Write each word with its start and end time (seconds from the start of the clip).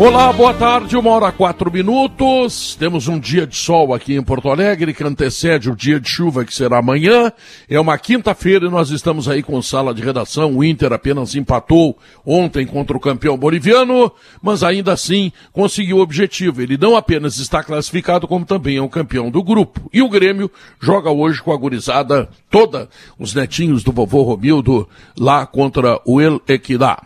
Olá, 0.00 0.32
boa 0.32 0.54
tarde, 0.54 0.96
uma 0.96 1.10
hora 1.10 1.32
quatro 1.32 1.72
minutos. 1.72 2.76
Temos 2.76 3.08
um 3.08 3.18
dia 3.18 3.44
de 3.44 3.56
sol 3.56 3.92
aqui 3.92 4.14
em 4.14 4.22
Porto 4.22 4.48
Alegre 4.48 4.94
que 4.94 5.02
antecede 5.02 5.68
o 5.68 5.74
dia 5.74 5.98
de 5.98 6.08
chuva 6.08 6.44
que 6.44 6.54
será 6.54 6.78
amanhã. 6.78 7.32
É 7.68 7.80
uma 7.80 7.98
quinta-feira 7.98 8.66
e 8.66 8.70
nós 8.70 8.90
estamos 8.90 9.28
aí 9.28 9.42
com 9.42 9.60
sala 9.60 9.92
de 9.92 10.00
redação. 10.00 10.54
O 10.54 10.62
Inter 10.62 10.92
apenas 10.92 11.34
empatou 11.34 11.98
ontem 12.24 12.64
contra 12.64 12.96
o 12.96 13.00
campeão 13.00 13.36
boliviano, 13.36 14.12
mas 14.40 14.62
ainda 14.62 14.92
assim 14.92 15.32
conseguiu 15.52 15.96
o 15.96 16.00
objetivo. 16.00 16.62
Ele 16.62 16.78
não 16.78 16.94
apenas 16.94 17.38
está 17.38 17.64
classificado, 17.64 18.28
como 18.28 18.44
também 18.44 18.76
é 18.76 18.80
o 18.80 18.88
campeão 18.88 19.32
do 19.32 19.42
grupo. 19.42 19.90
E 19.92 20.00
o 20.00 20.08
Grêmio 20.08 20.48
joga 20.80 21.10
hoje 21.10 21.42
com 21.42 21.52
a 21.52 21.56
gurizada 21.56 22.28
toda, 22.48 22.88
os 23.18 23.34
netinhos 23.34 23.82
do 23.82 23.90
vovô 23.90 24.22
Romildo, 24.22 24.88
lá 25.18 25.44
contra 25.44 26.00
o 26.06 26.20
El 26.20 26.40
Equidá. 26.46 27.02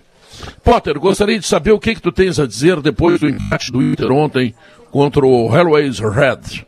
Potter, 0.63 0.99
gostaria 0.99 1.39
de 1.39 1.47
saber 1.47 1.73
o 1.73 1.79
que, 1.79 1.95
que 1.95 2.03
tu 2.03 2.13
tens 2.13 2.39
a 2.39 2.47
dizer 2.47 2.81
depois 2.81 3.21
do 3.21 3.29
empate 3.29 3.73
do 3.73 3.83
Inter 3.83 4.11
ontem 4.13 4.55
contra 4.91 5.27
o 5.27 5.55
Hellways 5.55 5.99
Red. 5.99 6.65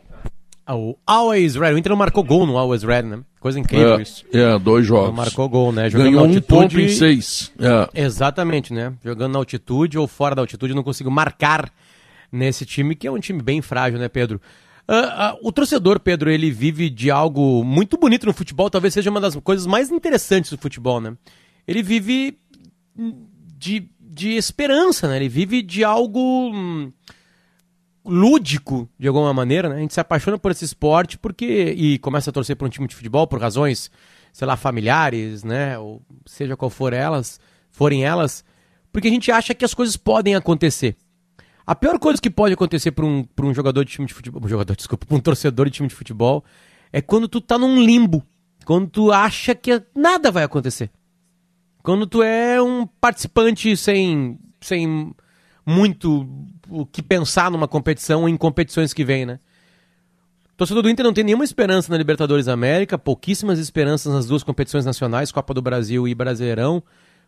Ah, 0.65 0.75
o 0.75 0.97
Always 1.05 1.55
Red. 1.55 1.73
O 1.73 1.77
Inter 1.79 1.89
não 1.89 1.97
marcou 1.97 2.23
gol 2.23 2.45
no 2.45 2.57
Always 2.57 2.83
Red, 2.83 3.01
né? 3.01 3.19
Coisa 3.39 3.59
incrível 3.59 3.95
é, 3.95 4.01
isso. 4.03 4.23
É, 4.31 4.59
dois 4.59 4.85
jogos. 4.85 5.07
Não 5.07 5.15
marcou 5.15 5.49
gol, 5.49 5.71
né? 5.71 5.89
Jogando 5.89 6.07
Ganhou 6.07 6.25
altitude... 6.25 6.53
um 6.53 6.61
ponto 6.61 6.79
em 6.79 6.89
seis. 6.89 7.51
É. 7.57 8.03
Exatamente, 8.03 8.71
né? 8.71 8.93
Jogando 9.03 9.33
na 9.33 9.39
altitude 9.39 9.97
ou 9.97 10.07
fora 10.07 10.35
da 10.35 10.43
altitude, 10.43 10.75
não 10.75 10.83
conseguiu 10.83 11.11
marcar 11.11 11.71
nesse 12.31 12.65
time, 12.65 12.95
que 12.95 13.07
é 13.07 13.11
um 13.11 13.19
time 13.19 13.41
bem 13.41 13.61
frágil, 13.61 13.99
né, 13.99 14.07
Pedro? 14.07 14.41
Uh, 14.89 14.93
uh, 14.93 15.47
o 15.47 15.51
torcedor, 15.51 15.99
Pedro, 15.99 16.31
ele 16.31 16.49
vive 16.49 16.89
de 16.89 17.11
algo 17.11 17.63
muito 17.63 17.95
bonito 17.95 18.25
no 18.25 18.33
futebol, 18.33 18.69
talvez 18.71 18.93
seja 18.93 19.11
uma 19.11 19.21
das 19.21 19.35
coisas 19.35 19.67
mais 19.67 19.91
interessantes 19.91 20.49
do 20.49 20.57
futebol, 20.57 20.99
né? 20.99 21.15
Ele 21.67 21.83
vive 21.83 22.39
de, 23.55 23.87
de 23.99 24.29
esperança, 24.29 25.07
né? 25.07 25.17
Ele 25.17 25.29
vive 25.29 25.61
de 25.61 25.83
algo 25.83 26.51
hum, 26.51 26.91
lúdico, 28.03 28.89
de 28.97 29.07
alguma 29.07 29.31
maneira, 29.31 29.69
né? 29.69 29.75
A 29.75 29.79
gente 29.79 29.93
se 29.93 29.99
apaixona 29.99 30.39
por 30.39 30.49
esse 30.49 30.65
esporte 30.65 31.19
porque 31.19 31.45
e 31.77 31.99
começa 31.99 32.31
a 32.31 32.33
torcer 32.33 32.55
por 32.55 32.65
um 32.65 32.69
time 32.69 32.87
de 32.87 32.95
futebol 32.95 33.27
por 33.27 33.39
razões, 33.39 33.91
sei 34.33 34.47
lá, 34.47 34.57
familiares, 34.57 35.43
né? 35.43 35.77
Ou 35.77 36.01
seja 36.25 36.57
qual 36.57 36.71
for 36.71 36.93
elas, 36.93 37.39
forem 37.69 38.03
elas, 38.03 38.43
porque 38.91 39.07
a 39.07 39.11
gente 39.11 39.31
acha 39.31 39.53
que 39.53 39.63
as 39.63 39.75
coisas 39.75 39.95
podem 39.95 40.35
acontecer. 40.35 40.95
A 41.69 41.75
pior 41.75 41.99
coisa 41.99 42.19
que 42.19 42.31
pode 42.31 42.55
acontecer 42.55 42.89
para 42.89 43.05
um, 43.05 43.27
um 43.43 43.53
jogador 43.53 43.85
de 43.85 43.91
time 43.91 44.07
de 44.07 44.13
futebol, 44.15 44.41
um 44.43 44.47
jogador, 44.47 44.73
desculpa, 44.75 45.05
para 45.05 45.15
um 45.15 45.19
torcedor 45.19 45.67
de 45.67 45.73
time 45.73 45.87
de 45.87 45.93
futebol, 45.93 46.43
é 46.91 46.99
quando 46.99 47.27
tu 47.27 47.39
tá 47.39 47.59
num 47.59 47.79
limbo, 47.79 48.25
quando 48.65 48.89
tu 48.89 49.11
acha 49.11 49.53
que 49.53 49.79
nada 49.95 50.31
vai 50.31 50.43
acontecer. 50.43 50.89
Quando 51.83 52.07
tu 52.07 52.23
é 52.23 52.59
um 52.59 52.87
participante 52.87 53.77
sem, 53.77 54.39
sem 54.59 55.13
muito 55.63 56.27
o 56.67 56.87
que 56.87 57.03
pensar 57.03 57.51
numa 57.51 57.67
competição 57.67 58.27
em 58.27 58.35
competições 58.35 58.91
que 58.91 59.05
vem, 59.05 59.27
né? 59.27 59.39
O 60.53 60.57
torcedor 60.57 60.81
do 60.81 60.89
Inter 60.89 61.05
não 61.05 61.13
tem 61.13 61.23
nenhuma 61.23 61.43
esperança 61.43 61.91
na 61.91 61.99
Libertadores 61.99 62.47
América, 62.47 62.97
pouquíssimas 62.97 63.59
esperanças 63.59 64.11
nas 64.11 64.25
duas 64.25 64.41
competições 64.41 64.85
nacionais, 64.85 65.31
Copa 65.31 65.53
do 65.53 65.61
Brasil 65.61 66.07
e 66.07 66.15
Brasileirão, 66.15 66.81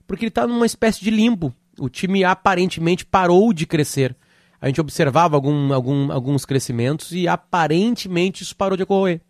porque 0.08 0.26
ele 0.26 0.30
está 0.30 0.48
numa 0.48 0.66
espécie 0.66 1.00
de 1.00 1.12
limbo. 1.12 1.54
O 1.78 1.88
time 1.88 2.24
aparentemente 2.24 3.06
parou 3.06 3.54
de 3.54 3.68
crescer. 3.68 4.16
A 4.62 4.68
gente 4.68 4.80
observava 4.80 5.36
algum, 5.36 5.74
algum, 5.74 6.12
alguns 6.12 6.46
crescimentos 6.46 7.12
e 7.12 7.28
aparentemente 7.28 8.44
isso 8.44 8.56
parou 8.56 8.78
de 8.78 8.84
ocorrer. 8.84 9.22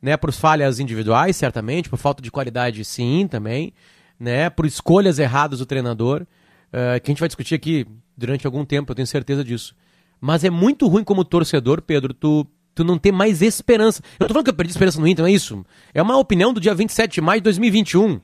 Né, 0.00 0.16
por 0.16 0.30
falhas 0.30 0.78
individuais, 0.78 1.34
certamente, 1.34 1.88
por 1.88 1.96
falta 1.96 2.22
de 2.22 2.30
qualidade, 2.30 2.84
sim, 2.84 3.26
também, 3.28 3.72
né, 4.20 4.48
por 4.48 4.64
escolhas 4.64 5.18
erradas 5.18 5.58
do 5.58 5.66
treinador, 5.66 6.22
uh, 6.22 7.00
que 7.00 7.10
a 7.10 7.12
gente 7.12 7.18
vai 7.18 7.28
discutir 7.28 7.56
aqui 7.56 7.84
durante 8.16 8.46
algum 8.46 8.64
tempo, 8.64 8.92
eu 8.92 8.94
tenho 8.94 9.08
certeza 9.08 9.42
disso. 9.42 9.74
Mas 10.20 10.44
é 10.44 10.50
muito 10.50 10.86
ruim 10.86 11.02
como 11.02 11.24
torcedor, 11.24 11.82
Pedro, 11.82 12.14
tu, 12.14 12.46
tu 12.74 12.84
não 12.84 12.96
ter 12.96 13.10
mais 13.10 13.42
esperança. 13.42 14.00
Eu 14.20 14.28
tô 14.28 14.34
falando 14.34 14.44
que 14.44 14.50
eu 14.50 14.54
perdi 14.54 14.70
esperança 14.70 15.00
no 15.00 15.08
Inter, 15.08 15.24
não 15.24 15.30
é 15.30 15.32
isso? 15.32 15.64
É 15.92 16.00
uma 16.00 16.16
opinião 16.16 16.52
do 16.52 16.60
dia 16.60 16.74
27 16.74 17.14
de 17.14 17.20
maio 17.20 17.40
de 17.40 17.44
2021, 17.44 18.20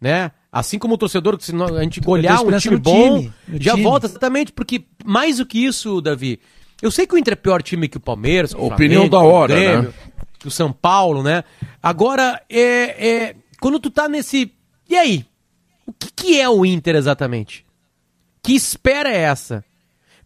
né? 0.00 0.30
Assim 0.52 0.78
como 0.78 0.94
o 0.94 0.98
torcedor, 0.98 1.40
se 1.40 1.50
a 1.56 1.82
gente 1.82 1.98
olhar 2.06 2.42
um 2.42 2.58
time 2.58 2.76
bom, 2.76 3.20
time, 3.20 3.32
já 3.54 3.72
time. 3.72 3.82
volta 3.82 4.06
exatamente, 4.06 4.52
porque 4.52 4.84
mais 5.02 5.38
do 5.38 5.46
que 5.46 5.64
isso, 5.64 5.98
Davi, 6.02 6.38
eu 6.82 6.90
sei 6.90 7.06
que 7.06 7.14
o 7.14 7.18
Inter 7.18 7.32
é 7.32 7.36
pior 7.36 7.62
time 7.62 7.88
que 7.88 7.96
o 7.96 8.00
Palmeiras, 8.00 8.52
o 8.52 8.66
opinião 8.66 9.08
Flamengo, 9.08 9.10
da 9.10 9.20
hora, 9.20 9.52
o 9.54 9.56
Grêmio, 9.56 9.82
né? 9.82 9.94
Que 10.38 10.48
o 10.48 10.50
São 10.50 10.70
Paulo, 10.70 11.22
né? 11.22 11.42
Agora, 11.82 12.42
é, 12.50 12.60
é, 13.08 13.36
quando 13.62 13.80
tu 13.80 13.90
tá 13.90 14.06
nesse. 14.06 14.52
E 14.86 14.94
aí? 14.94 15.24
O 15.86 15.92
que, 15.92 16.10
que 16.12 16.40
é 16.40 16.48
o 16.48 16.66
Inter 16.66 16.96
exatamente? 16.96 17.64
Que 18.42 18.52
espera 18.54 19.08
é 19.08 19.22
essa? 19.22 19.64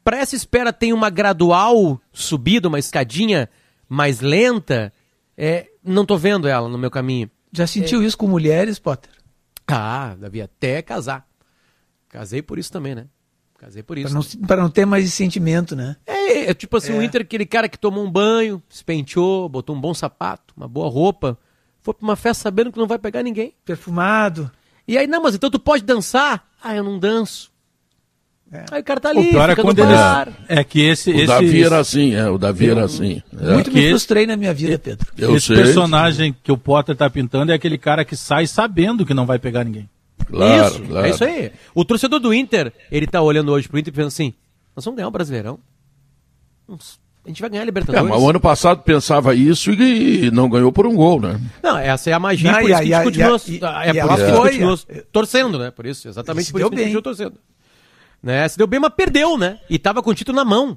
Para 0.03 0.19
essa 0.19 0.34
espera 0.34 0.72
tem 0.72 0.92
uma 0.92 1.09
gradual 1.09 2.00
subida, 2.12 2.66
uma 2.66 2.81
escadinha 2.81 3.48
mais 3.88 4.20
lenta? 4.20 4.92
É, 5.36 5.66
não 5.84 6.04
tô 6.04 6.16
vendo 6.16 6.48
ela 6.48 6.69
no 6.69 6.78
meu 6.78 6.91
caminho. 6.91 7.31
Já 7.53 7.66
sentiu 7.66 8.03
é... 8.03 8.06
isso 8.06 8.19
com 8.19 8.26
mulheres, 8.26 8.78
Potter? 8.78 9.10
Ah, 9.66 10.15
Davi, 10.19 10.41
até 10.41 10.82
casar. 10.82 11.27
Casei 12.09 12.43
por 12.43 12.59
isso 12.59 12.71
também, 12.71 12.94
né? 12.94 13.06
Casei 13.59 13.82
por 13.82 13.97
isso. 13.99 14.38
Para 14.47 14.56
não, 14.59 14.65
não, 14.65 14.71
ter 14.71 14.84
mais 14.84 15.04
esse 15.04 15.16
sentimento, 15.16 15.75
né? 15.75 15.97
É, 16.06 16.50
é 16.50 16.54
tipo 16.54 16.77
assim, 16.77 16.93
é. 16.93 16.99
o 16.99 17.03
Inter, 17.03 17.22
aquele 17.22 17.47
cara 17.47 17.69
que 17.69 17.78
tomou 17.78 18.04
um 18.04 18.10
banho, 18.10 18.62
se 18.69 18.84
penteou, 18.84 19.49
botou 19.49 19.75
um 19.75 19.81
bom 19.81 19.94
sapato, 19.94 20.54
uma 20.56 20.69
boa 20.69 20.88
roupa, 20.88 21.38
foi 21.81 21.94
pra 21.94 22.04
uma 22.04 22.16
festa 22.16 22.43
sabendo 22.43 22.71
que 22.71 22.78
não 22.78 22.87
vai 22.87 22.99
pegar 22.99 23.22
ninguém. 23.22 23.54
Perfumado. 23.65 24.50
E 24.87 24.97
aí, 24.97 25.06
não, 25.06 25.22
mas 25.22 25.34
então 25.34 25.50
tu 25.50 25.59
pode 25.59 25.83
dançar? 25.83 26.48
Ah, 26.62 26.75
eu 26.75 26.84
não 26.84 26.98
danço. 26.98 27.50
É. 28.52 28.64
Aí 28.70 28.80
o 28.80 28.84
cara 28.84 29.00
tá 29.00 29.08
ali, 29.10 29.28
o 29.28 29.30
pior 29.30 29.50
é 29.50 29.56
quando 29.56 29.78
ele... 29.80 29.92
É 30.48 30.62
que 30.62 30.80
esse... 30.80 31.10
O 31.10 31.16
esse, 31.16 31.26
Davi 31.26 31.64
era 31.64 31.78
assim, 31.78 32.14
é, 32.14 32.28
o 32.30 32.38
Davi 32.38 32.70
era 32.70 32.84
assim. 32.84 33.20
É. 33.40 33.52
Muito 33.52 33.72
me 33.72 33.88
frustrei 33.88 34.22
esse, 34.22 34.28
na 34.28 34.36
minha 34.36 34.54
vida, 34.54 34.78
Pedro. 34.78 35.06
Eu 35.18 35.36
esse 35.36 35.48
sei. 35.48 35.56
personagem 35.56 36.34
que 36.44 36.52
o 36.52 36.56
Potter 36.56 36.94
tá 36.94 37.10
pintando 37.10 37.50
é 37.50 37.54
aquele 37.54 37.76
cara 37.76 38.04
que 38.04 38.16
sai 38.16 38.46
sabendo 38.46 39.04
que 39.04 39.12
não 39.12 39.26
vai 39.26 39.38
pegar 39.38 39.64
ninguém. 39.64 39.88
Claro, 40.28 40.66
isso, 40.74 40.82
claro. 40.82 41.06
é 41.06 41.10
isso 41.10 41.24
aí. 41.24 41.52
O 41.74 41.84
torcedor 41.84 42.20
do 42.20 42.32
Inter, 42.32 42.72
ele 42.90 43.06
tá 43.06 43.20
olhando 43.20 43.50
hoje 43.50 43.68
pro 43.68 43.78
Inter 43.78 43.92
e 43.92 43.96
pensando 43.96 44.08
assim, 44.08 44.34
nós 44.74 44.84
vamos 44.84 44.96
ganhar 44.96 45.08
o 45.08 45.12
Brasileirão. 45.12 45.58
A 46.68 47.28
gente 47.28 47.41
vai 47.41 47.50
ganhar 47.50 47.62
a 47.62 47.66
Libertadores. 47.66 48.06
É, 48.06 48.09
mas 48.09 48.22
o 48.22 48.30
ano 48.30 48.41
passado 48.41 48.82
pensava 48.82 49.34
isso 49.34 49.72
e 49.72 50.30
não 50.30 50.48
ganhou 50.48 50.71
por 50.71 50.86
um 50.86 50.94
gol, 50.94 51.21
né? 51.21 51.41
Não, 51.60 51.76
essa 51.76 52.10
é 52.10 52.12
a 52.12 52.21
magia, 52.21 52.53
não, 52.53 52.60
por 52.60 52.71
isso 52.71 52.82
que 52.82 52.94
a 52.94 53.03
gente 53.03 53.03
continua, 53.03 53.84
é 53.84 53.92
por 53.92 54.12
isso 54.12 54.16
que 54.16 54.22
a 54.22 54.26
gente 54.26 54.41
continua 54.41 54.78
torcendo, 55.10 55.59
né? 55.59 55.71
Por 55.72 55.86
isso, 55.86 56.09
exatamente 56.09 56.53
por 56.53 56.60
isso 56.60 56.71
que 56.71 56.74
a 56.76 56.78
gente 56.78 56.94
continua 56.94 57.03
torcendo. 57.03 57.34
Né? 58.26 58.48
Se 58.48 58.58
deu 58.58 58.66
bem, 58.66 58.80
mas 58.80 58.92
perdeu, 58.92 59.38
né? 59.38 59.60
E 59.70 59.78
tava 59.78 60.02
com 60.02 60.10
o 60.10 60.14
título 60.14 60.34
na 60.34 60.44
mão. 60.44 60.76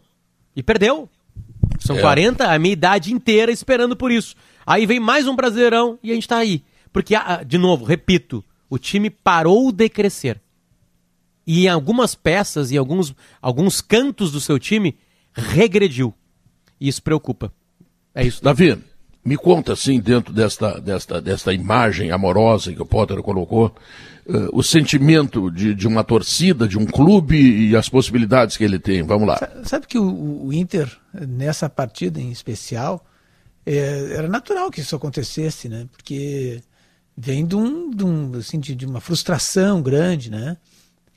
E 0.55 0.61
perdeu. 0.61 1.09
São 1.79 1.97
é. 1.97 1.99
40, 1.99 2.45
a 2.45 2.59
minha 2.59 2.73
idade 2.73 3.11
inteira 3.11 3.51
esperando 3.51 3.95
por 3.95 4.11
isso. 4.11 4.35
Aí 4.67 4.85
vem 4.85 4.99
mais 4.99 5.27
um 5.27 5.35
Brasileirão 5.35 5.97
e 6.03 6.11
a 6.11 6.13
gente 6.13 6.27
tá 6.27 6.37
aí. 6.37 6.63
Porque, 6.93 7.15
ah, 7.15 7.41
de 7.43 7.57
novo, 7.57 7.85
repito, 7.85 8.45
o 8.69 8.77
time 8.77 9.09
parou 9.09 9.71
de 9.71 9.89
crescer. 9.89 10.39
E 11.47 11.65
em 11.65 11.69
algumas 11.69 12.13
peças, 12.13 12.71
em 12.71 12.77
alguns, 12.77 13.15
alguns 13.41 13.81
cantos 13.81 14.31
do 14.31 14.39
seu 14.39 14.59
time, 14.59 14.95
regrediu. 15.33 16.13
E 16.79 16.87
isso 16.87 17.01
preocupa. 17.01 17.51
É 18.13 18.27
isso. 18.27 18.43
Davi, 18.43 18.77
Me 19.23 19.35
conta, 19.35 19.73
assim, 19.73 19.99
dentro 19.99 20.33
desta, 20.33 20.79
desta, 20.79 21.21
desta 21.21 21.53
imagem 21.53 22.11
amorosa 22.11 22.73
que 22.73 22.81
o 22.81 22.85
Potter 22.85 23.21
colocou, 23.21 23.75
uh, 24.25 24.49
o 24.53 24.63
sentimento 24.63 25.51
de, 25.51 25.75
de 25.75 25.87
uma 25.87 26.03
torcida, 26.03 26.67
de 26.67 26.77
um 26.77 26.85
clube 26.85 27.37
e 27.37 27.75
as 27.75 27.89
possibilidades 27.89 28.55
que 28.55 28.63
ele 28.63 28.79
tem. 28.79 29.03
Vamos 29.03 29.27
lá. 29.27 29.37
Sabe 29.65 29.87
que 29.87 29.99
o, 29.99 30.45
o 30.45 30.53
Inter, 30.53 30.89
nessa 31.13 31.69
partida 31.69 32.19
em 32.19 32.31
especial, 32.31 33.05
é, 33.65 34.13
era 34.13 34.27
natural 34.27 34.71
que 34.71 34.81
isso 34.81 34.95
acontecesse, 34.95 35.67
né? 35.67 35.87
Porque 35.91 36.61
vem 37.15 37.45
de, 37.45 37.55
um, 37.55 37.91
de, 37.91 38.05
um, 38.05 38.31
assim, 38.37 38.59
de, 38.59 38.73
de 38.73 38.85
uma 38.85 39.01
frustração 39.01 39.81
grande, 39.81 40.31
né? 40.31 40.57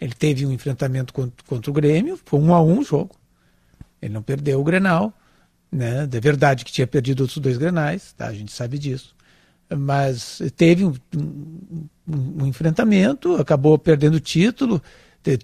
Ele 0.01 0.13
teve 0.13 0.45
um 0.45 0.53
enfrentamento 0.53 1.15
contra, 1.15 1.47
contra 1.47 1.71
o 1.71 1.75
Grêmio, 1.75 2.19
foi 2.25 2.41
um 2.41 2.53
a 2.53 2.61
um 2.61 2.81
o 2.81 2.85
jogo. 2.85 3.15
Ele 4.03 4.13
não 4.13 4.23
perdeu 4.23 4.61
o 4.61 4.65
Grenal, 4.65 5.15
né? 5.73 6.09
É 6.13 6.21
verdade 6.21 6.65
que 6.65 6.73
tinha 6.73 6.87
perdido 6.87 7.23
outros 7.23 7.39
dois 7.39 7.57
Grenais, 7.57 8.13
tá? 8.13 8.27
A 8.27 8.35
gente 8.35 8.53
sabe 8.53 8.79
disso. 8.79 9.15
Mas 9.75 10.43
teve 10.55 10.85
um, 10.85 10.95
um, 11.17 11.89
um 12.43 12.47
enfrentamento, 12.47 13.37
acabou 13.37 13.79
perdendo 13.79 14.17
o 14.17 14.21
título, 14.21 14.83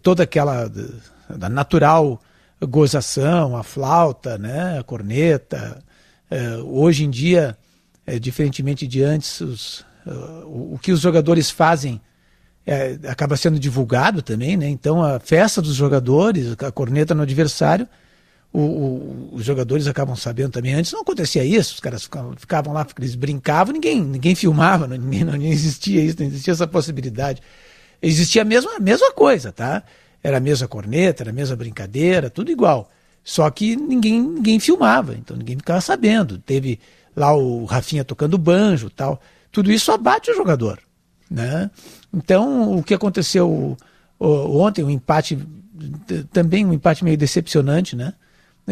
toda 0.02 0.22
aquela 0.22 0.70
da 1.28 1.48
natural 1.48 2.20
gozação, 2.60 3.56
a 3.56 3.62
flauta, 3.62 4.36
né? 4.36 4.78
A 4.78 4.82
corneta. 4.82 5.82
É, 6.30 6.56
hoje 6.58 7.04
em 7.04 7.10
dia, 7.10 7.56
é, 8.06 8.18
diferentemente 8.18 8.86
de 8.86 9.02
antes, 9.02 9.40
os, 9.40 9.80
uh, 10.06 10.44
o, 10.44 10.74
o 10.74 10.78
que 10.78 10.92
os 10.92 11.00
jogadores 11.00 11.50
fazem 11.50 12.00
é, 12.66 12.98
acaba 13.08 13.34
sendo 13.34 13.58
divulgado 13.58 14.20
também, 14.20 14.56
né? 14.56 14.68
Então 14.68 15.02
a 15.02 15.18
festa 15.18 15.62
dos 15.62 15.74
jogadores, 15.74 16.54
a 16.58 16.70
corneta 16.70 17.14
no 17.14 17.22
adversário, 17.22 17.88
o, 18.52 18.60
o, 18.60 19.30
os 19.34 19.44
jogadores 19.44 19.86
acabam 19.86 20.16
sabendo 20.16 20.52
também. 20.52 20.74
Antes 20.74 20.92
não 20.92 21.02
acontecia 21.02 21.44
isso, 21.44 21.74
os 21.74 21.80
caras 21.80 22.02
ficavam, 22.02 22.34
ficavam 22.36 22.72
lá, 22.72 22.86
eles 22.98 23.14
brincavam, 23.14 23.72
ninguém, 23.72 24.00
ninguém 24.00 24.34
filmava, 24.34 24.86
não, 24.86 24.96
ninguém, 24.96 25.24
não, 25.24 25.36
existia 25.36 26.02
isso, 26.02 26.16
não 26.18 26.26
existia 26.26 26.52
essa 26.52 26.66
possibilidade. 26.66 27.42
Existia 28.00 28.42
a 28.42 28.44
mesma, 28.44 28.76
a 28.76 28.80
mesma 28.80 29.12
coisa, 29.12 29.52
tá? 29.52 29.82
Era 30.22 30.38
a 30.38 30.40
mesma 30.40 30.66
corneta, 30.66 31.22
era 31.22 31.30
a 31.30 31.34
mesma 31.34 31.56
brincadeira, 31.56 32.30
tudo 32.30 32.50
igual. 32.50 32.90
Só 33.22 33.48
que 33.50 33.76
ninguém, 33.76 34.20
ninguém 34.20 34.58
filmava, 34.58 35.14
então 35.14 35.36
ninguém 35.36 35.56
ficava 35.56 35.80
sabendo. 35.80 36.38
Teve 36.38 36.80
lá 37.14 37.34
o 37.36 37.64
Rafinha 37.64 38.04
tocando 38.04 38.38
banjo 38.38 38.88
tal. 38.88 39.20
Tudo 39.52 39.70
isso 39.70 39.92
abate 39.92 40.30
o 40.30 40.34
jogador. 40.34 40.78
Né? 41.30 41.70
Então, 42.12 42.76
o 42.76 42.82
que 42.82 42.94
aconteceu 42.94 43.76
ontem, 44.18 44.82
um 44.82 44.90
empate, 44.90 45.38
também 46.32 46.64
um 46.64 46.72
empate 46.72 47.04
meio 47.04 47.18
decepcionante, 47.18 47.94
né? 47.94 48.14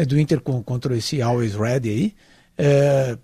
Do 0.05 0.19
Inter 0.19 0.41
contra 0.41 0.95
esse 0.95 1.21
Always 1.21 1.55
Ready 1.55 1.89
aí. 1.89 2.13
É... 2.57 3.17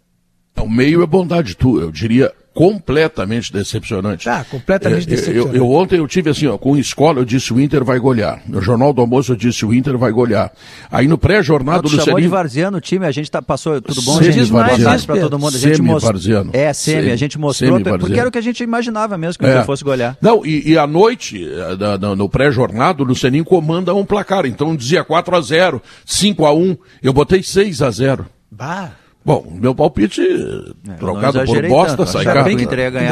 O 0.59 0.69
meio 0.69 1.01
é 1.01 1.05
bondade 1.05 1.55
tua, 1.55 1.81
eu 1.81 1.91
diria 1.91 2.33
completamente 2.53 3.51
decepcionante. 3.51 4.25
Tá, 4.25 4.44
completamente 4.50 5.07
é, 5.07 5.09
decepcionante. 5.09 5.57
Eu, 5.57 5.63
eu, 5.63 5.71
ontem 5.71 5.97
eu 5.97 6.07
tive 6.07 6.29
assim, 6.29 6.47
ó, 6.47 6.57
com 6.57 6.77
escola 6.77 7.19
eu 7.19 7.25
disse 7.25 7.53
o 7.53 7.59
Inter 7.59 7.83
vai 7.83 8.00
golear. 8.00 8.41
No 8.47 8.61
Jornal 8.61 8.94
do 8.94 9.01
Almoço 9.01 9.31
eu 9.31 9.35
disse 9.35 9.65
o 9.65 9.73
Inter 9.73 9.97
vai 9.97 10.11
golear. 10.11 10.51
Aí 10.91 11.07
no 11.07 11.17
pré-jornado 11.17 11.83
do 11.83 11.89
chamou 11.89 12.19
de 12.21 12.27
Varziano 12.27 12.77
o 12.77 12.81
time, 12.81 13.05
a 13.05 13.11
gente 13.11 13.29
tá, 13.29 13.41
passou, 13.41 13.81
tudo 13.81 14.01
bom? 14.01 14.17
Semi 14.17 14.27
a 14.29 14.31
gente 14.31 14.51
Varziano. 14.51 15.05
para 15.05 15.19
todo 15.19 15.39
mundo. 15.39 15.55
A 15.55 15.59
gente 15.59 15.77
Semi 15.77 15.88
mostrou, 15.88 16.15
é, 16.53 16.73
semi, 16.73 16.97
Semi, 17.01 17.11
a 17.11 17.15
gente 17.15 17.38
mostrou, 17.38 17.77
Semi 17.79 17.97
porque 17.97 18.19
era 18.19 18.29
o 18.29 18.31
que 18.31 18.38
a 18.38 18.41
gente 18.41 18.63
imaginava 18.63 19.17
mesmo 19.17 19.39
que 19.39 19.45
o 19.45 19.47
É. 19.47 19.51
Inter 19.53 19.65
fosse 19.65 19.83
golear. 19.83 20.17
Não, 20.21 20.45
e, 20.45 20.71
e 20.71 20.77
à 20.77 20.85
noite, 20.88 21.44
eh, 21.44 21.75
da- 21.75 21.97
da- 21.97 22.15
no 22.15 22.29
pré-jornado, 22.29 23.03
o 23.03 23.07
Luceninho 23.07 23.44
comanda 23.45 23.94
um 23.94 24.05
placar. 24.05 24.45
Então 24.45 24.75
dizia 24.75 25.03
4 25.03 25.35
a 25.35 25.41
0 25.41 25.81
5 26.05 26.45
a 26.45 26.53
1 26.53 26.77
Eu 27.01 27.13
botei 27.13 27.41
6 27.44 27.81
a 27.81 27.89
0 27.89 28.25
Bah, 28.51 28.91
Bom, 29.25 29.45
meu 29.49 29.73
palpite, 29.73 30.21
É, 30.21 30.93
trocado 30.95 31.37
não 31.37 31.45
por 31.45 31.67
bosta, 31.67 31.97
tanto, 31.97 32.09
sai 32.09 32.25
cá. 32.25 32.45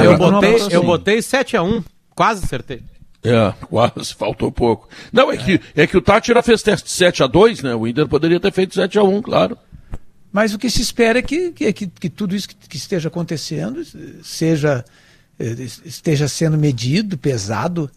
Eu 0.03 0.17
botei, 0.17 0.57
eu 0.71 0.83
botei 0.83 1.17
7x1. 1.19 1.83
Quase 2.13 2.43
acertei. 2.43 2.83
É, 3.23 3.53
quase, 3.67 4.13
faltou 4.15 4.51
pouco. 4.51 4.89
Não, 5.13 5.31
é, 5.31 5.37
Que, 5.37 5.61
é 5.75 5.87
que 5.87 5.95
o 5.95 6.01
Tátira 6.01 6.41
fez 6.41 6.63
7 6.85 7.23
a 7.23 7.27
2 7.27 7.61
né? 7.61 7.75
O 7.75 7.87
Inter 7.87 8.07
poderia 8.07 8.39
ter 8.39 8.51
feito 8.51 8.73
7 8.73 8.97
a 8.97 9.03
1 9.03 9.21
claro. 9.21 9.57
Mas 10.31 10.53
o 10.53 10.59
que 10.59 10.69
se 10.69 10.81
espera 10.81 11.19
é 11.19 11.21
que, 11.21 11.51
que, 11.51 11.73
que, 11.73 11.87
que 11.87 12.09
tudo 12.09 12.35
isso 12.35 12.49
que, 12.49 12.55
que 12.55 12.77
esteja 12.77 13.09
acontecendo 13.09 13.83
seja, 14.23 14.83
eh, 15.37 15.55
esteja 15.85 16.27
sendo 16.27 16.57
medido, 16.57 17.17
pesado, 17.17 17.91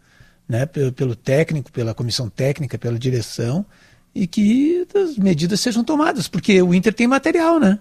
né, 0.49 0.67
pelo, 0.67 0.93
pelo 0.93 1.14
técnico, 1.17 1.70
pela 1.70 1.94
comissão 1.94 2.28
técnica, 2.28 2.76
pela 2.76 2.99
direção, 2.99 3.64
e 4.14 4.26
que 4.26 4.87
as 4.94 5.17
medidas 5.17 5.60
sejam 5.60 5.84
tomadas, 5.84 6.26
porque 6.26 6.60
o 6.60 6.75
Inter 6.75 6.93
tem 6.93 7.06
material, 7.06 7.60
né? 7.60 7.78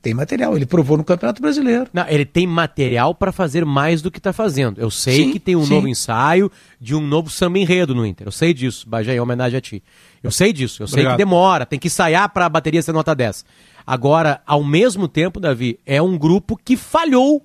Tem 0.00 0.14
material, 0.14 0.54
ele 0.56 0.64
provou 0.64 0.96
no 0.96 1.02
Campeonato 1.02 1.42
Brasileiro. 1.42 1.88
Não, 1.92 2.06
ele 2.08 2.24
tem 2.24 2.46
material 2.46 3.14
para 3.14 3.32
fazer 3.32 3.64
mais 3.64 4.00
do 4.00 4.12
que 4.12 4.18
está 4.18 4.32
fazendo. 4.32 4.80
Eu 4.80 4.90
sei 4.90 5.24
Sim, 5.24 5.32
que 5.32 5.40
tem 5.40 5.56
um 5.56 5.64
sim. 5.64 5.74
novo 5.74 5.88
ensaio 5.88 6.50
de 6.80 6.94
um 6.94 7.00
novo 7.00 7.28
samba 7.28 7.58
enredo 7.58 7.96
no 7.96 8.06
Inter. 8.06 8.28
Eu 8.28 8.32
sei 8.32 8.54
disso, 8.54 8.88
Bajé, 8.88 9.14
em 9.14 9.20
homenagem 9.20 9.58
a 9.58 9.60
ti. 9.60 9.82
Eu 10.22 10.30
sei 10.30 10.52
disso. 10.52 10.84
Eu 10.84 10.86
sei 10.86 11.00
Obrigado. 11.00 11.12
que 11.14 11.18
demora, 11.18 11.66
tem 11.66 11.80
que 11.80 11.88
ensaiar 11.88 12.28
para 12.32 12.46
a 12.46 12.48
bateria 12.48 12.80
ser 12.80 12.92
nota 12.92 13.12
10. 13.12 13.44
Agora, 13.84 14.40
ao 14.46 14.62
mesmo 14.62 15.08
tempo, 15.08 15.40
Davi, 15.40 15.80
é 15.84 16.00
um 16.00 16.16
grupo 16.16 16.56
que 16.56 16.76
falhou 16.76 17.44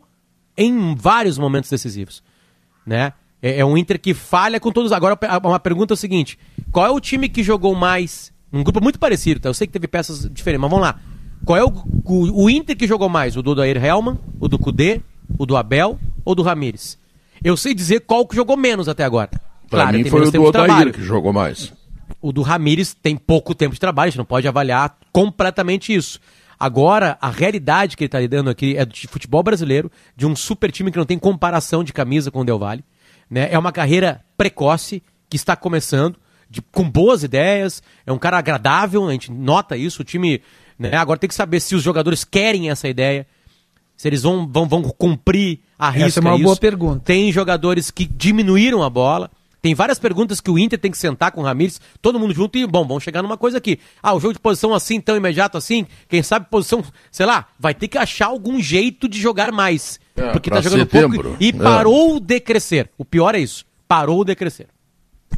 em 0.56 0.94
vários 0.94 1.40
momentos 1.40 1.72
decisivos. 1.72 2.22
Né? 2.86 3.14
É, 3.42 3.60
é 3.60 3.66
um 3.66 3.76
Inter 3.76 4.00
que 4.00 4.14
falha 4.14 4.60
com 4.60 4.72
todos. 4.72 4.92
Agora, 4.92 5.18
uma 5.44 5.60
pergunta 5.60 5.94
é 5.94 5.96
o 5.96 5.98
seguinte: 5.98 6.38
qual 6.72 6.86
é 6.86 6.92
o 6.92 7.00
time 7.00 7.28
que 7.28 7.42
jogou 7.42 7.74
mais? 7.74 8.32
Um 8.52 8.64
grupo 8.64 8.82
muito 8.82 9.00
parecido, 9.00 9.40
tá? 9.40 9.50
Eu 9.50 9.54
sei 9.56 9.66
que 9.66 9.74
teve 9.74 9.88
peças 9.88 10.30
diferentes, 10.32 10.62
mas 10.62 10.70
vamos 10.70 10.86
lá. 10.86 11.00
Qual 11.46 11.58
é 11.58 11.64
o, 11.64 11.70
o, 12.06 12.44
o 12.46 12.50
Inter 12.50 12.76
que 12.76 12.88
jogou 12.88 13.10
mais? 13.10 13.36
O 13.36 13.42
do 13.42 13.52
Odair 13.52 13.84
Helman, 13.84 14.18
o 14.40 14.48
do 14.48 14.58
Cudê, 14.58 15.02
o 15.38 15.46
do 15.46 15.58
Abel 15.58 16.00
ou 16.24 16.34
do 16.36 16.42
Ramires? 16.44 16.98
Eu 17.44 17.58
sei 17.58 17.74
dizer 17.74 18.02
qual 18.02 18.26
que 18.26 18.36
jogou 18.36 18.56
menos 18.56 18.88
até 18.88 19.04
agora. 19.04 19.30
Pra 19.70 19.86
mim 19.98 20.04
foi 20.10 20.20
o 20.22 20.32
do 20.32 20.44
Odair 20.50 20.94
que 20.94 21.02
jogou 21.04 21.34
mais. 21.34 21.74
O 22.22 22.32
do 22.32 22.42
Ramires 22.42 22.94
tem 22.94 23.18
pouco 23.18 23.54
tempo 23.54 23.74
de 23.74 23.80
trabalho, 23.80 24.08
a 24.08 24.12
gente 24.12 24.18
não 24.18 24.26
pode 24.26 24.48
avaliar 24.48 24.98
completamente 25.12 25.94
isso. 25.94 26.20
Agora, 26.60 27.18
a 27.20 27.30
realidade 27.30 27.98
que 27.98 28.04
ele 28.04 28.08
está 28.08 28.20
lidando 28.20 28.50
aqui 28.50 28.78
é 28.78 28.86
de 28.86 29.08
futebol 29.08 29.44
brasileiro, 29.44 29.92
de 30.16 30.26
um 30.26 30.34
super 30.36 30.72
time 30.72 30.92
que 30.92 30.98
não 30.98 31.06
tem 31.06 31.20
comparação 31.20 31.84
de 31.84 31.92
camisa 31.92 32.32
com 32.32 32.40
o 32.40 32.46
Del 32.46 32.58
Valle. 32.60 32.84
Né? 33.30 33.50
É 33.52 33.60
uma 33.60 33.72
carreira 33.74 34.22
precoce 34.38 35.04
que 35.30 35.36
está 35.36 35.56
começando, 35.58 36.16
de- 36.50 36.62
com 36.62 36.90
boas 36.90 37.24
ideias, 37.24 37.82
é 38.06 38.12
um 38.14 38.18
cara 38.20 38.38
agradável, 38.38 39.06
a 39.08 39.12
gente 39.12 39.30
nota 39.32 39.76
isso. 39.76 40.04
O 40.04 40.06
time 40.06 40.42
né? 40.78 40.96
agora 40.96 41.20
tem 41.20 41.28
que 41.28 41.36
saber 41.36 41.60
se 41.60 41.76
os 41.76 41.84
jogadores 41.84 42.24
querem 42.24 42.70
essa 42.70 42.88
ideia, 42.88 43.26
se 43.96 44.08
eles 44.08 44.24
vão, 44.24 44.48
vão, 44.48 44.68
vão 44.68 44.82
cumprir 44.84 45.60
a 45.78 45.90
risca 45.90 46.08
Essa 46.08 46.20
é 46.20 46.22
uma 46.22 46.36
isso. 46.36 46.44
boa 46.44 46.56
pergunta. 46.58 47.02
Tem 47.06 47.32
jogadores 47.32 47.92
que 47.92 48.06
diminuíram 48.06 48.82
a 48.84 48.90
bola. 48.90 49.30
Tem 49.62 49.74
várias 49.74 49.98
perguntas 49.98 50.42
que 50.42 50.52
o 50.52 50.60
Inter 50.60 50.78
tem 50.78 50.92
que 50.92 50.98
sentar 50.98 51.32
com 51.32 51.40
o 51.40 51.44
Ramires, 51.46 51.80
todo 52.02 52.20
mundo 52.20 52.34
junto 52.34 52.58
e, 52.58 52.68
bom, 52.68 52.86
vamos 52.86 53.02
chegar 53.02 53.22
numa 53.24 53.38
coisa 53.38 53.60
aqui. 53.60 53.80
Ah, 54.02 54.14
o 54.14 54.20
jogo 54.20 54.34
de 54.34 54.40
posição 54.40 54.74
assim, 54.74 55.00
tão 55.00 55.16
imediato 55.16 55.58
assim, 55.58 55.86
quem 56.10 56.22
sabe 56.22 56.48
posição, 56.52 56.84
sei 57.10 57.26
lá, 57.26 57.48
vai 57.58 57.74
ter 57.74 57.88
que 57.88 57.98
achar 57.98 58.26
algum 58.26 58.60
jeito 58.60 59.08
de 59.08 59.18
jogar 59.22 59.54
mais. 59.54 60.02
É, 60.18 60.32
porque 60.32 60.50
tá 60.50 60.60
jogando 60.60 60.80
setembro. 60.80 61.24
pouco 61.30 61.38
e 61.42 61.48
É. 61.48 61.52
parou 61.54 62.20
de 62.20 62.42
crescer. 62.42 62.90
O 62.98 63.06
pior 63.06 63.36
é 63.36 63.40
isso, 63.40 63.66
parou 63.88 64.26
de 64.26 64.36
crescer. 64.36 64.68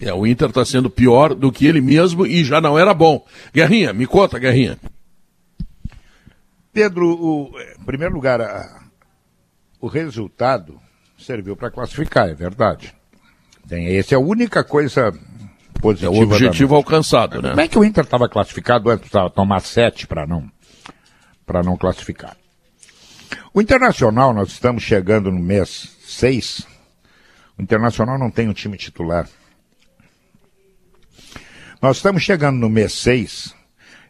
É, 0.01 0.11
o 0.11 0.25
Inter 0.25 0.49
está 0.49 0.65
sendo 0.65 0.89
pior 0.89 1.35
do 1.35 1.51
que 1.51 1.67
ele 1.67 1.79
mesmo 1.79 2.25
e 2.25 2.43
já 2.43 2.59
não 2.59 2.79
era 2.79 2.95
bom. 2.95 3.23
Guerrinha, 3.53 3.93
me 3.93 4.07
conta, 4.07 4.39
Guerrinha. 4.39 4.79
Pedro, 6.75 7.07
o, 7.09 7.51
em 7.79 7.85
primeiro 7.85 8.13
lugar, 8.13 8.41
a- 8.41 8.83
o 9.79 9.87
resultado 9.87 10.77
serviu 11.17 11.55
para 11.55 11.71
classificar, 11.71 12.27
é 12.27 12.33
verdade. 12.33 12.93
Tem, 13.67 13.95
essa 13.97 14.13
é 14.13 14.17
a 14.17 14.19
única 14.19 14.61
coisa 14.61 15.07
É 15.73 15.79
positiva. 15.79 16.11
o 16.11 16.21
objetivo 16.21 16.75
alcançado, 16.75 17.41
né? 17.41 17.49
Como 17.51 17.61
é 17.61 17.67
que 17.69 17.79
o 17.79 17.83
Inter 17.85 18.03
estava 18.03 18.27
classificado 18.27 18.89
antes? 18.89 19.03
Precisava 19.09 19.29
tomar 19.29 19.61
sete 19.61 20.05
para 20.05 20.27
não, 20.27 20.51
para 21.45 21.63
não 21.63 21.77
classificar. 21.77 22.35
O 23.53 23.61
Internacional, 23.61 24.33
nós 24.33 24.49
estamos 24.49 24.83
chegando 24.83 25.31
no 25.31 25.39
mês 25.39 25.95
seis. 26.05 26.67
O 27.57 27.61
Internacional 27.61 28.19
não 28.19 28.29
tem 28.29 28.49
um 28.49 28.53
time 28.53 28.75
titular. 28.77 29.29
Nós 31.81 31.97
estamos 31.97 32.21
chegando 32.21 32.57
no 32.57 32.69
mês 32.69 32.91
seis. 32.93 33.55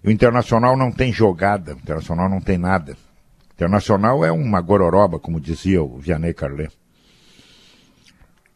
E 0.05 0.07
o 0.07 0.11
Internacional 0.11 0.77
não 0.77 0.91
tem 0.91 1.11
jogada. 1.11 1.73
O 1.73 1.79
Internacional 1.79 2.29
não 2.29 2.39
tem 2.39 2.59
nada. 2.59 2.93
O 3.49 3.53
Internacional 3.53 4.23
é 4.23 4.31
uma 4.31 4.61
gororoba, 4.61 5.17
como 5.17 5.41
dizia 5.41 5.81
o 5.81 5.97
Vianney 5.97 6.31
Carlet. 6.31 6.71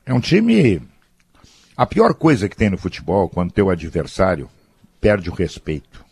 É 0.05 0.13
um 0.13 0.19
time. 0.19 0.79
A 1.75 1.87
pior 1.87 2.13
coisa 2.13 2.47
que 2.47 2.55
tem 2.55 2.69
no 2.69 2.77
futebol, 2.77 3.27
quando 3.27 3.51
teu 3.51 3.71
adversário 3.71 4.47
perde 5.01 5.27
o 5.31 5.33
respeito. 5.33 6.05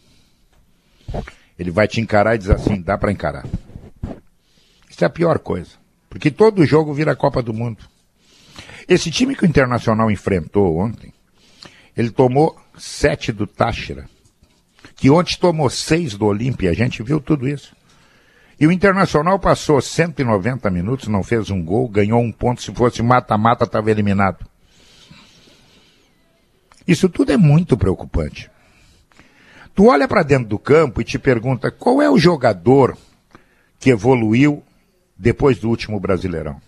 Ele 1.59 1.69
vai 1.69 1.87
te 1.87 2.01
encarar 2.01 2.33
e 2.33 2.39
diz 2.39 2.49
assim: 2.49 2.81
dá 2.81 2.97
para 2.97 3.11
encarar. 3.11 3.45
Isso 4.89 5.03
é 5.03 5.05
a 5.05 5.09
pior 5.09 5.37
coisa. 5.37 5.71
Porque 6.09 6.31
todo 6.31 6.65
jogo 6.65 6.95
vira 6.95 7.15
Copa 7.15 7.43
do 7.43 7.53
Mundo. 7.53 7.85
Esse 8.87 9.11
time 9.11 9.35
que 9.35 9.43
o 9.43 9.47
Internacional 9.47 10.09
enfrentou 10.09 10.77
ontem, 10.79 11.13
ele 11.95 12.09
tomou 12.09 12.59
sete 12.75 13.31
do 13.31 13.45
Táchira, 13.45 14.09
que 14.97 15.11
ontem 15.11 15.37
tomou 15.39 15.69
seis 15.69 16.15
do 16.15 16.25
Olímpia. 16.25 16.71
A 16.71 16.73
gente 16.73 17.01
viu 17.03 17.21
tudo 17.21 17.47
isso. 17.47 17.75
E 18.59 18.65
o 18.65 18.71
Internacional 18.71 19.37
passou 19.37 19.79
190 19.79 20.69
minutos, 20.71 21.07
não 21.07 21.23
fez 21.23 21.51
um 21.51 21.63
gol, 21.63 21.87
ganhou 21.87 22.19
um 22.19 22.31
ponto. 22.31 22.61
Se 22.61 22.73
fosse 22.73 23.03
mata-mata, 23.03 23.65
estava 23.65 23.91
eliminado. 23.91 24.43
Isso 26.87 27.07
tudo 27.07 27.31
é 27.31 27.37
muito 27.37 27.77
preocupante. 27.77 28.49
Tu 29.75 29.85
olha 29.85 30.07
para 30.07 30.23
dentro 30.23 30.47
do 30.47 30.57
campo 30.57 30.99
e 30.99 31.03
te 31.03 31.19
pergunta 31.19 31.69
qual 31.69 32.01
é 32.01 32.09
o 32.09 32.17
jogador 32.17 32.97
que 33.79 33.91
evoluiu 33.91 34.63
depois 35.15 35.59
do 35.59 35.69
último 35.69 35.99
Brasileirão? 35.99 36.59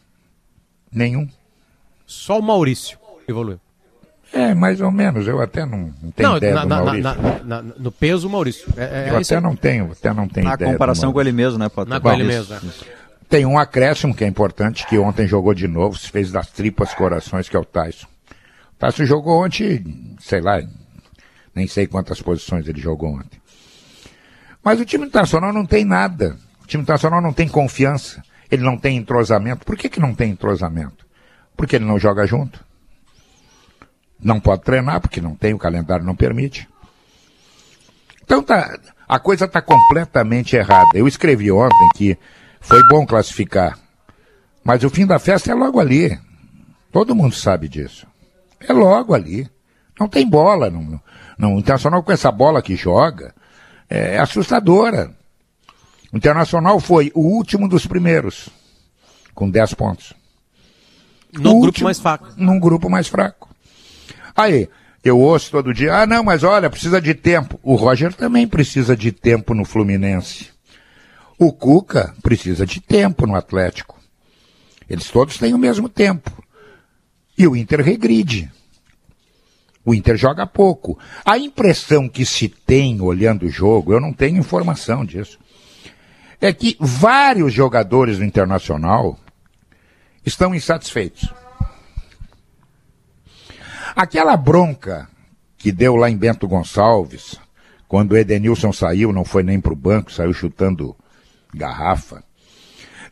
Nenhum. 0.92 1.28
Só 2.06 2.38
o 2.38 2.44
Maurício 2.44 3.00
evoluiu. 3.28 3.60
É, 4.32 4.54
mais 4.54 4.80
ou 4.80 4.92
menos. 4.92 5.28
Eu 5.28 5.42
até 5.42 5.66
não, 5.66 5.92
não 6.02 6.12
tenho 6.12 6.30
Não, 6.30 6.38
ideia 6.38 6.54
na- 6.56 6.62
do 6.64 6.68
na- 6.70 6.76
Maurício. 6.84 7.04
na- 7.04 7.16
na- 7.16 7.62
na- 7.64 7.74
no 7.78 7.92
peso, 7.92 8.30
Maurício. 8.30 8.72
É, 8.78 8.84
é 8.84 9.10
eu 9.12 9.20
isso 9.20 9.34
até 9.34 9.38
aí. 9.38 9.44
não 9.50 9.56
tenho, 9.56 9.92
até 9.92 10.14
não 10.14 10.28
tenho 10.28 10.48
Na 10.48 10.54
ideia. 10.54 10.70
do 10.70 10.74
comparação 10.74 11.12
com 11.12 11.20
ele 11.22 11.32
mesmo, 11.32 11.58
né? 11.58 11.70
Na 11.88 12.00
com 12.00 12.12
ele 12.12 12.24
mesmo. 12.24 12.54
é. 12.56 12.60
Tem 13.28 13.46
um 13.46 13.58
acréscimo 13.60 14.14
que 14.16 14.24
é 14.24 14.28
importante, 14.28 14.86
que 14.88 14.98
ontem 14.98 15.28
jogou 15.28 15.54
de 15.54 15.68
novo, 15.68 15.98
se 15.98 16.10
fez 16.10 16.32
das 16.32 16.48
tripas 16.50 16.94
corações, 16.94 17.48
que 17.50 17.56
é 17.56 17.60
o 17.60 17.66
Tyson. 17.66 18.08
O 18.74 18.76
Tyson 18.80 19.06
jogou 19.06 19.44
ontem, 19.46 20.16
sei 20.20 20.42
lá, 20.42 20.62
nem 21.56 21.68
sei 21.68 21.86
quantas 21.88 22.22
posições 22.22 22.68
ele 22.68 22.80
jogou 22.80 23.10
ontem. 23.16 23.40
Mas 24.64 24.80
o 24.80 24.86
time 24.86 25.06
internacional 25.06 25.52
não 25.54 25.66
tem 25.66 25.86
nada. 25.86 26.36
O 26.64 26.68
time 26.68 26.84
internacional 26.84 27.22
não 27.22 27.34
tem 27.34 27.48
confiança. 27.48 28.22
Ele 28.52 28.64
não 28.64 28.78
tem 28.78 28.98
entrosamento. 28.98 29.66
Por 29.66 29.76
que, 29.78 29.90
que 29.90 30.00
não 30.00 30.14
tem 30.14 30.32
entrosamento? 30.32 31.06
Porque 31.56 31.76
ele 31.76 31.86
não 31.86 32.00
joga 32.00 32.26
junto. 32.26 32.64
Não 34.22 34.40
pode 34.40 34.64
treinar, 34.64 35.00
porque 35.00 35.22
não 35.22 35.36
tem, 35.36 35.54
o 35.54 35.60
calendário 35.60 36.06
não 36.06 36.16
permite. 36.16 36.68
Então 38.24 38.44
tá, 38.44 38.78
a 39.08 39.20
coisa 39.20 39.46
está 39.46 39.62
completamente 39.62 40.56
errada. 40.56 40.90
Eu 40.94 41.08
escrevi 41.08 41.52
ontem 41.52 41.90
que 41.96 42.18
foi 42.60 42.82
bom 42.90 43.06
classificar, 43.06 43.80
mas 44.64 44.84
o 44.84 44.90
fim 44.90 45.06
da 45.06 45.18
festa 45.18 45.52
é 45.52 45.56
logo 45.56 45.80
ali. 45.80 46.20
Todo 46.92 47.16
mundo 47.16 47.34
sabe 47.34 47.68
disso. 47.68 48.06
É 48.60 48.74
logo 48.74 49.14
ali. 49.14 49.50
Não 50.00 50.08
tem 50.08 50.28
bola. 50.28 50.70
Não, 50.70 51.02
não, 51.38 51.56
o 51.56 51.60
Internacional 51.60 52.04
com 52.04 52.12
essa 52.12 52.32
bola 52.32 52.62
que 52.62 52.76
joga 52.76 53.34
é, 53.90 54.20
assustadora. 54.20 55.12
O 56.12 56.18
Internacional 56.18 56.80
foi 56.80 57.12
o 57.16 57.22
último 57.22 57.68
dos 57.68 57.86
primeiros, 57.86 58.50
com 59.34 59.50
10 59.50 59.74
pontos. 59.76 60.14
O 61.38 61.62
grupo 61.62 61.84
mais 61.84 62.00
fraco. 62.00 62.28
Num 62.36 62.60
grupo 62.60 62.90
mais 62.90 63.08
fraco. 63.08 63.49
Aí, 64.36 64.70
eu 65.04 65.18
ouço 65.18 65.52
todo 65.52 65.74
dia, 65.74 66.02
ah, 66.02 66.06
não, 66.06 66.24
mas 66.24 66.44
olha, 66.44 66.70
precisa 66.70 67.02
de 67.02 67.14
tempo. 67.14 67.60
O 67.64 67.76
Roger 67.76 68.14
também 68.14 68.48
precisa 68.48 68.96
de 68.96 69.12
tempo 69.12 69.54
no 69.54 69.64
Fluminense. 69.64 70.50
O 71.38 71.54
Cuca 71.54 72.14
precisa 72.22 72.66
de 72.66 72.82
tempo 72.82 73.26
no 73.26 73.36
Atlético. 73.36 73.98
Eles 74.90 75.10
todos 75.10 75.38
têm 75.38 75.54
o 75.54 75.58
mesmo 75.58 75.88
tempo. 75.88 76.44
E 77.38 77.48
o 77.48 77.56
Inter 77.56 77.82
regride. 77.82 78.52
O 79.86 79.94
Inter 79.94 80.18
joga 80.18 80.46
pouco. 80.46 81.00
A 81.24 81.38
impressão 81.38 82.10
que 82.10 82.26
se 82.26 82.50
tem 82.50 83.00
olhando 83.00 83.46
o 83.46 83.50
jogo, 83.50 83.94
eu 83.94 84.02
não 84.02 84.12
tenho 84.12 84.38
informação 84.38 85.06
disso, 85.06 85.40
é 86.42 86.52
que 86.52 86.76
vários 86.80 87.54
jogadores 87.54 88.18
do 88.18 88.26
Internacional 88.26 89.18
estão 90.26 90.54
insatisfeitos. 90.54 91.30
Aquela 93.96 94.36
bronca 94.38 95.08
que 95.58 95.72
deu 95.72 95.96
lá 95.96 96.10
em 96.10 96.18
Bento 96.18 96.48
Gonçalves, 96.48 97.40
quando 97.88 98.12
o 98.12 98.18
Edenilson 98.18 98.72
saiu, 98.72 99.12
não 99.12 99.26
foi 99.26 99.44
nem 99.44 99.60
para 99.60 99.74
o 99.74 99.76
banco, 99.76 100.12
saiu 100.12 100.34
chutando 100.34 100.96
garrafa. 101.54 102.24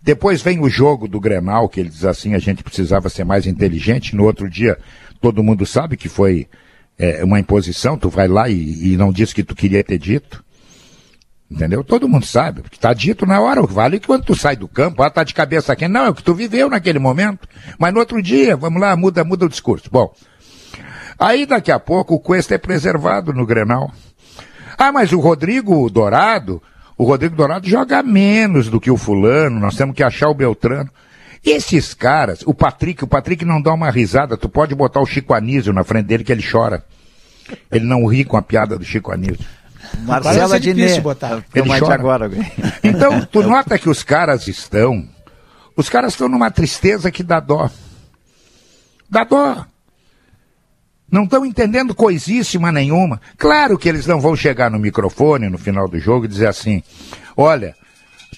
Depois 0.02 0.42
vem 0.42 0.60
o 0.62 0.70
jogo 0.70 1.08
do 1.08 1.20
Grenal, 1.20 1.68
que 1.68 1.80
ele 1.80 1.90
diz 1.90 2.06
assim, 2.06 2.34
a 2.34 2.40
gente 2.40 2.64
precisava 2.64 3.10
ser 3.10 3.26
mais 3.26 3.46
inteligente. 3.46 4.16
No 4.16 4.24
outro 4.24 4.50
dia, 4.50 4.78
todo 5.20 5.44
mundo 5.44 5.66
sabe 5.66 5.98
que 5.98 6.08
foi 6.08 6.48
é, 6.98 7.24
uma 7.24 7.40
imposição, 7.40 7.98
tu 7.98 8.10
vai 8.10 8.28
lá 8.28 8.48
e, 8.48 8.94
e 8.94 8.98
não 8.98 9.12
diz 9.12 9.34
que 9.34 9.44
tu 9.44 9.56
queria 9.56 9.84
ter 9.84 9.98
dito. 9.98 10.46
Entendeu? 11.50 11.82
Todo 11.84 12.10
mundo 12.10 12.26
sabe, 12.26 12.62
porque 12.62 12.76
está 12.76 12.94
dito 12.94 13.26
na 13.26 13.40
hora, 13.40 13.62
vale 13.64 14.00
que 14.00 14.08
quando 14.08 14.26
tu 14.26 14.36
sai 14.36 14.58
do 14.58 14.68
campo, 14.68 15.02
ah, 15.02 15.10
tá 15.10 15.24
de 15.24 15.34
cabeça 15.34 15.76
quente. 15.76 15.92
Não, 15.92 16.06
é 16.06 16.10
o 16.10 16.14
que 16.14 16.24
tu 16.24 16.34
viveu 16.34 16.70
naquele 16.70 17.00
momento. 17.00 17.48
Mas 17.80 17.94
no 17.94 18.00
outro 18.00 18.22
dia, 18.22 18.56
vamos 18.58 18.82
lá, 18.82 18.96
muda, 18.98 19.24
muda 19.24 19.46
o 19.46 19.50
discurso. 19.50 19.90
Bom, 19.90 20.14
aí 21.20 21.46
daqui 21.46 21.72
a 21.72 21.80
pouco 21.80 22.16
o 22.16 22.20
Cuesta 22.20 22.56
é 22.56 22.58
preservado 22.58 23.34
no 23.34 23.46
Grenal. 23.46 23.92
Ah, 24.78 24.92
mas 24.92 25.12
o 25.12 25.20
Rodrigo 25.20 25.90
Dourado, 25.90 26.62
o 26.98 27.04
Rodrigo 27.04 27.36
Dourado 27.36 27.68
joga 27.68 28.04
menos 28.04 28.70
do 28.70 28.80
que 28.80 28.92
o 28.92 28.98
fulano, 28.98 29.60
nós 29.60 29.76
temos 29.76 29.96
que 29.96 30.04
achar 30.04 30.30
o 30.30 30.36
Beltrano. 30.36 30.90
Esses 31.44 31.94
caras, 31.94 32.42
o 32.46 32.54
Patrick, 32.54 33.04
o 33.04 33.08
Patrick 33.08 33.46
não 33.46 33.62
dá 33.62 33.74
uma 33.74 33.90
risada, 33.90 34.38
tu 34.38 34.50
pode 34.50 34.76
botar 34.76 35.00
o 35.00 35.06
Chico 35.06 35.34
Anísio 35.34 35.74
na 35.74 35.84
frente 35.84 36.08
dele 36.08 36.24
que 36.24 36.32
ele 36.32 36.44
chora. 36.44 36.84
Ele 37.72 37.86
não 37.86 38.06
ri 38.06 38.24
com 38.24 38.38
a 38.38 38.42
piada 38.42 38.78
do 38.78 38.84
Chico 38.84 39.12
Anísio. 39.12 39.46
Adnet. 40.54 40.94
de 40.96 41.02
botar. 41.02 41.44
De 41.54 41.80
chora. 41.80 41.94
agora. 41.94 42.32
Então, 42.84 43.24
tu 43.32 43.42
nota 43.44 43.80
que 43.80 43.90
os 43.90 44.04
caras 44.04 44.48
estão. 44.48 45.08
Os 45.76 45.90
caras 45.90 46.14
estão 46.14 46.28
numa 46.28 46.52
tristeza 46.52 47.12
que 47.12 47.24
dá 47.24 47.40
dó. 47.40 47.70
Dá 49.10 49.24
dó. 49.24 49.66
Não 51.12 51.24
estão 51.24 51.46
entendendo 51.46 51.96
coisíssima 51.96 52.72
nenhuma. 52.72 53.22
Claro 53.38 53.78
que 53.78 53.88
eles 53.88 54.06
não 54.06 54.20
vão 54.20 54.36
chegar 54.36 54.70
no 54.70 54.78
microfone 54.80 55.50
no 55.50 55.58
final 55.58 55.88
do 55.88 55.98
jogo 56.00 56.26
e 56.26 56.28
dizer 56.28 56.48
assim: 56.48 56.84
olha, 57.36 57.74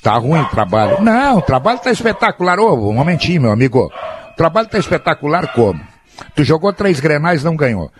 tá 0.03 0.13
ruim 0.17 0.39
o 0.41 0.49
trabalho. 0.49 1.01
Não, 1.01 1.37
o 1.39 1.41
trabalho 1.41 1.79
tá 1.79 1.91
espetacular. 1.91 2.59
Ô, 2.59 2.89
um 2.89 2.93
momentinho, 2.93 3.41
meu 3.41 3.51
amigo. 3.51 3.91
O 4.31 4.35
trabalho 4.35 4.67
tá 4.67 4.77
espetacular 4.77 5.51
como? 5.53 5.81
Tu 6.35 6.43
jogou 6.43 6.71
três 6.71 6.99
grenais 6.99 7.43
não 7.43 7.55
ganhou. 7.55 7.91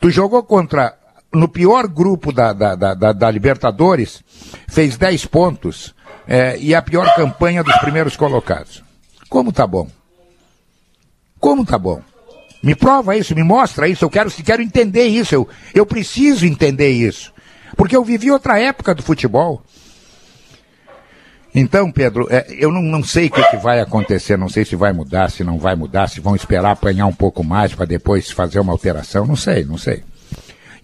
Tu 0.00 0.10
jogou 0.10 0.42
contra. 0.42 0.94
No 1.32 1.46
pior 1.48 1.86
grupo 1.86 2.32
da, 2.32 2.52
da, 2.54 2.74
da, 2.74 2.94
da- 2.94 3.12
da 3.12 3.30
Libertadores, 3.30 4.22
fez 4.66 4.96
10 4.96 5.26
pontos 5.26 5.94
é, 6.26 6.56
e 6.58 6.74
a 6.74 6.80
pior 6.80 7.14
campanha 7.14 7.62
dos 7.62 7.76
primeiros 7.78 8.16
colocados. 8.16 8.82
Como 9.28 9.52
tá 9.52 9.66
bom? 9.66 9.88
Como 11.38 11.66
tá 11.66 11.78
bom? 11.78 12.00
Me 12.62 12.74
prova 12.74 13.16
isso, 13.16 13.34
me 13.34 13.42
mostra 13.42 13.88
isso, 13.88 14.04
eu 14.04 14.10
quero, 14.10 14.30
quero 14.30 14.62
entender 14.62 15.06
isso, 15.06 15.34
eu, 15.34 15.48
eu 15.74 15.86
preciso 15.86 16.44
entender 16.44 16.90
isso. 16.90 17.32
Porque 17.76 17.96
eu 17.96 18.04
vivi 18.04 18.30
outra 18.30 18.58
época 18.58 18.94
do 18.94 19.02
futebol. 19.02 19.62
Então, 21.54 21.90
Pedro, 21.90 22.26
é, 22.30 22.46
eu 22.50 22.70
não, 22.70 22.82
não 22.82 23.02
sei 23.02 23.26
o 23.26 23.30
que, 23.30 23.42
que 23.50 23.56
vai 23.56 23.80
acontecer, 23.80 24.36
não 24.36 24.48
sei 24.48 24.64
se 24.64 24.76
vai 24.76 24.92
mudar, 24.92 25.30
se 25.30 25.42
não 25.42 25.58
vai 25.58 25.74
mudar, 25.74 26.08
se 26.08 26.20
vão 26.20 26.36
esperar 26.36 26.72
apanhar 26.72 27.06
um 27.06 27.12
pouco 27.12 27.42
mais 27.42 27.74
para 27.74 27.86
depois 27.86 28.30
fazer 28.30 28.60
uma 28.60 28.72
alteração, 28.72 29.26
não 29.26 29.36
sei, 29.36 29.64
não 29.64 29.78
sei. 29.78 30.02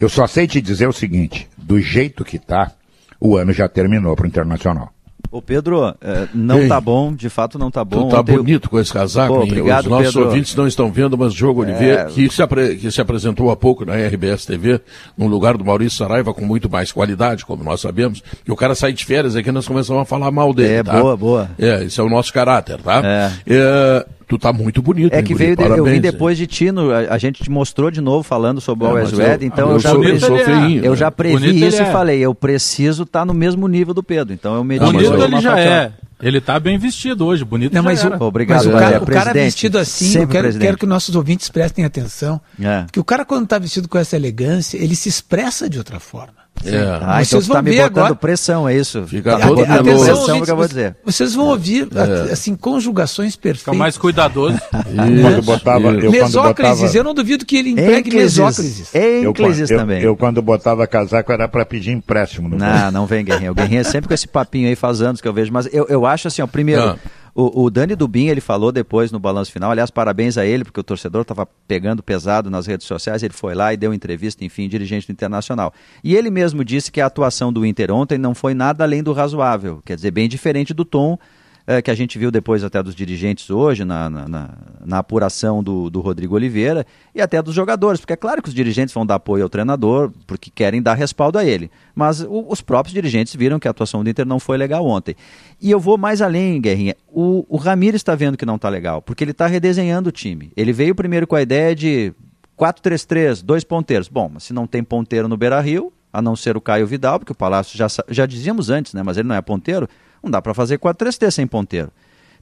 Eu 0.00 0.08
só 0.08 0.26
sei 0.26 0.46
te 0.46 0.60
dizer 0.60 0.88
o 0.88 0.92
seguinte: 0.92 1.48
do 1.56 1.80
jeito 1.80 2.24
que 2.24 2.38
tá, 2.38 2.72
o 3.20 3.36
ano 3.36 3.52
já 3.52 3.68
terminou 3.68 4.14
para 4.16 4.24
o 4.24 4.28
Internacional. 4.28 4.93
Ô 5.34 5.42
Pedro, 5.42 5.92
eh, 6.00 6.28
não 6.32 6.60
Ei. 6.60 6.68
tá 6.68 6.80
bom, 6.80 7.12
de 7.12 7.28
fato 7.28 7.58
não 7.58 7.68
tá 7.68 7.84
bom. 7.84 8.06
Tu 8.06 8.10
tá 8.12 8.20
Ontem 8.20 8.32
eu- 8.34 8.38
bonito 8.44 8.70
com 8.70 8.78
esse 8.78 8.92
casaco, 8.92 9.34
Pô, 9.34 9.42
obrigado, 9.42 9.86
Os 9.86 9.90
nossos 9.90 10.12
Pedro. 10.14 10.28
ouvintes 10.28 10.54
não 10.54 10.68
estão 10.68 10.92
vendo, 10.92 11.18
mas 11.18 11.32
o 11.32 11.36
Diogo 11.36 11.62
Oliveira, 11.62 12.04
que, 12.04 12.30
se 12.32 12.40
apre- 12.40 12.76
que 12.76 12.88
se 12.88 13.00
apresentou 13.00 13.50
há 13.50 13.56
pouco 13.56 13.84
na 13.84 13.94
RBS 13.96 14.46
TV, 14.46 14.80
no 15.18 15.26
lugar 15.26 15.56
do 15.56 15.64
Maurício 15.64 15.98
Saraiva, 15.98 16.32
com 16.32 16.44
muito 16.44 16.70
mais 16.70 16.92
qualidade, 16.92 17.44
como 17.44 17.64
nós 17.64 17.80
sabemos, 17.80 18.22
que 18.44 18.52
o 18.52 18.54
cara 18.54 18.76
sai 18.76 18.92
de 18.92 19.04
férias 19.04 19.34
aqui 19.34 19.50
nós 19.50 19.66
começamos 19.66 20.02
a 20.02 20.04
falar 20.04 20.30
mal 20.30 20.54
dele. 20.54 20.74
É, 20.74 20.82
tá? 20.84 21.00
boa, 21.00 21.16
boa. 21.16 21.50
É, 21.58 21.82
esse 21.82 21.98
é 21.98 22.02
o 22.04 22.08
nosso 22.08 22.32
caráter, 22.32 22.80
tá? 22.80 23.02
É. 23.04 23.32
É, 23.48 24.06
tu 24.24 24.38
tá 24.38 24.52
muito 24.52 24.80
bonito, 24.82 25.12
É 25.12 25.18
hein, 25.18 25.24
que 25.24 25.34
veio, 25.34 25.56
de- 25.56 25.62
eu 25.62 25.84
vim 25.84 26.00
depois 26.00 26.36
de 26.38 26.46
Tino, 26.46 26.90
a, 26.90 27.14
a 27.14 27.18
gente 27.18 27.42
te 27.42 27.50
mostrou 27.50 27.90
de 27.90 28.00
novo 28.00 28.22
falando 28.22 28.60
sobre 28.60 28.84
o 28.84 28.88
É, 28.88 28.90
Always 28.90 29.12
Red, 29.12 29.38
então 29.46 29.68
eu 29.68 29.74
eu, 29.74 29.80
já, 29.80 29.90
sou- 29.90 30.18
sou 30.20 30.36
é. 30.38 30.44
feinho, 30.44 30.84
eu 30.84 30.90
né? 30.92 30.96
já 30.96 31.10
previ 31.10 31.34
Bonito 31.38 31.64
isso 31.66 31.82
é. 31.82 31.88
e 31.88 31.92
falei, 31.92 32.18
eu 32.20 32.34
preciso 32.34 33.02
estar 33.04 33.24
no 33.24 33.34
mesmo 33.34 33.66
nível 33.68 33.92
do 33.94 34.02
Pedro, 34.02 34.32
então 34.34 34.54
eu 34.56 34.64
mas 34.64 34.78
Bonito 34.78 35.22
ele 35.22 35.40
já 35.40 35.58
é. 35.58 35.92
Ele 36.22 36.40
tá 36.40 36.58
bem 36.58 36.78
vestido 36.78 37.26
hoje, 37.26 37.44
bonito 37.44 37.72
Não, 37.74 37.82
já 37.82 37.88
mas 37.88 38.02
o, 38.02 38.06
era. 38.06 38.24
Obrigado, 38.24 38.64
mas 38.64 38.66
o 38.66 38.78
cara, 38.78 39.02
o 39.02 39.06
cara 39.06 39.32
vestido 39.32 39.76
assim, 39.78 40.16
eu 40.20 40.28
quero, 40.28 40.58
quero 40.58 40.78
que 40.78 40.86
nossos 40.86 41.14
ouvintes 41.16 41.48
prestem 41.50 41.84
atenção. 41.84 42.40
É. 42.58 42.86
Que 42.90 42.98
o 43.00 43.04
cara, 43.04 43.24
quando 43.26 43.44
está 43.44 43.58
vestido 43.58 43.88
com 43.88 43.98
essa 43.98 44.16
elegância, 44.16 44.78
ele 44.78 44.94
se 44.96 45.08
expressa 45.08 45.68
de 45.68 45.76
outra 45.76 46.00
forma. 46.00 46.43
É. 46.64 46.78
Ah, 47.02 47.20
então 47.20 47.24
Vocês 47.24 47.44
você 47.44 47.48
tá 47.48 47.54
vão 47.54 47.62
me 47.62 47.70
ver 47.72 47.76
botando 47.82 47.98
agora- 47.98 48.14
pressão, 48.14 48.66
é 48.68 48.74
isso? 48.76 49.04
Fica 49.06 49.32
tá 49.38 49.46
todo 49.46 49.56
botando 49.56 49.84
meloso. 49.84 50.04
pressão 50.06 50.40
que 50.40 50.50
eu 50.50 50.56
vou 50.56 50.66
dizer. 50.68 50.96
Vocês 51.04 51.34
vão 51.34 51.46
ouvir 51.48 51.88
É. 51.94 52.32
assim 52.32 52.54
conjugações 52.56 53.36
perfeitas. 53.36 53.64
Fica 53.64 53.74
mais 53.76 53.98
cuidadoso. 53.98 54.58
Quando 54.72 55.42
botava, 55.42 55.88
eu 55.88 56.00
quando 56.00 56.10
Mesóclises, 56.10 56.76
botava, 56.80 56.96
eu 56.96 57.04
não 57.04 57.12
duvido 57.14 57.44
que 57.44 57.56
ele 57.56 57.70
empregue 57.70 58.14
mesóclises. 58.16 58.94
eu, 58.94 59.30
Ênclises 59.30 59.70
eu- 59.70 59.78
também. 59.78 60.02
eu 60.02 60.16
quando 60.16 60.40
botava 60.40 60.86
casaco 60.86 61.30
era 61.32 61.46
para 61.48 61.66
pedir 61.66 61.90
empréstimo 61.90 62.48
no 62.48 62.56
banco. 62.56 62.72
Não, 62.72 62.90
não 62.92 63.06
vem 63.06 63.24
Guerrinha. 63.24 63.52
O 63.52 63.54
Guerrinha 63.54 63.80
é 63.80 63.84
sempre 63.84 64.08
com 64.08 64.14
esse 64.14 64.28
papinho 64.28 64.68
aí 64.68 64.76
faz 64.76 65.02
anos 65.02 65.20
que 65.20 65.28
eu 65.28 65.32
vejo. 65.32 65.52
Mas 65.52 65.68
eu, 65.72 65.86
eu 65.88 66.06
acho 66.06 66.28
assim, 66.28 66.40
ó, 66.40 66.46
primeiro, 66.46 66.82
Ah. 66.82 66.96
O, 67.34 67.64
o 67.64 67.70
Dani 67.70 67.96
Dubin, 67.96 68.28
ele 68.28 68.40
falou 68.40 68.70
depois 68.70 69.10
no 69.10 69.18
balanço 69.18 69.50
final, 69.50 69.70
aliás, 69.70 69.90
parabéns 69.90 70.38
a 70.38 70.46
ele, 70.46 70.62
porque 70.62 70.78
o 70.78 70.84
torcedor 70.84 71.22
estava 71.22 71.46
pegando 71.66 72.02
pesado 72.02 72.48
nas 72.48 72.66
redes 72.66 72.86
sociais, 72.86 73.24
ele 73.24 73.34
foi 73.34 73.54
lá 73.54 73.74
e 73.74 73.76
deu 73.76 73.92
entrevista, 73.92 74.44
enfim, 74.44 74.68
dirigente 74.68 75.08
do 75.08 75.12
Internacional. 75.12 75.74
E 76.02 76.14
ele 76.14 76.30
mesmo 76.30 76.64
disse 76.64 76.92
que 76.92 77.00
a 77.00 77.06
atuação 77.06 77.52
do 77.52 77.66
Inter 77.66 77.90
ontem 77.90 78.18
não 78.18 78.34
foi 78.34 78.54
nada 78.54 78.84
além 78.84 79.02
do 79.02 79.12
razoável, 79.12 79.82
quer 79.84 79.96
dizer, 79.96 80.12
bem 80.12 80.28
diferente 80.28 80.72
do 80.72 80.84
tom 80.84 81.18
é, 81.66 81.80
que 81.80 81.90
a 81.90 81.94
gente 81.94 82.18
viu 82.18 82.30
depois 82.30 82.62
até 82.62 82.82
dos 82.82 82.94
dirigentes 82.94 83.48
hoje, 83.48 83.84
na, 83.84 84.10
na, 84.10 84.28
na, 84.28 84.50
na 84.84 84.98
apuração 84.98 85.62
do, 85.62 85.88
do, 85.88 86.00
Rodrigo 86.00 86.34
Oliveira, 86.34 86.86
e 87.14 87.22
até 87.22 87.40
dos 87.42 87.54
jogadores, 87.54 88.00
porque 88.00 88.12
é 88.12 88.16
claro 88.16 88.42
que 88.42 88.48
os 88.48 88.54
dirigentes 88.54 88.94
vão 88.94 89.06
dar 89.06 89.14
apoio 89.14 89.44
ao 89.44 89.48
treinador, 89.48 90.12
porque 90.26 90.50
querem 90.50 90.82
dar 90.82 90.94
respaldo 90.94 91.38
a 91.38 91.44
ele. 91.44 91.70
Mas 91.94 92.20
o, 92.20 92.46
os 92.48 92.60
próprios 92.60 92.92
dirigentes 92.92 93.34
viram 93.34 93.58
que 93.58 93.66
a 93.66 93.70
atuação 93.70 94.04
do 94.04 94.10
Inter 94.10 94.26
não 94.26 94.38
foi 94.38 94.58
legal 94.58 94.86
ontem. 94.86 95.16
E 95.60 95.70
eu 95.70 95.80
vou 95.80 95.96
mais 95.96 96.20
além, 96.20 96.60
Guerrinha. 96.60 96.96
O, 97.08 97.46
o 97.48 97.56
Ramires 97.56 98.00
está 98.00 98.14
vendo 98.14 98.36
que 98.36 98.44
não 98.44 98.56
está 98.56 98.68
legal, 98.68 99.00
porque 99.00 99.24
ele 99.24 99.30
está 99.30 99.46
redesenhando 99.46 100.10
o 100.10 100.12
time. 100.12 100.52
Ele 100.56 100.72
veio 100.72 100.94
primeiro 100.94 101.26
com 101.26 101.34
a 101.34 101.42
ideia 101.42 101.74
de 101.74 102.12
4-3-3, 102.58 103.42
dois 103.42 103.64
ponteiros. 103.64 104.08
Bom, 104.08 104.30
mas 104.34 104.44
se 104.44 104.52
não 104.52 104.66
tem 104.66 104.82
ponteiro 104.84 105.28
no 105.28 105.36
Beira 105.36 105.60
Rio, 105.60 105.90
a 106.12 106.20
não 106.20 106.36
ser 106.36 106.56
o 106.56 106.60
Caio 106.60 106.86
Vidal, 106.86 107.18
porque 107.18 107.32
o 107.32 107.34
Palácio 107.34 107.76
já, 107.76 107.86
já 108.08 108.26
dizíamos 108.26 108.70
antes, 108.70 108.92
né? 108.92 109.02
Mas 109.02 109.16
ele 109.16 109.26
não 109.26 109.34
é 109.34 109.40
ponteiro 109.40 109.88
não 110.24 110.30
dá 110.30 110.42
para 110.42 110.54
fazer 110.54 110.78
4-3-3 110.78 111.30
sem 111.30 111.46
ponteiro. 111.46 111.90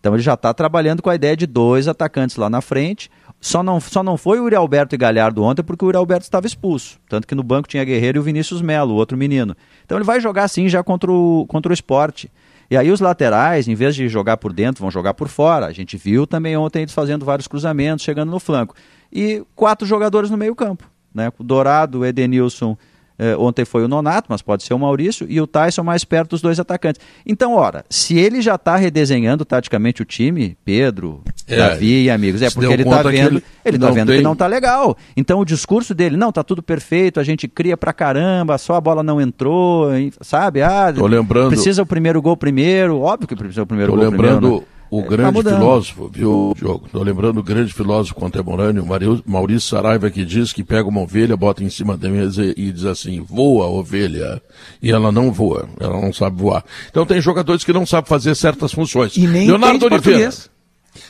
Então 0.03 0.15
ele 0.15 0.23
já 0.23 0.35
está 0.35 0.53
trabalhando 0.53 1.01
com 1.01 1.09
a 1.09 1.15
ideia 1.15 1.37
de 1.37 1.47
dois 1.47 1.87
atacantes 1.87 2.37
lá 2.37 2.51
na 2.51 2.61
frente. 2.61 3.09
Só 3.41 3.63
não, 3.63 3.81
só 3.81 4.03
não 4.03 4.17
foi 4.17 4.41
o 4.41 4.45
Uri 4.45 4.57
Alberto 4.57 4.97
e 4.97 4.99
Galhardo 4.99 5.45
ontem 5.45 5.63
porque 5.63 5.85
o 5.85 5.89
Uri 5.89 5.97
Alberto 5.97 6.25
estava 6.25 6.45
expulso. 6.45 6.99
Tanto 7.09 7.27
que 7.27 7.37
no 7.37 7.43
banco 7.43 7.69
tinha 7.69 7.85
Guerreiro 7.85 8.19
e 8.19 8.21
o 8.21 8.23
Vinícius 8.23 8.61
Melo, 8.61 8.95
o 8.95 8.97
outro 8.97 9.17
menino. 9.17 9.57
Então 9.85 9.97
ele 9.97 10.05
vai 10.05 10.21
jogar 10.21 10.43
assim 10.43 10.69
já 10.69 10.83
contra 10.83 11.11
o, 11.11 11.47
contra 11.47 11.71
o 11.71 11.73
esporte. 11.73 12.31
E 12.69 12.77
aí 12.77 12.91
os 12.91 13.01
laterais, 13.01 13.69
em 13.69 13.75
vez 13.75 13.95
de 13.95 14.09
jogar 14.09 14.39
por 14.39 14.53
dentro, 14.53 14.81
vão 14.81 14.91
jogar 14.91 15.15
por 15.15 15.29
fora. 15.29 15.67
A 15.67 15.73
gente 15.73 15.97
viu 15.97 16.27
também 16.27 16.57
ontem 16.57 16.83
eles 16.83 16.95
fazendo 16.95 17.25
vários 17.25 17.47
cruzamentos, 17.47 18.05
chegando 18.05 18.31
no 18.31 18.41
flanco. 18.41 18.75
E 19.13 19.45
quatro 19.55 19.87
jogadores 19.87 20.31
no 20.31 20.37
meio 20.37 20.57
campo. 20.57 20.91
Né? 21.15 21.31
O 21.39 21.45
Dourado, 21.45 22.05
Edenilson 22.05 22.77
é, 23.23 23.37
ontem 23.37 23.65
foi 23.65 23.85
o 23.85 23.89
Nonato, 23.89 24.27
mas 24.29 24.43
pode 24.43 24.65
ser 24.65 24.75
o 24.75 24.79
Maurício, 24.79 25.25
e 25.31 25.41
o 25.41 25.47
Tyson 25.47 25.85
mais 25.85 26.05
perto 26.05 26.31
dos 26.31 26.43
dois 26.43 26.59
atacantes. 26.59 27.01
Então, 27.25 27.55
ora, 27.55 27.85
se 27.89 28.19
ele 28.19 28.43
já 28.43 28.57
está 28.57 28.75
redesenhando 28.75 29.45
taticamente 29.45 30.03
o 30.03 30.05
time, 30.05 30.57
Pedro, 30.65 31.23
é, 31.47 31.57
Davi 31.57 32.03
e 32.03 32.11
amigos, 32.11 32.43
é 32.43 32.51
porque 32.51 32.73
ele 32.73 32.83
está 32.83 33.01
vendo, 33.03 33.41
que 33.41 33.47
ele, 33.65 33.79
tá 33.79 33.91
vendo 33.91 34.09
tem... 34.09 34.17
que 34.17 34.23
não 34.25 34.33
está 34.33 34.49
legal. 34.49 34.97
Então 35.17 35.39
o 35.39 35.45
discurso 35.45 35.95
dele, 35.95 36.17
não, 36.17 36.31
está 36.31 36.43
tudo 36.43 36.65
perfeito, 36.65 37.21
a 37.21 37.23
gente 37.23 37.47
cria 37.47 37.77
pra 37.77 37.93
caramba, 37.93 38.59
só 38.59 38.75
a 38.75 38.81
bola 38.81 39.05
não 39.05 39.21
entrou, 39.21 39.89
sabe? 40.21 40.61
Ah, 40.61 40.93
Tô 40.93 41.07
lembrando... 41.07 41.51
precisa 41.51 41.83
o 41.83 41.87
primeiro 41.87 42.21
gol 42.21 42.37
primeiro, 42.37 43.01
óbvio 43.01 43.29
que 43.29 43.37
precisa 43.37 43.63
o 43.63 43.67
primeiro 43.67 43.93
Tô 43.93 43.99
gol 43.99 44.11
lembrando... 44.11 44.39
primeiro. 44.41 44.61
Né? 44.63 44.82
O 44.93 45.01
é, 45.01 45.05
grande 45.05 45.43
tá 45.43 45.57
filósofo, 45.57 46.11
viu, 46.13 46.53
Diogo? 46.55 46.85
Estou 46.85 47.03
lembrando 47.03 47.41
o 47.41 47.43
grande 47.43 47.73
filósofo 47.73 48.15
contemporâneo, 48.15 48.87
Maurício 49.25 49.71
Saraiva, 49.71 50.11
que 50.11 50.23
diz 50.23 50.53
que 50.53 50.63
pega 50.63 50.87
uma 50.87 51.01
ovelha, 51.01 51.35
bota 51.35 51.65
em 51.65 51.71
cima 51.71 51.97
da 51.97 52.11
mesa 52.11 52.45
e 52.45 52.71
diz 52.71 52.85
assim, 52.85 53.23
voa 53.23 53.69
ovelha. 53.69 54.43
E 54.83 54.91
ela 54.91 55.11
não 55.11 55.33
voa, 55.33 55.67
ela 55.81 55.99
não 55.99 56.13
sabe 56.13 56.37
voar. 56.43 56.63
Então 56.91 57.07
tem 57.07 57.23
jogadores 57.23 57.65
que 57.65 57.73
não 57.73 57.87
sabem 57.87 58.07
fazer 58.07 58.35
certas 58.35 58.71
funções. 58.71 59.17
E 59.17 59.27
nem 59.27 59.47
Leonardo 59.47 59.87
Oliveira. 59.87 60.25
Português. 60.25 60.51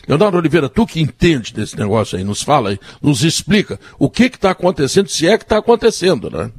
Leonardo 0.06 0.38
Oliveira, 0.38 0.68
tu 0.68 0.86
que 0.86 1.00
entende 1.00 1.52
desse 1.52 1.76
negócio 1.76 2.16
aí, 2.16 2.22
nos 2.22 2.40
fala 2.40 2.70
aí, 2.70 2.78
nos 3.02 3.24
explica 3.24 3.80
o 3.98 4.08
que 4.08 4.26
está 4.26 4.52
acontecendo, 4.52 5.08
se 5.08 5.26
é 5.26 5.36
que 5.36 5.42
está 5.42 5.58
acontecendo, 5.58 6.30
né? 6.30 6.52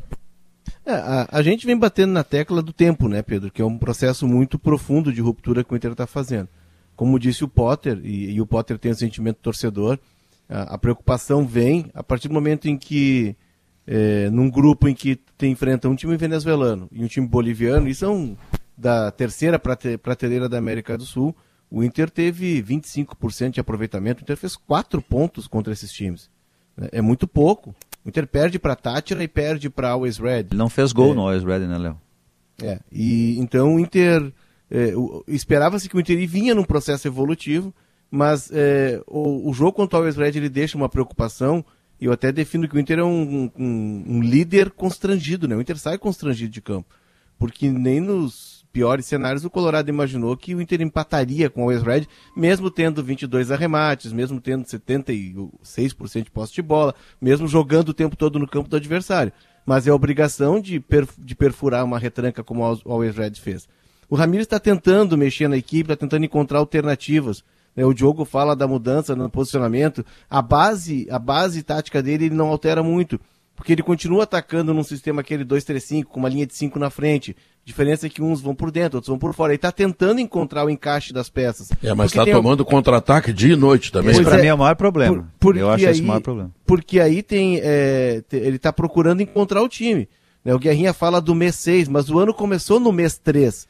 É, 0.85 0.91
a, 0.91 1.29
a, 1.31 1.41
gente 1.41 1.65
vem 1.65 1.77
batendo 1.77 2.11
na 2.11 2.25
tecla 2.25 2.61
do 2.61 2.73
tempo, 2.73 3.07
né, 3.07 3.21
Pedro? 3.21 3.49
Que 3.49 3.61
é 3.61 3.65
um 3.65 3.77
processo 3.77 4.27
muito 4.27 4.59
profundo 4.59 5.13
de 5.13 5.21
ruptura 5.21 5.63
que 5.63 5.73
o 5.73 5.77
Inter 5.77 5.93
está 5.93 6.05
fazendo 6.05 6.49
como 6.95 7.19
disse 7.19 7.43
o 7.43 7.47
Potter, 7.47 7.99
e, 8.03 8.31
e 8.31 8.41
o 8.41 8.45
Potter 8.45 8.77
tem 8.77 8.91
o 8.91 8.95
sentimento 8.95 9.37
torcedor, 9.41 9.99
a, 10.47 10.75
a, 10.75 10.77
preocupação 10.77 11.45
vem 11.45 11.89
a 11.93 12.03
partir 12.03 12.27
do 12.27 12.33
momento 12.33 12.67
em 12.67 12.77
que, 12.77 13.35
é, 13.87 14.29
num 14.29 14.49
grupo 14.49 14.87
em 14.87 14.93
que 14.93 15.15
te 15.37 15.47
enfrenta 15.47 15.89
um 15.89 15.95
time 15.95 16.15
venezuelano 16.17 16.87
e 16.91 17.03
um 17.03 17.07
time 17.07 17.27
boliviano, 17.27 17.87
e 17.87 17.95
são 17.95 18.37
da 18.77 19.11
terceira 19.11 19.59
prateleira 19.59 20.49
da 20.49 20.57
América 20.57 20.97
do 20.97 21.05
Sul, 21.05 21.35
o 21.69 21.83
Inter 21.83 22.09
teve 22.09 22.61
25% 22.61 23.51
de 23.51 23.59
aproveitamento, 23.59 24.21
o 24.21 24.23
Inter 24.23 24.37
fez 24.37 24.55
quatro 24.55 25.01
pontos 25.01 25.47
contra 25.47 25.73
esses 25.73 25.91
times. 25.91 26.29
É, 26.77 26.99
é 26.99 27.01
muito 27.01 27.27
pouco. 27.27 27.75
O 28.05 28.09
Inter 28.09 28.27
perde 28.27 28.59
para 28.59 28.75
Tátira 28.75 29.23
e 29.23 29.27
perde 29.27 29.69
para 29.69 29.89
Always 29.89 30.17
Red. 30.17 30.47
Ele 30.51 30.57
não 30.57 30.69
fez 30.69 30.91
gol 30.91 31.13
é. 31.13 31.15
no 31.15 31.21
Always 31.21 31.43
Red, 31.43 31.59
né, 31.59 31.77
Léo? 31.77 32.01
É, 32.61 32.79
e 32.91 33.39
então 33.39 33.75
o 33.75 33.79
Inter 33.79 34.31
é, 34.73 34.91
Esperava-se 35.27 35.87
que 35.87 35.95
o 35.95 35.99
Inter 35.99 36.27
vinha 36.27 36.55
num 36.55 36.63
processo 36.63 37.07
evolutivo, 37.07 37.71
mas 38.09 38.49
é, 38.51 38.99
o, 39.05 39.47
o, 39.47 39.53
jogo 39.53 39.73
contra 39.73 39.97
o 39.97 39.99
Always 39.99 40.17
Red 40.17 40.35
ele 40.35 40.49
deixa 40.49 40.75
uma 40.75 40.89
preocupação. 40.89 41.63
Eu 42.01 42.11
até 42.11 42.31
defino 42.31 42.67
que 42.67 42.75
o 42.75 42.79
Inter 42.79 42.97
é 42.97 43.03
um, 43.03 43.51
um, 43.55 44.03
um, 44.07 44.21
líder 44.21 44.71
constrangido, 44.71 45.47
né? 45.47 45.55
O 45.55 45.61
Inter 45.61 45.77
sai 45.77 45.99
constrangido 45.99 46.51
de 46.51 46.59
campo. 46.59 46.89
Porque 47.37 47.69
nem 47.69 47.99
nos 47.99 48.65
piores 48.73 49.05
cenários 49.05 49.45
o 49.45 49.49
Colorado 49.49 49.89
imaginou 49.89 50.35
que 50.35 50.55
o 50.55 50.61
Inter 50.61 50.81
empataria 50.81 51.51
com 51.51 51.61
o 51.61 51.63
Always 51.65 51.83
Red, 51.83 52.07
mesmo 52.35 52.71
tendo 52.71 53.03
22 53.03 53.51
arremates, 53.51 54.11
mesmo 54.11 54.41
tendo 54.41 54.65
76% 54.65 56.23
de 56.23 56.31
posse 56.31 56.53
de 56.53 56.63
bola, 56.63 56.95
mesmo 57.21 57.47
jogando 57.47 57.89
o 57.89 57.93
tempo 57.93 58.15
todo 58.15 58.39
no 58.39 58.47
campo 58.47 58.69
do 58.69 58.75
adversário. 58.75 59.31
Mas 59.67 59.85
é 59.85 59.93
obrigação 59.93 60.59
de 60.59 60.79
perfurar 61.35 61.85
uma 61.85 61.99
retranca 61.99 62.43
como 62.43 62.63
o 62.63 62.91
Always 62.91 63.15
Red 63.15 63.35
fez. 63.35 63.67
O 64.13 64.15
Ramires 64.15 64.45
está 64.45 64.59
tentando 64.59 65.17
mexer 65.17 65.47
na 65.47 65.57
equipe, 65.57 65.91
está 65.91 65.95
tentando 65.95 66.23
encontrar 66.23 66.59
alternativas. 66.59 67.43
Né? 67.75 67.83
O 67.83 67.95
Diogo 67.95 68.25
fala 68.25 68.55
da 68.55 68.67
mudança 68.67 69.15
no 69.15 69.27
posicionamento. 69.27 70.05
A 70.29 70.39
base, 70.39 71.07
a 71.09 71.17
base 71.17 71.63
tática 71.63 71.99
dele 71.99 72.25
ele 72.25 72.35
não 72.35 72.49
altera 72.49 72.83
muito, 72.83 73.19
porque 73.55 73.71
ele 73.71 73.81
continua 73.81 74.21
atacando 74.21 74.71
num 74.71 74.83
sistema 74.83 75.21
aquele 75.21 75.43
2-3-5, 75.43 76.03
com 76.03 76.19
uma 76.19 76.29
linha 76.29 76.45
de 76.45 76.53
5 76.53 76.77
na 76.77 76.91
frente. 76.91 77.31
A 77.31 77.65
diferença 77.65 78.05
é 78.05 78.09
que 78.09 78.21
uns 78.21 78.39
vão 78.39 78.53
por 78.53 78.69
dentro, 78.69 78.97
outros 78.97 79.09
vão 79.09 79.17
por 79.17 79.33
fora. 79.33 79.51
Ele 79.51 79.55
está 79.55 79.71
tentando 79.71 80.21
encontrar 80.21 80.63
o 80.63 80.69
encaixe 80.69 81.11
das 81.11 81.27
peças. 81.27 81.69
É, 81.81 81.91
mas 81.95 82.11
está 82.11 82.23
tomando 82.23 82.61
um... 82.61 82.65
contra-ataque 82.65 83.33
dia 83.33 83.53
e 83.53 83.55
noite 83.55 83.91
também. 83.91 84.11
Esse 84.11 84.21
para 84.21 84.37
é, 84.37 84.41
mim 84.43 84.47
é 84.49 84.53
o 84.53 84.59
maior 84.59 84.75
problema. 84.75 85.27
Por, 85.39 85.57
Eu 85.57 85.71
acho 85.71 85.87
aí, 85.87 85.91
esse 85.91 86.01
o 86.03 86.05
maior 86.05 86.21
problema. 86.21 86.51
Porque 86.67 86.99
aí 86.99 87.23
tem, 87.23 87.59
é, 87.63 88.23
ele 88.31 88.57
está 88.57 88.71
procurando 88.71 89.21
encontrar 89.21 89.63
o 89.63 89.67
time. 89.67 90.07
Né? 90.45 90.53
O 90.53 90.59
Guerrinha 90.59 90.93
fala 90.93 91.19
do 91.19 91.33
mês 91.33 91.55
6, 91.55 91.87
mas 91.87 92.11
o 92.11 92.19
ano 92.19 92.31
começou 92.31 92.79
no 92.79 92.91
mês 92.91 93.17
3. 93.17 93.67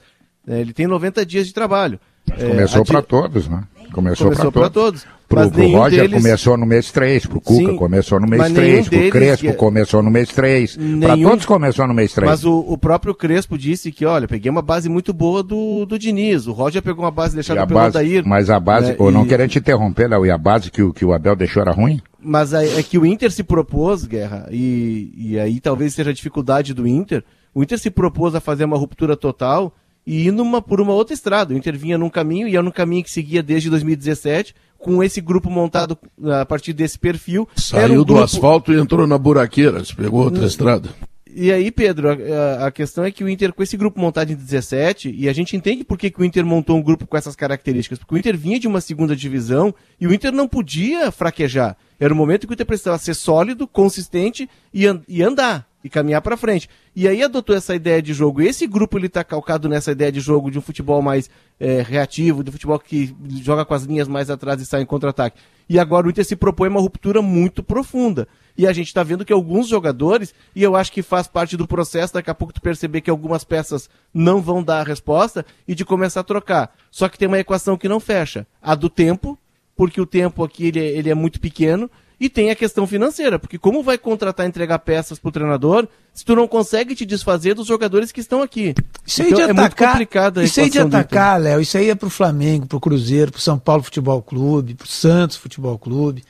É, 0.47 0.59
ele 0.59 0.73
tem 0.73 0.87
90 0.87 1.25
dias 1.25 1.47
de 1.47 1.53
trabalho. 1.53 1.99
É, 2.31 2.47
começou 2.47 2.85
para 2.85 3.01
todos, 3.01 3.47
né? 3.47 3.63
Começou, 3.91 4.27
começou 4.27 4.51
para 4.51 4.69
todos. 4.69 5.05
Pro, 5.27 5.49
pro 5.49 5.67
Roger 5.71 6.01
deles... 6.01 6.21
começou 6.21 6.57
no 6.57 6.65
mês 6.65 6.91
3, 6.91 7.25
pro 7.25 7.41
Cuca 7.41 7.71
Sim, 7.71 7.75
começou 7.75 8.19
no 8.19 8.27
mês 8.27 8.51
3, 8.51 8.89
pro 8.89 9.09
Crespo 9.09 9.47
que... 9.47 9.53
começou 9.53 10.03
no 10.03 10.11
mês 10.11 10.29
3, 10.29 10.77
nenhum... 10.77 10.99
para 10.99 11.17
todos 11.17 11.45
começou 11.45 11.87
no 11.87 11.93
mês 11.93 12.13
3. 12.13 12.29
Mas 12.29 12.43
o, 12.43 12.59
o, 12.59 12.77
próprio 12.77 13.15
Crespo 13.15 13.57
disse 13.57 13.91
que, 13.91 14.05
olha, 14.05 14.27
peguei 14.27 14.49
uma 14.49 14.61
base 14.61 14.89
muito 14.89 15.13
boa 15.13 15.41
do, 15.41 15.85
do 15.85 15.97
Diniz, 15.97 16.45
o 16.45 16.51
Roger 16.51 16.81
pegou 16.81 17.03
uma 17.03 17.11
base 17.11 17.33
deixada 17.33 17.65
pelo 17.65 17.79
base, 17.79 17.97
Odair. 17.97 18.23
Mas 18.25 18.49
a 18.49 18.59
base, 18.59 18.91
né? 18.91 18.97
não 19.11 19.25
querendo 19.25 19.49
te 19.49 19.59
interromper, 19.59 20.07
Léo, 20.07 20.25
e 20.25 20.31
a 20.31 20.37
base 20.37 20.69
que 20.69 20.81
o, 20.81 20.93
que 20.93 21.05
o 21.05 21.13
Abel 21.13 21.35
deixou 21.35 21.61
era 21.61 21.71
ruim? 21.71 21.99
Mas 22.21 22.53
é, 22.53 22.79
é 22.79 22.83
que 22.83 22.97
o 22.97 23.05
Inter 23.05 23.31
se 23.31 23.43
propôs, 23.43 24.05
Guerra, 24.05 24.47
e, 24.51 25.13
e 25.15 25.39
aí 25.39 25.59
talvez 25.59 25.93
seja 25.93 26.11
a 26.11 26.13
dificuldade 26.13 26.73
do 26.73 26.87
Inter, 26.87 27.23
o 27.55 27.63
Inter 27.63 27.79
se 27.79 27.89
propôs 27.89 28.35
a 28.35 28.39
fazer 28.39 28.65
uma 28.65 28.77
ruptura 28.77 29.15
total 29.15 29.73
e 30.05 30.27
ir 30.27 30.31
numa, 30.31 30.61
por 30.61 30.81
uma 30.81 30.93
outra 30.93 31.13
estrada. 31.13 31.53
O 31.53 31.57
Inter 31.57 31.77
vinha 31.77 31.97
num 31.97 32.09
caminho 32.09 32.47
e 32.47 32.55
era 32.55 32.63
no 32.63 32.71
caminho 32.71 33.03
que 33.03 33.11
seguia 33.11 33.41
desde 33.41 33.69
2017, 33.69 34.55
com 34.77 35.03
esse 35.03 35.21
grupo 35.21 35.49
montado 35.49 35.97
a 36.39 36.45
partir 36.45 36.73
desse 36.73 36.99
perfil. 36.99 37.47
Saiu 37.55 38.01
um 38.01 38.03
do 38.03 38.21
asfalto 38.21 38.73
e 38.73 38.79
entrou 38.79 39.07
na 39.07 39.17
buraqueira, 39.17 39.83
se 39.83 39.95
pegou 39.95 40.23
outra 40.23 40.45
estrada. 40.45 40.89
E 41.35 41.51
aí, 41.51 41.71
Pedro, 41.71 42.09
a, 42.09 42.67
a, 42.67 42.71
questão 42.71 43.03
é 43.03 43.09
que 43.09 43.23
o 43.23 43.29
Inter, 43.29 43.51
com 43.53 43.63
esse 43.63 43.75
grupo 43.75 43.99
montado 43.99 44.31
em 44.31 44.35
17, 44.35 45.11
e 45.17 45.27
a 45.27 45.33
gente 45.33 45.57
entende 45.57 45.83
por 45.83 45.97
que, 45.97 46.11
que 46.11 46.21
o 46.21 46.23
Inter 46.23 46.45
montou 46.45 46.77
um 46.77 46.81
grupo 46.81 47.07
com 47.07 47.17
essas 47.17 47.35
características, 47.35 47.97
porque 47.97 48.13
o 48.13 48.17
Inter 48.17 48.37
vinha 48.37 48.59
de 48.59 48.67
uma 48.67 48.79
segunda 48.79 49.15
divisão 49.15 49.73
e 49.99 50.05
o 50.05 50.13
Inter 50.13 50.31
não 50.31 50.47
podia 50.47 51.11
fraquejar. 51.11 51.75
Era 51.99 52.13
o 52.13 52.17
momento 52.17 52.45
que 52.45 52.53
o 52.53 52.55
Inter 52.55 52.67
precisava 52.67 52.99
ser 52.99 53.15
sólido, 53.15 53.67
consistente 53.67 54.47
e, 54.71 54.85
an 54.85 55.01
e 55.07 55.23
andar 55.23 55.67
e 55.83 55.89
caminhar 55.89 56.21
para 56.21 56.37
frente. 56.37 56.69
E 56.95 57.07
aí 57.07 57.21
adotou 57.21 57.55
essa 57.55 57.75
ideia 57.75 58.01
de 58.01 58.13
jogo. 58.13 58.41
Esse 58.41 58.65
grupo 58.65 58.97
ele 58.97 59.07
está 59.07 59.23
calcado 59.23 59.67
nessa 59.67 59.91
ideia 59.91 60.11
de 60.11 60.19
jogo 60.19 60.49
de 60.49 60.57
um 60.57 60.61
futebol 60.61 61.01
mais 61.01 61.29
é, 61.59 61.81
reativo, 61.81 62.43
de 62.43 62.51
futebol 62.51 62.79
que 62.79 63.15
joga 63.41 63.65
com 63.65 63.73
as 63.73 63.83
linhas 63.83 64.07
mais 64.07 64.29
atrás 64.29 64.61
e 64.61 64.65
sai 64.65 64.81
em 64.81 64.85
contra-ataque. 64.85 65.39
E 65.67 65.79
agora 65.79 66.07
o 66.07 66.09
Inter 66.09 66.25
se 66.25 66.35
propõe 66.35 66.69
uma 66.69 66.79
ruptura 66.79 67.21
muito 67.21 67.63
profunda. 67.63 68.27
E 68.57 68.67
a 68.67 68.73
gente 68.73 68.87
está 68.87 69.01
vendo 69.01 69.25
que 69.25 69.33
alguns 69.33 69.67
jogadores, 69.67 70.33
e 70.55 70.61
eu 70.61 70.75
acho 70.75 70.91
que 70.91 71.01
faz 71.01 71.27
parte 71.27 71.57
do 71.57 71.67
processo, 71.67 72.13
daqui 72.13 72.29
a 72.29 72.35
pouco 72.35 72.53
tu 72.53 72.61
perceber 72.61 73.01
que 73.01 73.09
algumas 73.09 73.43
peças 73.43 73.89
não 74.13 74.41
vão 74.41 74.63
dar 74.63 74.81
a 74.81 74.83
resposta 74.83 75.45
e 75.67 75.73
de 75.73 75.83
começar 75.83 76.19
a 76.19 76.23
trocar. 76.23 76.75
Só 76.91 77.09
que 77.09 77.17
tem 77.17 77.27
uma 77.27 77.39
equação 77.39 77.77
que 77.77 77.89
não 77.89 77.99
fecha. 77.99 78.45
A 78.61 78.75
do 78.75 78.89
tempo, 78.89 79.37
porque 79.75 79.99
o 79.99 80.05
tempo 80.05 80.43
aqui 80.43 80.67
ele 80.67 80.79
é, 80.79 80.87
ele 80.89 81.09
é 81.09 81.15
muito 81.15 81.39
pequeno, 81.39 81.89
E 82.19 82.29
tem 82.29 82.51
a 82.51 82.55
questão 82.55 82.87
financeira, 82.87 83.37
porque 83.37 83.57
como 83.57 83.83
vai 83.83 83.97
contratar 83.97 84.45
e 84.45 84.49
entregar 84.49 84.79
peças 84.79 85.19
pro 85.19 85.31
treinador 85.31 85.87
se 86.13 86.23
tu 86.23 86.35
não 86.35 86.47
consegue 86.47 86.95
te 86.95 87.05
desfazer 87.05 87.53
dos 87.55 87.67
jogadores 87.67 88.11
que 88.11 88.21
estão 88.21 88.41
aqui? 88.41 88.73
Isso 89.05 89.21
aí 89.21 89.27
Então, 89.29 89.37
de 89.39 89.43
é 89.43 89.47
muito 89.47 89.59
atacar, 89.59 89.91
complicado 89.93 90.39
a 90.39 90.43
isso 90.43 90.61
aí 90.61 90.69
de 90.69 90.79
atacar, 90.79 91.41
Léo, 91.41 91.59
isso 91.59 91.77
aí 91.77 91.89
é 91.89 91.95
pro 91.95 92.09
Flamengo, 92.09 92.65
pro 92.67 92.79
Cruzeiro, 92.79 93.31
pro 93.31 93.41
São 93.41 93.57
Paulo 93.59 93.83
Futebol 93.83 94.21
Clube, 94.21 94.75
pro 94.75 94.87
Santos 94.87 95.35
Futebol 95.37 95.77
Clube. 95.77 96.23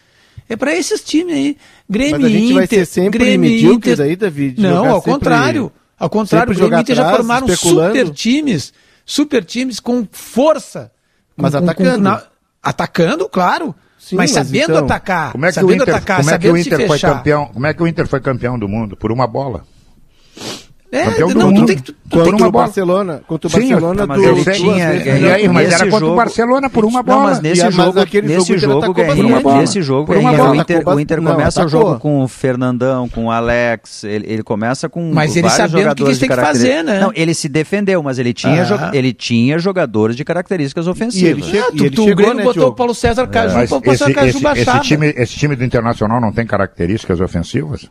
É 0.50 0.56
pra 0.56 0.76
esses 0.76 1.04
times 1.04 1.34
aí. 1.36 1.58
Grêmio 1.89 2.19
Mas 2.22 2.26
a 2.26 2.30
gente 2.30 2.43
Inter, 2.46 2.56
vai 2.56 2.67
ser 2.67 2.86
sempre 2.86 3.19
Grêmio 3.19 3.74
Inter. 3.74 4.02
aí, 4.02 4.15
David? 4.15 4.62
Não, 4.62 4.86
ao 4.89 4.96
sempre- 4.98 5.12
contrário. 5.13 5.72
Ao 6.00 6.10
contrário, 6.10 6.52
o 6.52 6.56
Grêmio 6.56 6.80
Inter 6.80 6.96
já 6.96 7.15
formaram 7.15 7.48
super 7.48 8.10
times, 8.10 8.74
super 9.06 9.43
times 9.46 9.80
com 9.80 10.08
força. 10.12 10.91
Com- 11.36 11.43
Mas 11.43 11.54
com- 11.54 11.60
com- 11.60 11.65
atacando. 11.69 12.00
na- 12.04 12.24
atacando, 12.62 13.30
claro. 13.30 13.76
Sim, 14.04 14.18
mas 14.18 14.34
mas 14.34 14.46
sabendo 14.46 14.74
então, 14.74 14.84
atacar. 14.84 15.32
Como 15.32 15.46
é 15.46 15.52
que 15.52 15.60
o 15.60 15.62
sabendo 15.62 15.84
Inter, 15.84 15.96
atacar, 15.96 16.18
como 16.18 16.30
é 16.30 16.38
que 16.38 16.50
o 16.50 16.58
Inter 16.58 16.88
foi 16.88 17.00
campeão? 17.00 17.46
Como 17.54 17.68
é 17.68 17.74
que 17.74 17.84
o 17.84 17.88
Inter 17.88 18.08
foi 18.08 18.20
campeão 18.20 18.60
do 18.60 18.68
mundo? 18.68 18.98
Por 18.98 19.13
uma 19.13 19.26
bola. 19.26 19.63
É, 20.93 21.06
Campeão 21.06 21.29
do 21.29 21.39
não, 21.39 21.47
tu 21.47 21.53
mundo. 21.56 21.65
tem 21.65 21.75
que. 21.77 21.82
tu- 21.82 21.93
tu 21.93 22.17
Contra 22.19 22.36
uma 22.36 22.47
o 22.47 22.51
bola. 22.51 22.65
Barcelona, 22.65 23.21
contra 23.27 23.47
o 23.47 23.49
Sim, 23.49 23.58
Barcelona 23.58 24.06
mas 24.06 24.17
do, 24.21 24.23
ele 24.27 24.43
duas 24.43 24.58
tinha 24.58 24.93
E 24.93 25.03
melhor. 25.12 25.34
aí, 25.34 25.47
mas 25.49 25.63
Nesse 25.69 25.73
era 25.82 25.84
contra 25.86 25.95
o 25.97 25.99
jogo- 26.10 26.15
Barcelona 26.15 26.69
por 26.69 26.86
uma 26.86 26.99
Não, 26.99 27.03
bola. 27.03 27.23
mas 27.23 27.41
nesse 27.41 27.62
E 27.62 27.63
mas 27.63 27.73
jogo, 27.73 27.99
nesse 27.99 28.27
jogo 28.36 28.53
o 28.53 28.58
jogo. 28.60 28.93
Por 28.93 29.25
uma 29.25 29.58
nesse 29.58 29.82
jogo, 29.82 30.06
Por 30.06 30.17
uma 30.17 30.29
Guerrinha, 30.29 30.38
bola. 30.45 30.51
o 30.58 30.62
Inter, 30.62 30.84
o 30.88 30.99
Inter 30.99 31.21
Não, 31.21 31.32
começa 31.32 31.60
o 31.60 31.63
atacou. 31.63 31.82
jogo 31.88 31.99
com 31.99 32.21
o 32.23 32.27
Fernandão, 32.27 33.10
com 33.10 33.25
o 33.25 33.32
Alex, 33.32 34.03
ele, 34.03 34.25
ele 34.32 34.43
começa 34.43 34.88
com 34.88 35.12
Mas 35.12 35.36
ele 35.36 35.49
sabendo 35.49 35.88
o 35.91 35.95
que 35.95 36.03
que 36.03 36.10
eles 36.10 36.19
têm 36.19 36.29
que 36.29 36.36
fazer, 36.36 36.84
né? 36.84 36.99
Não, 36.99 37.12
ele 37.15 37.34
se 37.34 37.49
defendeu, 37.49 38.03
mas 38.03 38.19
ele 38.19 38.32
tinha, 38.32 38.62
Ah. 38.62 38.65
jo- 38.65 38.95
ele 38.95 39.12
tinha 39.13 39.58
jogadores 39.58 40.15
de 40.15 40.23
características 40.23 40.86
ofensivas. 40.88 41.47
E 41.47 41.49
ele 41.49 41.63
Ah, 41.63 41.69
E 41.73 41.77
tu, 41.77 41.86
ele 41.86 41.95
tu, 41.95 42.01
o 42.01 42.06
chegou, 42.06 42.15
Grêmio 42.17 42.36
né, 42.38 42.43
botou 42.43 42.67
o 42.67 42.73
Paulo 42.75 42.93
César 42.93 43.25
Caju, 43.25 43.63
o 43.63 43.67
Paulo 43.67 43.84
César 43.97 44.13
Caju 44.13 44.39
time, 44.82 45.13
esse 45.17 45.34
time 45.36 45.56
do 45.56 45.63
Internacional 45.63 46.21
não 46.21 46.32
tem 46.32 46.45
características 46.45 47.19
ofensivas? 47.19 47.89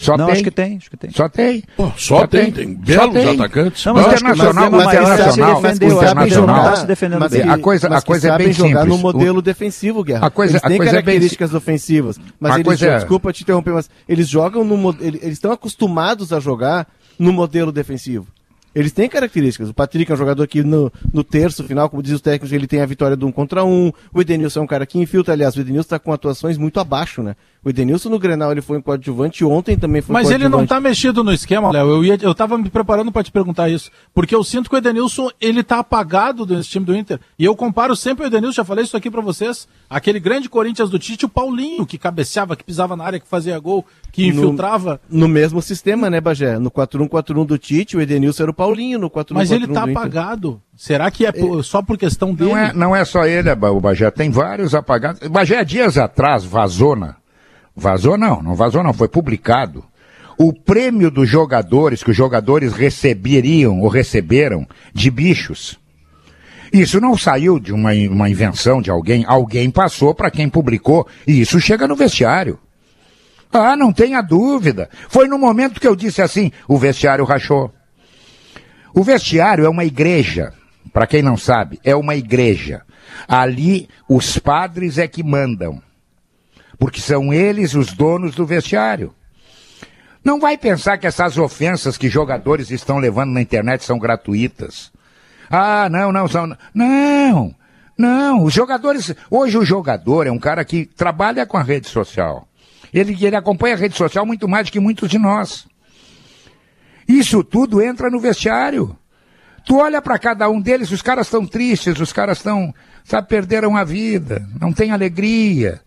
Só 0.00 0.16
Não, 0.16 0.24
tem. 0.26 0.32
acho 0.34 0.42
que 0.44 0.50
tem, 0.50 0.76
acho 0.78 0.90
que 0.90 0.96
tem. 0.96 1.10
Só 1.10 1.28
tem. 1.28 1.62
Pô, 1.76 1.92
só 1.94 2.26
tem, 2.26 2.50
tem 2.50 2.74
belos 2.74 3.14
atacantes. 3.38 3.84
Não, 3.84 3.92
mas 3.94 4.06
O 4.06 4.08
acho 4.08 4.16
que 4.16 4.30
o 4.30 4.32
Internacional, 4.32 4.68
o 4.68 4.72
maior 4.72 4.90
é 4.90 4.94
Internacional, 4.94 5.60
defendeu, 5.62 5.88
o 5.88 5.92
ele 5.92 6.00
Internacional 6.10 6.76
não 6.78 6.86
defendendo 6.86 7.20
mas 7.20 7.32
que- 7.32 7.40
A 7.42 7.58
coisa- 7.58 7.88
mas 7.90 7.98
a 8.02 8.06
coisa 8.06 8.28
é 8.32 8.38
bem 8.38 8.52
jogar 8.52 8.68
simples. 8.82 8.86
no 8.88 8.98
modelo 8.98 9.42
defensivo, 9.42 10.02
Guerra. 10.02 10.26
A 10.26 10.30
coisa- 10.30 10.52
eles 10.54 10.62
têm 10.62 10.74
a 10.74 10.76
coisa 10.78 10.90
é 10.90 10.94
bem 10.94 11.02
características 11.04 11.52
ofensivas, 11.54 12.18
mas 12.40 12.52
A 12.52 12.54
eles 12.54 12.64
coisa 12.64 12.80
jogam, 12.80 12.94
é- 12.94 12.98
desculpa 12.98 13.32
te 13.32 13.42
interromper, 13.42 13.72
mas 13.74 13.90
eles 14.08 14.26
jogam 14.26 14.64
no 14.64 14.96
eles 15.00 15.32
estão 15.32 15.52
acostumados 15.52 16.32
a 16.32 16.40
jogar 16.40 16.86
no 17.18 17.32
modelo 17.32 17.70
defensivo. 17.70 18.26
Eles 18.74 18.92
têm 18.92 19.08
características. 19.08 19.68
O 19.70 19.74
Patrick 19.74 20.10
é 20.10 20.14
um 20.14 20.18
jogador 20.18 20.46
que 20.46 20.62
no, 20.62 20.92
no 21.12 21.24
terço 21.24 21.64
final, 21.64 21.88
como 21.90 22.02
diz 22.02 22.12
os 22.12 22.20
técnicos, 22.20 22.52
ele 22.52 22.66
tem 22.66 22.80
a 22.80 22.86
vitória 22.86 23.16
de 23.16 23.24
um 23.24 23.32
contra 23.32 23.64
um. 23.64 23.92
O 24.12 24.20
Edenilson 24.20 24.60
é 24.60 24.62
um 24.62 24.66
cara 24.66 24.86
que 24.86 24.98
infiltra. 24.98 25.34
Aliás, 25.34 25.56
o 25.56 25.60
Edenilson 25.60 25.86
está 25.86 25.98
com 25.98 26.12
atuações 26.12 26.56
muito 26.56 26.78
abaixo, 26.78 27.22
né? 27.22 27.34
O 27.62 27.68
Edenilson 27.68 28.08
no 28.08 28.18
Grenal 28.18 28.52
ele 28.52 28.62
foi 28.62 28.78
um 28.78 28.80
coadjuvante 28.82 29.42
e 29.42 29.46
ontem 29.46 29.76
também 29.76 30.00
foi 30.00 30.14
um 30.14 30.18
Mas 30.18 30.30
ele 30.30 30.44
não 30.44 30.50
coadjuvante. 30.60 30.68
tá 30.68 30.80
mexido 30.80 31.22
no 31.22 31.32
esquema, 31.32 31.70
Léo. 31.70 31.88
Eu, 31.88 32.04
ia, 32.04 32.18
eu 32.22 32.34
tava 32.34 32.56
me 32.56 32.70
preparando 32.70 33.12
pra 33.12 33.22
te 33.22 33.30
perguntar 33.30 33.68
isso. 33.68 33.90
Porque 34.14 34.34
eu 34.34 34.42
sinto 34.42 34.70
que 34.70 34.76
o 34.76 34.78
Edenilson, 34.78 35.28
ele 35.40 35.62
tá 35.62 35.80
apagado 35.80 36.46
desse 36.46 36.70
time 36.70 36.86
do 36.86 36.96
Inter. 36.96 37.20
E 37.38 37.44
eu 37.44 37.54
comparo 37.54 37.94
sempre 37.94 38.24
o 38.24 38.26
Edenilson, 38.28 38.54
já 38.56 38.64
falei 38.64 38.84
isso 38.84 38.96
aqui 38.96 39.10
pra 39.10 39.20
vocês. 39.20 39.68
Aquele 39.90 40.18
grande 40.20 40.48
Corinthians 40.48 40.88
do 40.88 40.98
Tite, 40.98 41.26
o 41.26 41.28
Paulinho, 41.28 41.84
que 41.84 41.98
cabeceava, 41.98 42.56
que 42.56 42.64
pisava 42.64 42.96
na 42.96 43.04
área, 43.04 43.20
que 43.20 43.28
fazia 43.28 43.58
gol, 43.58 43.84
que 44.10 44.26
infiltrava. 44.26 45.00
No 45.10 45.28
mesmo 45.28 45.60
sistema, 45.60 46.08
né, 46.08 46.20
Bagé? 46.20 46.58
No 46.58 46.70
4-1-4-1 46.70 47.44
do 47.44 47.58
Tite, 47.58 47.96
o 47.96 48.00
Edenilson 48.00 48.44
era 48.44 48.50
o 48.50 48.54
Paulinho 48.60 48.98
no 48.98 49.08
4-1-4-1 49.08 49.32
Mas 49.32 49.50
ele 49.50 49.66
tá 49.66 49.84
Inter. 49.84 49.96
apagado. 49.96 50.60
Será 50.76 51.10
que 51.10 51.24
é 51.24 51.32
por- 51.32 51.64
só 51.64 51.80
por 51.80 51.96
questão 51.96 52.34
dele? 52.34 52.50
Não 52.50 52.58
é, 52.58 52.72
não 52.74 52.94
é 52.94 53.06
só 53.06 53.24
ele, 53.24 53.50
o 53.50 53.80
Bagé, 53.80 54.10
tem 54.10 54.30
vários 54.30 54.74
apagados. 54.74 55.22
O 55.22 55.30
Bagé, 55.30 55.64
dias 55.64 55.96
atrás, 55.96 56.44
vazou, 56.44 56.94
na, 56.94 57.16
vazou 57.74 58.18
não, 58.18 58.42
não 58.42 58.54
vazou 58.54 58.82
não, 58.82 58.92
foi 58.92 59.08
publicado. 59.08 59.82
O 60.36 60.52
prêmio 60.52 61.10
dos 61.10 61.26
jogadores, 61.26 62.04
que 62.04 62.10
os 62.10 62.16
jogadores 62.16 62.74
receberiam 62.74 63.80
ou 63.80 63.88
receberam 63.88 64.66
de 64.92 65.10
bichos. 65.10 65.78
Isso 66.70 67.00
não 67.00 67.16
saiu 67.16 67.58
de 67.58 67.72
uma, 67.72 67.92
uma 68.10 68.28
invenção 68.28 68.82
de 68.82 68.90
alguém, 68.90 69.24
alguém 69.26 69.70
passou 69.70 70.14
para 70.14 70.30
quem 70.30 70.50
publicou, 70.50 71.08
e 71.26 71.40
isso 71.40 71.58
chega 71.58 71.88
no 71.88 71.96
vestiário. 71.96 72.58
Ah, 73.50 73.74
não 73.74 73.90
tenha 73.90 74.20
dúvida. 74.20 74.90
Foi 75.08 75.26
no 75.26 75.38
momento 75.38 75.80
que 75.80 75.88
eu 75.88 75.96
disse 75.96 76.20
assim, 76.20 76.52
o 76.68 76.76
vestiário 76.76 77.24
rachou. 77.24 77.72
O 78.94 79.02
vestiário 79.02 79.64
é 79.64 79.68
uma 79.68 79.84
igreja. 79.84 80.52
Para 80.92 81.06
quem 81.06 81.22
não 81.22 81.36
sabe, 81.36 81.78
é 81.84 81.94
uma 81.94 82.16
igreja. 82.16 82.82
Ali 83.28 83.88
os 84.08 84.38
padres 84.38 84.98
é 84.98 85.06
que 85.06 85.22
mandam. 85.22 85.80
Porque 86.78 87.00
são 87.00 87.32
eles 87.32 87.74
os 87.74 87.92
donos 87.92 88.34
do 88.34 88.46
vestiário. 88.46 89.14
Não 90.24 90.38
vai 90.38 90.58
pensar 90.58 90.98
que 90.98 91.06
essas 91.06 91.38
ofensas 91.38 91.96
que 91.96 92.08
jogadores 92.08 92.70
estão 92.70 92.98
levando 92.98 93.32
na 93.32 93.40
internet 93.40 93.84
são 93.84 93.98
gratuitas. 93.98 94.92
Ah, 95.48 95.88
não, 95.90 96.12
não 96.12 96.28
são. 96.28 96.56
Não, 96.74 97.54
não. 97.96 98.44
Os 98.44 98.52
jogadores. 98.52 99.14
Hoje 99.30 99.56
o 99.56 99.64
jogador 99.64 100.26
é 100.26 100.30
um 100.30 100.38
cara 100.38 100.64
que 100.64 100.84
trabalha 100.84 101.46
com 101.46 101.56
a 101.56 101.62
rede 101.62 101.88
social. 101.88 102.46
Ele, 102.92 103.16
ele 103.24 103.36
acompanha 103.36 103.74
a 103.74 103.78
rede 103.78 103.96
social 103.96 104.26
muito 104.26 104.48
mais 104.48 104.66
do 104.66 104.72
que 104.72 104.80
muitos 104.80 105.08
de 105.08 105.18
nós. 105.18 105.66
Isso 107.10 107.42
tudo 107.42 107.82
entra 107.82 108.08
no 108.08 108.20
vestiário. 108.20 108.96
Tu 109.64 109.76
olha 109.76 110.00
para 110.00 110.16
cada 110.16 110.48
um 110.48 110.60
deles, 110.60 110.92
os 110.92 111.02
caras 111.02 111.26
estão 111.26 111.44
tristes, 111.44 111.98
os 111.98 112.12
caras 112.12 112.38
estão, 112.38 112.72
sabe, 113.04 113.26
perderam 113.28 113.76
a 113.76 113.82
vida, 113.82 114.48
não 114.60 114.72
tem 114.72 114.92
alegria. 114.92 115.80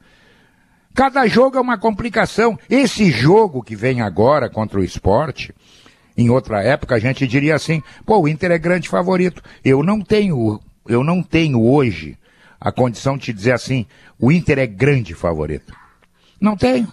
Cada 0.93 1.25
jogo 1.25 1.57
é 1.57 1.61
uma 1.61 1.77
complicação. 1.77 2.59
Esse 2.69 3.09
jogo 3.09 3.63
que 3.63 3.73
vem 3.73 4.01
agora 4.01 4.49
contra 4.49 4.79
o 4.79 4.83
esporte, 4.83 5.55
em 6.15 6.29
outra 6.29 6.61
época 6.61 6.95
a 6.95 6.99
gente 6.99 7.25
diria 7.25 7.55
assim, 7.55 7.81
pô, 8.05 8.19
o 8.19 8.27
Inter 8.27 8.51
é 8.51 8.57
grande 8.57 8.89
favorito. 8.89 9.41
Eu 9.63 9.81
não 9.81 10.01
tenho, 10.01 10.59
eu 10.85 11.05
não 11.05 11.23
tenho 11.23 11.63
hoje 11.63 12.17
a 12.59 12.69
condição 12.69 13.17
de 13.17 13.25
te 13.25 13.33
dizer 13.33 13.53
assim, 13.53 13.87
o 14.19 14.29
Inter 14.29 14.59
é 14.59 14.67
grande 14.67 15.15
favorito. 15.15 15.73
Não 16.39 16.57
tenho. 16.57 16.91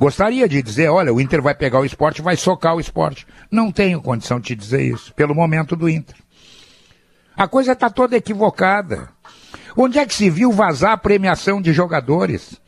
Gostaria 0.00 0.48
de 0.48 0.62
dizer, 0.62 0.88
olha, 0.88 1.12
o 1.12 1.20
Inter 1.20 1.42
vai 1.42 1.54
pegar 1.54 1.78
o 1.78 1.84
esporte, 1.84 2.22
vai 2.22 2.34
socar 2.34 2.74
o 2.74 2.80
esporte. 2.80 3.26
Não 3.50 3.70
tenho 3.70 4.00
condição 4.00 4.40
de 4.40 4.46
te 4.46 4.54
dizer 4.56 4.80
isso, 4.82 5.12
pelo 5.12 5.34
momento 5.34 5.76
do 5.76 5.90
Inter. 5.90 6.16
A 7.36 7.46
coisa 7.46 7.72
está 7.72 7.90
toda 7.90 8.16
equivocada. 8.16 9.10
Onde 9.76 9.98
é 9.98 10.06
que 10.06 10.14
se 10.14 10.30
viu 10.30 10.50
vazar 10.52 10.92
a 10.92 10.96
premiação 10.96 11.60
de 11.60 11.74
jogadores? 11.74 12.58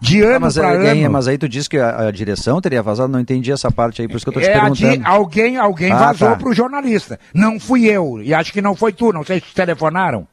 De 0.00 0.22
ano 0.22 0.36
Ah, 0.36 0.40
mas, 0.40 0.54
para 0.54 0.72
é, 0.74 0.78
Guerrinha, 0.78 1.06
ano. 1.08 1.12
mas 1.12 1.28
aí 1.28 1.36
tu 1.36 1.46
disse 1.46 1.68
que 1.68 1.76
a, 1.76 2.08
a 2.08 2.10
direção 2.10 2.58
teria 2.62 2.82
vazado, 2.82 3.12
não 3.12 3.20
entendi 3.20 3.52
essa 3.52 3.70
parte 3.70 4.00
aí, 4.00 4.08
por 4.08 4.16
isso 4.16 4.24
que 4.24 4.30
eu 4.30 4.32
tô 4.32 4.40
te 4.40 4.46
É, 4.46 4.54
a 4.58 4.70
de- 4.70 4.80
perguntando. 4.86 5.06
alguém 5.06 5.56
alguém 5.58 5.92
Ah, 5.92 5.98
vazou 5.98 6.30
tá. 6.30 6.36
para 6.36 6.48
o 6.48 6.54
jornalista. 6.54 7.20
Não 7.34 7.60
fui 7.60 7.84
eu. 7.84 8.22
E 8.22 8.32
acho 8.32 8.50
que 8.54 8.62
não 8.62 8.74
foi 8.74 8.94
tu. 8.94 9.12
Não 9.12 9.22
sei 9.22 9.38
se 9.40 9.48
te 9.48 9.54
telefonaram. 9.54 10.26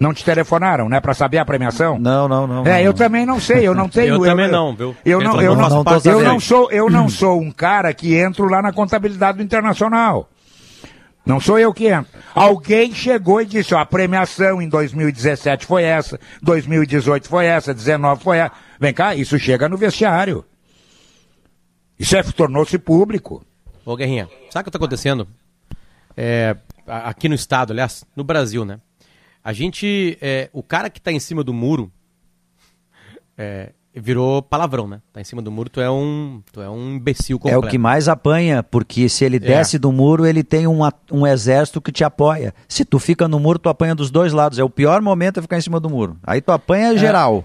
Não 0.00 0.14
te 0.14 0.24
telefonaram, 0.24 0.88
né? 0.88 0.98
Para 0.98 1.12
saber 1.12 1.36
a 1.36 1.44
premiação? 1.44 1.98
Não, 1.98 2.26
não, 2.26 2.46
não. 2.46 2.62
É, 2.66 2.70
não, 2.70 2.78
eu 2.78 2.84
não. 2.86 2.92
também 2.94 3.26
não 3.26 3.38
sei, 3.38 3.68
eu 3.68 3.74
não 3.74 3.86
tenho. 3.90 4.14
Eu 4.14 4.20
também 4.22 4.50
não, 4.50 4.74
viu? 4.74 4.96
Eu 5.04 5.20
não, 5.20 5.42
eu 5.42 5.54
não, 5.54 5.68
Não 5.68 5.84
eu 6.04 6.22
não 6.22 6.40
sou, 6.40 6.70
eu 6.72 6.88
não 6.88 7.06
sou 7.10 7.38
um 7.38 7.50
cara 7.52 7.92
que 7.92 8.16
entro 8.16 8.46
lá 8.48 8.62
na 8.62 8.72
contabilidade 8.72 9.36
do 9.36 9.44
internacional. 9.44 10.30
Não 11.26 11.38
sou 11.38 11.58
eu 11.58 11.72
que 11.74 11.88
entro. 11.88 12.10
Alguém 12.34 12.94
chegou 12.94 13.42
e 13.42 13.44
disse, 13.44 13.74
ó, 13.74 13.78
a 13.78 13.84
premiação 13.84 14.62
em 14.62 14.68
2017 14.70 15.66
foi 15.66 15.82
essa, 15.82 16.18
2018 16.42 17.28
foi 17.28 17.44
essa, 17.44 17.74
19 17.74 18.24
foi 18.24 18.38
essa. 18.38 18.52
Vem 18.80 18.94
cá, 18.94 19.14
isso 19.14 19.38
chega 19.38 19.68
no 19.68 19.76
vestiário. 19.76 20.42
Isso 21.98 22.16
é, 22.16 22.22
tornou-se 22.22 22.78
público. 22.78 23.44
Ô, 23.84 23.94
Guerrinha, 23.94 24.28
sabe 24.50 24.62
o 24.62 24.64
que 24.64 24.68
está 24.70 24.78
acontecendo? 24.78 25.28
É, 26.16 26.56
a- 26.86 27.10
aqui 27.10 27.28
no 27.28 27.34
estado, 27.34 27.72
aliás, 27.72 28.02
no 28.16 28.24
Brasil, 28.24 28.64
né? 28.64 28.80
A 29.42 29.52
gente. 29.52 30.18
é, 30.20 30.48
o 30.52 30.62
cara 30.62 30.90
que 30.90 30.98
está 30.98 31.10
em 31.10 31.18
cima 31.20 31.42
do 31.42 31.52
muro 31.54 31.90
é, 33.36 33.72
virou 33.94 34.42
palavrão, 34.42 34.86
né? 34.86 35.00
Tá 35.12 35.20
em 35.20 35.24
cima 35.24 35.40
do 35.42 35.50
muro, 35.50 35.70
tu 35.70 35.80
é 35.80 35.90
um. 35.90 36.42
Tu 36.52 36.60
é 36.60 36.68
um 36.70 36.96
imbecil 36.96 37.36
É 37.36 37.40
completo. 37.40 37.66
o 37.66 37.70
que 37.70 37.78
mais 37.78 38.08
apanha, 38.08 38.62
porque 38.62 39.08
se 39.08 39.24
ele 39.24 39.38
desce 39.38 39.78
do 39.78 39.90
muro, 39.90 40.26
ele 40.26 40.44
tem 40.44 40.66
um, 40.66 40.80
um 41.10 41.26
exército 41.26 41.80
que 41.80 41.90
te 41.90 42.04
apoia. 42.04 42.54
Se 42.68 42.84
tu 42.84 42.98
fica 42.98 43.26
no 43.26 43.40
muro, 43.40 43.58
tu 43.58 43.68
apanha 43.68 43.94
dos 43.94 44.10
dois 44.10 44.32
lados. 44.32 44.58
É 44.58 44.64
o 44.64 44.70
pior 44.70 45.00
momento 45.00 45.38
é 45.38 45.42
ficar 45.42 45.58
em 45.58 45.62
cima 45.62 45.80
do 45.80 45.88
muro. 45.90 46.18
Aí 46.22 46.40
tu 46.40 46.52
apanha 46.52 46.96
geral. 46.96 47.44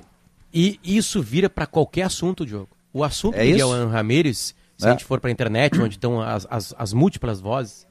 E 0.53 0.79
isso 0.83 1.21
vira 1.21 1.49
para 1.49 1.65
qualquer 1.65 2.03
assunto, 2.03 2.45
Diogo. 2.45 2.69
O 2.93 3.03
assunto 3.03 3.35
É 3.35 3.39
que 3.43 3.51
isso? 3.51 3.61
é 3.61 3.65
o 3.65 3.71
Ana 3.71 3.91
Ramírez, 3.91 4.55
se 4.77 4.85
É. 4.85 4.89
a 4.89 4.91
gente 4.91 5.03
for 5.03 5.19
para 5.19 5.29
a 5.29 5.31
internet, 5.31 5.79
onde 5.81 5.95
estão 5.95 6.21
as, 6.21 6.47
as, 6.49 6.73
as 6.77 6.93
múltiplas 6.93 7.41
vozes, 7.41 7.85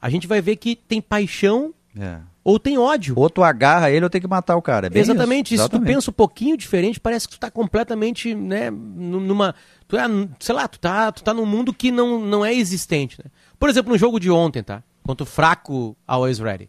a 0.00 0.08
gente 0.08 0.26
vai 0.28 0.40
ver 0.40 0.56
que 0.56 0.76
tem 0.76 1.00
paixão 1.00 1.74
É. 1.98 2.18
ou 2.50 2.58
tem 2.58 2.76
ódio. 2.78 3.14
Ou 3.16 3.28
tu 3.30 3.42
agarra 3.42 3.90
ele 3.90 4.04
ou 4.04 4.10
tem 4.10 4.20
que 4.20 4.26
matar 4.28 4.56
o 4.56 4.62
cara. 4.62 4.88
É 4.92 4.98
Exatamente, 4.98 5.54
isso. 5.54 5.64
se 5.64 5.68
tu 5.70 5.80
pensa 5.80 6.10
um 6.10 6.14
pouquinho 6.14 6.56
diferente, 6.56 6.98
parece 7.00 7.26
que 7.28 7.34
tu 7.34 7.40
tá 7.40 7.50
completamente, 7.50 8.34
né, 8.34 8.70
nu- 8.70 9.20
numa, 9.20 9.54
tu 9.88 9.96
é, 9.96 10.02
sei 10.38 10.54
lá, 10.54 10.66
tu 10.68 10.78
tá, 10.78 11.10
tu 11.12 11.22
tá 11.22 11.32
num 11.34 11.46
mundo 11.46 11.72
que 11.72 11.90
não, 11.90 12.20
não 12.20 12.44
é 12.44 12.54
existente, 12.54 13.16
né? 13.24 13.30
Por 13.58 13.68
exemplo, 13.68 13.92
no 13.92 13.98
jogo 13.98 14.18
de 14.20 14.30
ontem, 14.30 14.62
tá? 14.62 14.82
Contra 15.04 15.24
o 15.24 15.26
fraco 15.26 15.96
Always 16.06 16.38
Ready. 16.38 16.68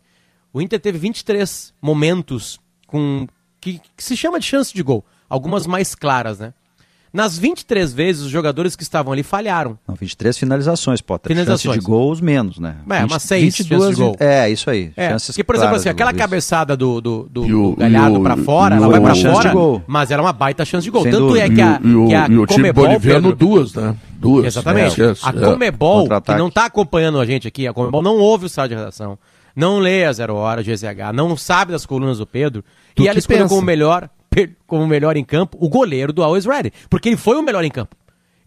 O 0.54 0.62
Inter 0.62 0.80
teve 0.80 0.98
23 0.98 1.74
momentos 1.82 2.60
com 2.88 3.28
que, 3.60 3.80
que 3.96 4.04
se 4.04 4.17
chama 4.17 4.39
de 4.39 4.46
chance 4.46 4.74
de 4.74 4.84
gol. 4.84 5.06
Algumas 5.30 5.65
mais 5.65 5.96
claras, 5.96 6.39
né? 6.39 6.54
Nas 7.13 7.38
23 7.38 7.91
vezes, 7.91 8.21
os 8.24 8.30
jogadores 8.32 8.74
que 8.74 8.84
estavam 8.84 9.12
ali 9.12 9.21
falharam. 9.21 9.78
Não, 9.86 9.95
23 9.95 10.38
finalizações, 10.38 11.02
Potter. 11.02 11.30
Finalizações. 11.30 11.62
Chance 11.76 11.80
de 11.80 11.86
gols 11.86 12.21
menos, 12.21 12.58
né? 12.58 12.78
É, 12.89 13.04
umas 13.04 13.21
seis 13.24 13.54
chances 13.54 13.89
de 13.89 14.02
gol. 14.02 14.15
É, 14.17 14.50
isso 14.50 14.69
aí. 14.69 14.93
É, 14.95 15.10
chances 15.10 15.28
porque, 15.28 15.43
por 15.43 15.56
exemplo, 15.56 15.76
assim, 15.76 15.89
aquela 15.89 16.13
cabeçada 16.13 16.78
do, 16.78 17.02
do, 17.02 17.28
do, 17.30 17.41
o- 17.43 17.71
do 17.71 17.76
Galhardo 17.76 18.17
o- 18.19 18.24
pra 18.24 18.38
fora, 18.38 18.76
e 18.76 18.78
ela 18.78 18.88
o- 18.88 18.91
vai 18.91 19.02
pra 19.02 19.10
uma 19.10 19.15
chance 19.15 19.36
fora, 19.36 19.50
de 19.50 19.56
gol. 19.56 19.84
mas 19.88 20.10
era 20.10 20.21
uma 20.21 20.32
baita 20.32 20.63
chance 20.63 20.86
de 20.86 20.89
gol. 20.89 21.04
Sem 21.04 21.12
Tanto 21.12 21.28
dúvida. 21.28 21.45
é 21.45 21.50
que 21.50 21.62
a, 21.62 21.82
e 21.84 21.93
o, 21.95 22.08
que 22.08 22.13
a 22.15 22.28
e 22.30 22.38
o 22.38 22.45
time 22.45 22.71
boliviano, 22.71 23.30
Pedro, 23.32 23.36
duas, 23.36 23.74
né? 23.74 23.93
Duas. 24.13 24.45
Exatamente. 24.45 25.02
É, 25.02 25.13
a 25.21 25.30
é. 25.32 25.34
Comebol, 25.34 25.95
que 25.95 26.02
Contra-ataque. 26.04 26.39
não 26.39 26.47
está 26.47 26.65
acompanhando 26.65 27.19
a 27.19 27.26
gente 27.26 27.45
aqui, 27.45 27.67
a 27.67 27.74
Comebol 27.74 28.02
não 28.02 28.15
ouve 28.19 28.45
o 28.45 28.50
sala 28.50 28.69
de 28.69 28.76
redação, 28.76 29.17
não 29.54 29.80
lê 29.80 30.06
a 30.06 30.13
Zero 30.13 30.36
Hora, 30.36 30.63
GZH, 30.63 31.12
não 31.13 31.36
sabe 31.36 31.74
das 31.74 31.86
colunas 31.86 32.19
do 32.19 32.26
Pedro, 32.26 32.63
Tu 32.95 33.04
e 33.04 33.08
ela 33.08 33.13
que 33.15 33.19
escolheu 33.19 33.50
como 33.50 33.62
melhor, 33.62 34.10
como 34.65 34.88
melhor 34.88 35.17
em 35.17 35.24
campo 35.24 35.58
o 35.60 35.67
goleiro 35.70 36.13
do 36.13 36.24
Always 36.24 36.46
Ready, 36.46 36.72
porque 36.89 37.10
ele 37.10 37.17
foi 37.17 37.38
o 37.38 37.41
melhor 37.44 37.63
em 37.63 37.72
campo. 37.72 37.96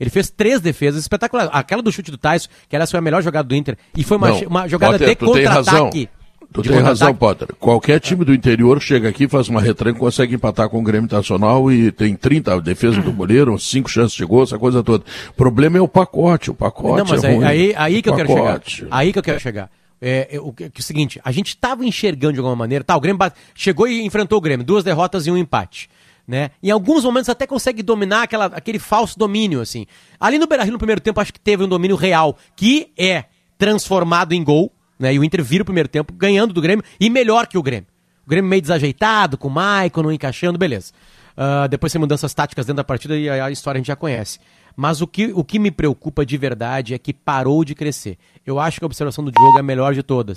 Ele 0.01 0.11
fez 0.11 0.29
três 0.31 0.61
defesas 0.61 1.01
espetaculares. 1.03 1.51
Aquela 1.53 1.81
do 1.83 1.93
chute 1.93 2.11
do 2.11 2.19
Tyson, 2.19 2.49
que 2.69 2.75
ela 2.75 2.87
foi 2.87 2.99
a 2.99 3.03
melhor 3.03 3.23
jogada 3.23 3.47
do 3.47 3.55
Inter, 3.55 3.77
e 3.97 4.03
foi 4.03 4.17
uma, 4.17 4.29
Não, 4.31 4.41
uma 4.43 4.69
jogada 4.69 4.95
Potter, 4.99 5.09
de 5.09 5.17
tu 5.17 5.33
tem 5.33 5.45
razão. 5.45 5.85
contra-ataque. 5.85 6.09
Tu 6.53 6.63
tem 6.63 6.79
razão. 6.81 7.15
Potter. 7.15 7.49
Qualquer 7.59 8.01
time 8.01 8.25
do 8.25 8.33
interior 8.35 8.81
chega 8.81 9.09
aqui, 9.09 9.27
faz 9.27 9.49
uma 9.49 9.61
retranca, 9.61 9.99
consegue 9.99 10.35
empatar 10.35 10.69
com 10.69 10.79
o 10.79 10.83
Grêmio 10.83 11.09
Nacional 11.11 11.71
e 11.71 11.91
tem 11.91 12.15
30 12.15 12.61
defesa 12.61 13.01
do 13.01 13.13
goleiro, 13.13 13.59
5 13.59 13.89
chances 13.91 14.17
de 14.17 14.25
gol, 14.25 14.43
essa 14.45 14.59
coisa 14.59 14.83
toda. 14.83 15.05
O 15.31 15.33
problema 15.35 15.79
é 15.79 15.81
o 15.81 15.89
pacote. 15.89 16.51
O 16.51 16.55
pacote 16.55 16.99
Não, 16.99 17.07
mas 17.09 17.25
é 17.25 17.29
aí, 17.29 17.35
ruim. 17.35 17.45
aí, 17.45 17.75
aí 17.77 18.03
que 18.03 18.09
eu 18.09 18.15
quero 18.17 18.29
chegar. 18.29 18.43
Pacote. 18.45 18.87
Aí 18.91 19.13
que 19.13 19.19
eu 19.19 19.23
quero 19.23 19.41
chegar. 19.41 19.71
É, 20.07 20.37
é, 20.37 20.39
o, 20.41 20.55
é 20.61 20.71
o 20.79 20.83
seguinte, 20.83 21.19
a 21.25 21.33
gente 21.33 21.49
estava 21.49 21.85
enxergando 21.85 22.35
de 22.35 22.39
alguma 22.39 22.55
maneira, 22.55 22.85
tá, 22.85 22.95
o 22.95 23.01
Grêmio 23.01 23.17
bate- 23.19 23.37
chegou 23.55 23.89
e 23.89 24.03
enfrentou 24.05 24.37
o 24.37 24.41
Grêmio, 24.41 24.65
duas 24.67 24.85
derrotas 24.85 25.27
e 25.27 25.31
um 25.31 25.37
empate. 25.37 25.89
Né? 26.29 26.51
Em 26.63 26.71
alguns 26.71 27.05
momentos 27.05 27.29
até 27.29 27.47
consegue 27.47 27.83
dominar 27.83 28.23
aquela, 28.23 28.47
aquele 28.47 28.79
falso 28.79 29.19
domínio, 29.19 29.61
assim. 29.61 29.87
Ali 30.21 30.39
no 30.39 30.47
Beira-Rio, 30.47 30.73
no 30.73 30.79
primeiro 30.79 31.01
tempo, 31.01 31.21
acho 31.21 31.33
que 31.33 31.41
teve 31.41 31.65
um 31.65 31.69
domínio 31.69 31.97
real, 31.97 32.37
que 32.55 32.91
é 32.99 33.25
transformado 33.57 34.33
em 34.33 34.45
gol, 34.45 34.71
né? 34.99 35.15
E 35.15 35.19
o 35.19 35.25
Inter 35.25 35.43
vira 35.43 35.63
o 35.63 35.65
primeiro 35.65 35.89
tempo 35.89 36.13
ganhando 36.13 36.53
do 36.53 36.61
Grêmio 36.61 36.85
e 37.01 37.09
melhor 37.09 37.47
que 37.47 37.57
o 37.57 37.63
Grêmio. 37.63 37.87
O 38.27 38.31
Grêmio 38.31 38.49
meio 38.49 38.63
desajeitado, 38.63 39.37
com 39.39 39.49
o 39.49 39.51
Maicon 39.51 40.03
não 40.03 40.13
encaixando, 40.13 40.59
beleza. 40.59 40.93
Ah, 41.37 41.67
depois 41.67 41.93
tem 41.93 42.01
mudanças 42.01 42.33
táticas 42.33 42.65
dentro 42.65 42.77
da 42.77 42.85
partida 42.85 43.17
e 43.17 43.29
a, 43.29 43.47
a 43.47 43.51
história 43.51 43.79
a 43.79 43.81
gente 43.81 43.89
já 43.89 43.97
conhece. 43.97 44.39
Mas 44.77 45.01
o 45.01 45.07
que, 45.07 45.31
o 45.35 45.45
que 45.45 45.59
me 45.59 45.71
preocupa 45.71 46.27
de 46.27 46.37
verdade 46.37 46.95
é 46.95 46.99
que 46.99 47.13
parou 47.13 47.65
de 47.65 47.75
crescer. 47.75 48.19
Eu 48.45 48.59
acho 48.59 48.79
que 48.79 48.85
a 48.85 48.87
observação 48.87 49.25
do 49.25 49.31
Diogo 49.31 49.57
é 49.57 49.61
a 49.61 49.63
melhor 49.63 49.95
de 49.95 50.03
todas. 50.03 50.35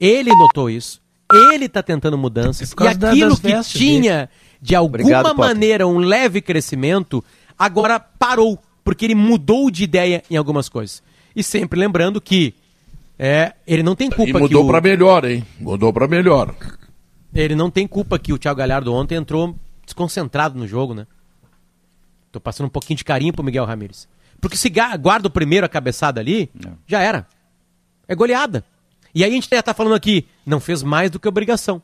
Ele 0.00 0.30
notou 0.30 0.70
isso, 0.70 1.00
ele 1.52 1.66
está 1.66 1.82
tentando 1.82 2.16
mudanças, 2.16 2.72
É 2.80 2.90
e 2.92 2.94
da- 2.94 3.10
aquilo 3.10 3.36
que 3.38 3.60
tinha, 3.64 4.30
de 4.60 4.74
alguma 4.74 5.00
Obrigado, 5.02 5.36
maneira, 5.36 5.86
um 5.86 5.98
leve 5.98 6.40
crescimento, 6.40 7.22
agora 7.58 7.98
parou, 8.00 8.58
porque 8.82 9.04
ele 9.04 9.14
mudou 9.14 9.70
de 9.70 9.84
ideia 9.84 10.22
em 10.30 10.36
algumas 10.36 10.68
coisas. 10.68 11.02
E 11.36 11.42
sempre 11.42 11.78
lembrando 11.78 12.20
que 12.20 12.54
é, 13.18 13.52
ele 13.66 13.82
não 13.82 13.94
tem 13.94 14.08
E 14.08 14.10
culpa 14.14 14.32
que 14.32 14.38
mudou 14.38 14.64
o, 14.64 14.68
pra 14.68 14.80
melhor, 14.80 15.24
hein? 15.24 15.44
Mudou 15.60 15.92
pra 15.92 16.08
melhor. 16.08 16.54
ele 17.34 17.54
não 17.54 17.70
tem 17.70 17.86
culpa 17.86 18.18
que 18.18 18.32
o 18.32 18.38
Thiago 18.38 18.58
Galhardo 18.58 18.94
ontem 18.94 19.16
entrou 19.16 19.54
desconcentrado 19.84 20.58
no 20.58 20.66
jogo, 20.66 20.94
né? 20.94 21.06
Tô 22.30 22.40
passando 22.40 22.66
um 22.66 22.70
pouquinho 22.70 22.96
de 22.96 23.04
carinho 23.04 23.32
pro 23.32 23.44
Miguel 23.44 23.64
Ramírez. 23.64 24.08
Porque 24.40 24.56
se 24.56 24.70
guarda 24.70 25.28
o 25.28 25.30
primeiro 25.30 25.66
a 25.66 25.68
cabeçada 25.68 26.20
ali, 26.20 26.50
já 26.86 27.00
era. 27.00 27.26
É 28.06 28.14
goleada. 28.14 28.64
E 29.14 29.24
aí 29.24 29.30
a 29.30 29.34
gente 29.34 29.48
já 29.50 29.62
tá 29.62 29.74
falando 29.74 29.94
aqui, 29.94 30.28
não 30.46 30.60
fez 30.60 30.82
mais 30.82 31.10
do 31.10 31.18
que 31.18 31.26
obrigação. 31.26 31.82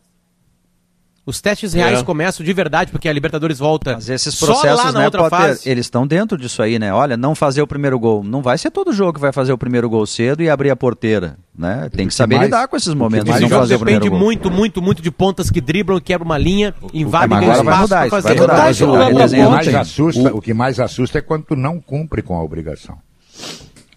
Os 1.26 1.40
testes 1.40 1.72
reais 1.72 2.00
É. 2.00 2.02
começam 2.02 2.44
de 2.44 2.52
verdade, 2.52 2.92
porque 2.92 3.08
a 3.08 3.12
Libertadores 3.12 3.58
volta 3.58 3.94
Mas 3.94 4.10
esses 4.10 4.34
só 4.34 4.44
lá 4.46 4.52
processos, 4.52 4.92
na 4.92 4.98
né, 5.00 5.04
outra 5.06 5.22
Potter, 5.22 5.38
fase. 5.38 5.70
eles 5.70 5.86
estão 5.86 6.06
dentro 6.06 6.36
disso 6.36 6.62
aí, 6.62 6.78
né? 6.78 6.92
Olha, 6.92 7.16
não 7.16 7.34
fazer 7.34 7.62
o 7.62 7.66
primeiro 7.66 7.98
gol. 7.98 8.22
Não 8.22 8.42
vai 8.42 8.58
ser 8.58 8.70
todo 8.70 8.92
jogo 8.92 9.14
que 9.14 9.20
vai 9.20 9.32
fazer 9.32 9.50
o 9.50 9.56
primeiro 9.56 9.88
gol 9.88 10.04
cedo 10.04 10.42
e 10.42 10.50
abrir 10.50 10.68
a 10.68 10.76
porteira, 10.76 11.38
né? 11.56 11.88
Tem 11.90 12.04
que 12.04 12.08
que 12.10 12.14
saber 12.14 12.36
mais- 12.36 12.48
lidar 12.48 12.68
com 12.68 12.76
esses 12.76 12.92
o 12.92 12.96
momentos 12.96 13.30
Esse 13.30 13.40
jogo 13.40 13.54
fazer 13.54 13.74
o 13.76 13.78
primeiro 13.78 14.00
depende 14.04 14.18
gol. 14.18 14.26
muito, 14.26 14.50
muito, 14.50 14.82
muito 14.82 15.00
de 15.02 15.10
pontas 15.10 15.48
que 15.50 15.62
driblam, 15.62 15.98
quebram 15.98 16.26
uma 16.26 16.36
linha, 16.36 16.74
invadem 16.92 17.38
vai 17.40 17.56
espaço 17.58 17.80
mudar 17.80 17.96
pra 17.96 18.06
isso, 18.06 18.10
vai 18.10 18.22
fazer. 18.22 18.40
mudar. 18.42 18.58
Mas 18.58 18.80
o- 18.82 18.86
o- 18.86 19.54
O 19.54 19.60
que, 19.60 19.76
assusta, 19.76 20.34
o 20.34 20.42
que 20.42 20.52
mais 20.52 20.78
assusta 20.78 21.18
é 21.18 21.22
quando 21.22 21.44
tu 21.44 21.56
não 21.56 21.80
cumpre 21.80 22.20
com 22.20 22.36
a 22.36 22.42
obrigação. 22.44 22.98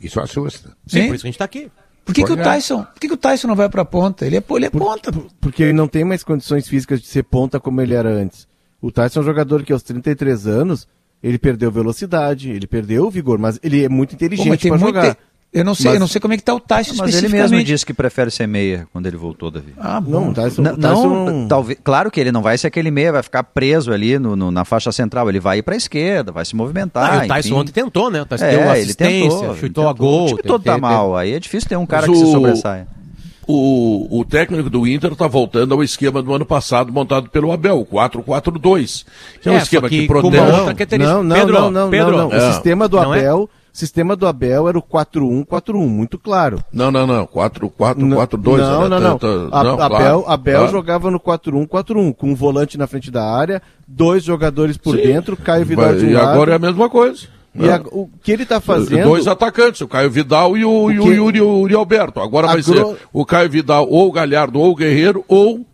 Isso 0.01 0.21
assusta. 0.21 0.69
Sim, 0.87 1.01
Sim. 1.01 1.07
por 1.07 1.15
isso 1.15 1.23
que 1.23 1.27
a 1.27 1.31
gente 1.31 1.37
tá 1.39 1.43
aqui. 1.45 1.69
Por 2.07 2.15
que, 2.15 2.23
que 2.23 2.31
o. 2.31 2.37
Tyson, 2.37 2.83
por 2.83 2.99
que, 3.01 3.07
que 3.09 3.13
o 3.13 3.17
Tyson 3.17 3.49
não 3.49 3.55
vai 3.55 3.67
pra 3.67 3.83
ponta? 3.83 4.25
Ele 4.25 4.37
é, 4.37 4.43
ele 4.51 4.65
é 4.65 4.69
ponta. 4.69 5.11
pô. 5.11 5.23
Porque 5.41 5.61
ele 5.61 5.73
não 5.73 5.89
tem 5.89 6.05
mais 6.05 6.23
condições 6.23 6.65
físicas 6.65 7.01
de 7.01 7.07
ser 7.07 7.23
ponta 7.23 7.59
como 7.59 7.81
ele 7.81 7.93
era 7.93 8.09
antes. 8.09 8.47
O 8.81 8.89
Tyson 8.89 9.19
é 9.19 9.23
um 9.23 9.25
jogador 9.25 9.63
que 9.63 9.73
aos 9.73 9.83
33 9.83 10.47
anos, 10.47 10.87
ele 11.21 11.37
perdeu 11.37 11.69
velocidade, 11.69 12.49
ele 12.49 12.65
perdeu 12.65 13.07
o 13.07 13.11
vigor, 13.11 13.37
mas 13.37 13.59
ele 13.61 13.83
é 13.83 13.89
muito 13.89 14.15
inteligente 14.15 14.69
para 14.69 14.77
jogar. 14.77 15.17
Eu 15.57 15.65
não 15.65 15.75
sei, 15.75 15.85
Mas- 15.85 15.93
eu 15.95 15.99
não 15.99 16.07
sei 16.07 16.21
como 16.21 16.33
é 16.33 16.37
que 16.37 16.43
tá 16.43 16.53
o 16.53 16.59
Tyson 16.59 16.93
Mas 16.97 17.09
ele 17.09 17.21
mesmo 17.23 17.27
especificamente. 17.35 17.65
disse 17.67 17.85
que 17.85 17.93
prefere 17.93 18.31
ser 18.31 18.47
meia 18.47 18.87
quando 18.93 19.05
ele 19.07 19.17
voltou, 19.17 19.49
Davi. 19.51 19.73
Ah, 19.77 19.99
bom. 19.99 20.11
Não, 20.11 20.29
o 20.29 20.33
Tyson, 20.33 20.61
N- 20.61 20.69
o 20.71 20.77
Tyson 20.77 21.07
não, 21.09 21.25
não- 21.25 21.47
talvez, 21.47 21.79
claro 21.83 22.09
que 22.11 22.19
ele 22.19 22.31
não 22.31 22.41
vai 22.41 22.57
ser 22.57 22.67
aquele 22.67 22.91
meia, 22.91 23.11
vai 23.11 23.23
ficar 23.23 23.43
preso 23.43 23.91
ali 23.91 24.17
no, 24.19 24.35
no- 24.35 24.51
na 24.51 24.63
faixa 24.65 24.91
central. 24.91 25.29
Ele 25.29 25.39
vai 25.39 25.59
ir 25.59 25.61
para 25.63 25.73
a 25.73 25.77
esquerda, 25.77 26.31
vai 26.31 26.45
se 26.45 26.55
movimentar. 26.55 27.11
Ah, 27.11 27.23
e 27.23 27.25
o 27.25 27.27
Tyson 27.27 27.49
enfim. 27.49 27.59
ontem 27.59 27.71
tentou, 27.71 28.09
né? 28.11 28.21
O 28.21 28.25
Tyson 28.25 28.45
É, 28.45 28.51
deu 28.57 28.75
ele 28.75 28.93
tentou, 28.93 29.55
chutou 29.55 29.83
ele 29.85 29.89
a 29.89 29.93
gol. 29.93 30.23
O 30.23 30.27
time 30.29 30.41
todo 30.43 30.63
tá 30.63 30.77
mal. 30.77 31.15
Aí 31.17 31.33
é 31.33 31.39
difícil 31.39 31.67
ter 31.69 31.75
um 31.77 31.85
cara 31.85 32.07
Mas 32.07 32.17
que 32.19 32.25
se 32.25 32.31
sobressaia. 32.31 32.87
O, 33.49 34.19
o 34.19 34.25
técnico 34.25 34.69
do 34.69 34.85
Inter 34.85 35.13
está 35.13 35.25
voltando 35.25 35.73
ao 35.73 35.81
esquema 35.81 36.21
do 36.21 36.33
ano 36.33 36.45
passado 36.45 36.91
montado 36.91 37.29
pelo 37.29 37.53
Abel, 37.53 37.79
o 37.79 37.85
4-4-2. 37.85 39.05
Que 39.41 39.47
é, 39.47 39.51
um 39.53 39.55
É, 39.55 39.59
só 39.59 39.63
esquema 39.63 39.87
que 39.87 40.01
que, 40.01 40.07
protege. 40.07 40.97
Não, 40.97 41.23
não, 41.23 41.35
Pedro, 41.35 41.53
não, 41.61 41.71
não, 41.71 41.89
Pedro, 41.89 42.17
não, 42.17 42.29
não. 42.29 42.33
É. 42.37 42.49
O 42.49 42.51
sistema 42.53 42.89
do 42.89 42.97
Não 42.97 43.15
é? 43.15 43.19
Abel, 43.19 43.49
sistema 43.77 44.15
do 44.15 44.25
Abel 44.27 44.67
era 44.67 44.77
o 44.77 44.81
4-1-4-1, 44.81 45.87
muito 45.87 46.17
claro. 46.17 46.63
Não, 46.73 46.89
não, 46.91 47.05
não. 47.05 47.25
4-4-4-2. 47.27 48.57
Não, 48.57 48.89
não, 48.89 48.99
não. 48.99 49.17
tanto- 49.17 49.49
A- 49.51 49.63
não, 49.63 49.73
Abel, 49.81 49.87
claro, 49.89 50.23
Abel 50.27 50.55
claro. 50.57 50.71
jogava 50.71 51.11
no 51.11 51.19
4-1-4-1, 51.19 52.13
com 52.13 52.29
um 52.31 52.35
volante 52.35 52.77
na 52.77 52.87
frente 52.87 53.11
da 53.11 53.23
área, 53.23 53.61
dois 53.87 54.23
jogadores 54.23 54.77
por 54.77 54.95
Sim. 54.95 55.03
dentro, 55.03 55.37
Caio 55.37 55.65
Vidal 55.65 55.85
Vai- 55.85 55.95
de 55.97 56.05
um 56.05 56.09
E 56.09 56.13
lado. 56.13 56.27
agora 56.29 56.51
é 56.53 56.55
a 56.55 56.59
mesma 56.59 56.89
coisa. 56.89 57.27
E 57.55 57.67
a- 57.69 57.81
o 57.91 58.07
que 58.21 58.31
ele 58.31 58.43
está 58.43 58.61
fazendo... 58.61 59.03
Dois 59.03 59.25
atacantes, 59.27 59.81
o 59.81 59.87
Caio 59.87 60.11
Vidal 60.11 60.55
e 60.55 60.63
o, 60.63 60.91
e 60.91 60.99
o 60.99 61.11
Yuri, 61.11 61.41
o 61.41 61.61
Yuri 61.61 61.73
Alberto. 61.73 62.19
Agora 62.19 62.45
vai 62.47 62.61
gro- 62.61 62.75
ser 62.91 62.97
o 63.11 63.25
Caio 63.25 63.49
Vidal 63.49 63.87
ou 63.89 64.07
o 64.07 64.11
Galhardo 64.11 64.59
ou 64.59 64.71
o 64.71 64.75
Guerreiro 64.75 65.25
ou. 65.27 65.65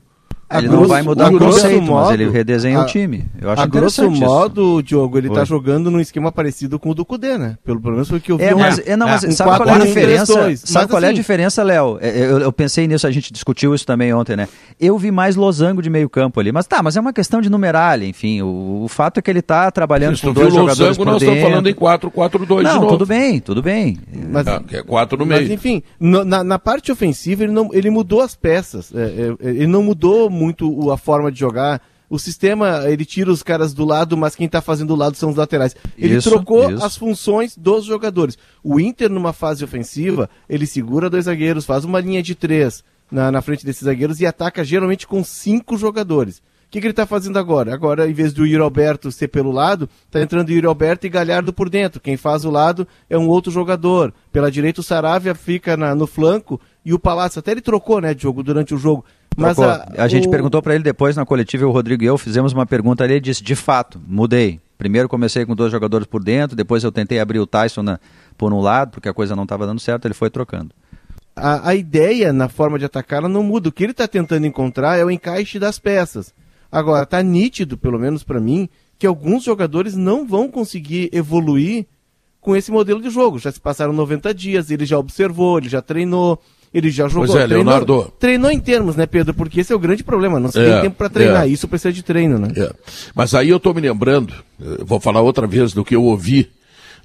A 0.53 0.59
Ele 0.59 0.67
não 0.67 0.75
grosso- 0.77 0.89
vai 0.89 1.01
mudar 1.01 1.25
a 1.25 1.29
o 1.29 1.31
grosso 1.39 1.61
conceito, 1.61 1.79
mas 1.81 1.89
modo, 1.89 2.13
ele 2.13 2.29
redesenha 2.29 2.79
a- 2.79 2.83
o 2.83 2.85
time. 2.85 3.25
Eu 3.41 3.49
acho 3.49 3.61
a 3.61 3.65
grosso 3.65 4.01
interessante 4.01 4.21
isso. 4.23 4.31
modo, 4.31 4.81
Diogo, 4.83 5.17
ele 5.17 5.27
está 5.27 5.39
Oi. 5.41 5.45
jogando 5.45 5.89
num 5.89 5.99
esquema 5.99 6.31
parecido 6.31 6.77
com 6.79 6.91
o 6.91 6.93
do 6.93 7.03
Cudê, 7.03 7.37
né? 7.37 7.57
Pelo, 7.65 7.79
pelo 7.81 7.93
menos 7.93 8.07
foi 8.09 8.17
o 8.19 8.21
que 8.21 8.31
eu 8.31 8.37
vi. 8.37 8.43
É, 8.43 8.53
mas, 8.53 8.79
ontem. 8.79 8.91
é, 8.91 8.95
não, 8.95 9.07
mas 9.07 9.23
Um 9.23 9.31
sabe 9.31 9.49
qual 9.49 9.67
é 9.67 9.71
a 9.71 9.75
4-1-3-2. 9.79 9.87
diferença? 9.87 10.25
Sabe 10.25 10.85
Mas, 10.85 10.91
qual 10.91 11.01
é 11.01 11.05
a 11.05 11.09
assim, 11.09 11.15
diferença, 11.15 11.63
Léo? 11.63 11.97
É, 12.01 12.23
Eu, 12.23 12.39
eu 12.39 12.51
pensei 12.53 12.87
nisso, 12.87 13.05
a 13.07 13.11
gente 13.11 13.33
discutiu 13.33 13.73
isso 13.73 13.85
também 13.85 14.13
ontem, 14.13 14.35
né? 14.35 14.47
Eu 14.79 14.97
vi 14.97 15.11
mais 15.11 15.35
losango 15.35 15.81
de 15.81 15.89
meio 15.89 16.09
campo 16.09 16.39
ali. 16.39 16.51
Mas 16.51 16.67
tá, 16.67 16.81
mas 16.83 16.95
é 16.95 17.01
uma 17.01 17.13
questão 17.13 17.41
de 17.41 17.49
numeralha, 17.49 18.05
enfim. 18.05 18.41
O, 18.41 18.83
o 18.83 18.87
fato 18.87 19.17
é 19.17 19.21
que 19.21 19.29
ele 19.31 19.41
tá 19.41 19.69
trabalhando 19.71 20.19
com 20.19 20.31
dois 20.33 20.53
jogadores 20.53 20.79
Losango, 20.79 20.95
por 20.97 21.05
nós 21.05 21.19
dentro. 21.19 21.35
estamos 21.35 21.51
falando 21.51 21.69
em 21.69 21.73
4-4-2 21.73 22.57
de 22.57 22.63
Não, 22.63 22.87
tudo 22.87 23.05
bem, 23.05 23.39
tudo 23.39 23.61
bem. 23.61 23.97
Mas, 24.31 24.47
Ah, 24.47 24.61
é 24.71 24.83
4 24.83 25.17
no 25.17 25.25
mas, 25.25 25.39
meio. 25.41 25.53
enfim, 25.53 25.81
no- 25.99 26.23
na, 26.23 26.43
na 26.43 26.59
parte 26.59 26.91
ofensiva 26.91 27.43
ele, 27.43 27.51
não, 27.51 27.69
ele 27.73 27.89
mudou 27.89 28.21
as 28.21 28.35
peças. 28.35 28.91
É, 28.93 29.33
é, 29.43 29.49
ele 29.49 29.67
não 29.67 29.81
mudou 29.83 30.29
muito 30.29 30.42
o- 30.61 30.91
a 30.91 30.97
forma 30.97 31.31
de 31.31 31.39
jogar. 31.39 31.81
O 32.09 32.19
sistema, 32.19 32.83
ele 32.87 33.05
tira 33.05 33.31
os 33.31 33.41
caras 33.41 33.73
do 33.73 33.83
lado, 33.85 34.15
mas 34.15 34.35
quem 34.35 34.45
está 34.45 34.61
fazendo 34.61 34.91
o 34.91 34.95
lado 34.95 35.15
são 35.17 35.29
os 35.31 35.35
laterais. 35.35 35.75
Ele 35.97 36.17
Isso, 36.17 36.29
trocou 36.29 36.69
isso. 36.71 36.83
as 36.85 36.95
funções 36.95 37.57
dos 37.57 37.85
jogadores. 37.85 38.37
O 38.63 38.79
Inter, 38.79 39.09
numa 39.09 39.33
fase 39.33 39.63
ofensiva, 39.63 40.29
ele 40.47 40.67
segura 40.67 41.09
dois 41.09 41.25
zagueiros, 41.25 41.65
faz 41.65 41.83
uma 41.85 41.99
linha 41.99 42.21
de 42.21 42.35
três 42.35 42.83
na, 43.11 43.31
na 43.31 43.41
frente 43.41 43.65
desses 43.65 43.83
zagueiros 43.83 44.19
e 44.19 44.25
ataca 44.27 44.63
geralmente 44.63 45.07
com 45.07 45.23
cinco 45.23 45.75
jogadores. 45.77 46.37
O 46.37 46.41
que, 46.73 46.79
que 46.81 46.87
ele 46.87 46.91
está 46.93 47.05
fazendo 47.05 47.37
agora? 47.37 47.71
Agora, 47.71 48.09
em 48.09 48.13
vez 48.13 48.33
do 48.33 48.47
Yuri 48.47 48.63
Alberto 48.63 49.11
ser 49.11 49.27
pelo 49.27 49.51
lado, 49.51 49.87
está 50.07 50.19
entrando 50.21 50.49
Yuri 50.51 50.65
Alberto 50.65 51.05
e 51.05 51.09
Galhardo 51.09 51.53
por 51.53 51.69
dentro. 51.69 52.01
Quem 52.01 52.17
faz 52.17 52.45
o 52.45 52.49
lado 52.49 52.87
é 53.07 53.15
um 53.15 53.27
outro 53.27 53.51
jogador. 53.51 54.11
Pela 54.31 54.49
direita, 54.51 54.81
o 54.81 54.83
Saravia 54.83 55.35
fica 55.35 55.77
na- 55.77 55.93
no 55.93 56.07
flanco 56.07 56.59
e 56.83 56.91
o 56.91 56.97
Palácio. 56.97 57.37
Até 57.37 57.51
ele 57.51 57.61
trocou, 57.61 58.01
né, 58.01 58.15
Diogo, 58.15 58.41
durante 58.41 58.73
o 58.73 58.77
jogo. 58.79 59.05
Mas 59.37 59.57
a, 59.59 59.87
a, 59.97 60.07
gente 60.07 60.27
o- 60.27 60.31
perguntou 60.31 60.61
para 60.61 60.75
ele 60.75 60.83
depois 60.83 61.15
na 61.15 61.25
coletiva, 61.25 61.65
o 61.65 61.71
Rodrigo 61.71 62.03
e 62.03 62.05
eu 62.07 62.17
fizemos 62.17 62.53
uma 62.53 62.65
pergunta 62.65 63.03
ali, 63.03 63.13
ele 63.13 63.19
disse, 63.21 63.43
de 63.43 63.55
fato, 63.55 63.99
mudei. 64.07 64.59
Primeiro 64.77 65.07
comecei 65.07 65.45
com 65.45 65.55
dois 65.55 65.71
jogadores 65.71 66.05
por 66.07 66.23
dentro, 66.23 66.55
depois 66.55 66.83
eu 66.83 66.91
tentei 66.91 67.19
abrir 67.19 67.39
o 67.39 67.47
Tyson 67.47 67.81
na- 67.83 67.99
por 68.37 68.51
um 68.53 68.59
lado, 68.59 68.91
porque 68.91 69.09
a 69.09 69.13
coisa 69.13 69.35
não 69.35 69.43
estava 69.43 69.65
dando 69.65 69.79
certo, 69.79 70.05
ele 70.05 70.13
foi 70.13 70.29
trocando. 70.29 70.71
a, 71.35 71.69
a 71.69 71.75
ideia 71.75 72.31
na 72.33 72.47
forma 72.49 72.77
de 72.77 72.85
atacar 72.85 73.19
ela 73.19 73.29
não 73.29 73.43
muda. 73.43 73.69
O 73.69 73.71
que 73.71 73.83
ele 73.83 73.91
está 73.91 74.07
tentando 74.07 74.45
encontrar 74.45 74.97
é 74.97 75.03
o 75.05 75.09
encaixe 75.11 75.57
das 75.57 75.79
peças. 75.79 76.33
Agora, 76.71 77.05
tá 77.05 77.21
nítido, 77.23 77.77
pelo 77.77 77.99
menos 77.99 78.23
para 78.23 78.39
mim, 78.39 78.67
que 78.99 79.05
alguns 79.07 79.43
jogadores 79.43 79.95
não 79.95 80.27
vão 80.27 80.49
conseguir 80.49 81.09
evoluir 81.13 81.85
com 82.41 82.55
esse 82.55 82.71
modelo 82.71 83.01
de 83.01 83.09
jogo. 83.09 83.39
Já 83.39 83.51
se 83.51 83.59
passaram 83.59 83.93
90 83.93 84.33
dias, 84.33 84.69
ele 84.69 84.85
já 84.85 84.97
observou, 84.97 85.57
ele 85.59 85.69
já 85.69 85.81
treinou. 85.81 86.39
Ele 86.73 86.89
já 86.89 87.07
jogou. 87.07 87.27
Pois 87.27 87.39
é, 87.39 87.45
treinou, 87.45 87.65
Leonardo. 87.65 88.13
Treinou 88.19 88.49
em 88.49 88.59
termos, 88.59 88.95
né, 88.95 89.05
Pedro? 89.05 89.33
Porque 89.33 89.59
esse 89.61 89.71
é 89.71 89.75
o 89.75 89.79
grande 89.79 90.03
problema. 90.03 90.39
Não 90.39 90.51
se 90.51 90.59
É, 90.59 90.71
tem 90.71 90.81
tempo 90.83 90.95
para 90.97 91.09
treinar. 91.09 91.43
é. 91.43 91.47
Isso 91.47 91.67
precisa 91.67 91.93
de 91.93 92.01
treino, 92.01 92.39
né? 92.39 92.49
É. 92.55 92.71
Mas 93.13 93.35
aí 93.35 93.49
eu 93.49 93.57
estou 93.57 93.73
me 93.73 93.81
lembrando, 93.81 94.33
eu 94.59 94.83
vou 94.85 94.99
falar 94.99 95.21
outra 95.21 95.45
vez 95.45 95.71
do 95.73 95.85
que 95.85 95.95
eu 95.95 96.03
ouvi 96.03 96.49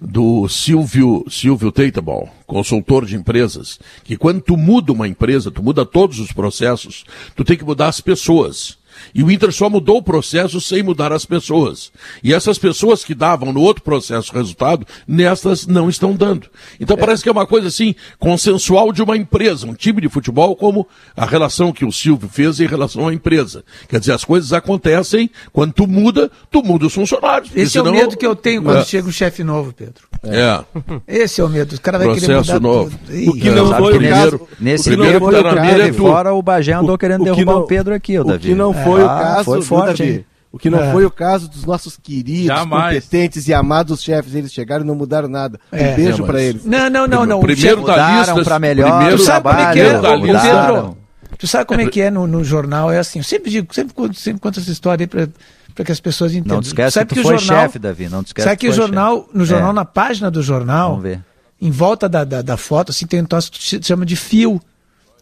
do 0.01 0.49
Silvio, 0.49 1.25
Silvio 1.29 1.73
Teitable, 1.73 2.29
consultor 2.47 3.05
de 3.05 3.17
empresas, 3.17 3.81
que 4.05 4.17
quando 4.17 4.41
tu 4.41 4.57
muda 4.57 4.93
uma 4.93 5.09
empresa, 5.09 5.51
tu 5.51 5.63
muda 5.63 5.85
todos 5.85 6.21
os 6.21 6.31
processos, 6.33 7.05
tu 7.35 7.45
tem 7.45 7.57
que 7.57 7.65
mudar 7.65 7.89
as 7.89 8.01
pessoas. 8.01 8.78
E 9.15 9.23
o 9.23 9.31
Inter 9.31 9.53
só 9.53 9.69
mudou 9.71 9.99
o 9.99 10.03
processo 10.03 10.61
sem 10.61 10.83
mudar 10.83 11.13
as 11.13 11.25
pessoas. 11.25 11.91
E 12.23 12.33
essas 12.33 12.59
pessoas 12.59 13.05
que 13.05 13.15
davam 13.15 13.53
no 13.53 13.61
outro 13.61 13.83
processo 13.83 14.33
resultado, 14.33 14.87
nestas 15.07 15.67
não 15.67 15.89
estão 15.89 16.13
dando. 16.15 16.47
Então 16.81 16.97
parece 16.97 17.23
que 17.23 17.29
é 17.29 17.33
uma 17.33 17.47
coisa 17.47 17.69
assim, 17.69 17.95
consensual 18.19 18.93
de 18.93 19.03
uma 19.03 19.17
empresa, 19.17 19.67
um 19.67 19.75
time 19.75 20.01
de 20.01 20.09
futebol, 20.09 20.55
como 20.57 20.87
a 21.17 21.25
relação 21.25 21.73
que 21.73 21.85
o 21.85 21.93
Silvio 21.93 22.29
fez 22.29 22.61
em 22.61 22.67
relação 22.67 23.09
à 23.09 23.15
empresa. 23.15 23.65
Quer 23.89 24.01
dizer, 24.01 24.13
as 24.13 24.25
coisas 24.25 24.53
acontecem, 24.53 25.31
quando 25.53 25.73
tu 25.73 25.87
muda, 25.87 26.31
tu 26.51 26.63
muda 26.63 26.87
os 26.87 26.95
funcionários. 26.95 27.51
Esse 27.55 27.79
é 27.79 27.81
o 27.83 27.85
senão- 27.85 27.93
medo 27.99 28.17
que 28.17 28.27
eu 28.27 28.37
tenho 28.37 28.63
quando 28.63 28.79
É. 28.81 28.85
chega 28.85 29.09
um 29.09 29.13
chefe 29.13 29.43
novo, 29.43 29.73
Pedro. 29.73 30.07
É. 30.25 30.65
Esse 31.07 31.41
é 31.41 31.45
o 31.45 31.49
medo. 31.49 31.77
O 31.77 31.81
cara 31.81 31.99
vai 31.99 32.09
querer 32.15 32.27
Processo 32.27 32.53
mudar 32.55 32.61
novo. 32.61 32.99
Ih, 33.11 33.29
O 33.29 33.33
que 33.35 33.51
não 33.51 33.69
Sabe, 33.69 33.83
foi 33.83 33.93
o 33.95 33.99
primeiro- 33.99 34.39
caso. 34.39 34.49
Nesse 34.59 34.83
o 34.89 34.93
primeiro 34.93 35.13
nível 35.15 35.21
foi 35.29 35.35
que 35.35 35.41
o 35.41 35.43
tá 35.51 35.55
na 35.55 35.63
mira 35.73 35.87
é 35.89 35.93
tu. 35.93 35.95
fora, 35.99 36.35
o 36.35 36.43
Bagé 36.43 36.73
andou 36.73 36.99
querendo 36.99 37.21
o 37.21 37.25
que 37.25 37.31
derrubar 37.31 37.53
não- 37.55 37.61
o 37.63 37.67
Pedro 37.67 37.95
aqui, 37.95 38.19
o 38.19 38.23
O 38.23 38.25
Davi. 38.25 38.49
que 38.49 38.55
não 38.55 38.73
foi 38.75 38.83
o 38.97 39.07
Ah, 39.09 39.19
caso, 39.23 39.45
foi 39.45 39.63
forte, 39.63 40.03
Davi? 40.03 40.27
O 40.51 40.59
que 40.59 40.71
não 40.71 40.83
É. 40.83 40.93
foi 40.93 41.05
o 41.05 41.11
caso 41.11 41.47
dos 41.49 41.65
nossos 41.67 41.99
queridos, 42.03 42.47
Jamais. 42.47 42.95
competentes 42.95 43.47
e 43.49 43.53
amados 43.55 44.03
chefes. 44.03 44.35
Eles 44.35 44.51
chegaram 44.53 44.83
e 44.83 44.87
não 44.87 44.95
mudaram 44.95 45.29
nada. 45.29 45.61
Um 45.71 45.77
É. 45.77 45.95
beijo 45.95 46.23
É, 46.23 46.27
para 46.27 46.41
eles. 46.43 46.65
Não, 46.65 46.89
não, 46.89 47.07
não, 47.07 47.27
não. 47.27 47.41
Primeiro 47.41 47.85
da 47.85 48.19
lista. 48.19 48.43
pra 48.43 48.59
melhor, 48.59 48.91
primeiro 48.97 49.17
Tu 49.19 49.25
sabe 49.25 49.43
como 49.49 49.59
é 49.61 49.79
é, 49.79 50.01
da 50.01 50.17
lista. 50.17 50.95
Tu 51.39 51.47
sabe 51.47 51.65
como 51.67 51.81
é 51.83 51.87
que 51.87 52.01
é 52.01 52.11
no, 52.11 52.27
no 52.27 52.43
jornal? 52.43 52.91
É 52.91 52.99
assim, 52.99 53.19
eu 53.19 53.25
sempre 53.25 53.51
digo, 53.51 53.73
sempre, 53.75 53.93
conto- 53.95 54.19
sempre 54.19 54.41
conto 54.41 54.59
essa 54.59 54.71
história 54.73 55.03
aí 55.05 55.07
pra, 55.07 55.29
pra 55.75 55.85
que 55.85 55.93
as 55.93 56.01
pessoas 56.01 56.33
entendam. 56.35 56.57
Não 56.57 56.63
te 56.63 56.69
esquece 56.69 56.93
sabe 56.95 57.09
que 57.11 57.15
tu 57.17 57.21
o 57.21 57.23
foi 57.25 57.39
jornal- 57.39 57.63
chefe, 57.65 57.79
Davi. 57.79 58.09
Não 58.09 58.23
te 58.25 58.29
esquece 58.29 58.45
Sabe 58.49 58.57
que 58.57 58.67
que 58.67 58.71
o 58.71 58.75
foi 58.75 58.83
jornal, 58.87 59.17
chefe. 59.19 59.31
no 59.39 59.45
jornal, 59.45 59.71
É. 59.71 59.75
na 59.75 59.85
página 59.85 60.31
do 60.31 60.43
jornal, 60.43 60.89
Vamos 60.93 61.03
ver. 61.05 61.21
em 61.61 61.71
volta 61.71 62.09
da, 62.09 62.25
da, 62.25 62.41
da 62.41 62.57
foto, 62.57 62.91
assim, 62.91 63.07
tem 63.07 63.21
um 63.21 63.27
troço 63.27 63.53
que 63.53 63.63
se 63.63 63.81
chama 63.83 64.07
de 64.07 64.17
fio, 64.17 64.61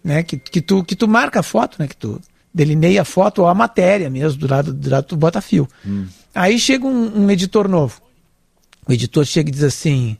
né? 0.05 0.23
Que, 0.23 0.39
que, 0.39 0.61
tu, 0.61 0.85
que 0.85 0.95
tu 0.95 1.09
marca 1.09 1.41
a 1.41 1.43
foto, 1.43 1.77
né? 1.81 1.89
Que 1.89 1.97
tu 1.97 2.21
delineia 2.57 3.03
a 3.03 3.05
foto 3.05 3.43
ou 3.43 3.49
a 3.49 3.55
matéria 3.55 4.09
mesmo, 4.09 4.39
do 4.41 4.49
lado, 4.49 4.73
do 4.73 4.91
lado 4.91 5.05
tu 5.05 5.15
bota 5.15 5.43
fio. 5.43 5.69
Hum. 5.87 6.07
Aí 6.35 6.59
chega 6.59 6.87
um, 6.87 7.25
um 7.25 7.31
editor 7.31 7.69
novo. 7.69 8.01
O 8.89 8.93
editor 8.93 9.27
chega 9.27 9.51
e 9.51 9.53
diz 9.53 9.63
assim, 9.63 10.17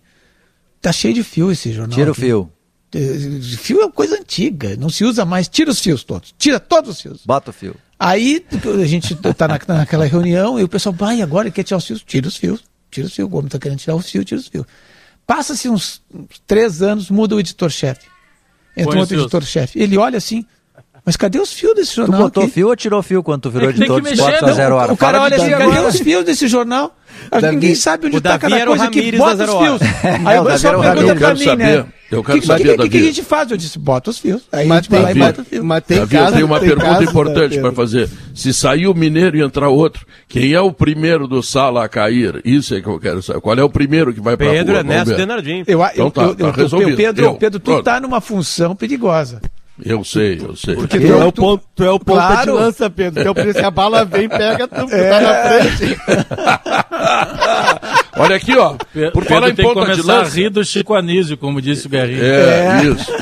tá 0.83 0.93
cheio 0.93 1.15
de 1.15 1.23
fio 1.23 1.51
esse 1.51 1.73
jornal. 1.73 1.97
Tira 1.97 2.11
o 2.11 2.13
aqui. 2.13 2.21
fio. 2.21 2.53
Eh, 2.95 3.41
Fio 3.59 3.83
é 3.83 3.91
coisa 3.91 4.19
antiga, 4.19 4.77
não 4.77 4.91
se 4.91 5.03
usa 5.03 5.25
mais. 5.25 5.49
Tira 5.49 5.71
os 5.71 5.81
fios 5.81 6.05
todos, 6.05 6.35
tira 6.39 6.61
todos 6.61 6.91
os 6.91 7.01
fios. 7.01 7.23
Bota 7.25 7.51
o 7.51 7.55
fio. 7.55 7.75
Aí 7.99 8.45
a 8.83 8.87
gente 8.87 9.15
tá 9.17 9.49
na, 9.49 9.59
naquela 9.69 10.05
reunião 10.05 10.61
e 10.61 10.63
o 10.63 10.69
pessoal, 10.69 10.95
vai, 10.95 11.23
agora 11.23 11.49
ele 11.49 11.55
quer 11.55 11.63
tirar 11.65 11.79
os 11.79 11.87
fios, 11.87 12.03
tira 12.03 12.29
os 12.29 12.37
fios, 12.37 12.63
tira 12.91 13.07
os 13.07 13.15
fios, 13.15 13.33
o 13.33 13.35
homem 13.35 13.49
tá 13.49 13.59
querendo 13.59 13.79
tirar 13.79 13.97
os 13.97 14.11
fios, 14.11 14.25
tira 14.27 14.39
os 14.39 14.49
fios. 14.49 14.67
Passa-se 15.27 15.71
uns, 15.71 16.03
três 16.47 16.83
anos, 16.83 17.09
muda 17.09 17.35
o 17.35 17.41
editor-chefe. 17.41 18.07
Entra 18.77 18.91
Põe 18.91 18.97
um 18.99 19.01
outro 19.01 19.19
editor-chefe. 19.19 19.79
Ele 19.79 19.97
olha 19.97 20.19
assim, 20.19 20.45
mas 21.07 21.17
cadê 21.17 21.39
os 21.39 21.53
fios 21.53 21.75
desse 21.75 21.93
Tu 21.93 21.97
jornal? 22.03 22.21
botou 22.23 22.43
aqui? 22.43 22.53
fio 22.53 22.69
ou 22.69 22.77
tirou 22.77 23.03
fio 23.03 23.23
quando 23.23 23.43
tu 23.43 23.51
virou 23.51 23.71
É 23.71 23.73
que 23.73 23.79
editor 23.79 24.03
que 24.03 24.13
esportes 24.13 24.41
não, 24.43 24.49
da 24.49 24.55
Zero 24.55 24.75
Hora? 24.75 24.93
O 24.93 24.97
cara 24.97 25.23
olha 25.23 25.37
assim, 25.37 25.51
cadê 25.51 25.79
os 25.81 25.99
fios 26.01 26.25
desse 26.25 26.49
jornal? 26.49 26.95
Davi- 27.31 27.55
Ninguém 27.55 27.75
sabe 27.75 28.07
onde 28.09 28.17
o 28.17 28.19
está 28.19 28.39
cada 28.39 28.57
o 28.57 28.67
coisa 28.67 28.85
aqui. 28.85 28.99
Ramires 28.99 29.19
Bota 29.21 29.45
os 29.45 29.51
fios. 29.51 29.81
Hora. 29.81 30.21
Aí 30.27 30.37
É, 30.37 30.41
o 30.41 30.43
o 30.43 30.47
pessoal 30.47 30.79
o 30.79 30.83
pergunta 30.83 31.15
pra 31.17 31.31
Eu 31.31 31.35
mim, 31.35 31.45
quero 31.45 31.57
né? 31.57 31.67
saber, 31.77 31.87
eu 32.11 32.21
O 32.21 32.25
quero 32.25 32.41
que, 32.41 32.47
saber, 32.47 32.63
que, 32.77 32.77
que, 32.83 32.89
que 32.91 32.99
a 32.99 33.03
gente 33.03 33.23
faz? 33.23 33.51
Eu 33.51 33.57
disse, 33.57 33.79
bota 33.79 34.11
os 34.11 34.19
fios. 34.19 34.43
Aí 34.53 34.67
a 34.67 34.69
Mas 34.69 34.79
gente 34.85 34.91
vai 34.91 35.03
lá 35.03 35.11
e 35.11 35.15
tem- 35.15 35.23
bota 35.23 35.41
o 35.41 35.45
fio. 35.47 35.65
mas 35.65 35.85
tem 35.85 35.99
Davi, 35.99 36.17
eu 36.17 36.33
tenho 36.33 36.47
uma 36.47 36.61
tem 36.61 36.69
pergunta 36.69 37.05
importante 37.05 37.49
Pedro? 37.51 37.61
para 37.63 37.73
fazer. 37.73 38.11
Se 38.35 38.53
sair 38.53 38.87
o 38.87 38.95
Mineiro 38.95 39.37
e 39.39 39.43
entrar 39.43 39.69
outro, 39.69 40.05
quem 40.29 40.53
é 40.53 40.61
o 40.61 40.71
primeiro 40.73 41.27
do 41.27 41.43
Sala 41.43 41.85
a 41.85 41.89
cair? 41.89 42.41
Isso 42.45 42.75
é 42.75 42.83
que 42.83 42.87
eu 42.89 42.99
quero 43.01 43.23
saber. 43.23 43.41
Qual 43.41 43.57
é 43.57 43.63
o 43.65 43.71
primeiro 43.71 44.13
que 44.13 44.21
vai 44.21 44.37
para 44.37 44.51
Pedro 44.51 44.75
rua? 44.75 44.83
Vamos 44.83 44.93
Ernesto 44.95 45.11
ver. 45.11 45.17
Denardim. 45.17 45.65
Eu, 45.67 45.81
eu, 45.81 45.89
Então 45.95 46.11
tá, 46.11 46.23
eu, 46.23 46.35
tá 46.35 46.45
eu- 46.45 46.53
resolvido. 46.53 46.97
Pedro, 46.97 47.25
Eu, 47.25 47.35
Pedro, 47.37 47.59
tu 47.61 47.65
pronto. 47.65 47.83
tá 47.85 47.99
numa 48.01 48.21
função 48.21 48.77
perigosa. 48.77 49.41
Eu 49.85 50.03
sei, 50.05 50.41
eu 50.43 50.57
sei. 50.57 50.75
Porque 50.75 50.99
Tu 50.99 51.07
é 51.13 51.25
o 51.25 51.31
ponto, 51.31 51.63
tu 51.75 51.85
é 51.85 51.91
o 51.91 51.99
ponta 52.01 52.27
Claro. 52.27 52.53
de 52.53 52.59
lança, 52.59 52.89
Pedro. 52.89 53.21
Então, 53.21 53.35
por 53.35 53.47
isso 53.47 53.65
a 53.65 53.71
bala 53.71 54.05
vem, 54.07 54.27
pega, 54.29 54.67
tu, 54.67 54.87
tu 54.87 54.95
É. 54.95 55.11
tá 55.11 55.21
na 55.21 55.35
frente. 55.61 55.97
Olha 58.19 58.37
aqui, 58.37 58.57
ó. 58.57 58.71
Por 58.75 58.87
Pedro 58.93 59.25
falar 59.27 59.51
em 59.51 59.55
tem 59.55 59.67
que 59.67 59.75
ponta 59.75 59.91
de 59.93 60.01
começar 60.01 60.15
a 60.15 60.19
lança. 60.23 60.37
rir 60.37 60.49
do 60.49 60.65
Chico 60.65 60.95
Anísio, 60.95 61.37
como 61.37 61.61
disse 61.61 61.87
o 61.87 61.91
Guerrinho. 61.91 62.25
É, 62.25 62.83
isso. 62.85 63.13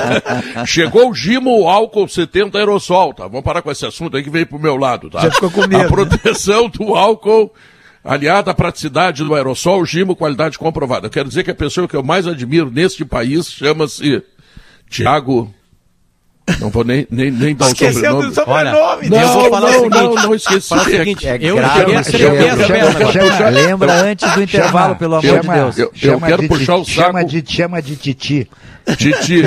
Chegou 0.66 1.10
o 1.10 1.14
Gimo 1.14 1.68
álcool 1.68 2.08
70 2.08 2.56
aerosol, 2.58 3.12
tá? 3.12 3.24
Vamos 3.24 3.42
parar 3.42 3.60
com 3.60 3.70
esse 3.70 3.84
assunto 3.84 4.16
aí 4.16 4.22
que 4.22 4.30
veio 4.30 4.46
pro 4.46 4.58
meu 4.58 4.76
lado, 4.76 5.10
tá? 5.10 5.20
Já 5.20 5.30
ficou 5.30 5.50
com 5.50 5.60
medo, 5.62 5.76
A 5.76 5.82
né? 5.82 5.88
proteção 5.88 6.70
do 6.70 6.94
álcool, 6.94 7.52
aliada 8.02 8.50
à 8.50 8.54
praticidade 8.54 9.22
do 9.22 9.34
aerossol, 9.34 9.84
Gimo, 9.84 10.16
qualidade 10.16 10.58
comprovada. 10.58 11.08
Eu 11.08 11.10
quero 11.10 11.28
dizer 11.28 11.44
que 11.44 11.50
a 11.50 11.54
pessoa 11.54 11.86
que 11.86 11.96
eu 11.96 12.02
mais 12.02 12.26
admiro 12.26 12.70
neste 12.70 13.04
país 13.04 13.50
chama-se 13.50 14.22
Tiago. 14.88 15.52
Não 16.60 16.70
vou 16.70 16.82
nem, 16.84 17.06
nem, 17.10 17.30
nem 17.30 17.54
dar 17.54 17.66
o 17.66 17.68
Esqueceu 17.68 17.92
sobrenome. 17.94 18.26
do 18.28 18.34
sobrenome. 18.34 18.78
Olha, 18.78 19.10
né? 19.10 19.22
eu 19.24 19.28
vou 19.28 19.50
falar 19.50 19.68
o 19.68 19.72
não, 19.72 19.78
seguinte. 19.80 19.94
não, 19.96 20.14
não 20.14 20.34
esqueci. 20.34 20.68
Falar 20.68 20.82
o 20.82 20.84
seguinte, 20.84 21.26
É 21.28 21.38
eu 21.40 21.56
chama- 21.56 23.50
Lembra 23.50 23.92
antes 24.02 24.32
do 24.32 24.42
intervalo, 24.42 24.96
pelo 24.96 25.16
amor 25.16 25.40
de 25.40 25.48
Deus. 25.48 25.78
Eu- 25.78 25.84
eu 25.86 25.92
chama 25.94 26.26
quero 26.26 26.42
de 26.42 26.48
puxar 26.48 26.76
o 26.76 26.84
ti- 26.84 26.90
Chama 26.92 27.18
saco. 27.20 27.30
de, 27.30 27.52
chama 27.52 27.82
de 27.82 27.96
titi. 27.96 28.48
Titi. 28.96 29.42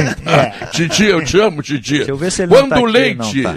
Titi, 0.72 1.04
eu 1.06 1.24
te 1.26 1.40
amo, 1.40 1.64
Titi. 1.64 1.96
Deixa 1.96 2.12
eu 2.12 2.16
ver 2.18 2.32
se 2.32 2.44
ele 2.44 2.52
não 2.54 2.60
Quando 2.62 2.70
tá 2.70 2.80
o 2.80 2.84
aqui, 2.86 2.92
leite. 2.94 3.42
não 3.42 3.44
tá. 3.44 3.56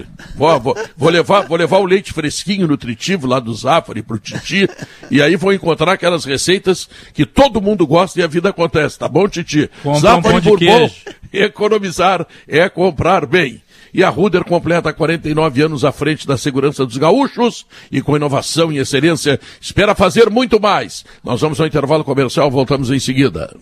Vou, 0.96 1.10
levar, 1.10 1.42
vou 1.42 1.58
levar 1.58 1.78
o 1.78 1.84
leite 1.84 2.10
fresquinho, 2.12 2.66
nutritivo 2.66 3.26
lá 3.26 3.38
do 3.38 3.52
Zafari 3.54 4.02
pro 4.02 4.18
Titi. 4.18 4.66
e 5.10 5.20
aí 5.20 5.36
vou 5.36 5.52
encontrar 5.52 5.92
aquelas 5.92 6.24
receitas 6.24 6.88
que 7.12 7.26
todo 7.26 7.60
mundo 7.60 7.86
gosta 7.86 8.18
e 8.18 8.22
a 8.22 8.26
vida 8.26 8.48
acontece, 8.48 8.98
tá 8.98 9.06
bom, 9.06 9.28
Titi? 9.28 9.70
Compra 9.82 10.16
um 10.16 10.56
queijo. 10.56 10.94
economizar 11.32 12.26
é 12.48 12.68
comprar 12.68 13.26
bem. 13.34 13.60
E 13.92 14.04
a 14.04 14.08
Ruder 14.08 14.44
completa 14.44 14.92
49 14.92 15.62
anos 15.62 15.84
à 15.84 15.90
frente 15.90 16.24
da 16.24 16.36
segurança 16.36 16.86
dos 16.86 16.96
gaúchos 16.96 17.66
e 17.90 18.00
com 18.00 18.16
inovação 18.16 18.72
e 18.72 18.78
excelência 18.78 19.40
espera 19.60 19.92
fazer 19.92 20.30
muito 20.30 20.60
mais. 20.60 21.04
Nós 21.22 21.40
vamos 21.40 21.60
ao 21.60 21.66
intervalo 21.66 22.04
comercial, 22.04 22.48
voltamos 22.48 22.92
em 22.92 22.98
seguida. 23.00 23.52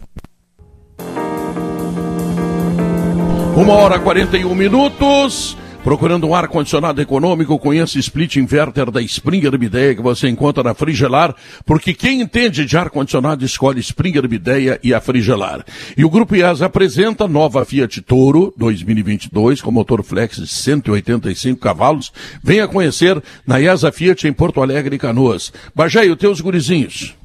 Uma 3.56 3.72
hora 3.72 3.96
e 3.96 4.00
41 4.00 4.54
minutos. 4.54 5.56
Procurando 5.84 6.28
um 6.28 6.34
ar-condicionado 6.34 7.02
econômico, 7.02 7.58
conheça 7.58 7.98
Split 7.98 8.36
Inverter 8.36 8.88
da 8.88 9.02
Springer 9.02 9.58
Mideia 9.58 9.96
que 9.96 10.00
você 10.00 10.28
encontra 10.28 10.62
na 10.62 10.74
Frigelar, 10.74 11.34
porque 11.66 11.92
quem 11.92 12.20
entende 12.20 12.64
de 12.64 12.76
ar-condicionado 12.76 13.44
escolhe 13.44 13.80
Springer 13.80 14.28
Mideia 14.28 14.78
e 14.80 14.94
a 14.94 15.00
Frigelar. 15.00 15.64
E 15.96 16.04
o 16.04 16.10
Grupo 16.10 16.36
IAS 16.36 16.62
apresenta 16.62 17.26
nova 17.26 17.64
Fiat 17.64 18.00
Toro 18.02 18.54
2022 18.56 19.60
com 19.60 19.72
motor 19.72 20.04
flex 20.04 20.36
de 20.36 20.46
185 20.46 21.60
cavalos. 21.60 22.12
Venha 22.44 22.68
conhecer 22.68 23.20
na 23.44 23.58
IASA 23.58 23.90
Fiat 23.90 24.28
em 24.28 24.32
Porto 24.32 24.62
Alegre 24.62 24.94
e 24.94 24.98
Canoas. 25.00 25.52
Bajé, 25.74 26.06
e 26.06 26.10
os 26.12 26.16
teus 26.16 26.40
gurizinhos? 26.40 27.16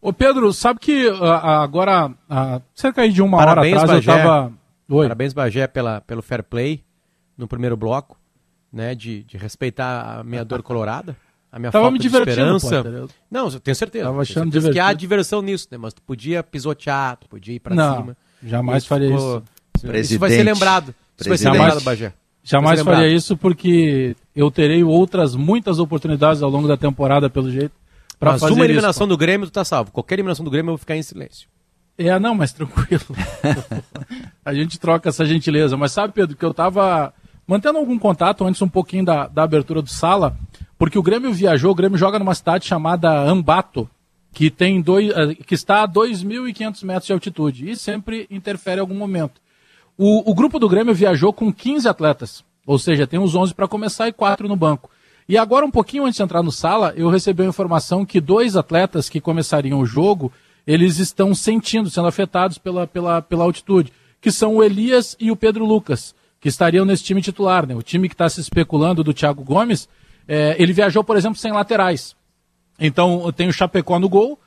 Ô 0.00 0.12
Pedro, 0.12 0.52
sabe 0.52 0.78
que 0.78 1.08
ah, 1.20 1.60
agora, 1.60 2.12
ah, 2.28 2.60
cerca 2.72 3.02
aí 3.02 3.10
de 3.10 3.20
uma 3.20 3.38
Parabéns, 3.38 3.74
hora 3.74 3.82
atrás, 3.82 4.06
Bagé. 4.06 4.20
eu 4.20 4.24
tava. 4.24 4.52
Oi. 4.88 5.06
Parabéns, 5.06 5.32
Bagé, 5.32 5.66
pela, 5.66 6.00
pelo 6.00 6.22
fair 6.22 6.44
play 6.44 6.84
no 7.40 7.48
primeiro 7.48 7.76
bloco, 7.76 8.16
né? 8.72 8.94
De, 8.94 9.22
de 9.24 9.36
respeitar 9.36 10.18
a 10.20 10.22
minha 10.24 10.44
dor 10.44 10.62
colorada, 10.62 11.16
a 11.50 11.58
minha 11.58 11.70
Tava 11.72 11.84
falta 11.84 11.92
me 11.94 11.98
de 11.98 12.02
divertindo, 12.08 12.56
esperança. 12.56 12.76
Potter, 12.82 12.92
eu- 13.00 13.08
Não, 13.30 13.48
eu 13.48 13.58
tenho 13.60 13.74
certeza. 13.74 14.04
Tava 14.04 14.14
tenho 14.16 14.22
achando 14.22 14.52
certeza 14.52 14.72
que 14.72 14.78
há 14.78 14.92
diversão 14.92 15.42
nisso, 15.42 15.66
né? 15.70 15.78
Mas 15.78 15.94
tu 15.94 16.02
podia 16.02 16.42
pisotear, 16.42 17.16
tu 17.16 17.28
podia 17.28 17.54
ir 17.54 17.60
pra 17.60 17.74
Não, 17.74 17.96
cima. 17.96 18.16
jamais 18.44 18.84
faria 18.86 19.08
isso. 19.08 19.42
Isso 19.76 19.86
vai 19.86 20.02
ser 20.04 20.18
Presidente. 20.18 20.44
lembrado. 20.44 20.94
Isso 21.18 21.28
vai 21.28 21.38
ser 21.38 21.44
Presidente. 21.44 21.52
lembrado, 21.58 21.80
Bagé. 21.82 22.12
Jamais 22.42 22.80
faria 22.82 23.08
isso 23.08 23.36
porque 23.36 24.16
eu 24.34 24.50
terei 24.50 24.82
outras 24.84 25.34
muitas 25.34 25.78
oportunidades 25.78 26.42
ao 26.42 26.48
longo 26.50 26.66
da 26.68 26.76
temporada, 26.76 27.28
pelo 27.28 27.50
jeito, 27.50 27.72
pra 28.18 28.32
Mas 28.32 28.40
fazer 28.40 28.52
uma 28.54 28.64
eliminação 28.64 29.04
isso. 29.06 29.08
do 29.14 29.16
Grêmio, 29.18 29.46
tu 29.46 29.52
tá 29.52 29.64
salvo. 29.64 29.90
Qualquer 29.90 30.14
eliminação 30.16 30.44
do 30.44 30.50
Grêmio, 30.50 30.68
eu 30.70 30.72
vou 30.74 30.78
ficar 30.78 30.96
em 30.96 31.02
silêncio. 31.02 31.48
É, 31.98 32.18
não, 32.18 32.34
mas 32.34 32.52
tranquilo. 32.52 33.02
a 34.44 34.54
gente 34.54 34.78
troca 34.78 35.08
essa 35.08 35.24
gentileza. 35.24 35.76
Mas 35.76 35.92
sabe, 35.92 36.12
Pedro, 36.14 36.36
que 36.36 36.44
eu 36.44 36.54
tava 36.54 37.12
mantendo 37.50 37.78
algum 37.78 37.98
contato 37.98 38.44
antes 38.44 38.62
um 38.62 38.68
pouquinho 38.68 39.04
da, 39.04 39.26
da 39.26 39.42
abertura 39.42 39.82
do 39.82 39.90
Sala, 39.90 40.38
porque 40.78 40.96
o 40.96 41.02
Grêmio 41.02 41.32
viajou, 41.32 41.72
o 41.72 41.74
Grêmio 41.74 41.98
joga 41.98 42.16
numa 42.16 42.32
cidade 42.32 42.64
chamada 42.64 43.10
Ambato, 43.10 43.90
que 44.32 44.52
tem 44.52 44.80
dois, 44.80 45.10
eh, 45.10 45.34
que 45.34 45.56
está 45.56 45.82
a 45.82 45.88
2.500 45.88 46.84
metros 46.84 47.06
de 47.06 47.12
altitude 47.12 47.68
e 47.68 47.74
sempre 47.74 48.28
interfere 48.30 48.76
em 48.76 48.82
algum 48.82 48.94
momento. 48.94 49.40
O, 49.98 50.30
o 50.30 50.32
grupo 50.32 50.60
do 50.60 50.68
Grêmio 50.68 50.94
viajou 50.94 51.32
com 51.32 51.52
15 51.52 51.88
atletas, 51.88 52.44
ou 52.64 52.78
seja, 52.78 53.04
tem 53.04 53.18
os 53.18 53.34
11 53.34 53.52
para 53.52 53.66
começar 53.66 54.06
e 54.06 54.12
quatro 54.12 54.46
no 54.46 54.54
banco. 54.54 54.88
E 55.28 55.36
agora, 55.36 55.66
um 55.66 55.72
pouquinho 55.72 56.04
antes 56.04 56.18
de 56.18 56.22
entrar 56.22 56.44
no 56.44 56.52
sala, 56.52 56.94
eu 56.96 57.10
recebi 57.10 57.42
a 57.42 57.46
informação 57.46 58.06
que 58.06 58.20
dois 58.20 58.56
atletas 58.56 59.08
que 59.08 59.20
começariam 59.20 59.80
o 59.80 59.86
jogo, 59.86 60.32
eles 60.64 61.00
estão 61.00 61.34
sentindo, 61.34 61.90
sendo 61.90 62.06
afetados 62.06 62.58
pela, 62.58 62.86
pela, 62.86 63.20
pela 63.20 63.42
altitude, 63.42 63.92
que 64.20 64.30
são 64.30 64.54
o 64.54 64.62
Elias 64.62 65.16
e 65.18 65.32
o 65.32 65.36
Pedro 65.36 65.64
Lucas, 65.64 66.14
que 66.40 66.48
estariam 66.48 66.84
nesse 66.84 67.04
time 67.04 67.20
titular. 67.20 67.66
Né? 67.66 67.74
O 67.74 67.82
time 67.82 68.08
que 68.08 68.14
está 68.14 68.28
se 68.28 68.40
especulando 68.40 69.04
do 69.04 69.12
Thiago 69.12 69.44
Gomes, 69.44 69.88
é, 70.26 70.56
ele 70.58 70.72
viajou, 70.72 71.04
por 71.04 71.16
exemplo, 71.16 71.38
sem 71.38 71.52
laterais. 71.52 72.16
Então 72.78 73.30
tem 73.32 73.48
o 73.48 73.52
Chapecó 73.52 73.98
no 73.98 74.08
gol, 74.08 74.38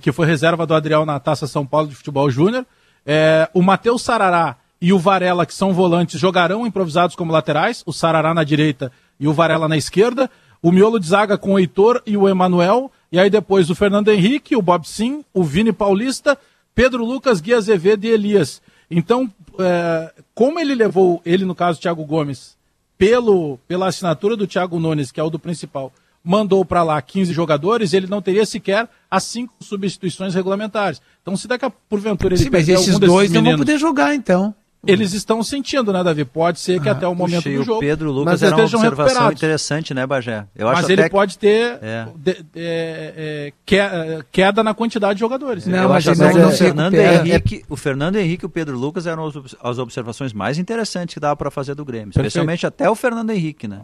que 0.00 0.10
foi 0.10 0.26
reserva 0.26 0.66
do 0.66 0.74
Adriel 0.74 1.04
na 1.04 1.20
Taça 1.20 1.46
São 1.46 1.66
Paulo 1.66 1.88
de 1.88 1.94
Futebol 1.94 2.30
Júnior. 2.30 2.64
É, 3.04 3.48
o 3.52 3.60
Matheus 3.60 4.02
Sarará 4.02 4.56
e 4.80 4.92
o 4.92 4.98
Varela, 4.98 5.44
que 5.44 5.54
são 5.54 5.74
volantes, 5.74 6.18
jogarão 6.18 6.66
improvisados 6.66 7.14
como 7.14 7.32
laterais, 7.32 7.82
o 7.84 7.92
Sarará 7.92 8.32
na 8.32 8.42
direita 8.42 8.90
e 9.20 9.28
o 9.28 9.32
Varela 9.32 9.68
na 9.68 9.76
esquerda. 9.76 10.30
O 10.62 10.72
miolo 10.72 10.98
de 10.98 11.08
zaga 11.08 11.36
com 11.36 11.54
o 11.54 11.58
Heitor 11.58 12.00
e 12.06 12.16
o 12.16 12.28
Emanuel. 12.28 12.90
E 13.10 13.18
aí 13.18 13.28
depois 13.28 13.68
o 13.68 13.74
Fernando 13.74 14.08
Henrique, 14.08 14.56
o 14.56 14.62
Bob 14.62 14.88
Sim, 14.88 15.24
o 15.34 15.44
Vini 15.44 15.72
Paulista, 15.72 16.38
Pedro 16.74 17.04
Lucas, 17.04 17.40
Gui 17.40 17.52
Azevedo 17.52 18.04
e 18.04 18.10
Elias. 18.10 18.62
Então, 18.92 19.30
é, 19.58 20.12
como 20.34 20.60
ele 20.60 20.74
levou, 20.74 21.20
ele 21.24 21.44
no 21.44 21.54
caso, 21.54 21.80
Thiago 21.80 22.04
Gomes, 22.04 22.56
pelo, 22.98 23.58
pela 23.66 23.88
assinatura 23.88 24.36
do 24.36 24.46
Thiago 24.46 24.78
Nunes, 24.78 25.10
que 25.10 25.18
é 25.18 25.22
o 25.22 25.30
do 25.30 25.38
principal, 25.38 25.92
mandou 26.22 26.64
para 26.64 26.82
lá 26.82 27.00
15 27.00 27.32
jogadores, 27.32 27.92
ele 27.92 28.06
não 28.06 28.22
teria 28.22 28.46
sequer 28.46 28.88
as 29.10 29.24
cinco 29.24 29.54
substituições 29.60 30.34
regulamentares. 30.34 31.00
Então, 31.20 31.36
se 31.36 31.48
daqui 31.48 31.64
a 31.64 31.70
porventura 31.70 32.34
ele 32.34 32.44
Sim, 32.44 32.50
mas 32.50 32.68
esses 32.68 32.98
dois 32.98 33.30
meninos, 33.30 33.34
não 33.34 33.50
vão 33.52 33.58
poder 33.58 33.78
jogar, 33.78 34.14
então 34.14 34.54
eles 34.84 35.12
estão 35.12 35.42
sentindo, 35.42 35.92
né, 35.92 36.02
Davi? 36.02 36.24
Pode 36.24 36.58
ser 36.58 36.80
que 36.80 36.88
ah, 36.88 36.92
até 36.92 37.06
o 37.06 37.14
momento 37.14 37.44
puxa, 37.44 37.56
do 37.56 37.62
jogo. 37.62 37.76
O 37.78 37.80
Pedro 37.80 38.10
Lucas 38.10 38.40
mas 38.40 38.42
era 38.42 38.56
uma 38.56 38.64
observação 38.64 39.30
interessante, 39.30 39.94
né, 39.94 40.04
Bagé? 40.06 40.46
Eu 40.56 40.66
mas 40.66 40.88
ele 40.88 41.08
pode 41.08 41.38
ter 41.38 41.78
é. 41.80 42.08
de, 42.16 42.42
de, 42.42 42.42
é, 42.56 43.52
é, 43.66 44.22
queda 44.32 44.62
na 44.64 44.74
quantidade 44.74 45.14
de 45.14 45.20
jogadores. 45.20 45.66
Não, 45.66 45.84
eu 45.84 45.88
mas 45.88 46.08
acho 46.08 46.18
que 46.18 46.38
o, 46.38 46.50
Fernando 46.50 46.94
Henrique, 46.94 47.64
o 47.68 47.76
Fernando 47.76 48.16
Henrique 48.16 48.44
e 48.44 48.46
o 48.46 48.50
Pedro 48.50 48.76
Lucas 48.76 49.06
eram 49.06 49.30
as 49.62 49.78
observações 49.78 50.32
mais 50.32 50.58
interessantes 50.58 51.14
que 51.14 51.20
dava 51.20 51.36
para 51.36 51.50
fazer 51.50 51.76
do 51.76 51.84
Grêmio. 51.84 52.06
Perfeito. 52.06 52.26
Especialmente 52.26 52.66
até 52.66 52.90
o 52.90 52.96
Fernando 52.96 53.30
Henrique, 53.30 53.68
né? 53.68 53.82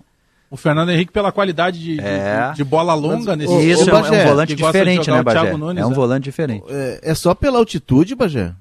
O 0.50 0.56
Fernando 0.56 0.90
Henrique 0.90 1.12
pela 1.12 1.30
qualidade 1.30 1.78
de, 1.78 2.00
é. 2.00 2.50
de, 2.50 2.56
de, 2.56 2.64
bola 2.64 2.94
longa 2.94 3.36
nesse 3.36 3.54
Isso, 3.70 3.88
é 3.88 3.94
um 3.94 4.26
volante 4.26 4.54
diferente, 4.54 5.10
né, 5.10 5.22
Bagé? 5.22 5.56
Nunes, 5.56 5.82
é 5.82 5.86
um 5.86 5.92
volante 5.92 6.24
diferente. 6.24 6.64
É, 7.02 7.14
só 7.14 7.34
pela 7.34 7.58
altitude, 7.58 8.14
Bagé? 8.14 8.54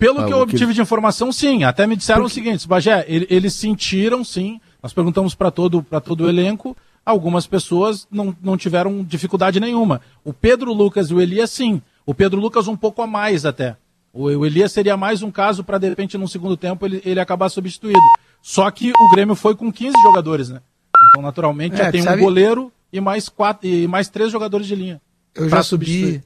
Pelo 0.00 0.22
ah, 0.22 0.24
que 0.24 0.32
eu 0.32 0.40
obtive 0.40 0.68
que... 0.68 0.72
de 0.72 0.80
informação, 0.80 1.30
sim. 1.30 1.62
Até 1.62 1.86
me 1.86 1.94
disseram 1.94 2.22
Porque... 2.22 2.40
o 2.40 2.42
seguinte, 2.42 2.66
Bagé, 2.66 3.04
eles 3.06 3.52
sentiram, 3.52 4.24
sim. 4.24 4.58
Nós 4.82 4.94
perguntamos 4.94 5.34
para 5.34 5.50
todo, 5.50 5.84
todo 6.02 6.24
o 6.24 6.28
elenco. 6.28 6.74
Algumas 7.04 7.46
pessoas 7.46 8.08
não, 8.10 8.34
não 8.42 8.56
tiveram 8.56 9.04
dificuldade 9.04 9.60
nenhuma. 9.60 10.00
O 10.24 10.32
Pedro 10.32 10.72
Lucas 10.72 11.10
e 11.10 11.14
o 11.14 11.20
Elias, 11.20 11.50
sim. 11.50 11.82
O 12.06 12.14
Pedro 12.14 12.40
Lucas 12.40 12.66
um 12.66 12.76
pouco 12.76 13.02
a 13.02 13.06
mais 13.06 13.44
até. 13.44 13.76
O, 14.10 14.22
o 14.24 14.46
Elias 14.46 14.72
seria 14.72 14.96
mais 14.96 15.22
um 15.22 15.30
caso 15.30 15.62
para, 15.62 15.76
de 15.76 15.90
repente, 15.90 16.16
no 16.16 16.26
segundo 16.26 16.56
tempo, 16.56 16.86
ele, 16.86 17.02
ele 17.04 17.20
acabar 17.20 17.50
substituído. 17.50 18.00
Só 18.40 18.70
que 18.70 18.92
o 18.92 19.10
Grêmio 19.10 19.34
foi 19.34 19.54
com 19.54 19.70
15 19.70 20.00
jogadores, 20.02 20.48
né? 20.48 20.62
Então, 21.10 21.20
naturalmente, 21.20 21.74
é, 21.74 21.84
já 21.84 21.92
tem 21.92 22.00
sabe... 22.00 22.22
um 22.22 22.24
goleiro 22.24 22.72
e 22.90 23.02
mais, 23.02 23.28
quatro, 23.28 23.68
e 23.68 23.86
mais 23.86 24.08
três 24.08 24.32
jogadores 24.32 24.66
de 24.66 24.74
linha. 24.74 24.98
Eu 25.34 25.46
já 25.46 25.62
subi, 25.62 26.22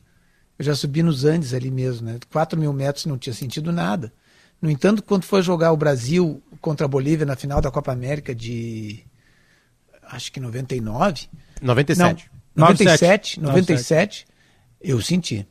eu 0.59 0.65
já 0.65 0.75
subi 0.75 1.03
nos 1.03 1.25
Andes 1.25 1.53
ali 1.53 1.71
mesmo, 1.71 2.07
né? 2.07 2.19
4 2.31 2.59
mil 2.59 2.73
metros 2.73 3.07
não 3.07 3.19
tinha 3.19 3.35
sentido 3.35 3.73
nada. 3.73 4.13
No 4.61 4.71
entanto, 4.71 5.03
quando 5.03 5.25
foi 5.25 5.43
jogar 5.43 5.73
o 5.73 5.77
Brasil 5.77 6.43
contra 6.61 6.87
a 6.87 6.89
Bolívia 6.89 7.27
na 7.27 7.37
final 7.37 7.61
da 7.61 7.71
Copa 7.71 7.93
América 7.93 8.35
de. 8.35 9.05
Acho 10.05 10.33
que 10.33 10.41
99. 10.41 11.29
97. 11.61 12.31
Não, 12.55 12.67
97, 12.69 13.41
97, 13.41 13.41
97 13.41 14.27
eu 14.81 15.01
senti. 15.01 15.47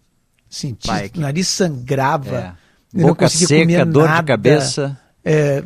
Senti. 0.47 0.87
Pai, 0.87 1.09
que... 1.09 1.17
O 1.17 1.21
nariz 1.21 1.47
sangrava. 1.47 2.57
É. 2.95 3.01
Boca 3.01 3.27
seca, 3.27 3.85
dor 3.85 4.07
nada. 4.07 4.21
de 4.21 4.27
cabeça. 4.27 4.99
É, 5.25 5.63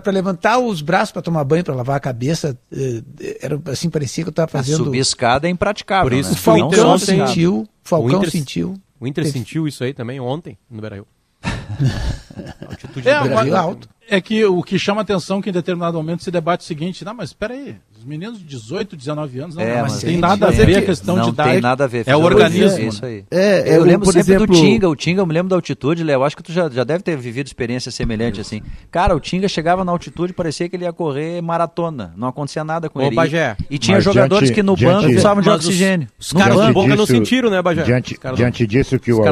para 0.00 0.10
levantar 0.10 0.58
os 0.58 0.80
braços 0.80 1.12
para 1.12 1.20
tomar 1.20 1.44
banho, 1.44 1.62
para 1.62 1.74
lavar 1.74 1.96
a 1.96 2.00
cabeça, 2.00 2.58
é, 2.72 3.38
era 3.42 3.60
assim, 3.66 3.90
parecia 3.90 4.24
que 4.24 4.28
eu 4.28 4.32
estava 4.32 4.48
fazendo. 4.48 4.84
Subir 4.84 4.98
escada 4.98 5.46
é 5.46 5.50
impraticável. 5.50 6.08
Por 6.08 6.16
isso, 6.16 6.30
né? 6.30 6.36
o 6.36 6.40
Falcão 6.40 6.98
sentiu. 6.98 7.68
Falcão 7.82 8.20
o 8.20 8.22
Inter, 8.22 8.30
sentiu. 8.30 8.74
O 8.98 9.06
Inter 9.06 9.24
teve... 9.24 9.38
sentiu 9.38 9.68
isso 9.68 9.84
aí 9.84 9.92
também 9.92 10.20
ontem 10.20 10.56
no 10.70 10.80
Brasil. 10.80 11.06
altitude 12.66 13.08
é, 13.08 13.20
do 13.20 13.28
Brasil 13.28 13.56
alto. 13.56 13.88
É 14.08 14.20
que 14.20 14.44
o 14.44 14.62
que 14.62 14.78
chama 14.78 15.00
atenção 15.02 15.38
é 15.38 15.42
que 15.42 15.50
em 15.50 15.52
determinado 15.52 15.96
momento 15.96 16.22
se 16.22 16.30
debate 16.30 16.60
o 16.60 16.64
seguinte, 16.64 17.04
não, 17.04 17.14
mas 17.14 17.30
espera 17.30 17.54
aí, 17.54 17.76
os 18.02 18.04
meninos 18.04 18.38
de 18.38 18.44
18, 18.44 18.96
19 18.96 19.38
anos, 19.38 19.54
não, 19.54 19.62
é, 19.62 19.76
não 19.76 19.82
mas 19.82 20.00
tem 20.00 20.16
nada 20.16 20.48
a 20.48 20.50
ver 20.50 20.78
a 20.78 20.82
questão 20.82 21.16
não 21.16 21.24
de 21.24 21.30
idade. 21.30 21.48
Não 21.48 21.54
tem 21.54 21.62
nada 21.62 21.84
a 21.84 21.86
ver. 21.86 22.02
É 22.06 22.16
o 22.16 22.20
organismo. 22.20 22.78
É 22.78 22.88
isso 22.88 23.04
aí. 23.04 23.24
É, 23.30 23.76
eu, 23.76 23.84
lembro 23.84 24.06
sempre 24.06 24.20
exemplo... 24.20 24.46
do 24.48 24.52
Tinga, 24.54 24.88
o 24.88 24.96
Tinga, 24.96 25.20
eu 25.20 25.26
me 25.26 25.32
lembro 25.32 25.48
da 25.48 25.56
altitude, 25.56 26.02
Léo, 26.02 26.24
acho 26.24 26.36
que 26.36 26.42
tu 26.42 26.52
já, 26.52 26.68
já 26.68 26.82
deve 26.82 27.04
ter 27.04 27.16
vivido 27.16 27.46
experiência 27.46 27.92
semelhante 27.92 28.40
assim. 28.40 28.60
Cara, 28.90 29.14
o 29.14 29.20
Tinga 29.20 29.48
chegava 29.48 29.84
na 29.84 29.92
altitude, 29.92 30.32
parecia 30.32 30.68
que 30.68 30.74
ele 30.74 30.84
ia 30.84 30.92
correr 30.92 31.40
maratona, 31.40 32.12
não 32.16 32.26
acontecia 32.26 32.64
nada 32.64 32.90
com 32.90 32.98
Ô, 32.98 33.02
ele. 33.02 33.14
Bagé. 33.14 33.56
E 33.70 33.78
tinha 33.78 33.98
mas 33.98 34.04
jogadores 34.04 34.48
diante, 34.48 34.54
que 34.54 34.62
no 34.62 34.76
banco 34.76 35.04
precisavam 35.04 35.42
de 35.42 35.50
oxigênio. 35.50 36.08
Os, 36.18 36.32
caras 36.32 36.66
do 36.66 36.72
Boca 36.72 36.96
não 36.96 37.06
sentiram, 37.06 37.50
né, 37.50 37.62
Bagé? 37.62 37.84
Diante, 37.84 38.18
diante 38.34 38.66
disso 38.66 38.98
que 38.98 39.12
o, 39.12 39.22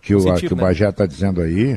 que 0.00 0.14
o, 0.14 0.34
que 0.36 0.52
o 0.52 0.56
né? 0.56 0.62
Bagé 0.62 0.88
está 0.88 1.06
dizendo 1.06 1.40
aí, 1.40 1.76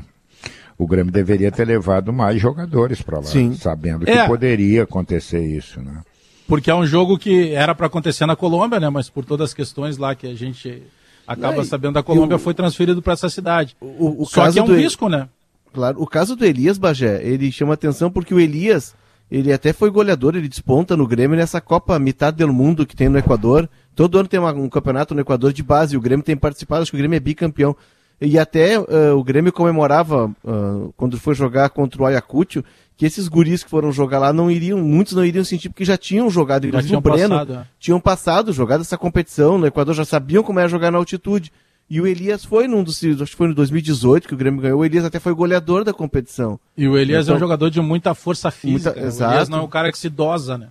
o 0.78 0.86
Grêmio 0.86 1.12
deveria 1.12 1.52
ter 1.52 1.66
levado 1.66 2.14
mais 2.14 2.40
jogadores 2.40 3.02
para 3.02 3.18
lá, 3.18 3.24
Sim. 3.24 3.56
sabendo 3.56 4.06
que 4.06 4.12
é. 4.12 4.28
poderia 4.28 4.84
acontecer 4.84 5.42
isso, 5.42 5.82
né? 5.82 6.02
Porque 6.48 6.70
é 6.70 6.76
um 6.76 6.86
jogo 6.86 7.18
que 7.18 7.52
era 7.54 7.74
para 7.74 7.88
acontecer 7.88 8.26
na 8.26 8.36
Colômbia, 8.36 8.80
né? 8.80 8.90
Mas 8.90 9.10
por 9.10 9.26
todas 9.26 9.50
as 9.50 9.54
questões 9.54 9.98
lá 9.98 10.14
que 10.14 10.28
a 10.28 10.36
gente 10.36 10.84
acaba 11.26 11.64
sabendo 11.64 11.94
da 11.94 12.04
Colômbia, 12.04 12.38
foi 12.38 12.54
transferido 12.54 13.02
para 13.02 13.14
essa 13.14 13.30
cidade. 13.30 13.76
O, 13.82 14.24
o 14.24 14.26
Só 14.26 14.52
que 14.52 14.60
é 14.60 14.64
um 14.64 14.76
risco, 14.76 15.10
né? 15.10 15.28
Claro, 15.74 16.02
o 16.02 16.08
caso 16.08 16.36
do 16.36 16.46
Elias 16.46 16.78
Bagé, 16.78 17.22
ele 17.22 17.52
chama 17.52 17.74
atenção 17.74 18.10
porque 18.10 18.34
o 18.34 18.40
Elias, 18.40 18.96
ele 19.30 19.52
até 19.52 19.74
foi 19.74 19.90
goleador, 19.90 20.36
ele 20.36 20.48
desponta 20.48 20.96
no 20.96 21.06
Grêmio 21.06 21.36
nessa 21.36 21.60
Copa 21.60 22.00
Metade 22.00 22.38
do 22.38 22.54
Mundo 22.54 22.86
que 22.86 22.96
tem 22.96 23.10
no 23.10 23.18
Equador. 23.18 23.68
Todo 23.94 24.18
ano 24.18 24.28
tem 24.28 24.40
uma, 24.40 24.54
um 24.54 24.70
campeonato 24.70 25.14
no 25.14 25.22
Equador 25.22 25.52
de 25.52 25.64
base, 25.64 25.98
o 25.98 26.02
Grêmio 26.02 26.24
tem 26.24 26.38
participado, 26.38 26.84
acho 26.84 26.92
que 26.92 26.98
o 26.98 27.00
Grêmio 27.00 27.18
é 27.18 27.20
bicampeão. 27.20 27.76
E 28.20 28.40
até 28.40 28.80
uh, 28.80 29.18
o 29.18 29.24
Grêmio 29.24 29.52
comemorava, 29.52 30.28
uh, 30.44 30.94
quando 30.96 31.20
foi 31.20 31.36
jogar 31.36 31.70
contra 31.70 32.02
o 32.02 32.06
Ayacucho, 32.06 32.64
que 32.98 33.06
esses 33.06 33.28
guris 33.28 33.64
que 33.64 33.70
foram 33.70 33.92
jogar 33.92 34.20
lá 34.20 34.32
não 34.32 34.50
iriam, 34.50 34.80
muitos 34.80 35.14
não 35.14 35.26
iriam 35.26 35.44
sentir 35.44 35.70
porque 35.70 35.84
já 35.84 35.98
tinham 35.98 36.30
jogado, 36.30 36.70
já 36.72 36.82
tinham 36.82 37.00
o 37.00 37.02
Breno, 37.02 37.30
passado, 37.30 37.54
é. 37.54 37.68
tinham 37.78 38.00
passado, 38.00 38.54
jogado 38.54 38.82
essa 38.82 38.98
competição 38.98 39.58
no 39.58 39.68
Equador, 39.68 39.94
já 39.94 40.06
sabiam 40.06 40.44
como 40.44 40.60
era 40.60 40.70
jogar 40.70 40.92
na 40.92 40.98
altitude. 40.98 41.52
E 41.88 42.02
o 42.02 42.08
Elias 42.08 42.44
foi 42.44 42.68
num 42.68 42.84
dos, 42.84 43.04
acho 43.04 43.32
que 43.32 43.36
foi 43.36 43.48
no 43.48 43.54
2018 43.54 44.28
que 44.28 44.34
o 44.34 44.38
Grêmio 44.38 44.62
ganhou, 44.62 44.80
o 44.80 44.86
Elias 44.86 45.06
até 45.06 45.20
foi 45.20 45.34
goleador 45.34 45.84
da 45.84 45.94
competição. 45.94 46.60
E 46.76 46.88
o 46.88 46.98
Elias 46.98 47.26
então, 47.26 47.34
é 47.34 47.36
um 47.36 47.38
então, 47.38 47.48
jogador 47.48 47.70
de 47.70 47.80
muita 47.80 48.16
força 48.16 48.50
física. 48.50 48.92
Muita, 48.92 49.06
exato. 49.06 49.32
O 49.32 49.36
Elias 49.36 49.50
não 49.50 49.60
é 49.60 49.62
um 49.62 49.68
cara 49.68 49.92
que 49.92 49.98
se 49.98 50.10
dosa, 50.10 50.58
né? 50.58 50.70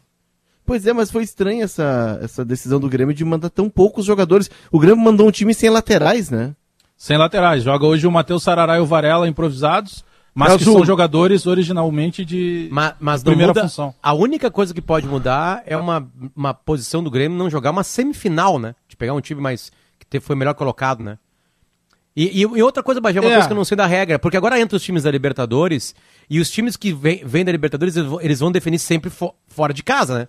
Pois 0.66 0.86
é, 0.86 0.92
mas 0.92 1.10
foi 1.10 1.22
estranha 1.22 1.64
essa, 1.64 2.18
essa 2.22 2.44
decisão 2.44 2.80
do 2.80 2.88
Grêmio 2.88 3.14
de 3.14 3.24
mandar 3.24 3.50
tão 3.50 3.68
poucos 3.68 4.06
jogadores. 4.06 4.50
O 4.72 4.80
Grêmio 4.80 5.04
mandou 5.04 5.28
um 5.28 5.30
time 5.30 5.52
sem 5.52 5.68
laterais, 5.68 6.30
né? 6.30 6.54
Sem 6.96 7.16
laterais. 7.16 7.62
Joga 7.62 7.86
hoje 7.86 8.06
o 8.06 8.12
Matheus 8.12 8.42
Sarará 8.42 8.76
e 8.76 8.80
o 8.80 8.86
Varela 8.86 9.28
improvisados, 9.28 10.04
mas 10.34 10.52
é 10.52 10.58
que 10.58 10.64
são 10.64 10.84
jogadores 10.84 11.46
originalmente 11.46 12.24
de 12.24 12.68
mas, 12.70 12.94
mas 12.98 13.22
primeira 13.22 13.50
muda, 13.50 13.62
função. 13.62 13.94
A 14.02 14.12
única 14.12 14.50
coisa 14.50 14.74
que 14.74 14.82
pode 14.82 15.06
mudar 15.06 15.62
é 15.66 15.76
uma, 15.76 16.10
uma 16.34 16.52
posição 16.52 17.02
do 17.02 17.10
Grêmio 17.10 17.38
não 17.38 17.50
jogar 17.50 17.70
uma 17.70 17.84
semifinal, 17.84 18.58
né? 18.58 18.74
De 18.88 18.96
pegar 18.96 19.14
um 19.14 19.20
time 19.20 19.40
mais 19.40 19.70
que 20.10 20.20
foi 20.20 20.36
melhor 20.36 20.54
colocado, 20.54 21.02
né? 21.02 21.18
E, 22.16 22.42
e, 22.42 22.42
e 22.42 22.62
outra 22.62 22.82
coisa, 22.82 23.00
Bagé, 23.00 23.20
uma 23.20 23.28
é. 23.28 23.32
coisa 23.32 23.48
que 23.48 23.52
eu 23.52 23.56
não 23.56 23.64
sei 23.64 23.76
da 23.76 23.86
regra, 23.86 24.18
porque 24.18 24.36
agora 24.36 24.60
entra 24.60 24.76
os 24.76 24.82
times 24.82 25.02
da 25.02 25.10
Libertadores 25.10 25.94
e 26.30 26.38
os 26.38 26.48
times 26.48 26.76
que 26.76 26.92
vêm 26.92 27.22
vem 27.24 27.44
da 27.44 27.50
Libertadores 27.50 27.96
eles 27.96 28.38
vão 28.38 28.52
definir 28.52 28.78
sempre 28.78 29.10
fo 29.10 29.34
fora 29.48 29.74
de 29.74 29.82
casa, 29.82 30.20
né? 30.20 30.28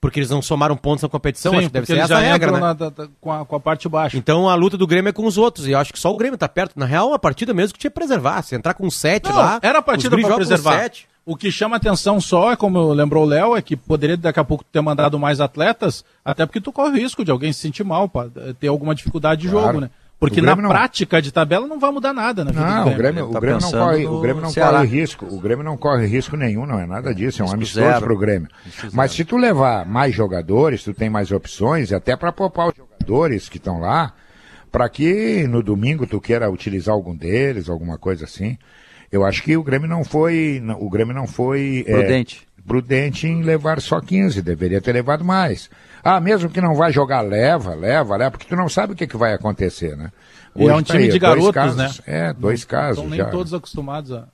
Porque 0.00 0.20
eles 0.20 0.30
não 0.30 0.40
somaram 0.40 0.76
pontos 0.76 1.02
na 1.02 1.08
competição, 1.08 1.52
Sim, 1.52 1.58
acho 1.58 1.66
que 1.66 1.72
deve 1.72 1.86
ser 1.86 1.98
essa 1.98 2.16
a 2.16 2.20
regra, 2.20 2.52
né? 2.52 2.60
Na, 2.60 2.72
da, 2.72 2.92
com, 3.20 3.32
a, 3.32 3.44
com 3.44 3.56
a 3.56 3.60
parte 3.60 3.88
baixa. 3.88 4.16
Então 4.16 4.48
a 4.48 4.54
luta 4.54 4.76
do 4.76 4.86
Grêmio 4.86 5.10
é 5.10 5.12
com 5.12 5.26
os 5.26 5.36
outros, 5.36 5.66
e 5.66 5.72
eu 5.72 5.78
acho 5.78 5.92
que 5.92 5.98
só 5.98 6.12
o 6.12 6.16
Grêmio 6.16 6.38
tá 6.38 6.48
perto. 6.48 6.78
Na 6.78 6.86
real, 6.86 7.12
a 7.12 7.18
partida 7.18 7.52
mesmo 7.52 7.74
que 7.74 7.80
tinha 7.80 7.90
que 7.90 7.94
preservar. 7.94 8.42
Se 8.42 8.54
entrar 8.54 8.74
com 8.74 8.88
sete 8.90 9.30
lá. 9.32 9.58
Era 9.60 9.80
a 9.80 9.82
partida 9.82 10.16
para 10.16 10.36
preservar. 10.36 10.90
O 11.26 11.36
que 11.36 11.50
chama 11.50 11.76
atenção 11.76 12.18
só, 12.22 12.52
é 12.52 12.56
como 12.56 12.90
lembrou 12.90 13.24
o 13.24 13.26
Léo, 13.26 13.54
é 13.54 13.60
que 13.60 13.76
poderia 13.76 14.16
daqui 14.16 14.40
a 14.40 14.44
pouco 14.44 14.64
ter 14.64 14.80
mandado 14.80 15.18
mais 15.18 15.42
atletas, 15.42 16.02
até 16.24 16.46
porque 16.46 16.58
tu 16.58 16.72
corre 16.72 16.90
o 16.90 17.02
risco 17.02 17.22
de 17.22 17.30
alguém 17.30 17.52
se 17.52 17.60
sentir 17.60 17.84
mal, 17.84 18.08
pra 18.08 18.28
ter 18.58 18.68
alguma 18.68 18.94
dificuldade 18.94 19.42
de 19.42 19.48
claro. 19.50 19.66
jogo, 19.66 19.80
né? 19.80 19.90
Porque 20.18 20.42
na 20.42 20.56
não... 20.56 20.68
prática 20.68 21.22
de 21.22 21.30
tabela 21.30 21.66
não 21.66 21.78
vai 21.78 21.92
mudar 21.92 22.12
nada 22.12 22.44
na 22.44 22.50
vida 22.50 22.66
não, 22.66 22.90
do 22.90 22.96
Grêmio. 22.96 23.24
O 23.24 23.28
Grêmio, 23.28 23.32
tá 23.32 23.38
o 23.38 23.40
Grêmio 23.40 23.60
não 23.60 23.70
corre, 23.70 24.06
o 24.06 24.20
Grêmio 24.20 24.42
não 24.42 24.52
corre 24.52 24.86
risco. 24.86 25.26
O 25.26 25.40
Grêmio 25.40 25.64
não 25.64 25.76
corre 25.76 26.06
risco 26.06 26.36
nenhum, 26.36 26.66
não 26.66 26.80
é 26.80 26.86
nada 26.86 27.14
disso. 27.14 27.40
É 27.40 27.44
um 27.44 27.52
amistoso 27.52 28.00
para 28.00 28.12
o 28.12 28.18
Grêmio. 28.18 28.48
Mas 28.92 29.12
se 29.12 29.24
tu 29.24 29.36
levar 29.36 29.86
mais 29.86 30.12
jogadores, 30.12 30.82
tu 30.82 30.92
tem 30.92 31.08
mais 31.08 31.30
opções, 31.30 31.92
até 31.92 32.16
para 32.16 32.32
poupar 32.32 32.68
os 32.68 32.74
jogadores 32.76 33.48
que 33.48 33.58
estão 33.58 33.78
lá, 33.78 34.12
para 34.72 34.88
que 34.88 35.46
no 35.46 35.62
domingo 35.62 36.04
tu 36.04 36.20
queira 36.20 36.50
utilizar 36.50 36.94
algum 36.94 37.14
deles, 37.14 37.68
alguma 37.68 37.96
coisa 37.96 38.24
assim. 38.24 38.58
Eu 39.10 39.24
acho 39.24 39.42
que 39.42 39.56
o 39.56 39.62
Grêmio 39.62 39.88
não 39.88 40.02
foi, 40.02 40.60
o 40.80 40.90
Grêmio 40.90 41.14
não 41.14 41.26
foi 41.26 41.84
é, 41.86 41.92
prudente, 41.92 42.42
é, 42.42 42.47
prudente 42.68 43.26
em 43.26 43.42
levar 43.42 43.80
só 43.80 44.00
15, 44.00 44.42
deveria 44.42 44.80
ter 44.80 44.92
levado 44.92 45.24
mais. 45.24 45.68
Ah, 46.04 46.20
mesmo 46.20 46.48
que 46.50 46.60
não 46.60 46.74
vai 46.74 46.92
jogar, 46.92 47.22
leva, 47.22 47.74
leva, 47.74 48.16
leva, 48.16 48.30
porque 48.30 48.46
tu 48.46 48.54
não 48.54 48.68
sabe 48.68 48.92
o 48.92 48.96
que, 48.96 49.06
que 49.06 49.16
vai 49.16 49.32
acontecer, 49.32 49.96
né? 49.96 50.12
E 50.54 50.62
é 50.62 50.72
um 50.72 50.76
Hoje 50.76 50.84
tá 50.84 50.92
time 50.92 51.04
aí, 51.04 51.10
de 51.10 51.18
garotos, 51.18 51.50
casos. 51.50 51.76
né? 51.76 51.90
É, 52.06 52.32
dois 52.32 52.64
casos 52.64 52.98
Estão 52.98 53.08
nem 53.10 53.18
já. 53.18 53.26
todos 53.26 53.52
acostumados 53.54 54.12
a, 54.12 54.24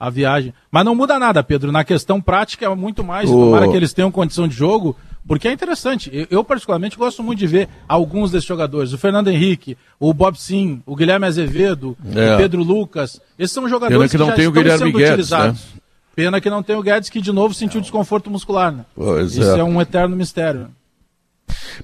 a 0.00 0.10
viagem. 0.10 0.52
Mas 0.70 0.84
não 0.84 0.94
muda 0.94 1.18
nada, 1.18 1.42
Pedro. 1.42 1.70
Na 1.70 1.84
questão 1.84 2.20
prática 2.20 2.64
é 2.66 2.74
muito 2.74 3.04
mais. 3.04 3.28
O- 3.30 3.32
Tomara 3.34 3.68
que 3.68 3.76
eles 3.76 3.92
tenham 3.92 4.10
condição 4.10 4.46
de 4.46 4.54
jogo, 4.54 4.96
porque 5.26 5.48
é 5.48 5.52
interessante. 5.52 6.10
Eu, 6.12 6.26
eu, 6.30 6.44
particularmente, 6.44 6.96
gosto 6.98 7.22
muito 7.22 7.38
de 7.38 7.46
ver 7.46 7.68
alguns 7.88 8.30
desses 8.30 8.46
jogadores. 8.46 8.92
O 8.92 8.98
Fernando 8.98 9.28
Henrique, 9.28 9.76
o 9.98 10.12
Bob 10.12 10.38
Sim, 10.38 10.82
o 10.86 10.94
Guilherme 10.94 11.26
Azevedo, 11.26 11.96
É. 12.14 12.34
o 12.34 12.36
Pedro 12.36 12.62
Lucas. 12.62 13.20
Esses 13.38 13.52
são 13.54 13.68
jogadores 13.68 13.98
Pena 13.98 14.08
que 14.10 14.18
não 14.18 14.26
já 14.26 14.32
tem 14.34 14.46
o 14.46 14.48
estão 14.50 14.62
Guilherme 14.62 14.84
sendo 14.86 14.98
Guedes, 14.98 15.10
utilizados. 15.12 15.60
né? 15.74 15.80
Pena 16.14 16.40
que 16.40 16.48
não 16.48 16.62
tem 16.62 16.76
o 16.76 16.82
Guedes, 16.82 17.10
que 17.10 17.20
de 17.20 17.32
novo 17.32 17.54
sentiu 17.54 17.80
desconforto 17.80 18.30
muscular. 18.30 18.72
Né? 18.72 18.84
Pois 18.94 19.36
Isso 19.36 19.56
é. 19.56 19.60
é 19.60 19.64
um 19.64 19.80
eterno 19.80 20.16
mistério. 20.16 20.70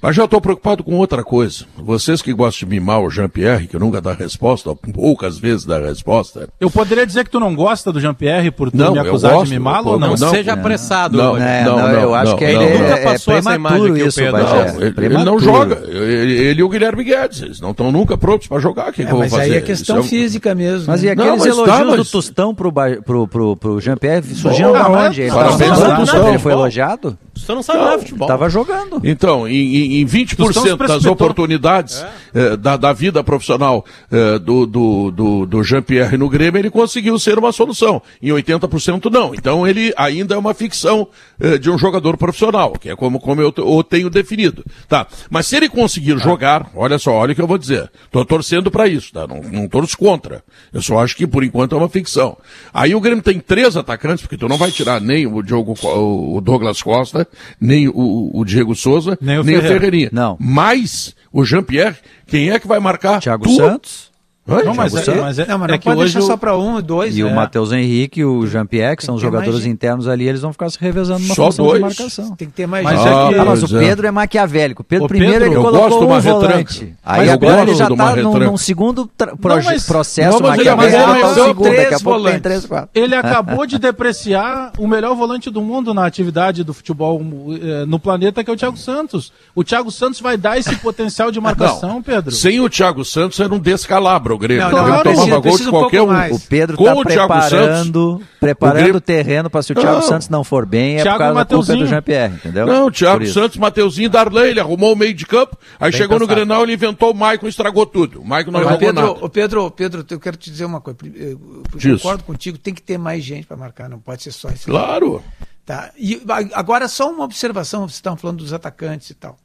Mas 0.01 0.15
já 0.17 0.25
estou 0.25 0.41
preocupado 0.41 0.83
com 0.85 0.97
outra 0.97 1.23
coisa. 1.25 1.65
Vocês 1.77 2.21
que 2.23 2.33
gostam 2.33 2.69
de 2.69 2.75
mimar 2.75 3.01
o 3.01 3.11
Jean-Pierre, 3.11 3.67
que 3.67 3.79
nunca 3.79 4.01
dá 4.01 4.13
resposta, 4.13 4.71
ou 4.71 4.77
poucas 4.93 5.39
vezes 5.39 5.65
dá 5.65 5.79
resposta. 5.79 6.49
Eu 6.61 6.71
poderia 6.71 7.07
dizer 7.07 7.25
que 7.25 7.31
tu 7.31 7.41
não 7.41 7.55
gosta 7.55 7.93
do 7.93 8.01
Jean-Pierre 8.01 8.51
por 8.51 8.71
tu 8.71 8.77
Não, 8.77 8.93
me 8.93 8.99
acusar 8.99 9.33
gosto, 9.33 9.47
de 9.47 9.53
mimá-lo 9.59 9.91
ou 9.93 9.99
não? 9.99 10.15
não, 10.17 10.31
Seja 10.31 10.53
apressado. 10.53 11.17
Não. 11.17 11.37
É, 11.37 11.65
não, 11.65 11.77
não, 11.77 11.89
não, 11.89 12.01
eu 12.01 12.15
acho 12.15 12.31
não, 12.33 12.39
que 12.39 12.45
ele 12.45 12.55
não. 12.55 12.63
é, 12.63 12.79
Nunca 12.79 12.85
é 12.95 13.05
passou 13.05 13.35
essa 13.35 13.55
imagem 13.55 13.61
prematuro 13.63 13.93
aqui, 13.95 14.03
o 14.03 14.07
isso, 14.09 14.21
Pedro. 14.21 14.43
Não, 14.43 14.81
ele, 14.83 14.95
ele 15.07 15.25
não 15.25 15.39
joga. 15.39 15.83
Ele, 15.87 16.33
ele 16.33 16.61
e 16.61 16.63
o 16.63 16.69
Guilherme 16.69 17.05
Guedes, 17.05 17.43
eles 17.43 17.61
não 17.61 17.71
estão 17.71 17.91
nunca 17.93 18.17
prontos 18.17 18.47
para 18.49 18.59
jogar. 18.61 18.91
O 18.91 18.93
que, 18.93 19.03
que 19.05 19.09
É, 19.09 19.11
vou 19.11 19.21
mas 19.21 19.31
fazer? 19.31 19.43
aí 19.45 19.53
é 19.57 19.61
questão 19.61 20.01
Isso 20.01 20.05
é 20.05 20.07
um- 20.07 20.09
física 20.09 20.55
mesmo. 20.55 20.85
Mas 20.87 21.03
e 21.03 21.07
né? 21.07 21.13
aqueles 21.13 21.29
Não, 21.31 21.37
mas 21.39 21.47
tá, 21.57 21.63
elogios 21.63 21.91
do 21.93 21.97
mas- 21.99 22.11
Tostão 22.11 22.55
pro, 22.55 22.71
Ba- 22.71 22.99
pro, 23.05 23.27
pro, 23.29 23.57
pro 23.57 23.81
Jean-Pierre 23.81 24.23
surgiram 24.35 24.73
da 24.73 24.81
é? 24.81 24.87
onde? 24.87 25.23
Ele 25.23 25.31
Parabéns. 25.31 26.13
Ele 26.29 26.39
foi 26.39 26.53
elogiado? 26.53 27.19
Você 27.35 27.55
não 27.55 27.63
sabe 27.63 27.79
nada 27.79 27.97
de 27.97 28.03
futebol. 28.03 28.29
Tava 28.29 28.49
jogando. 28.51 29.01
Então, 29.03 29.49
em, 29.49 29.77
em- 29.81 30.01
em 30.01 30.07
20% 30.07 30.37
Tostão 30.37 30.63
se 30.65 30.77
das 30.77 31.05
oportunidades 31.07 32.05
eh, 32.35 32.57
da, 32.57 32.77
da 32.77 32.93
vida 32.93 33.23
profissional 33.25 33.85
eh, 34.11 34.39
do, 34.39 34.67
do, 34.67 35.11
do, 35.11 35.47
do 35.47 35.63
Jean-Pierre 35.63 36.17
no 36.17 36.29
Grêmio, 36.29 36.59
ele 36.59 36.71
conseguiu 36.71 37.19
ser 37.19 37.39
uma 37.39 37.53
solução. 37.53 38.03
Em 38.23 38.29
80% 38.31 39.11
não. 39.11 39.35
Então 39.35 39.67
ele 39.67 39.93
ainda 39.97 40.35
é 40.35 40.39
uma 40.39 40.55
ficção 40.55 41.09
eh, 41.41 41.59
de 41.59 41.71
um 41.71 41.79
jogador 41.79 42.17
profissional, 42.17 42.73
que 42.73 42.89
é 42.91 42.97
como, 42.97 43.19
como 43.21 43.41
eu, 43.41 43.53
tenho 43.83 44.11
definido. 44.11 44.65
Tá. 44.89 45.07
Mas 45.29 45.47
se 45.47 45.57
ele 45.57 45.69
conseguir 45.69 46.19
jogar, 46.19 46.71
olha 46.75 46.99
só, 46.99 47.13
olha 47.13 47.33
o 47.33 47.35
que 47.35 47.43
eu 47.43 47.47
vou 47.47 47.59
dizer. 47.59 47.91
Tô 48.11 48.25
torcendo 48.25 48.71
para 48.71 48.87
isso, 48.89 49.13
tá? 49.13 49.27
Não, 49.27 49.41
não 49.43 49.69
torço 49.69 49.97
contra. 49.97 50.43
Eu 50.73 50.83
só 50.83 50.99
acho 50.99 51.17
que 51.17 51.27
por 51.27 51.43
enquanto 51.45 51.75
é 51.75 51.79
uma 51.79 51.89
ficção. 51.89 52.37
Aí 52.73 52.95
o 52.95 53.01
Grêmio 53.01 53.23
tem 53.23 53.39
três 53.41 53.77
atacantes, 53.77 54.23
porque 54.23 54.37
tu 54.37 54.49
não 54.49 54.57
vai 54.57 54.71
tirar 54.71 55.01
nem 55.01 55.27
o 55.27 55.43
Diogo, 55.43 55.75
o 55.83 56.41
Douglas 56.41 56.83
Costa, 56.83 57.27
nem 57.61 57.89
o, 57.89 58.31
o 58.35 58.45
Diego 58.45 58.75
Souza, 58.75 59.19
Nem 59.21 59.39
o 59.39 59.43
nem 59.45 59.57
Ferreira. 59.57 59.70
Ferreirinha. 59.75 60.11
Não. 60.13 60.37
Mas 60.41 61.15
o 61.33 61.45
Jean-Pierre, 61.45 61.97
quem 62.27 62.51
é 62.51 62.59
que 62.59 62.67
vai 62.67 62.81
marcar? 62.81 63.21
Thiago 63.21 63.45
Tu? 63.45 63.57
Santos 63.57 64.10
Hã? 64.51 64.63
Não, 64.65 64.75
mas, 64.75 64.95
é, 64.95 65.15
mas 65.21 65.39
é, 65.39 65.47
Não, 65.47 65.59
mas 65.59 65.69
é 65.69 65.73
não 65.73 65.79
que 65.79 65.85
pode 65.85 66.01
hoje 66.01 66.13
deixar 66.15 66.25
o- 66.25 66.29
só 66.31 66.37
para 66.37 66.57
um, 66.59 66.81
dois. 66.83 67.17
e 67.17 67.23
o 67.23 67.29
né? 67.29 67.35
Matheus 67.35 67.73
Henrique 67.73 68.21
e 68.21 68.25
o 68.25 68.47
Jean-Pierre, 68.47 68.97
que 68.97 69.05
são 69.05 69.15
os 69.15 69.23
mais 69.23 69.33
jogadores 69.33 69.63
gente. 69.63 69.73
internos 69.73 70.09
ali, 70.09 70.29
eles 70.29 70.41
vão 70.41 70.53
ficar 70.53 70.69
se 70.71 70.79
revezando 70.81 71.21
numa 71.21 71.35
Só 71.35 71.47
função 71.47 71.67
dois? 71.67 71.77
de 71.77 71.81
marcação. 71.83 72.35
Tem 72.37 72.49
que 72.49 72.55
ter 72.55 72.67
mais 72.67 72.85
Mas 72.85 72.99
gente. 72.99 73.09
é 73.09 73.13
Ah, 73.13 73.29
que- 73.29 73.35
Ah, 73.39 73.45
mas 73.45 73.63
o 73.63 73.77
é. 73.77 73.81
Pedro 73.81 74.07
é 74.07 74.11
maquiavélico. 74.11 74.83
O 74.83 74.85
Pedro 74.85 75.09
primeiro 75.09 75.35
Pedro, 75.45 75.49
ele 75.49 75.63
colocou 75.63 76.03
um 76.13 76.21
volante. 76.21 76.95
Aí 77.05 77.31
agora 77.31 77.63
ele 77.63 77.75
já 77.75 77.87
de 77.87 77.93
uma 77.93 78.11
tá 78.15 78.17
num, 78.17 78.39
num 78.39 78.57
segundo 78.57 79.07
tra- 79.17 79.35
mas- 79.41 79.87
processo 79.87 80.41
Não, 80.41 80.49
mas 80.49 80.59
ele- 80.61 80.75
mas 80.75 80.93
maquiavélico. 80.93 81.11
ele 81.17 81.21
tá 81.21 81.29
o 81.29 81.35
segundo, 81.47 81.65
daqui 81.65 81.81
a 81.81 81.87
três 81.87 82.03
pouco 82.03 82.19
tem 82.19 82.23
volantes. 82.25 82.43
três, 82.43 82.67
quatro. 82.67 82.89
Ele 82.95 83.15
acabou 83.15 83.67
de 83.67 83.79
depreciar 83.79 84.73
o 84.79 84.87
melhor 84.87 85.15
volante 85.15 85.51
do 85.51 85.63
mundo 85.63 85.95
na 85.95 86.05
atividade 86.07 86.65
do 86.65 86.75
futebol 86.75 87.21
eh, 87.63 87.85
no 87.87 87.99
planeta, 87.99 88.43
que 88.43 88.51
é 88.51 88.53
o 88.53 88.57
Thiago 88.57 88.77
Santos. 88.77 89.33
O 89.55 89.63
Thiago 89.63 89.91
Santos 89.91 90.21
vai 90.21 90.37
dar 90.37 90.59
esse 90.59 90.75
potencial 90.77 91.31
de 91.31 91.41
marcação. 91.41 92.03
Pedro. 92.03 92.35
Sem 92.35 92.61
o 92.61 92.69
Thiago 92.69 93.05
Santos 93.05 93.39
era 93.41 93.53
um 93.55 93.59
descalabro 93.59 94.35
o 94.35 94.39
Grêmio. 94.41 94.63
Não, 94.63 94.69
o 94.69 94.73
não, 94.89 95.03
Grêmio 95.03 95.41
precisa- 95.43 95.69
um 95.69 95.71
qualquer 95.71 96.03
um. 96.03 96.07
mais. 96.09 96.37
O 96.37 96.41
Pedro 96.49 96.77
tá 96.77 96.83
Thiago 96.83 97.03
preparando, 97.05 98.23
preparando 98.41 98.97
o 98.97 99.01
terreno 99.01 99.49
para 99.51 99.63
se 99.63 99.73
o 99.73 99.75
Thiago 99.75 99.97
Não. 100.01 100.03
Santos 100.03 100.29
não 100.29 100.43
for 100.43 100.67
bem, 100.67 100.97
é 100.99 101.03
Thiago 101.03 101.19
por 101.19 101.19
causa 101.19 101.35
da 101.35 101.45
culpa 101.45 101.57
Mateuzinho. 101.59 101.85
do 101.85 101.87
Jean-Pierre, 101.89 102.35
entendeu? 102.35 102.67
Não, 102.67 102.87
o 102.87 102.91
Thiago 102.91 103.23
isso. 103.23 103.35
Santos, 103.35 103.57
Mateuzinho, 103.59 104.11
Darley, 104.11 104.51
ele 104.51 104.61
arrumou 104.61 104.93
o 104.93 104.97
meio 104.97 105.15
de 105.15 105.25
campo, 105.27 105.57
aí 105.79 105.93
chegou 105.93 106.19
no 106.19 106.27
pensado. 106.27 106.47
Grenal, 106.47 106.63
ele 106.65 106.73
inventou 106.75 107.13
o 107.13 107.15
Maicon, 107.15 107.47
estragou 107.47 107.87
tudo. 107.87 108.21
O 108.21 108.27
Maicon 108.27 108.51
não 108.51 108.61
Ô, 108.61 108.63
jogou 108.65 108.79
Pedro, 108.79 108.95
nada. 109.15 109.29
Pedro, 109.29 109.71
Pedro, 109.71 110.07
eu 110.11 110.19
quero 110.21 110.37
te 110.37 110.51
dizer 110.51 110.65
uma 110.65 110.81
coisa. 110.81 110.99
Eu 111.15 111.63
Diz. 111.77 112.01
concordo 112.03 112.25
contigo, 112.25 112.59
tem 112.59 112.75
que 112.75 112.83
ter 112.83 112.99
mais 112.99 113.23
gente 113.23 113.47
para 113.47 113.57
marcar, 113.57 113.89
não 113.89 113.99
pode 113.99 114.23
ser 114.23 114.33
só 114.33 114.49
esse. 114.49 114.65
Claro. 114.67 115.23
Tá. 115.67 115.91
E 115.97 116.21
agora 116.55 116.89
só 116.89 117.11
uma 117.11 117.25
observação, 117.25 117.83
vocês 117.83 117.95
estavam 117.97 118.17
falando 118.17 118.39
dos 118.39 118.53
atacantes 118.53 119.11
e 119.11 119.15
tal. 119.15 119.37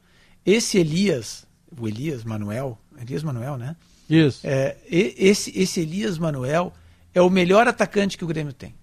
Esse 0.44 0.78
Elias, 0.78 1.44
o 1.78 1.86
Elias 1.86 2.24
Manuel, 2.24 2.78
Elias 3.00 3.22
Manuel, 3.22 3.56
né? 3.56 3.76
Isso. 4.08 4.40
É, 4.44 4.76
esse, 4.90 5.52
esse 5.58 5.80
Elias 5.80 6.18
Manuel 6.18 6.72
é 7.14 7.20
o 7.20 7.30
melhor 7.30 7.66
atacante 7.66 8.16
que 8.16 8.24
o 8.24 8.26
Grêmio 8.28 8.52
tem. 8.52 8.74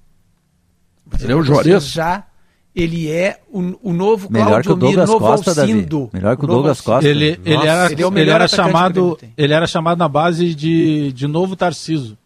Ele 1.21 1.31
é 1.31 1.35
o 1.35 1.43
Juarez. 1.43 1.85
Já 1.87 2.25
ele 2.75 3.09
é 3.09 3.39
o, 3.51 3.89
o 3.89 3.93
novo 3.93 4.27
Melhor 4.31 4.63
que 4.63 4.71
o 4.71 4.75
Claudio 4.75 4.75
Mir, 4.75 5.05
Douglas 5.05 5.09
novo 5.09 5.25
Costa, 5.25 5.53
Davi. 5.53 5.73
Alcindo. 5.73 6.09
Melhor 6.11 6.37
que 6.37 6.43
o 6.43 6.47
Douglas. 6.47 6.81
Costa. 6.81 7.07
Ele, 7.07 7.39
ele 7.45 7.55
Nossa, 7.55 7.67
era, 7.67 7.91
ele 7.91 8.01
é 8.01 8.07
o 8.07 8.17
ele 8.17 8.29
era 8.31 8.47
chamado, 8.47 9.19
ele 9.37 9.53
era 9.53 9.67
chamado 9.67 9.99
na 9.99 10.09
base 10.09 10.55
de, 10.55 11.11
de 11.11 11.27
novo 11.27 11.55
Tarciso. 11.55 12.17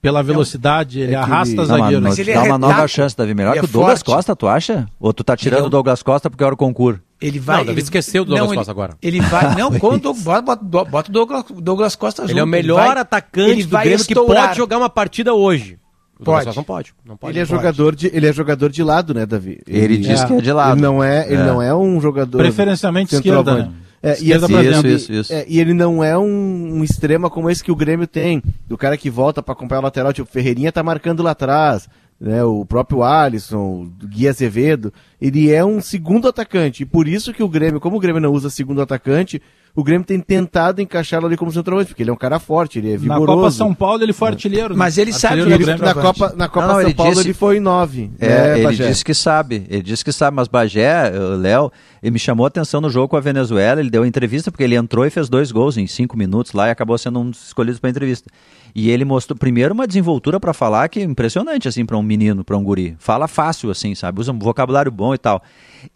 Pela 0.00 0.20
velocidade, 0.20 0.98
ele 0.98 1.10
que 1.10 1.14
arrasta 1.14 1.62
ele- 1.62 1.68
Não, 1.68 2.00
mas, 2.00 2.18
ele 2.18 2.32
é 2.32 2.34
dá 2.34 2.42
uma 2.42 2.58
nova 2.58 2.88
chance, 2.88 3.16
Davi. 3.16 3.34
Melhor 3.34 3.52
que 3.52 3.60
é 3.60 3.62
o 3.62 3.68
Douglas 3.68 4.00
forte. 4.00 4.16
Costa, 4.16 4.34
tu 4.34 4.48
acha? 4.48 4.88
Ou 4.98 5.12
tu 5.12 5.22
tá 5.22 5.36
tirando 5.36 5.62
é 5.62 5.66
o- 5.66 5.70
Douglas 5.70 6.02
Costa 6.02 6.28
porque 6.28 6.42
era 6.42 6.52
o 6.52 6.56
concurso? 6.56 7.00
Ele 7.22 7.38
vai. 7.38 7.58
Não, 7.58 7.64
Davi 7.66 7.74
ele- 7.78 7.82
esqueceu 7.82 8.24
do 8.24 8.28
Douglas 8.28 8.46
não, 8.46 8.52
ele- 8.52 8.58
Costa 8.58 8.70
agora. 8.72 8.96
Ele 9.00 9.20
vai. 9.20 9.54
Não, 9.54 9.70
com 9.78 9.88
o 9.88 9.98
Douglas, 9.98 10.24
bota, 10.42 10.56
bota, 10.56 11.08
o 11.08 11.12
Douglas, 11.12 11.44
Douglas 11.58 11.96
Costa 11.96 12.22
junto. 12.22 12.32
Ele 12.32 12.40
é 12.40 12.44
o 12.44 12.46
melhor 12.46 12.88
vai- 12.88 12.98
atacante 12.98 13.50
ele 13.50 13.62
do 13.64 13.68
vai 13.70 13.84
Grêmio 13.84 14.04
que 14.04 14.12
estourar. 14.12 14.46
pode 14.48 14.56
jogar 14.58 14.78
uma 14.78 14.90
partida 14.90 15.32
hoje. 15.34 15.78
O 16.18 16.24
Douglas 16.24 16.44
Pode. 16.44 16.46
Costa 16.46 16.58
não 16.60 16.64
pode. 16.64 16.94
Não 17.04 17.16
pode. 17.16 17.32
Ele 17.32 17.38
é, 17.40 17.42
não 17.42 17.48
pode. 17.48 17.60
jogador 17.62 17.96
de, 17.96 18.06
ele 18.14 18.26
é 18.28 18.32
jogador 18.32 18.70
de 18.70 18.82
lado, 18.82 19.12
né, 19.14 19.26
Davi? 19.26 19.60
Ele 19.66 19.96
diz 19.98 20.22
que 20.24 20.32
é 20.34 20.40
de 20.40 20.52
lado. 20.52 20.74
Ele 20.74 20.80
não 20.82 21.02
é, 21.02 21.26
ele 21.26 21.42
É. 21.42 21.44
não 21.46 21.60
é 21.60 21.74
um 21.74 22.00
jogador. 22.00 22.38
Preferencialmente 22.38 23.14
esquerda, 23.14 23.54
né? 23.56 23.70
É, 24.04 24.20
e, 24.20 24.32
assim, 24.32 24.58
Isso, 24.60 24.86
isso, 24.88 25.12
isso. 25.12 25.32
é, 25.32 25.44
e 25.48 25.60
ele 25.60 25.72
não 25.72 26.02
é 26.02 26.18
um, 26.18 26.78
um 26.78 26.82
extrema 26.82 27.30
como 27.30 27.48
esse 27.48 27.62
que 27.62 27.70
o 27.70 27.76
Grêmio 27.76 28.04
tem. 28.06 28.42
Do 28.68 28.76
cara 28.76 28.96
que 28.96 29.08
volta 29.08 29.40
pra 29.40 29.52
acompanhar 29.52 29.80
o 29.80 29.84
lateral, 29.84 30.12
tipo, 30.12 30.28
o 30.28 30.32
Ferreirinha 30.32 30.72
tá 30.72 30.82
marcando 30.82 31.22
lá 31.22 31.30
atrás. 31.30 31.88
Né, 32.24 32.44
o 32.44 32.64
próprio 32.64 33.02
Alisson, 33.02 33.58
o 34.00 34.06
Gui 34.06 34.28
Azevedo, 34.28 34.92
ele 35.20 35.50
é 35.52 35.64
um 35.64 35.80
segundo 35.80 36.28
atacante. 36.28 36.84
E 36.84 36.86
por 36.86 37.08
isso 37.08 37.32
que 37.32 37.42
o 37.42 37.48
Grêmio, 37.48 37.80
como 37.80 37.96
o 37.96 37.98
Grêmio 37.98 38.20
não 38.20 38.30
usa 38.30 38.48
segundo 38.48 38.80
atacante, 38.80 39.42
o 39.74 39.82
Grêmio 39.82 40.06
tem 40.06 40.20
tentado 40.20 40.80
encaixá-lo 40.80 41.26
ali 41.26 41.36
como 41.36 41.50
centroavante, 41.50 41.88
porque 41.88 42.00
ele 42.04 42.10
é 42.10 42.12
um 42.12 42.16
cara 42.16 42.38
forte, 42.38 42.78
ele 42.78 42.90
é 42.90 42.92
Na 42.92 42.98
vigoroso. 42.98 43.26
Copa 43.38 43.50
São 43.50 43.74
Paulo 43.74 44.04
ele 44.04 44.12
foi 44.12 44.28
artilheiro. 44.28 44.68
né? 44.68 44.76
Mas 44.78 44.98
ele 44.98 45.12
sabe 45.12 45.40
Artilheiro 45.40 45.58
que 45.58 45.64
do 45.64 45.70
ele- 45.72 45.78
Grêmio. 45.80 45.94
na. 45.96 46.00
Copa, 46.00 46.34
na 46.36 46.46
Copa 46.48 46.66
Não, 46.68 46.74
São 46.74 46.80
ele 46.82 46.94
Paulo 46.94 47.12
disse- 47.12 47.26
ele 47.26 47.34
foi 47.34 47.58
nove. 47.58 48.10
É, 48.20 48.28
né, 48.28 48.54
ele 48.54 48.64
Bagé? 48.66 48.86
disse 48.88 49.04
que 49.04 49.14
sabe, 49.14 49.66
ele 49.68 49.82
disse 49.82 50.04
que 50.04 50.12
sabe, 50.12 50.36
mas 50.36 50.46
Bagé, 50.46 51.10
o 51.18 51.36
Léo, 51.36 51.72
ele 52.02 52.10
me 52.10 52.18
chamou 52.18 52.44
a 52.44 52.48
atenção 52.48 52.80
no 52.80 52.90
jogo 52.90 53.08
com 53.08 53.16
a 53.16 53.20
Venezuela, 53.20 53.80
ele 53.80 53.90
deu 53.90 54.04
entrevista 54.04 54.50
porque 54.50 54.64
ele 54.64 54.74
entrou 54.74 55.06
e 55.06 55.10
fez 55.10 55.28
dois 55.28 55.52
gols 55.52 55.76
em 55.76 55.86
cinco 55.86 56.16
minutos 56.16 56.52
lá 56.52 56.66
e 56.66 56.70
acabou 56.70 56.98
sendo 56.98 57.20
um 57.20 57.30
dos 57.30 57.46
escolhidos 57.46 57.78
para 57.78 57.90
entrevista. 57.90 58.28
E 58.74 58.90
ele 58.90 59.04
mostrou 59.04 59.38
primeiro 59.38 59.72
uma 59.72 59.86
desenvoltura 59.86 60.40
para 60.40 60.52
falar 60.52 60.88
que 60.88 60.98
é 61.00 61.02
impressionante 61.04 61.68
assim 61.68 61.86
para 61.86 61.96
um 61.96 62.02
menino, 62.02 62.42
para 62.42 62.56
um 62.56 62.64
guri. 62.64 62.96
Fala 62.98 63.28
fácil 63.28 63.70
assim, 63.70 63.94
sabe? 63.94 64.20
Usa 64.20 64.32
um 64.32 64.38
vocabulário 64.38 64.90
bom 64.90 65.14
e 65.14 65.18
tal. 65.18 65.42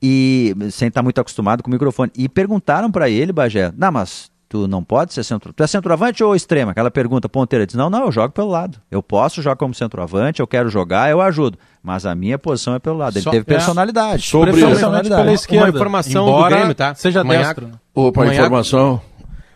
E 0.01 0.55
sem 0.71 0.89
estar 0.89 1.03
muito 1.03 1.21
acostumado 1.21 1.63
com 1.63 1.71
o 1.71 1.73
microfone. 1.73 2.13
E 2.17 2.29
perguntaram 2.29 2.91
para 2.91 3.11
ele, 3.11 3.33
Bagé, 3.33 3.73
não, 3.77 3.91
mas 3.91 4.31
tu 4.49 4.67
não 4.69 4.83
pode 4.85 5.13
ser 5.13 5.25
centroavante. 5.25 5.57
Tu 5.57 5.63
é 5.63 5.67
centroavante 5.67 6.23
ou 6.25 6.35
extrema? 6.35 6.73
Aquela 6.73 6.91
pergunta 6.91 7.29
ponteira. 7.29 7.67
Diz, 7.67 7.75
não, 7.75 7.91
não, 7.91 8.05
eu 8.07 8.13
jogo 8.13 8.33
pelo 8.33 8.49
lado. 8.49 8.81
Eu 8.91 9.03
posso 9.03 9.43
jogar 9.43 9.57
como 9.57 9.75
centroavante, 9.75 10.41
eu 10.41 10.47
quero 10.47 10.69
jogar, 10.69 11.11
eu 11.11 11.21
ajudo. 11.21 11.59
Mas 11.83 12.05
a 12.07 12.15
minha 12.15 12.39
posição 12.39 12.75
é 12.75 12.79
pelo 12.79 12.97
lado. 12.97 13.17
Ele 13.17 13.23
Só- 13.23 13.31
teve 13.31 13.43
é. 13.43 13.45
personalidade. 13.45 14.23
Sobre- 14.23 14.53
Preferencialmente 14.53 15.09
pela 15.09 15.33
esquerda. 15.33 15.65
Uma 15.67 15.71
informação 15.71 16.25
do 16.25 16.31
embora 16.31 16.57
Grêmio, 16.57 16.75
tá? 16.75 16.95
Seja 16.95 17.21
Amanhã- 17.21 17.43
destro. 17.43 17.67
né? 17.69 17.75
Opa, 17.95 18.23
Amanhã- 18.23 18.41
informação. 18.41 19.01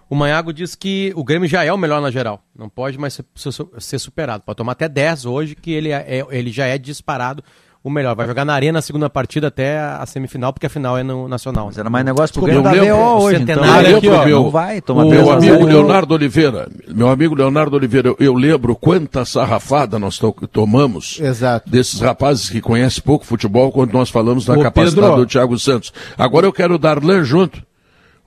O 0.09 0.15
Manhago 0.17 0.53
diz 0.53 0.75
que 0.75 1.13
o 1.15 1.23
Grêmio 1.23 1.49
já 1.49 1.65
é 1.65 1.73
o 1.73 1.79
melhor 1.79 2.01
na 2.03 2.11
geral. 2.11 2.43
Não 2.57 2.69
pode 2.69 2.99
mais 2.99 3.15
ser, 3.15 3.25
ser- 3.37 3.53
ser 3.79 3.99
superado. 4.01 4.43
Pode 4.45 4.57
tomar 4.57 4.73
até 4.73 4.89
10 4.89 5.25
hoje, 5.25 5.55
que 5.55 5.71
ele, 5.71 5.91
é- 5.91 6.05
é- 6.19 6.27
ele 6.31 6.51
já 6.51 6.67
é 6.67 6.77
disparado 6.77 7.45
o 7.83 7.89
melhor. 7.89 8.15
Vai 8.15 8.27
jogar 8.27 8.45
na 8.45 8.53
arena 8.53 8.79
a 8.79 8.83
segunda 8.83 9.09
partida 9.09 9.47
até 9.49 9.79
a 9.79 10.05
semifinal, 10.05 10.53
porque 10.53 10.67
a 10.67 10.71
final 10.71 10.99
é 10.99 11.03
no 11.03 11.27
Nacional. 11.27 11.67
Mas 11.67 11.79
era 11.79 11.89
mais 11.89 12.05
negócio 12.05 12.35
pro 12.35 12.43
Grêmio 12.43 12.61
eu 12.61 12.63
da 12.63 12.95
VO 12.95 13.23
hoje, 13.25 13.43
então. 13.43 13.63
Aqui, 13.65 14.09
ó, 14.09 14.25
meu, 14.25 14.43
Não 14.43 14.51
vai, 14.51 14.81
toma 14.83 15.05
o- 15.05 15.09
meu 15.11 15.31
a 15.31 15.37
amigo. 15.37 15.65
Leonardo 15.65 16.13
Oliveira, 16.15 16.69
meu 16.89 17.09
amigo 17.09 17.35
Leonardo 17.35 17.75
Oliveira, 17.77 18.09
eu, 18.09 18.17
eu 18.21 18.35
lembro 18.35 18.77
quanta 18.77 19.25
sarrafada 19.25 19.99
nós 19.99 20.19
to- 20.19 20.35
tomamos 20.53 21.19
Exato. 21.21 21.71
desses 21.71 22.01
rapazes 22.01 22.51
que 22.51 22.61
conhecem 22.61 23.03
pouco 23.03 23.25
futebol 23.25 23.73
quando 23.73 23.93
nós 23.93 24.11
falamos 24.11 24.45
da 24.45 24.55
Ô, 24.55 24.63
capacidade 24.63 25.07
Pedro. 25.07 25.17
do 25.25 25.27
Thiago 25.27 25.59
Santos. 25.59 25.93
Agora 26.19 26.47
eu 26.47 26.53
quero 26.53 26.79
dar 26.79 26.91
Darlan 27.01 27.25
junto. 27.25 27.63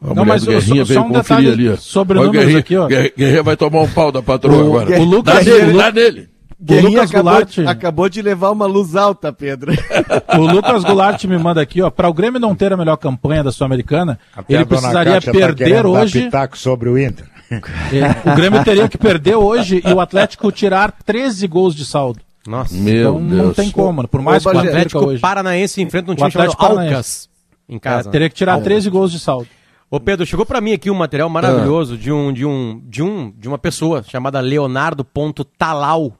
A 0.01 0.08
Não, 0.08 0.16
mulher 0.16 0.26
mas 0.34 0.43
do 0.43 0.51
Guerrinha 0.51 0.84
só- 0.84 0.88
veio 0.93 0.99
só 0.99 1.06
um 1.06 1.12
conferir 1.14 1.43
detalhe 1.51 1.70
ali. 1.70 1.78
sobre 1.78 2.18
o 2.18 2.24
números 2.24 2.39
Guerrinha, 2.41 2.60
aqui, 2.60 2.76
ó. 2.76 2.88
Guerrinha- 2.88 3.43
vai 3.43 3.56
tomar 3.56 3.82
um 3.82 3.88
pau 3.89 4.12
da 4.12 4.22
patroa 4.22 4.56
O 4.64 4.78
agora. 4.78 4.99
O 4.99 5.04
Lucas- 5.06 5.34
dá 5.45 5.51
nele, 5.51 5.64
ele- 5.64 5.78
dá 5.78 5.91
nele. 5.91 6.30
Guerrinha 6.64 6.89
Lucas 6.89 7.09
acabou, 7.09 7.32
Goulart. 7.32 7.57
acabou 7.68 8.09
de 8.09 8.22
levar 8.22 8.51
uma 8.51 8.66
luz 8.66 8.95
alta, 8.95 9.32
Pedro. 9.34 9.72
O 10.38 10.41
Lucas 10.47 10.84
Goulart 10.84 11.24
me 11.26 11.38
manda 11.38 11.61
aqui, 11.61 11.82
ó, 11.82 11.89
para 11.89 12.07
o 12.09 12.14
Grêmio 12.14 12.39
não 12.39 12.55
ter 12.55 12.72
a 12.74 12.78
melhor 12.78 12.95
campanha 12.97 13.43
da 13.43 13.51
Sul-Americana, 13.51 14.18
ele 14.49 14.66
precisaria 14.66 15.22
tá 15.22 15.32
perder 15.32 15.84
dar 15.84 15.86
hoje. 15.86 16.30
sobre 16.53 16.89
o 16.89 16.97
Inter. 16.97 17.26
É, 17.51 18.32
o 18.32 18.36
Grêmio 18.36 18.64
teria 18.64 18.88
que 18.89 18.97
perder 18.97 19.36
hoje 19.36 19.82
e 19.86 19.91
o 19.93 19.99
Atlético 19.99 20.51
tirar 20.51 20.91
13 21.05 21.45
gols 21.47 21.76
de 21.76 21.86
saldo. 21.86 22.20
Nossa. 22.47 22.74
Meu 22.74 23.16
então 23.18 23.28
Deus. 23.28 23.43
não 23.45 23.53
tem 23.53 23.70
como, 23.72 24.07
por 24.07 24.22
mais 24.22 24.45
Ô, 24.45 24.49
que 24.49 24.55
o 24.55 24.59
O 24.59 24.64
Atlético 24.64 25.05
hoje. 25.05 25.22
Paranaense 25.22 25.82
enfrenta 25.82 26.09
um 26.11 26.14
O 26.14 26.18
time 26.18 26.32
chamado 26.32 26.51
Atlético 26.51 26.61
Paranaense. 26.61 26.93
Alcas 26.95 27.30
em 27.70 27.76
É, 27.76 27.80
casa. 27.80 28.09
teria 28.09 28.30
que 28.30 28.36
tirar 28.36 28.59
13 28.61 28.89
gols 28.89 29.11
de 29.11 29.20
saldo. 29.20 29.47
Ô 29.89 29.99
Pedro, 29.99 30.26
chegou 30.26 30.45
pra 30.45 30.59
mim 30.59 30.74
aqui 30.74 30.89
um 30.89 30.95
material 30.95 31.30
maravilhoso 31.30 31.95
de 31.97 32.11
um 32.11 32.34
de 32.34 32.45
um 32.45 32.82
de 32.86 33.03
um 33.03 33.32
de 33.38 33.47
uma 33.47 33.57
pessoa 33.59 34.01
chamada 34.03 34.39
Leonardo 34.39 35.05
Ponto 35.05 35.45
Talau, 35.45 36.14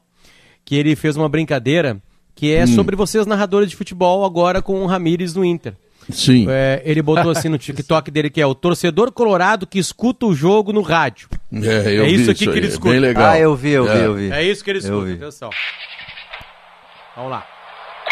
que 0.66 0.76
ele 0.76 0.96
fez 0.96 1.16
uma 1.18 1.28
brincadeira 1.30 1.98
que 2.36 2.52
é 2.54 2.66
sobre 2.66 2.96
vocês 2.96 3.26
narradores 3.28 3.70
de 3.70 3.76
futebol 3.76 4.26
agora 4.26 4.62
com 4.62 4.82
o 4.82 4.86
Ramires 4.88 5.36
no 5.36 5.46
Inter. 5.46 5.74
Sim. 6.10 6.48
É, 6.50 6.82
ele 6.84 7.02
botou 7.02 7.32
assim 7.32 7.48
no 7.48 7.58
TikTok 7.58 8.12
dele 8.12 8.30
que 8.30 8.42
é 8.42 8.46
o 8.46 8.54
torcedor 8.54 9.12
colorado 9.12 9.66
que 9.66 9.80
escuta 9.80 10.26
o 10.26 10.34
jogo 10.36 10.74
no 10.74 10.82
rádio. 10.82 11.30
É, 11.54 11.98
eu 11.98 12.04
É 12.04 12.08
vi 12.08 12.16
isso 12.16 12.32
aqui 12.32 12.46
que 12.46 12.58
ele 12.58 12.68
escuta. 12.68 12.90
Bem 12.92 13.00
legal. 13.00 13.26
Ah, 13.32 13.40
eu 13.40 13.56
vi, 13.56 13.70
eu 13.72 13.86
vi, 13.86 13.92
É. 13.92 14.06
eu 14.06 14.14
vi. 14.16 14.32
É 14.32 14.44
isso 14.44 14.64
que 14.64 14.70
ele 14.72 14.80
escuta. 14.80 15.06
vi. 15.06 15.14
Atenção. 15.14 15.50
Vamos 17.16 17.32
lá. 17.32 17.46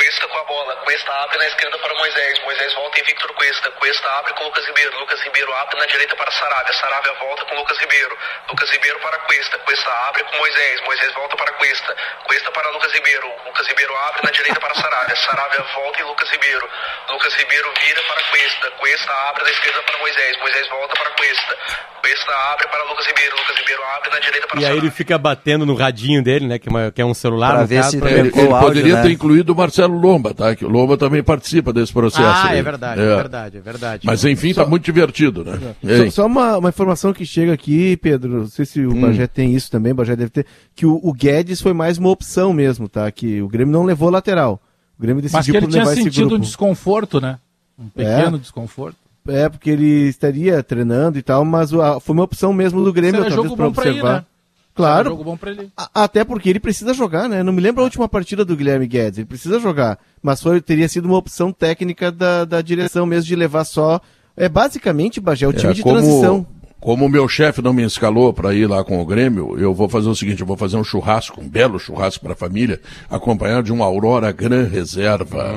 Cuesta 0.01 0.27
com 0.27 0.37
a 0.39 0.43
bola. 0.45 0.75
Cuesta 0.77 1.11
abre 1.13 1.37
na 1.37 1.45
esquerda 1.45 1.77
para 1.77 1.93
Moisés. 1.93 2.41
Moisés 2.43 2.73
volta 2.73 2.99
em 2.99 3.03
Victor 3.03 3.31
Cuesta. 3.35 3.69
Cuesta 3.77 4.07
abre 4.17 4.33
com 4.33 4.43
Lucas 4.45 4.65
Ribeiro. 4.65 4.99
Lucas 4.99 5.21
Ribeiro 5.21 5.53
abre 5.53 5.77
na 5.77 5.85
direita 5.85 6.15
para 6.15 6.31
Saravia. 6.31 6.73
Saravia 6.73 7.13
volta 7.21 7.45
com 7.45 7.53
Lucas 7.55 7.77
Ribeiro. 7.77 8.17
Lucas 8.49 8.69
Ribeiro 8.71 8.99
para 8.99 9.17
Cuesta. 9.19 9.59
Cuesta 9.59 9.91
abre 10.09 10.23
com 10.23 10.37
Moisés. 10.37 10.81
Moisés 10.85 11.13
volta 11.13 11.35
para 11.37 11.51
Cuesta. 11.53 11.95
Cuesta 12.25 12.49
para 12.51 12.71
Lucas 12.71 12.91
Ribeiro. 12.93 13.27
Lucas 13.45 13.67
Ribeiro 13.67 13.95
abre 14.09 14.21
na 14.25 14.31
direita 14.31 14.59
para 14.59 14.73
Saravia. 14.73 15.15
Saravia 15.17 15.65
volta 15.75 16.01
em 16.01 16.05
Lucas 16.05 16.29
Ribeiro. 16.31 16.67
Lucas 17.09 17.33
Ribeiro 17.35 17.73
vira 17.85 18.01
para 18.07 18.23
Cuesta. 18.31 18.71
Cuesta 18.81 19.11
abre 19.29 19.43
na 19.43 19.49
esquerda 19.51 19.81
para 19.83 19.97
Moisés. 19.99 20.37
Moisés 20.39 20.67
volta 20.69 20.95
para 20.97 21.09
Cuesta. 21.11 21.53
Cuesta 22.01 22.31
abre 22.53 22.67
para 22.69 22.83
Lucas 22.89 23.05
Ribeiro. 23.05 23.37
Lucas 23.37 23.55
Ribeiro 23.55 23.83
abre 23.95 24.09
na 24.09 24.17
direita 24.19 24.47
para 24.47 24.57
E 24.57 24.59
aí 24.59 24.63
Saravia. 24.65 24.81
ele 24.81 24.89
fica 24.91 25.17
batendo 25.19 25.63
no 25.63 25.75
radinho 25.75 26.23
dele, 26.23 26.47
né? 26.47 26.57
Que 26.57 26.69
é, 26.69 27.01
é 27.01 27.05
um 27.05 27.13
celular. 27.13 27.59
No 27.59 27.67
ver 27.67 27.75
caso, 27.77 27.91
se 27.91 27.99
pra 27.99 28.09
É, 28.09 28.13
Ele, 28.13 28.29
ele 28.29 28.47
o 28.47 28.55
áudio, 28.55 28.67
poderia 28.67 28.95
né? 28.95 29.01
ter 29.03 29.11
incluído 29.11 29.53
o 29.53 29.55
Marcelo 29.55 29.90
Lomba, 29.99 30.33
tá? 30.33 30.55
Que 30.55 30.65
o 30.65 30.69
Lomba 30.69 30.97
também 30.97 31.21
participa 31.23 31.71
desse 31.73 31.91
processo. 31.93 32.23
Ah, 32.23 32.49
aí. 32.49 32.59
é 32.59 32.63
verdade, 32.63 33.01
é. 33.01 33.15
verdade, 33.15 33.57
é 33.57 33.61
verdade. 33.61 34.01
Mas 34.05 34.23
enfim, 34.25 34.53
tá 34.53 34.65
muito 34.65 34.83
divertido, 34.83 35.43
né? 35.43 35.59
Só, 35.81 35.89
Ei. 35.89 36.11
só 36.11 36.25
uma, 36.25 36.57
uma 36.57 36.69
informação 36.69 37.13
que 37.13 37.25
chega 37.25 37.53
aqui, 37.53 37.95
Pedro, 37.97 38.39
não 38.41 38.47
sei 38.47 38.65
se 38.65 38.81
o 38.85 38.91
Hum. 38.93 39.01
Bagé 39.01 39.27
tem 39.27 39.53
isso 39.55 39.69
também, 39.71 39.91
o 39.91 39.95
Bagé 39.95 40.15
deve 40.15 40.29
ter, 40.31 40.45
que 40.75 40.85
o, 40.85 40.99
o 41.03 41.13
Guedes 41.13 41.61
foi 41.61 41.73
mais 41.73 41.97
uma 41.97 42.09
opção 42.09 42.53
mesmo, 42.53 42.87
tá? 42.89 43.09
Que 43.11 43.41
o 43.41 43.47
Grêmio 43.47 43.71
não 43.73 43.83
levou 43.83 44.09
lateral. 44.09 44.61
O 44.97 45.01
Grêmio 45.01 45.21
Mas 45.23 45.31
decidiu 45.31 45.53
que 45.53 45.57
ele 45.57 45.65
por 45.65 45.71
tinha 45.71 45.83
levar 45.83 45.93
esse 45.93 46.03
sentido 46.03 46.35
um 46.35 46.39
desconforto, 46.39 47.19
né? 47.19 47.37
Um 47.79 47.87
pequeno 47.89 48.37
desconforto. 48.37 48.95
É, 49.27 49.47
porque 49.49 49.69
ele 49.69 50.07
estaria 50.07 50.61
treinando 50.63 51.17
e 51.17 51.21
tal, 51.21 51.45
mas 51.45 51.71
o- 51.71 51.81
a- 51.81 51.99
foi 51.99 52.13
uma 52.13 52.23
opção 52.23 52.51
mesmo 52.53 52.83
do 52.83 52.91
Grêmio, 52.91 53.21
Será 53.21 53.29
talvez, 53.29 53.43
jogo 53.43 53.55
pra 53.55 53.65
bom 53.67 53.71
pra 53.73 53.85
ir, 53.85 53.89
observar. 53.89 54.13
né? 54.21 54.25
Claro, 54.73 55.09
Jogo 55.09 55.23
bom 55.23 55.35
pra 55.37 55.51
ele. 55.51 55.69
a- 55.75 55.89
até 56.03 56.23
porque 56.23 56.49
ele 56.49 56.59
precisa 56.59 56.93
jogar, 56.93 57.27
né? 57.27 57.43
Não 57.43 57.51
me 57.51 57.61
lembro 57.61 57.81
a 57.81 57.83
última 57.83 58.07
partida 58.07 58.45
do 58.45 58.55
Guilherme 58.55 58.87
Guedes, 58.87 59.19
ele 59.19 59.25
precisa 59.27 59.59
jogar. 59.59 59.99
Mas 60.23 60.41
foi, 60.41 60.61
teria 60.61 60.87
sido 60.87 61.05
uma 61.05 61.17
opção 61.17 61.51
técnica 61.51 62.11
da, 62.11 62.45
da 62.45 62.61
direção 62.61 63.05
mesmo 63.05 63.27
de 63.27 63.35
levar 63.35 63.65
só. 63.65 63.99
É 64.35 64.47
basicamente, 64.47 65.19
Bagé, 65.19 65.45
o 65.47 65.53
time 65.53 65.71
É, 65.71 65.75
de 65.75 65.83
transição. 65.83 66.45
Como 66.79 67.05
o 67.05 67.09
meu 67.09 67.27
chefe 67.27 67.61
não 67.61 67.73
me 67.73 67.83
escalou 67.83 68.33
para 68.33 68.55
ir 68.55 68.65
lá 68.65 68.83
com 68.83 68.99
o 68.99 69.05
Grêmio, 69.05 69.55
eu 69.59 69.71
vou 69.71 69.87
fazer 69.87 70.09
o 70.09 70.15
seguinte: 70.15 70.41
eu 70.41 70.47
vou 70.47 70.57
fazer 70.57 70.77
um 70.77 70.83
churrasco, 70.83 71.39
um 71.39 71.47
belo 71.47 71.77
churrasco 71.77 72.23
para 72.23 72.33
a 72.33 72.35
família, 72.35 72.79
acompanhado 73.07 73.63
de 73.63 73.71
um 73.73 73.83
Aurora 73.83 74.31
Gran 74.31 74.63
Reserva, 74.63 75.53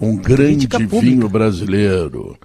um 0.00 0.14
grande 0.16 0.68
vinho 0.86 1.28
brasileiro. 1.28 2.36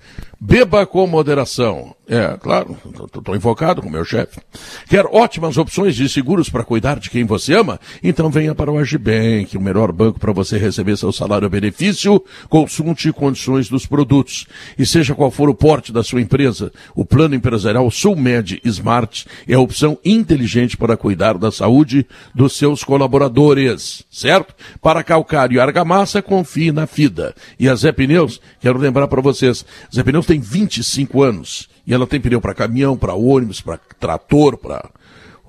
Beba 0.46 0.86
com 0.86 1.08
moderação. 1.08 1.96
É, 2.06 2.38
claro, 2.38 2.78
estou 3.16 3.34
invocado 3.34 3.82
com 3.82 3.88
o 3.88 3.92
meu 3.92 4.04
chefe. 4.04 4.42
Quer 4.90 5.06
ótimas 5.06 5.58
opções 5.58 5.96
de 5.96 6.10
seguros 6.10 6.50
para 6.50 6.66
cuidar 6.66 7.00
de 7.00 7.10
quem 7.10 7.24
você 7.24 7.54
ama? 7.54 7.80
Então 8.04 8.30
venha 8.30 8.54
para 8.54 8.70
o 8.70 8.78
Agibank, 8.78 9.56
o 9.56 9.62
melhor 9.62 9.94
banco 9.94 10.20
para 10.20 10.34
você 10.34 10.58
receber 10.58 10.98
seu 10.98 11.14
salário 11.14 11.50
benefício. 11.50 12.22
Consulte 12.50 13.14
condições 13.14 13.70
dos 13.70 13.86
produtos. 13.86 14.46
E 14.78 14.86
seja 14.86 15.16
qual 15.16 15.32
for 15.32 15.48
o 15.48 15.56
porte 15.56 15.94
da 15.94 16.04
sua 16.04 16.20
empresa, 16.20 16.74
o 16.94 17.06
plano 17.06 17.36
empresarial 17.36 17.90
Sulmed 17.90 18.60
Smart 18.66 19.26
é 19.48 19.54
a 19.54 19.60
opção 19.62 19.98
inteligente 20.04 20.76
para 20.76 20.98
cuidar 20.98 21.38
da 21.38 21.54
saúde 21.54 22.06
dos 22.36 22.58
seus 22.58 22.84
colaboradores, 22.84 24.04
certo? 24.12 24.54
Para 24.82 25.06
calcário 25.06 25.56
e 25.56 25.60
argamassa, 25.62 26.22
confie 26.22 26.74
na 26.74 26.86
FIDA. 26.86 27.34
E 27.58 27.70
a 27.70 27.76
Zé 27.76 27.94
Pneus, 27.94 28.42
quero 28.60 28.78
lembrar 28.78 29.08
para 29.08 29.22
vocês, 29.22 29.66
Zé 29.94 30.04
Pneus 30.04 30.26
tem 30.33 30.33
25 30.40 31.22
anos 31.22 31.70
e 31.86 31.94
ela 31.94 32.08
tem 32.08 32.20
pneu 32.20 32.40
para 32.40 32.54
caminhão, 32.54 32.98
para 32.98 33.14
ônibus, 33.14 33.62
para 33.62 33.78
trator, 34.00 34.58
para 34.58 34.90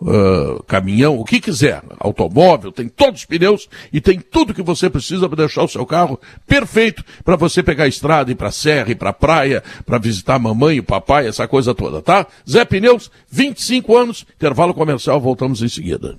ah, 0.07 0.62
caminhão, 0.66 1.18
o 1.18 1.24
que 1.24 1.41
quiser, 1.41 1.82
automóvel, 1.99 2.70
tem 2.70 2.89
todos 2.89 3.20
os 3.20 3.26
pneus 3.26 3.68
e 3.93 4.01
tem 4.01 4.18
tudo 4.18 4.53
que 4.53 4.62
você 4.62 4.91
precisa 4.91 5.28
para 5.28 5.37
deixar 5.37 5.62
o 5.62 5.68
seu 5.68 5.87
carro 5.87 6.20
perfeito 6.47 7.03
para 7.24 7.37
você 7.37 7.62
pegar 7.62 7.85
a 7.85 7.89
estrada, 7.89 8.30
ir 8.30 8.35
para 8.35 8.51
serra, 8.51 8.91
ir 8.91 8.97
para 8.97 9.12
praia, 9.12 9.62
para 9.87 9.97
visitar 9.97 10.35
a 10.35 10.39
mamãe 10.39 10.76
e 10.76 10.80
o 10.80 10.85
papai, 10.85 11.26
essa 11.26 11.49
coisa 11.49 11.74
toda, 11.74 12.03
tá? 12.03 12.26
Zé 12.49 12.64
Pneus, 12.64 13.11
25 13.30 13.97
anos, 13.97 14.26
intervalo 14.37 14.74
comercial, 14.74 15.20
voltamos 15.20 15.62
em 15.62 15.68
seguida. 15.68 16.16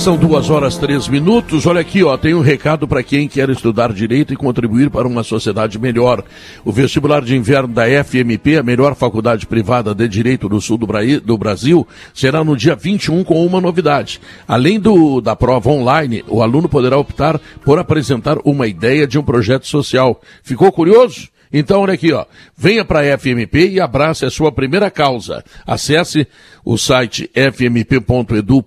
São 0.00 0.16
duas 0.16 0.48
horas 0.48 0.78
três 0.78 1.06
minutos. 1.08 1.66
Olha 1.66 1.82
aqui, 1.82 2.02
ó, 2.02 2.16
tem 2.16 2.32
um 2.32 2.40
recado 2.40 2.88
para 2.88 3.02
quem 3.02 3.28
quer 3.28 3.50
estudar 3.50 3.92
direito 3.92 4.32
e 4.32 4.36
contribuir 4.36 4.88
para 4.88 5.06
uma 5.06 5.22
sociedade 5.22 5.78
melhor. 5.78 6.24
O 6.64 6.72
vestibular 6.72 7.20
de 7.22 7.36
inverno 7.36 7.68
da 7.74 7.84
FMP, 8.02 8.56
a 8.56 8.62
melhor 8.62 8.94
faculdade 8.94 9.46
privada 9.46 9.94
de 9.94 10.08
direito 10.08 10.48
do 10.48 10.58
sul 10.58 10.78
do, 10.78 10.86
Bra- 10.86 11.00
do 11.22 11.36
Brasil, 11.36 11.86
será 12.14 12.42
no 12.42 12.56
dia 12.56 12.74
21 12.74 13.22
com 13.22 13.44
uma 13.44 13.60
novidade. 13.60 14.22
Além 14.48 14.80
do, 14.80 15.20
da 15.20 15.36
prova 15.36 15.68
online, 15.68 16.24
o 16.28 16.42
aluno 16.42 16.66
poderá 16.66 16.96
optar 16.96 17.38
por 17.62 17.78
apresentar 17.78 18.38
uma 18.42 18.66
ideia 18.66 19.06
de 19.06 19.18
um 19.18 19.22
projeto 19.22 19.66
social. 19.66 20.18
Ficou 20.42 20.72
curioso? 20.72 21.28
Então, 21.52 21.80
olha 21.80 21.94
aqui, 21.94 22.12
ó. 22.12 22.24
Venha 22.56 22.84
para 22.84 23.00
a 23.00 23.18
FMP 23.18 23.70
e 23.70 23.80
abrace 23.80 24.24
a 24.24 24.30
sua 24.30 24.52
primeira 24.52 24.90
causa. 24.90 25.42
Acesse 25.66 26.26
o 26.64 26.78
site 26.78 27.28
fmp.edu.br. 27.34 28.60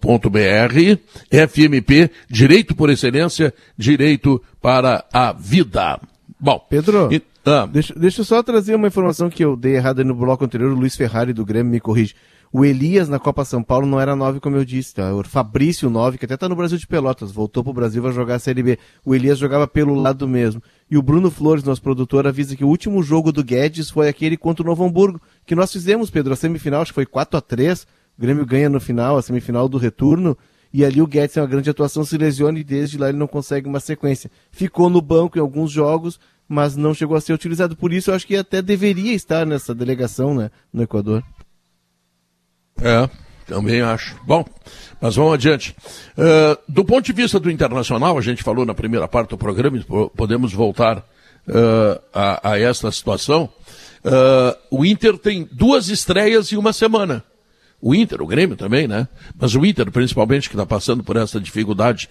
FMP, 1.32 2.12
Direito 2.30 2.76
por 2.76 2.90
Excelência, 2.90 3.54
Direito 3.78 4.42
para 4.62 5.06
a 5.14 5.32
Vida. 5.32 6.00
Bom, 6.40 6.60
Pedro, 6.70 7.10
e- 7.12 7.22
ah, 7.46 7.66
Deixa, 7.66 7.94
deixa 7.98 8.22
eu 8.22 8.26
só 8.26 8.44
trazer 8.44 8.76
uma 8.76 8.88
informação 8.88 9.30
que 9.30 9.44
eu 9.44 9.56
dei 9.56 9.76
errada 9.76 10.04
no 10.04 10.14
bloco 10.16 10.44
anterior, 10.46 10.72
o 10.72 10.76
Luiz 10.76 10.96
Ferrari 10.96 11.34
do 11.34 11.46
Grêmio 11.46 11.72
me 11.72 11.80
corrige. 11.80 12.16
O 12.56 12.64
Elias 12.64 13.10
na 13.10 13.18
Copa 13.18 13.44
São 13.44 13.64
Paulo 13.64 13.88
não 13.88 14.00
era 14.00 14.16
9, 14.16 14.40
como 14.40 14.56
eu 14.56 14.64
disse, 14.64 14.94
tá? 14.94 15.12
O 15.12 15.24
Fabrício 15.24 15.90
9, 15.90 16.20
que 16.20 16.26
até 16.26 16.38
tá 16.38 16.48
no 16.48 16.56
Brasil 16.56 16.78
de 16.78 16.86
Pelotas, 16.86 17.32
voltou 17.32 17.64
pro 17.64 17.74
Brasil, 17.74 18.00
vai 18.00 18.12
jogar 18.12 18.36
a 18.36 18.40
Série 18.40 18.62
B. 18.62 18.78
O 19.04 19.16
Elias 19.16 19.40
jogava 19.40 19.68
pelo 19.68 19.96
lado 19.96 20.28
mesmo. 20.28 20.62
E 20.88 20.96
o 20.96 21.02
Bruno 21.02 21.32
Flores, 21.32 21.64
nosso 21.64 21.82
produtor, 21.82 22.28
avisa 22.28 22.56
que 22.56 22.64
o 22.64 22.68
último 22.68 23.02
jogo 23.02 23.32
do 23.32 23.44
Guedes 23.44 23.90
foi 23.90 24.08
aquele 24.08 24.38
contra 24.38 24.62
o 24.62 24.68
Novo 24.68 24.86
Hamburgo, 24.86 25.20
que 25.48 25.56
nós 25.56 25.74
fizemos, 25.74 26.12
Pedro, 26.12 26.32
a 26.32 26.36
semifinal, 26.36 26.84
acho 26.84 26.92
que 26.92 26.96
foi 26.96 27.08
4 27.08 27.40
a 27.40 27.42
3 27.42 27.88
O 28.16 28.22
Grêmio 28.22 28.46
ganha 28.46 28.70
no 28.70 28.80
final, 28.80 29.18
a 29.18 29.24
semifinal 29.24 29.68
do 29.68 29.80
retorno. 29.80 30.38
E 30.72 30.86
ali 30.86 31.02
o 31.02 31.08
Guedes 31.08 31.34
tem 31.34 31.42
uma 31.42 31.50
grande 31.50 31.72
atuação, 31.72 32.06
se 32.06 32.16
lesiona 32.20 32.60
e 32.60 32.64
desde 32.64 33.00
lá 33.00 33.10
ele 33.10 33.18
não 33.18 33.28
consegue 33.28 33.68
uma 33.68 33.80
sequência. 33.80 34.30
Ficou 34.52 34.92
no 34.92 35.02
banco 35.02 35.40
em 35.40 35.42
alguns 35.42 35.72
jogos, 35.72 36.20
mas 36.48 36.76
não 36.76 36.94
chegou 36.94 37.18
a 37.18 37.22
ser 37.22 37.34
utilizado. 37.34 37.76
Por 37.76 37.92
isso 37.92 38.12
eu 38.12 38.16
acho 38.16 38.28
que 38.28 38.36
até 38.36 38.62
deveria 38.62 39.16
estar 39.16 39.44
nessa 39.44 39.74
delegação 39.74 40.36
né, 40.36 40.52
no 40.72 40.84
Equador. 40.84 41.24
É, 42.82 43.10
também 43.48 43.82
acho. 43.82 44.16
Bom, 44.26 44.46
mas 45.02 45.16
vamos 45.16 45.34
adiante. 45.34 45.76
Eh, 46.18 46.58
do 46.68 46.84
ponto 46.84 47.06
de 47.06 47.14
vista 47.14 47.40
do 47.40 47.52
internacional, 47.52 48.18
a 48.18 48.22
gente 48.22 48.42
falou 48.44 48.66
na 48.66 48.74
primeira 48.74 49.08
parte 49.08 49.30
do 49.32 49.38
programa, 49.38 49.80
po- 49.88 50.10
podemos 50.16 50.54
voltar 50.54 51.06
eh, 51.48 52.02
a, 52.14 52.52
a 52.52 52.60
esta 52.60 52.92
situação. 52.92 53.50
Eh, 54.04 54.58
o 54.72 54.86
Inter 54.86 55.18
tem 55.18 55.48
duas 55.52 55.90
estreias 55.90 56.52
em 56.52 56.58
uma 56.58 56.72
semana. 56.74 57.24
O 57.82 57.94
Inter, 57.94 58.22
o 58.22 58.26
Grêmio 58.28 58.56
também, 58.56 58.88
né? 58.88 59.10
Mas 59.38 59.56
o 59.56 59.66
Inter, 59.66 59.92
principalmente, 59.92 60.48
que 60.50 60.56
está 60.56 60.66
passando 60.66 61.04
por 61.04 61.18
essa 61.18 61.38
dificuldade, 61.38 62.08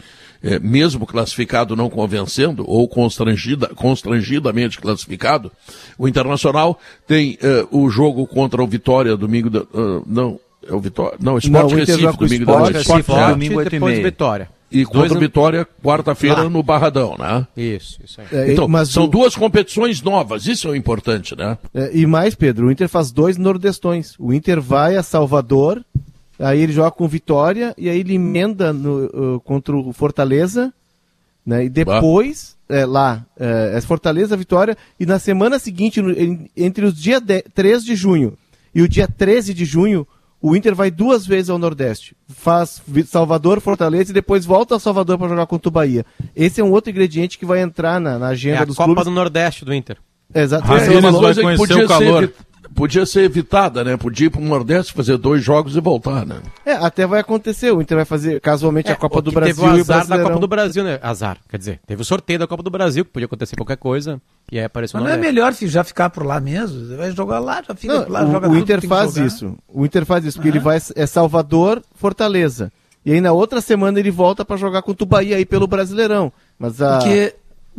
mesmo 0.61 1.07
classificado 1.07 1.75
não 1.75 1.89
convencendo, 1.89 2.63
ou 2.69 2.87
constrangida, 2.87 3.69
constrangidamente 3.69 4.79
classificado, 4.79 5.51
o 5.97 6.07
Internacional 6.07 6.79
tem 7.07 7.39
o 7.71 7.89
jogo 7.89 8.27
contra 8.27 8.63
o 8.63 8.67
Vitória 8.67 9.17
domingo. 9.17 9.49
Da, 9.49 9.61
ah, 9.61 10.03
não, 10.07 10.39
é 10.69 10.73
o 10.75 10.81
Vitória. 10.81 11.19
Não, 11.21 11.35
o 11.35 11.39
Sport 11.39 11.71
Não, 11.71 11.77
Recife 11.79 12.03
domingo 12.17 12.19
da 12.47 12.53
Sport 12.53 12.61
noite. 12.61 12.73
Recife, 12.79 13.03
Forte, 13.03 13.31
domingo, 13.33 13.61
e 13.61 13.65
depois 13.65 13.93
meia. 13.95 14.05
Vitória. 14.05 14.49
E 14.71 14.87
contra 14.87 15.17
o 15.17 15.21
Vitória, 15.21 15.69
quarta-feira, 15.83 16.49
no 16.49 16.63
Barradão, 16.63 17.15
né? 17.19 17.47
Isso, 17.55 17.99
isso 18.03 18.21
aí. 18.23 18.27
É, 18.33 18.53
Então, 18.53 18.67
mas 18.67 18.89
são 18.89 19.05
o- 19.05 19.07
duas 19.07 19.37
competições 19.37 20.01
novas, 20.01 20.47
isso 20.47 20.67
é 20.69 20.71
o 20.71 20.75
importante, 20.77 21.37
né? 21.37 21.59
é, 21.75 21.91
e 21.93 22.07
mais, 22.07 22.35
Pedro, 22.35 22.69
o 22.69 22.73
Inter 22.73 22.89
faz 22.89 23.11
dois 23.13 23.37
nordestões. 23.37 24.15
O 24.19 24.33
Inter 24.33 24.63
vai 24.63 24.97
a 24.97 25.03
Salvador, 25.03 25.85
aí 26.39 26.61
ele 26.63 26.73
joga 26.73 26.91
com 26.91 27.07
Vitória, 27.07 27.75
e 27.77 27.91
aí 27.91 28.01
ele 28.01 28.15
emenda 28.15 28.73
no, 28.73 29.35
uh, 29.37 29.41
contra 29.41 29.77
o 29.77 29.93
Fortaleza, 29.93 30.73
né? 31.45 31.67
E 31.67 31.69
depois, 31.69 32.57
é, 32.67 32.87
lá, 32.87 33.27
é, 33.39 33.73
é 33.77 33.81
Fortaleza, 33.83 34.35
Vitória, 34.39 34.75
e 34.99 35.05
na 35.05 35.19
semana 35.19 35.59
seguinte, 35.59 36.01
no- 36.01 36.15
entre 36.57 36.87
os 36.87 36.95
dias 36.99 37.21
10 37.21 37.43
3 37.55 37.85
de 37.85 37.95
junho 37.95 38.39
E 38.75 38.81
o 38.81 38.89
dia 38.89 39.07
13 39.07 39.53
de 39.53 39.67
junho, 39.67 40.07
o 40.43 40.57
Inter 40.57 40.75
vai 40.75 40.91
duas 40.91 41.25
vezes 41.25 41.49
ao 41.49 41.57
Nordeste. 41.59 42.17
Faz 42.29 42.83
Salvador, 43.07 43.61
Fortaleza 43.61 44.11
e 44.11 44.15
depois 44.15 44.45
volta 44.45 44.75
a 44.77 44.81
Salvador 44.81 45.17
para 45.17 45.29
jogar 45.29 45.47
contra 45.47 45.69
o 45.69 45.73
Bahia. 45.73 46.05
Esse 46.35 46.61
é 46.61 46.65
um 46.65 46.73
outro 46.73 46.91
ingrediente 46.91 47.39
que 47.39 47.47
vai 47.47 47.61
entrar 47.63 48.01
na, 48.01 48.19
na 48.19 48.29
É 48.29 48.33
agenda 48.33 48.61
a 48.63 48.65
dos 48.65 48.77
Copa 48.77 48.87
clubes. 48.89 49.05
do 49.05 49.11
Nordeste 49.13 49.65
do 49.65 49.73
Inter. 49.73 49.97
Exato. 50.35 50.65
Ah, 50.71 50.77
Esse 50.79 50.93
é 50.93 51.43
conhecer 51.43 51.57
podia 51.69 51.85
o 51.85 51.89
calor. 51.89 52.23
Ser, 52.25 52.35
podia 52.75 53.05
ser 53.07 53.23
evitada, 53.23 53.83
né? 53.85 53.97
Podia 53.97 54.27
ir 54.27 54.31
para 54.31 54.41
o 54.41 54.45
Nordeste 54.45 54.93
fazer 54.93 55.17
dois 55.19 55.43
jogos 55.43 55.77
e 55.77 55.81
voltar, 55.81 56.25
né? 56.27 56.41
É, 56.65 56.73
até 56.73 57.07
vai 57.07 57.21
acontecer. 57.21 57.71
O 57.73 57.81
Inter 57.81 57.97
vai 57.97 58.05
fazer 58.05 58.41
casualmente 58.41 58.91
a 58.91 58.97
Copa 58.97 59.17
É, 59.17 59.19
o 59.19 59.23
do 59.23 59.31
que 59.31 59.35
Brasil 59.35 59.55
Teve 59.55 59.67
o 59.67 59.77
e 59.77 59.79
o 59.79 59.81
azar 59.83 60.07
da. 60.07 60.23
Copa 60.25 60.39
do 60.39 60.49
Brasil, 60.49 60.85
né? 60.85 60.99
Azar, 61.03 61.39
quer 61.49 61.59
dizer, 61.59 61.81
teve 61.87 62.03
o 62.03 62.05
sorteio 62.05 62.39
da 62.39 62.47
Copa 62.47 62.63
do 62.63 62.71
Brasil, 62.71 63.05
que 63.05 63.11
podia 63.11 63.27
acontecer 63.27 63.57
qualquer 63.57 63.77
coisa, 63.77 64.21
e 64.51 64.59
aí 64.59 64.65
apareceu 64.65 64.99
Mas 65.01 65.09
não 65.09 65.15
é 65.15 65.21
melhor 65.21 65.53
fi- 65.55 65.67
já 65.69 65.85
ficar 65.85 66.11
por 66.11 66.25
lá 66.25 66.41
mesmo? 66.41 66.97
Vai 66.97 67.11
jogar 67.13 67.39
lá, 67.39 67.63
já 67.67 67.75
fica 67.75 67.93
Não, 67.95 68.03
por 68.05 68.13
lá, 68.13 68.25
o, 68.25 68.33
joga 68.33 68.49
o 68.49 68.57
Inter 68.57 68.87
faz 68.87 69.17
isso. 69.17 69.57
O 69.69 69.85
Inter 69.85 70.05
faz 70.05 70.25
isso, 70.25 70.39
porque 70.39 70.49
Ah. 70.49 70.53
ele 70.53 70.61
vai 70.61 70.79
é 70.97 71.07
Salvador, 71.07 71.83
Fortaleza. 71.95 72.73
E 73.05 73.13
aí 73.13 73.21
na 73.21 73.33
outra 73.33 73.61
semana 73.61 73.99
ele 73.99 74.11
volta 74.11 74.45
para 74.45 74.57
jogar 74.57 74.83
contra 74.83 75.03
o 75.03 75.07
Bahia 75.07 75.37
aí 75.37 75.45
pelo 75.45 75.67
Brasileirão. 75.67 76.33
Mas 76.59 76.81
a 76.81 76.99
Porque 76.99 77.35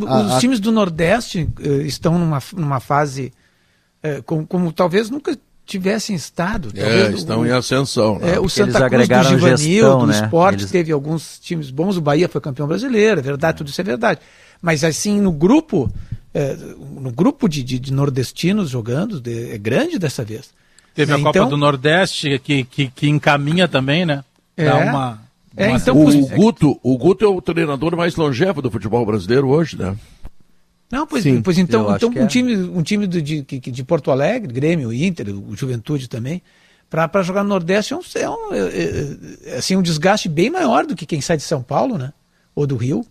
a- 0.06 0.22
os 0.22 0.32
a- 0.34 0.40
times 0.40 0.60
do 0.60 0.72
Nordeste 0.72 1.48
eh, 1.62 1.68
estão 1.84 2.18
numa, 2.20 2.40
numa 2.56 2.80
fase 2.82 3.32
eh, 4.04 4.22
como, 4.26 4.46
como 4.46 4.72
talvez 4.72 5.10
nunca 5.10 5.36
tivessem 5.66 6.16
estado. 6.16 6.70
É, 6.76 7.10
estão 7.12 7.40
o, 7.42 7.46
em 7.48 7.52
ascensão. 7.52 8.20
né? 8.20 8.32
é, 8.34 8.40
o 8.40 8.42
Porque 8.44 8.50
Santa 8.50 8.64
eles 8.64 8.74
Cruz 8.78 8.80
do 8.80 8.86
agregaram 8.96 9.30
Givanil, 9.30 9.58
gestão, 9.58 10.00
do 10.00 10.08
né? 10.08 10.14
esporte, 10.22 10.60
Eles- 10.60 10.72
teve 10.72 10.92
alguns 10.92 11.40
times 11.40 11.70
bons, 11.72 11.96
o 11.98 12.02
Bahia 12.02 12.28
foi 12.28 12.42
campeão 12.42 12.68
brasileiro, 12.68 13.20
é 13.20 13.24
verdade, 13.24 13.58
tudo 13.60 13.70
isso 13.70 13.80
é 13.80 13.84
verdade. 13.84 14.20
Mas 14.62 14.84
assim, 14.84 15.20
no 15.22 15.32
grupo, 15.32 15.90
eh, 16.34 16.58
no 17.00 17.12
grupo 17.12 17.48
de, 17.48 17.64
de- 17.64 17.80
de 17.80 17.94
nordestinos 17.94 18.70
jogando, 18.70 19.20
de- 19.22 19.52
é 19.52 19.58
grande 19.58 19.98
dessa 19.98 20.24
vez. 20.24 20.50
Teve 20.94 21.12
Né, 21.14 21.18
a 21.20 21.24
Copa 21.24 21.40
então- 21.40 21.50
do 21.50 21.58
Nordeste, 21.58 22.38
que, 22.40 22.64
que, 22.66 22.88
que 22.90 23.08
encaminha 23.10 23.68
também, 23.68 24.06
né? 24.06 24.24
É. 24.56 24.66
Dá 24.66 24.78
uma. 24.78 25.22
É, 25.56 25.70
então, 25.72 25.96
O, 25.96 26.08
o 26.10 26.28
Guto, 26.30 26.80
o 26.84 26.98
Guto 26.98 27.24
é 27.24 27.28
o 27.28 27.42
treinador 27.42 27.96
mais 27.96 28.16
longevo 28.16 28.62
do 28.62 28.70
futebol 28.72 29.06
brasileiro 29.06 29.48
hoje, 29.50 29.78
né? 29.78 29.96
Não, 30.94 31.08
pois, 31.08 31.24
Sim, 31.24 31.42
pois 31.42 31.58
então, 31.58 31.96
então 31.96 32.12
que 32.12 32.20
um 32.20 32.26
é. 32.26 32.28
time, 32.28 32.56
um 32.56 32.84
time 32.84 33.08
de, 33.08 33.20
de, 33.20 33.42
de 33.42 33.84
Porto 33.84 34.12
Alegre, 34.12 34.54
Grêmio, 34.54 34.94
Inter, 34.94 35.28
o 35.30 35.56
Juventude 35.56 36.08
também, 36.08 36.40
para 36.88 37.24
jogar 37.24 37.42
no 37.42 37.50
Nordeste 37.50 37.96
é 37.96 37.98
um, 37.98 38.02
é, 38.14 38.30
um, 38.30 38.54
é- 38.54 39.48
é- 39.48 39.58
assim, 39.58 39.76
um 39.76 39.82
desgaste 39.82 40.30
bem 40.30 40.52
maior 40.52 40.86
do 40.86 40.96
que 40.96 41.08
quem 41.08 41.20
sai 41.20 41.36
de 41.36 41.42
São 41.42 41.64
Paulo, 41.64 41.98
né? 41.98 42.14
Ou 42.54 42.68
do 42.68 42.76
Rio. 42.76 43.04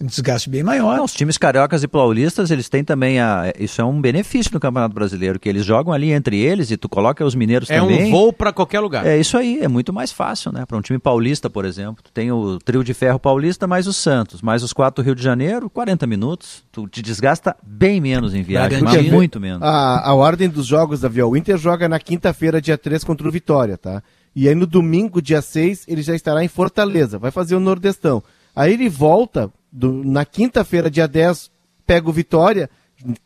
Um 0.00 0.06
desgaste 0.06 0.48
bem 0.48 0.62
maior. 0.62 0.96
Não, 0.96 1.04
os 1.04 1.12
times 1.12 1.36
cariocas 1.36 1.82
e 1.82 1.88
paulistas, 1.88 2.52
eles 2.52 2.68
têm 2.68 2.84
também 2.84 3.18
a. 3.18 3.52
Isso 3.58 3.80
é 3.80 3.84
um 3.84 4.00
benefício 4.00 4.52
no 4.54 4.60
Campeonato 4.60 4.94
Brasileiro, 4.94 5.40
que 5.40 5.48
eles 5.48 5.64
jogam 5.64 5.92
ali 5.92 6.12
entre 6.12 6.38
eles 6.38 6.70
e 6.70 6.76
tu 6.76 6.88
coloca 6.88 7.24
os 7.24 7.34
mineiros 7.34 7.68
É 7.68 7.80
também. 7.80 8.04
um 8.06 8.10
voo 8.12 8.32
pra 8.32 8.52
qualquer 8.52 8.78
lugar. 8.78 9.04
É 9.04 9.18
isso 9.18 9.36
aí, 9.36 9.58
é 9.60 9.66
muito 9.66 9.92
mais 9.92 10.12
fácil, 10.12 10.52
né? 10.52 10.64
Para 10.64 10.76
um 10.78 10.80
time 10.80 11.00
paulista, 11.00 11.50
por 11.50 11.64
exemplo. 11.64 12.02
Tu 12.04 12.12
tem 12.12 12.30
o 12.30 12.58
trio 12.60 12.84
de 12.84 12.94
ferro 12.94 13.18
paulista, 13.18 13.66
mais 13.66 13.88
o 13.88 13.92
Santos, 13.92 14.40
mais 14.40 14.62
os 14.62 14.72
quatro 14.72 15.02
do 15.02 15.06
Rio 15.06 15.16
de 15.16 15.22
Janeiro, 15.22 15.68
40 15.68 16.06
minutos. 16.06 16.62
Tu 16.70 16.86
te 16.86 17.02
desgasta 17.02 17.56
bem 17.60 18.00
menos 18.00 18.34
em 18.36 18.42
viagem, 18.42 18.80
mas 18.80 19.10
muito 19.10 19.40
menos. 19.40 19.62
A, 19.62 20.08
a 20.10 20.14
ordem 20.14 20.48
dos 20.48 20.66
jogos 20.66 21.00
da 21.00 21.08
Via 21.08 21.26
o 21.26 21.36
Inter 21.36 21.56
joga 21.58 21.88
na 21.88 21.98
quinta-feira, 21.98 22.60
dia 22.62 22.78
3, 22.78 23.02
contra 23.02 23.26
o 23.28 23.32
Vitória, 23.32 23.76
tá? 23.76 24.00
E 24.36 24.48
aí 24.48 24.54
no 24.54 24.66
domingo, 24.66 25.20
dia 25.20 25.42
6, 25.42 25.86
ele 25.88 26.02
já 26.02 26.14
estará 26.14 26.44
em 26.44 26.48
Fortaleza, 26.48 27.18
vai 27.18 27.32
fazer 27.32 27.56
o 27.56 27.60
Nordestão. 27.60 28.22
Aí 28.54 28.72
ele 28.74 28.88
volta, 28.88 29.50
do- 29.70 30.04
na 30.04 30.24
quinta-feira, 30.24 30.90
dia 30.90 31.06
10, 31.08 31.50
pega 31.86 32.08
o 32.08 32.12
Vitória, 32.12 32.68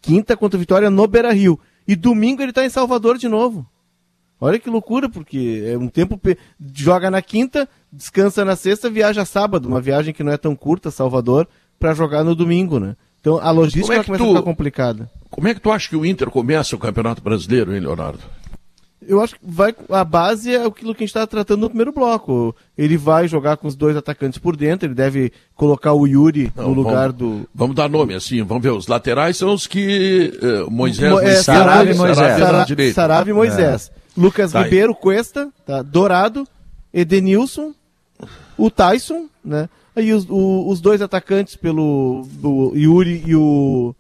quinta 0.00 0.36
contra 0.36 0.56
o 0.56 0.60
Vitória 0.60 0.90
no 0.90 1.06
Beira 1.06 1.32
Rio. 1.32 1.58
E 1.86 1.96
domingo 1.96 2.42
ele 2.42 2.50
está 2.50 2.64
em 2.64 2.68
Salvador 2.70 3.18
de 3.18 3.28
novo. 3.28 3.66
Olha 4.40 4.58
que 4.58 4.68
loucura, 4.70 5.08
porque 5.08 5.62
é 5.66 5.78
um 5.78 5.88
tempo. 5.88 6.20
Joga 6.74 7.10
na 7.10 7.22
quinta, 7.22 7.68
descansa 7.92 8.44
na 8.44 8.56
sexta, 8.56 8.90
viaja 8.90 9.24
sábado. 9.24 9.66
Uma 9.68 9.80
viagem 9.80 10.12
que 10.12 10.22
não 10.24 10.32
é 10.32 10.36
tão 10.36 10.54
curta, 10.56 10.90
Salvador, 10.90 11.46
para 11.78 11.94
jogar 11.94 12.24
no 12.24 12.34
domingo, 12.34 12.80
né? 12.80 12.96
Então 13.20 13.38
a 13.38 13.50
logística 13.52 13.94
é 14.00 14.02
começa 14.02 14.24
tu- 14.24 14.30
a 14.30 14.34
ficar 14.34 14.42
complicada. 14.42 15.10
Como 15.30 15.46
é 15.48 15.54
que 15.54 15.60
tu 15.60 15.70
acha 15.70 15.88
que 15.88 15.94
o 15.96 16.04
Inter 16.04 16.28
começa 16.28 16.74
o 16.74 16.78
Campeonato 16.78 17.22
Brasileiro, 17.22 17.72
hein, 17.72 17.80
Leonardo? 17.80 18.18
Eu 19.08 19.20
acho 19.20 19.34
que 19.34 19.40
vai, 19.42 19.74
a 19.90 20.04
base 20.04 20.54
é 20.54 20.64
aquilo 20.64 20.94
que 20.94 21.02
a 21.02 21.06
gente 21.06 21.10
está 21.10 21.26
tratando 21.26 21.60
no 21.60 21.68
primeiro 21.68 21.92
bloco. 21.92 22.54
Ele 22.78 22.96
vai 22.96 23.26
jogar 23.26 23.56
com 23.56 23.66
os 23.66 23.74
dois 23.74 23.96
atacantes 23.96 24.38
por 24.38 24.56
dentro, 24.56 24.86
ele 24.86 24.94
deve 24.94 25.32
colocar 25.54 25.92
o 25.92 26.06
Yuri 26.06 26.52
Não, 26.54 26.68
no 26.68 26.74
lugar 26.74 27.12
vamos, 27.12 27.16
do. 27.42 27.48
Vamos 27.54 27.74
dar 27.76 27.88
nome 27.88 28.14
assim, 28.14 28.42
vamos 28.42 28.62
ver. 28.62 28.70
Os 28.70 28.86
laterais 28.86 29.36
são 29.36 29.52
os 29.54 29.66
que 29.66 30.32
eh, 30.42 30.64
Moisés 30.70 31.10
Mo- 31.12 31.20
é, 31.20 31.34
Sarabia 31.42 31.92
e 31.94 31.96
Moisés. 31.96 32.16
Sarabia 32.16 32.38
na 32.44 32.50
Sara- 32.52 32.64
direita. 32.64 32.94
Sarabia 32.94 33.30
e 33.32 33.34
Moisés. 33.34 33.90
Lucas 34.16 34.52
Tá 34.52 34.58
aí. 34.60 34.64
Ribeiro, 34.64 34.94
Cuesta, 34.94 35.48
tá? 35.66 35.82
Dourado, 35.82 36.46
Edenilson, 36.92 37.72
o 38.56 38.70
Tyson, 38.70 39.26
né? 39.44 39.68
Aí 39.96 40.12
os, 40.12 40.26
o- 40.28 40.68
os 40.70 40.80
dois 40.80 41.02
atacantes 41.02 41.56
pelo 41.56 42.26
o 42.42 42.72
Yuri 42.76 43.22
e 43.26 43.34
o, 43.34 43.94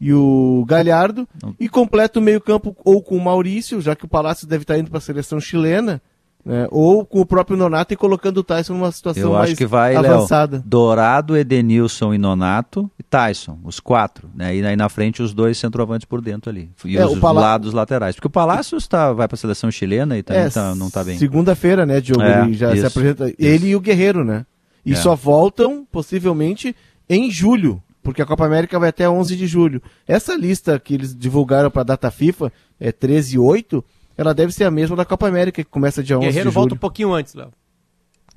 e 0.00 0.12
o 0.14 0.64
Galhardo. 0.66 1.28
E 1.58 1.68
completa 1.68 2.18
o 2.18 2.22
meio-campo 2.22 2.74
ou 2.84 3.02
com 3.02 3.16
o 3.16 3.20
Maurício, 3.24 3.80
já 3.80 3.94
que 3.94 4.04
o 4.04 4.08
Palácio 4.08 4.46
deve 4.46 4.62
estar 4.62 4.78
indo 4.78 4.88
para 4.90 4.98
a 4.98 5.02
seleção 5.02 5.38
chilena. 5.40 6.00
Né? 6.42 6.66
Ou 6.70 7.04
com 7.04 7.20
o 7.20 7.26
próprio 7.26 7.54
Nonato 7.54 7.92
e 7.92 7.96
colocando 7.98 8.38
o 8.38 8.42
Tyson 8.42 8.72
numa 8.72 8.90
situação 8.90 9.24
Eu 9.24 9.32
mais 9.32 9.50
acho 9.50 9.56
que 9.58 9.66
vai, 9.66 9.92
Léo, 9.92 10.14
avançada. 10.14 10.62
Dourado, 10.64 11.36
Edenilson 11.36 12.14
e 12.14 12.18
Nonato 12.18 12.90
e 12.98 13.02
Tyson, 13.02 13.58
os 13.62 13.78
quatro. 13.78 14.30
Né? 14.34 14.56
E 14.56 14.64
aí 14.64 14.74
na 14.74 14.88
frente 14.88 15.20
os 15.22 15.34
dois 15.34 15.58
centroavantes 15.58 16.06
por 16.06 16.22
dentro 16.22 16.48
ali. 16.48 16.70
E 16.86 16.96
É, 16.96 17.04
os 17.04 17.18
o 17.18 17.20
Pala- 17.20 17.42
lados 17.42 17.74
laterais. 17.74 18.14
Porque 18.14 18.26
o 18.28 18.30
Palácios 18.30 18.88
tá, 18.88 19.12
vai 19.12 19.28
para 19.28 19.34
a 19.34 19.38
seleção 19.38 19.70
chilena 19.70 20.16
e 20.16 20.22
também 20.22 20.44
É, 20.44 20.48
tá- 20.48 20.74
não 20.74 20.88
tá 20.88 21.04
bem. 21.04 21.18
Segunda-feira, 21.18 21.84
né, 21.84 22.00
Diogo? 22.00 22.22
É, 22.22 22.40
ele 22.44 22.54
já 22.54 22.70
se 22.70 22.78
isso, 22.78 22.86
apresenta. 22.86 23.30
Ele 23.38 23.68
e 23.68 23.76
o 23.76 23.80
Guerreiro, 23.80 24.24
né? 24.24 24.46
E 24.82 24.94
É. 24.94 24.96
só 24.96 25.14
voltam, 25.14 25.86
possivelmente, 25.92 26.74
em 27.06 27.30
julho, 27.30 27.82
porque 28.02 28.22
a 28.22 28.26
Copa 28.26 28.44
América 28.46 28.78
vai 28.78 28.88
até 28.88 29.08
11 29.08 29.36
de 29.36 29.46
julho. 29.46 29.82
Essa 30.06 30.34
lista 30.36 30.78
que 30.78 30.94
eles 30.94 31.14
divulgaram 31.16 31.70
para 31.70 31.82
a 31.82 31.84
data 31.84 32.10
FIFA, 32.10 32.52
é 32.78 32.90
13 32.92 33.36
e 33.36 33.38
8, 33.38 33.84
ela 34.16 34.32
deve 34.34 34.52
ser 34.52 34.64
a 34.64 34.70
mesma 34.70 34.96
da 34.96 35.04
Copa 35.04 35.26
América, 35.28 35.62
que 35.62 35.70
começa 35.70 36.02
dia 36.02 36.16
11 36.18 36.26
Guerreiro 36.28 36.48
de 36.50 36.54
volta 36.54 36.68
julho. 36.70 36.76
um 36.76 36.80
pouquinho 36.80 37.12
antes, 37.12 37.34
Léo. 37.34 37.50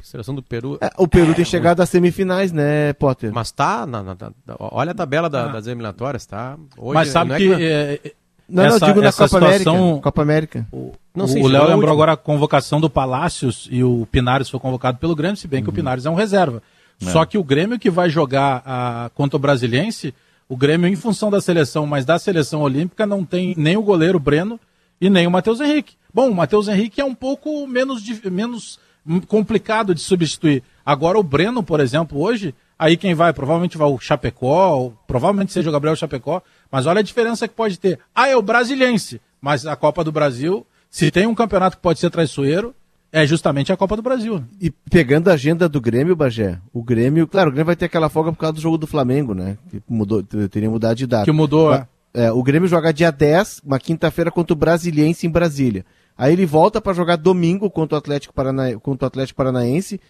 Seleção 0.02 0.36
do 0.36 0.44
Peru. 0.44 0.78
É, 0.82 0.90
o 0.98 1.08
Peru 1.08 1.34
tem 1.34 1.46
chegado 1.46 1.80
às 1.82 1.90
semifinais, 1.90 2.52
né, 2.52 2.92
Potter? 2.94 3.32
Mas 3.34 3.52
tá. 3.52 3.86
na- 3.86 4.04
na- 4.04 4.16
na- 4.16 4.34
olha 4.60 4.92
a 4.92 4.94
tabela 4.94 5.30
da- 5.30 5.48
das 5.48 5.66
eliminatórias, 5.66 6.26
tá? 6.26 6.58
Hoje, 6.78 6.94
Mas 6.96 7.08
sabe 7.10 7.30
não 7.30 7.36
é 7.36 7.40
que. 7.40 7.48
não- 7.48 7.58
é, 7.58 8.00
não, 8.50 8.64
essa- 8.66 8.80
não, 8.80 8.88
digo 8.90 9.02
na 9.02 9.14
Copa 9.14 9.38
América. 9.38 9.58
situação- 9.60 10.02
Copa 10.02 10.22
América. 10.22 10.68
não 11.16 11.24
o 11.24 11.28
sei, 11.30 11.42
o 11.42 11.48
Léo 11.48 11.62
lembrou 11.62 11.76
última. 11.78 11.92
agora 11.94 12.12
a 12.12 12.18
convocação 12.18 12.82
do 12.82 12.90
Palácios 12.90 13.70
e 13.72 13.82
o 13.82 14.06
Pinares 14.12 14.50
foi 14.50 14.60
convocado 14.60 14.98
pelo 14.98 15.16
Grêmio, 15.16 15.38
se 15.38 15.48
bem 15.48 15.60
Uhum. 15.60 15.64
que 15.64 15.70
o 15.70 15.74
Pinares 15.74 16.06
é 16.06 16.10
um 16.10 16.16
reserva. 16.16 16.62
Só 17.00 17.26
que 17.26 17.38
o 17.38 17.44
Grêmio 17.44 17.80
que 17.80 17.90
vai 17.90 18.10
jogar 18.10 18.64
a, 18.66 19.12
contra 19.14 19.38
o 19.38 19.40
Brasiliense, 19.40 20.14
o 20.48 20.56
Grêmio, 20.56 20.88
em 20.88 20.96
função 20.96 21.30
da 21.30 21.42
seleção, 21.42 21.86
mas 21.86 22.06
da 22.06 22.20
seleção 22.20 22.62
olímpica, 22.62 23.06
não 23.06 23.26
tem 23.26 23.54
nem 23.58 23.76
o 23.76 23.82
goleiro 23.82 24.20
Breno 24.20 24.60
e 25.02 25.10
nem 25.10 25.28
o 25.28 25.32
Matheus 25.32 25.60
Henrique. 25.60 25.96
Bom, 26.14 26.30
o 26.30 26.36
Matheus 26.36 26.68
Henrique 26.68 27.02
é 27.02 27.06
um 27.06 27.16
pouco 27.16 27.66
menos, 27.68 28.04
menos 28.26 28.80
complicado 29.28 29.94
de 29.94 30.02
substituir. 30.02 30.64
Agora 30.86 31.20
o 31.20 31.24
Breno, 31.24 31.64
por 31.64 31.80
exemplo, 31.80 32.22
hoje, 32.22 32.54
aí 32.78 32.96
quem 32.96 33.14
vai? 33.14 33.34
Provavelmente 33.34 33.78
vai 33.78 33.88
o 33.88 34.00
Chapecó, 34.00 34.92
provavelmente 35.08 35.52
seja 35.52 35.70
o 35.70 35.74
Gabriel 35.74 35.96
Chapecó, 35.96 36.42
mas 36.72 36.86
olha 36.86 37.00
a 37.00 37.04
diferença 37.04 37.48
que 37.48 37.54
pode 37.54 37.80
ter. 37.80 38.00
Ah, 38.14 38.28
é 38.28 38.36
o 38.36 38.42
Brasiliense, 38.42 39.20
mas 39.42 39.66
a 39.66 39.76
Copa 39.76 40.04
do 40.04 40.12
Brasil, 40.12 40.66
se 40.90 41.10
tem 41.12 41.26
um 41.26 41.36
campeonato 41.36 41.78
que 41.78 41.84
pode 41.84 42.00
ser 42.00 42.10
traiçoeiro, 42.10 42.76
é 43.14 43.28
justamente 43.28 43.72
a 43.72 43.78
Copa 43.78 43.96
do 43.96 44.02
Brasil. 44.02 44.44
E 44.60 44.72
pegando 44.72 45.30
a 45.30 45.34
agenda 45.34 45.70
do 45.70 45.80
Grêmio, 45.80 46.16
Bagé, 46.16 46.60
o 46.74 46.82
Grêmio, 46.82 47.28
claro, 47.28 47.50
o 47.50 47.54
Grêmio 47.54 47.68
vai 47.68 47.76
ter 47.76 47.86
aquela 47.86 48.10
folga 48.10 48.32
por 48.32 48.40
causa 48.40 48.54
do 48.54 48.62
jogo 48.62 48.76
do 48.76 48.88
Flamengo, 48.88 49.36
né? 49.36 49.56
Que 49.70 49.80
mudou, 49.88 50.24
teria 50.24 50.68
mudado 50.68 50.98
de 50.98 51.06
data. 51.06 51.24
Que 51.24 51.32
mudou, 51.32 51.70
Mas, 51.70 51.86
é, 52.12 52.32
o 52.32 52.42
Grêmio 52.42 52.68
joga 52.68 52.92
dia 52.92 53.12
10, 53.12 53.62
uma 53.64 53.78
quinta-feira 53.78 54.32
contra 54.32 54.54
o 54.54 54.58
Brasiliense 54.58 55.28
em 55.28 55.30
Brasília. 55.30 55.86
Aí 56.18 56.34
ele 56.34 56.48
volta 56.48 56.82
para 56.82 56.92
jogar 56.92 57.16
domingo 57.16 57.70
contra 57.70 57.96
o, 57.96 58.00
Atlético 58.00 58.34
Parana... 58.34 58.80
contra 58.80 59.06
o 59.06 59.08
Atlético 59.08 59.38
Paranaense. 59.38 60.02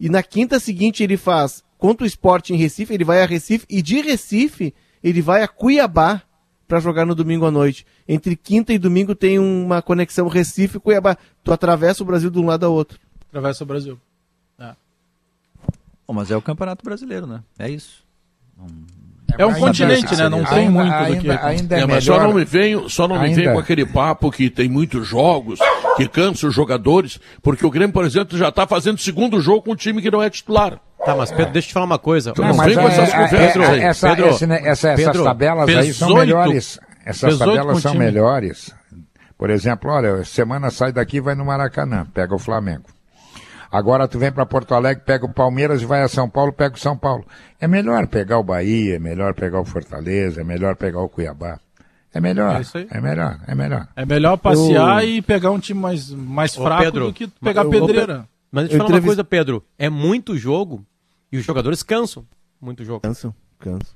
E 0.00 0.08
na 0.08 0.22
quinta 0.22 0.58
seguinte 0.58 1.02
ele 1.02 1.18
faz 1.18 1.62
contra 1.76 2.04
o 2.04 2.06
Sport 2.06 2.50
em 2.50 2.56
Recife, 2.56 2.94
ele 2.94 3.04
vai 3.04 3.22
a 3.22 3.26
Recife. 3.26 3.66
E 3.68 3.82
de 3.82 4.00
Recife 4.00 4.72
ele 5.04 5.20
vai 5.20 5.42
a 5.42 5.48
Cuiabá 5.48 6.22
para 6.66 6.80
jogar 6.80 7.06
no 7.06 7.14
domingo 7.14 7.46
à 7.46 7.50
noite. 7.50 7.86
Entre 8.08 8.36
quinta 8.36 8.72
e 8.72 8.78
domingo 8.78 9.14
tem 9.14 9.38
uma 9.38 9.80
conexão 9.80 10.28
Recife-Cuiabá. 10.28 11.16
Tu 11.44 11.52
atravessa 11.52 12.02
o 12.02 12.06
Brasil 12.06 12.30
de 12.30 12.38
um 12.38 12.46
lado 12.46 12.66
ao 12.66 12.72
outro. 12.72 12.98
Atravessa 13.28 13.64
o 13.64 13.66
Brasil. 13.66 14.00
Bom, 16.06 16.14
mas 16.14 16.30
é 16.30 16.36
o 16.36 16.42
Campeonato 16.42 16.84
Brasileiro, 16.84 17.26
né? 17.26 17.42
É 17.58 17.68
isso. 17.68 18.04
É 19.38 19.44
um 19.44 19.52
continente, 19.54 20.16
né? 20.16 20.28
Não 20.28 20.38
ainda- 20.38 20.50
tem 20.50 20.68
muito 20.70 20.88
do 20.88 20.94
ainda, 20.94 21.20
que- 21.38 21.46
Ainda 21.46 21.76
é, 21.76 21.80
É, 21.80 21.86
mas 21.86 22.04
só 22.04 22.12
melhor- 22.12 22.28
não 22.28 22.34
me 22.34 22.44
venho, 22.44 22.88
só 22.88 23.08
não 23.08 23.20
me 23.20 23.34
venho 23.34 23.52
com 23.52 23.58
aquele 23.58 23.84
papo 23.84 24.30
que 24.30 24.48
tem 24.48 24.68
muitos 24.68 25.06
jogos, 25.06 25.58
que 25.96 26.08
cansa 26.08 26.46
os 26.46 26.54
jogadores, 26.54 27.18
porque 27.42 27.66
o 27.66 27.70
Grêmio, 27.70 27.92
por 27.92 28.04
exemplo, 28.04 28.38
já 28.38 28.48
está 28.48 28.66
fazendo 28.66 28.98
segundo 28.98 29.40
jogo 29.40 29.62
com 29.62 29.72
um 29.72 29.76
time 29.76 30.00
que 30.00 30.10
não 30.10 30.22
é 30.22 30.30
titular. 30.30 30.78
Tá, 31.04 31.14
mas 31.14 31.30
Pedro, 31.30 31.52
deixa 31.52 31.66
eu 31.66 31.70
te 31.70 31.74
falar 31.74 31.86
uma 31.86 31.98
coisa. 31.98 32.32
Não, 32.36 32.48
Não, 32.48 32.64
vem 32.64 32.74
com 32.74 32.80
é- 32.80 32.86
essas 32.86 33.08
é- 33.08 33.12
conversas 33.24 33.62
é- 33.62 33.66
aí. 33.66 33.80
essa- 33.80 34.08
Pedro, 34.08 34.28
esse, 34.30 34.46
né, 34.46 34.60
essa- 34.64 34.88
essas 34.90 35.22
tabelas 35.22 35.68
aí 35.68 35.92
são 35.92 36.08
18 36.08 36.14
melhores. 36.26 36.80
Essas 37.04 37.30
18 37.34 37.56
tabelas 37.56 37.82
são 37.82 37.92
time. 37.92 38.04
melhores 38.04 38.74
Por 39.38 39.50
exemplo, 39.50 39.90
olha, 39.90 40.24
semana 40.24 40.70
sai 40.70 40.92
daqui 40.92 41.18
e 41.18 41.20
vai 41.20 41.34
no 41.34 41.44
Maracanã, 41.44 42.06
pega 42.14 42.34
o 42.34 42.38
Flamengo. 42.38 42.84
Agora 43.70 44.06
tu 44.08 44.18
vem 44.18 44.32
para 44.32 44.46
Porto 44.46 44.74
Alegre, 44.74 45.04
pega 45.04 45.26
o 45.26 45.32
Palmeiras 45.32 45.82
e 45.82 45.86
vai 45.86 46.02
a 46.02 46.08
São 46.08 46.28
Paulo, 46.28 46.52
pega 46.52 46.74
o 46.74 46.78
São 46.78 46.96
Paulo. 46.96 47.24
É 47.60 47.66
melhor 47.66 48.06
pegar 48.06 48.38
o 48.38 48.44
Bahia, 48.44 48.96
é 48.96 48.98
melhor 48.98 49.34
pegar 49.34 49.60
o 49.60 49.64
Fortaleza, 49.64 50.40
é 50.40 50.44
melhor 50.44 50.76
pegar 50.76 51.00
o 51.00 51.08
Cuiabá. 51.08 51.58
É 52.14 52.20
melhor, 52.20 52.56
É 52.56 52.60
isso 52.62 52.78
aí. 52.78 52.86
é 52.90 53.00
melhor, 53.00 53.38
é 53.46 53.54
melhor. 53.54 53.88
É 53.94 54.06
melhor 54.06 54.36
passear 54.38 55.06
e 55.06 55.20
pegar 55.20 55.50
um 55.50 55.58
time 55.58 55.78
mais, 55.78 56.10
mais 56.10 56.56
Ô, 56.56 56.62
fraco 56.62 56.82
Pedro, 56.84 57.06
do 57.06 57.12
que 57.12 57.26
pegar 57.28 57.66
ô, 57.66 57.70
pedreira. 57.70 58.26
Mas 58.50 58.68
deixa 58.68 58.76
eu 58.76 58.78
te 58.78 58.82
Eu 58.82 58.86
falar 58.86 59.00
uma 59.00 59.06
coisa, 59.06 59.24
Pedro. 59.24 59.62
É 59.78 59.90
muito 59.90 60.36
jogo 60.38 60.84
e 61.30 61.36
os 61.36 61.44
jogadores 61.44 61.82
cansam. 61.82 62.24
Muito 62.58 62.84
jogo. 62.84 63.00
Cansam, 63.00 63.34
cansam. 63.58 63.94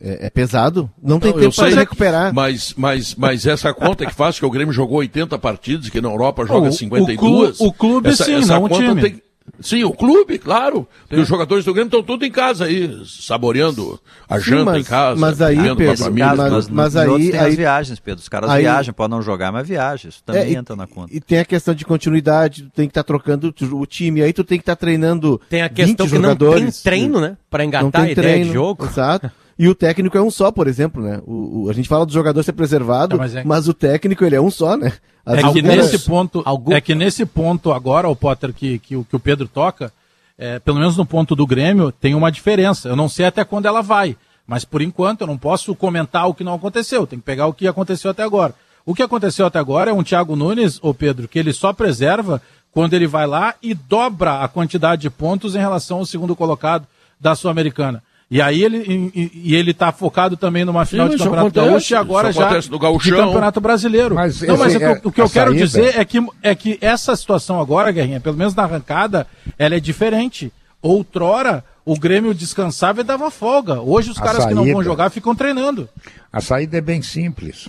É, 0.00 0.26
é 0.26 0.30
pesado. 0.30 0.90
Não 1.02 1.18
tem 1.18 1.32
Não, 1.32 1.40
tempo 1.40 1.56
para 1.56 1.68
recuperar. 1.74 2.34
Mas, 2.34 2.74
mas, 2.76 3.14
mas 3.14 3.46
essa 3.46 3.72
conta 3.72 4.04
que 4.04 4.12
faz 4.14 4.38
que 4.38 4.44
o 4.44 4.50
Grêmio 4.50 4.72
jogou 4.72 4.98
80 4.98 5.38
partidas, 5.38 5.88
que 5.88 6.00
na 6.02 6.08
Europa 6.10 6.44
joga 6.46 6.68
o- 6.68 6.72
52. 6.72 7.54
o 7.54 7.58
clu- 7.58 7.68
o 7.68 7.72
clube 7.72 8.08
essa, 8.10 8.24
sim, 8.24 8.34
essa 8.34 8.54
não 8.54 8.64
o 8.64 8.68
conta 8.68 8.82
time. 8.84 9.00
tem- 9.00 9.22
Sim, 9.60 9.84
o 9.84 9.92
clube, 9.92 10.38
claro. 10.38 10.86
Os 11.10 11.26
jogadores 11.28 11.64
do 11.64 11.72
Grêmio 11.72 11.86
estão 11.86 12.02
tudo 12.02 12.24
em 12.26 12.30
casa 12.32 12.64
aí, 12.64 13.00
saboreando 13.06 13.98
a 14.28 14.38
Sim, 14.38 14.44
janta 14.50 14.64
mas- 14.64 14.80
em 14.80 14.84
casa. 14.90 15.20
mas 15.20 15.40
aí, 15.40 15.56
Pedro, 15.76 15.96
família. 15.96 16.34
mas- 16.34 16.50
Mas, 16.52 16.68
mas 16.68 16.96
aí- 16.96 17.30
tem 17.30 17.40
as 17.40 17.46
aí- 17.46 17.56
viagens, 17.56 18.00
Pedro. 18.00 18.20
Os 18.20 18.28
caras 18.28 18.50
aí- 18.50 18.62
viajam, 18.62 18.92
podem 18.92 19.16
não 19.16 19.22
jogar, 19.22 19.52
mas 19.52 19.66
viajam. 19.68 20.08
Isso 20.10 20.22
também 20.26 20.42
É, 20.42 20.50
e- 20.50 20.56
entra 20.56 20.74
na 20.76 20.86
conta. 20.86 21.14
E 21.14 21.20
tem 21.20 21.38
a 21.38 21.44
questão 21.44 21.74
de 21.74 21.84
continuidade, 21.84 22.64
tu 22.64 22.70
tem 22.70 22.86
que 22.86 22.90
estar 22.90 23.04
trocando 23.04 23.54
o 23.72 23.76
o 23.80 23.86
time, 23.86 24.20
aí 24.20 24.32
tu 24.32 24.42
tem 24.44 24.58
que 24.58 24.62
estar 24.62 24.76
treinando 24.76 25.40
Tem 25.48 25.62
a 25.62 25.68
20 25.68 25.76
questão 25.76 26.06
que 26.06 26.12
não 26.18 26.20
tem 26.36 26.46
jogadores. 26.48 26.82
treino, 26.82 27.20
né? 27.20 27.36
Pra 27.48 27.62
Não 27.62 27.68
engatar 27.68 28.02
a 28.02 28.10
ideia 28.10 28.14
treino, 28.16 28.46
de 28.46 28.52
jogo. 28.52 28.84
Exato. 28.84 29.30
E 29.58 29.68
o 29.68 29.74
técnico 29.74 30.16
é 30.18 30.22
um 30.22 30.30
só, 30.30 30.50
por 30.52 30.66
exemplo, 30.66 31.02
né? 31.02 31.20
O, 31.26 31.64
o- 31.64 31.70
a 31.70 31.72
gente 31.72 31.88
fala 31.88 32.04
do 32.04 32.12
jogador 32.12 32.42
ser 32.42 32.52
preservado, 32.52 33.16
É, 33.16 33.18
mas 33.18 33.34
mas, 33.44 33.66
é- 33.66 33.70
o 33.70 33.74
técnico 33.74 34.24
ele 34.24 34.36
é 34.36 34.40
um 34.40 34.50
só, 34.50 34.76
né? 34.76 34.92
Às 35.24 35.38
É 35.38 35.52
que 35.52 35.62
cara- 35.62 35.76
nesse 35.76 35.98
ponto, 36.00 36.42
algum- 36.44 36.72
é 36.72 36.80
que 36.80 36.94
nesse 36.94 37.24
ponto 37.26 37.72
agora, 37.72 38.08
o 38.08 38.14
Potter, 38.14 38.52
que, 38.52 38.78
que, 38.78 38.94
o- 38.96 39.04
que 39.04 39.16
o 39.16 39.20
Pedro 39.20 39.48
toca, 39.48 39.90
é, 40.38 40.58
pelo 40.58 40.78
menos 40.78 40.96
no 40.96 41.06
ponto 41.06 41.34
do 41.34 41.46
Grêmio, 41.46 41.90
tem 41.90 42.14
uma 42.14 42.30
diferença. 42.30 42.88
Eu 42.88 42.96
não 42.96 43.08
sei 43.08 43.24
até 43.26 43.44
quando 43.44 43.64
ela 43.66 43.80
vai, 43.82 44.14
mas 44.46 44.64
por 44.64 44.82
enquanto 44.82 45.22
eu 45.22 45.26
não 45.26 45.38
posso 45.38 45.74
comentar 45.74 46.28
o 46.28 46.34
que 46.34 46.44
não 46.44 46.54
aconteceu. 46.54 47.06
Tem 47.06 47.18
que 47.18 47.24
pegar 47.24 47.46
o 47.46 47.54
que 47.54 47.66
aconteceu 47.66 48.10
até 48.10 48.22
agora. 48.22 48.54
O 48.84 48.94
que 48.94 49.02
aconteceu 49.02 49.46
até 49.46 49.58
agora 49.58 49.90
é 49.90 49.94
um 49.94 50.04
Thiago 50.04 50.36
Nunes, 50.36 50.78
ô 50.82 50.92
Pedro, 50.94 51.26
que 51.26 51.38
ele 51.38 51.52
só 51.52 51.72
preserva 51.72 52.40
quando 52.70 52.92
ele 52.94 53.06
vai 53.06 53.26
lá 53.26 53.54
e 53.62 53.72
dobra 53.74 54.42
a 54.42 54.48
quantidade 54.48 55.02
de 55.02 55.10
pontos 55.10 55.56
em 55.56 55.58
relação 55.58 55.98
ao 55.98 56.06
segundo 56.06 56.36
colocado 56.36 56.86
da 57.18 57.34
Sul-Americana. 57.34 58.02
E 58.28 58.42
aí 58.42 58.64
ele, 58.64 59.10
e, 59.14 59.54
ele 59.54 59.72
tá 59.72 59.92
focado 59.92 60.36
também 60.36 60.64
numa 60.64 60.84
final 60.84 61.08
de 61.08 61.16
Campeonato 61.16 61.46
acontece, 61.46 61.70
Gaúcho 61.70 61.94
e 61.94 61.96
agora 61.96 62.32
já 62.32 62.60
no 62.70 62.78
de. 62.78 63.24
Campeonato 63.24 63.60
Brasileiro. 63.60 64.14
Mas 64.16 64.40
não, 64.42 64.56
mas 64.56 64.74
esse 64.74 64.76
o 64.76 64.80
que 64.80 64.84
eu- 64.84 64.90
é- 64.90 65.00
o 65.04 65.12
que 65.12 65.20
eu 65.20 65.30
quero 65.30 65.50
saída- 65.52 65.64
dizer 65.64 65.96
é 65.96 66.04
que, 66.04 66.26
é 66.42 66.54
que 66.54 66.76
essa 66.80 67.14
situação 67.14 67.60
agora, 67.60 67.92
Guerrinha, 67.92 68.20
pelo 68.20 68.36
menos 68.36 68.52
na 68.54 68.64
arrancada, 68.64 69.28
ela 69.56 69.76
é 69.76 69.80
diferente. 69.80 70.52
Outrora, 70.82 71.64
o 71.84 71.96
Grêmio 71.96 72.34
descansava 72.34 73.00
e 73.00 73.04
dava 73.04 73.30
folga. 73.30 73.80
Hoje 73.80 74.10
os 74.10 74.18
A 74.18 74.22
caras 74.24 74.44
que 74.44 74.54
não 74.54 74.64
vão 74.64 74.72
saída- 74.74 74.84
jogar 74.84 75.10
ficam 75.10 75.34
treinando. 75.34 75.88
A 76.32 76.40
saída 76.40 76.78
é 76.78 76.80
bem 76.80 77.02
simples. 77.02 77.68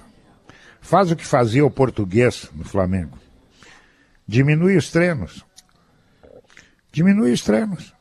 Faz 0.82 1.12
o 1.12 1.16
que 1.16 1.26
fazia 1.26 1.64
o 1.64 1.70
português 1.70 2.49
no 2.55 2.64
Flamengo. 2.64 3.18
Diminui 4.28 4.76
os 4.76 4.89
treinos. 4.89 5.43
Diminui 6.91 7.32
os 7.32 7.41
treinos. 7.43 7.93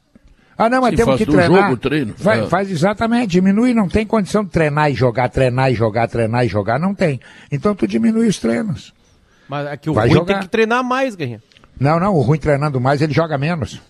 Ah, 0.59 0.71
não, 0.71 0.81
mas 0.81 0.91
Sim, 0.91 0.97
temos 0.97 1.15
faz 1.17 1.19
que 1.19 1.27
treinar. 1.37 1.61
jogo 1.63 1.73
o 1.75 1.77
treino. 1.77 2.15
Vai- 2.17 2.41
É. 2.41 2.47
Faz 2.47 2.71
exatamente, 2.71 3.29
diminui, 3.29 3.75
não 3.75 3.89
tem 3.89 4.07
condição 4.07 4.43
de 4.43 4.51
treinar 4.51 4.91
e 4.91 4.95
jogar, 4.95 5.29
treinar 5.29 5.71
e 5.71 5.75
jogar, 5.75 6.09
treinar 6.09 6.45
e 6.47 6.49
jogar, 6.49 6.79
não 6.79 6.95
tem. 6.95 7.21
Então 7.53 7.75
tu 7.75 7.87
diminui 7.87 8.27
os 8.27 8.39
treinos. 8.39 8.95
Mas 9.49 9.67
é 9.67 9.77
que 9.77 9.91
o 9.91 9.95
Vai 9.95 10.07
ruim 10.09 10.15
jogar. 10.15 10.33
tem 10.35 10.43
que 10.43 10.49
treinar 10.49 10.83
mais, 10.83 11.15
Guerrinha. 11.15 11.43
Não, 11.79 12.01
não, 12.01 12.15
o 12.15 12.21
ruim 12.23 12.39
treinando 12.39 12.81
mais, 12.81 13.03
ele 13.03 13.13
joga 13.13 13.37
menos. 13.37 13.81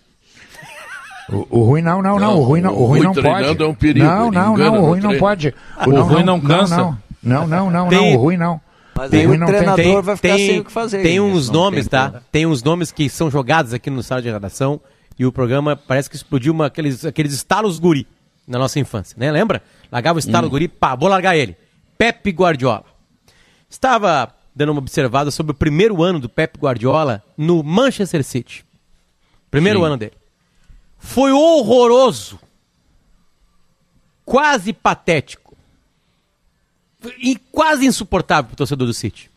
O, 1.29 1.47
o 1.61 1.63
ruim 1.65 1.83
não, 1.83 2.01
não, 2.03 2.19
não, 2.19 2.31
Não, 2.35 2.39
o 2.41 2.43
ruim 2.45 2.61
não, 2.61 2.73
o 2.73 2.83
o 2.83 2.87
ruim 2.87 2.99
ruim 2.99 3.03
não 3.07 3.13
treinando 3.13 3.47
pode. 3.47 3.63
é 3.63 3.67
um 3.67 3.75
perigo, 3.75 4.07
Não, 4.07 4.31
não, 4.31 4.55
engana 4.55 4.71
não, 4.77 4.83
o 4.85 4.87
ruim 4.87 5.01
não 5.01 5.19
pode. 5.19 5.55
O 5.87 6.01
ruim 6.03 6.23
não 6.25 6.41
cansa. 6.41 6.77
Não, 6.77 6.99
não, 7.23 7.47
não, 7.47 7.71
não, 7.71 7.89
Tem- 7.89 8.13
não, 8.13 8.19
o 8.21 8.23
ruim 8.23 8.37
não. 8.37 8.61
Mas 8.95 9.13
O 9.13 9.15
aí 9.15 9.27
ruim 9.27 9.37
o 9.37 9.39
tem. 9.41 9.47
treinador 9.49 9.77
Tem, 9.85 10.03
vai 10.03 10.17
ficar 10.17 10.29
tem, 10.37 10.47
sem 10.47 10.61
o 10.61 10.65
que 10.65 10.73
fazer. 10.73 11.03
tem 11.03 11.21
uns 11.21 11.51
nomes, 11.51 11.87
tem 11.89 11.99
tá? 11.99 12.21
Tem 12.33 12.47
uns 12.47 12.63
nomes 12.63 12.91
que 12.93 13.09
são 13.09 13.31
jogados 13.31 13.73
aqui 13.75 13.91
no 13.91 14.03
sala 14.03 14.23
de 14.23 14.31
redação 14.31 14.81
e 15.19 15.25
o 15.25 15.33
programa 15.33 15.77
parece 15.77 16.11
que 16.11 16.17
explodiu 16.17 16.53
uma, 16.53 16.67
aqueles, 16.67 17.05
aqueles 17.05 17.33
estalos 17.33 17.79
guri 17.79 18.07
na 18.47 18.59
nossa 18.59 18.79
infância, 18.79 19.17
né? 19.19 19.31
Lembra? 19.31 19.63
Largava 19.91 20.17
o 20.17 20.21
estalo 20.21 20.49
guri, 20.49 20.69
pá, 20.69 20.95
vou 20.95 21.09
largar 21.09 21.37
ele. 21.37 21.57
Pepe 21.97 22.31
Guardiola. 22.31 22.85
Estava 23.69 24.35
dando 24.55 24.73
uma 24.73 24.79
observada 24.79 25.31
sobre 25.31 25.53
o 25.53 25.55
primeiro 25.55 26.03
ano 26.03 26.21
do 26.21 26.29
Pepe 26.29 26.59
Guardiola 26.59 27.23
no 27.37 27.63
Manchester 27.63 28.23
City. 28.23 28.65
Primeiro 29.51 29.81
Sim. 29.81 29.87
ano 29.87 29.97
dele. 29.97 30.15
Foi 30.99 31.33
horroroso. 31.33 32.39
Quase 34.25 34.73
patético. 34.73 35.57
E 37.19 37.37
quase 37.37 37.87
insuportável 37.87 38.49
para 38.49 38.55
o 38.55 38.57
torcedor 38.57 38.87
do 38.87 38.95
City. 38.95 39.31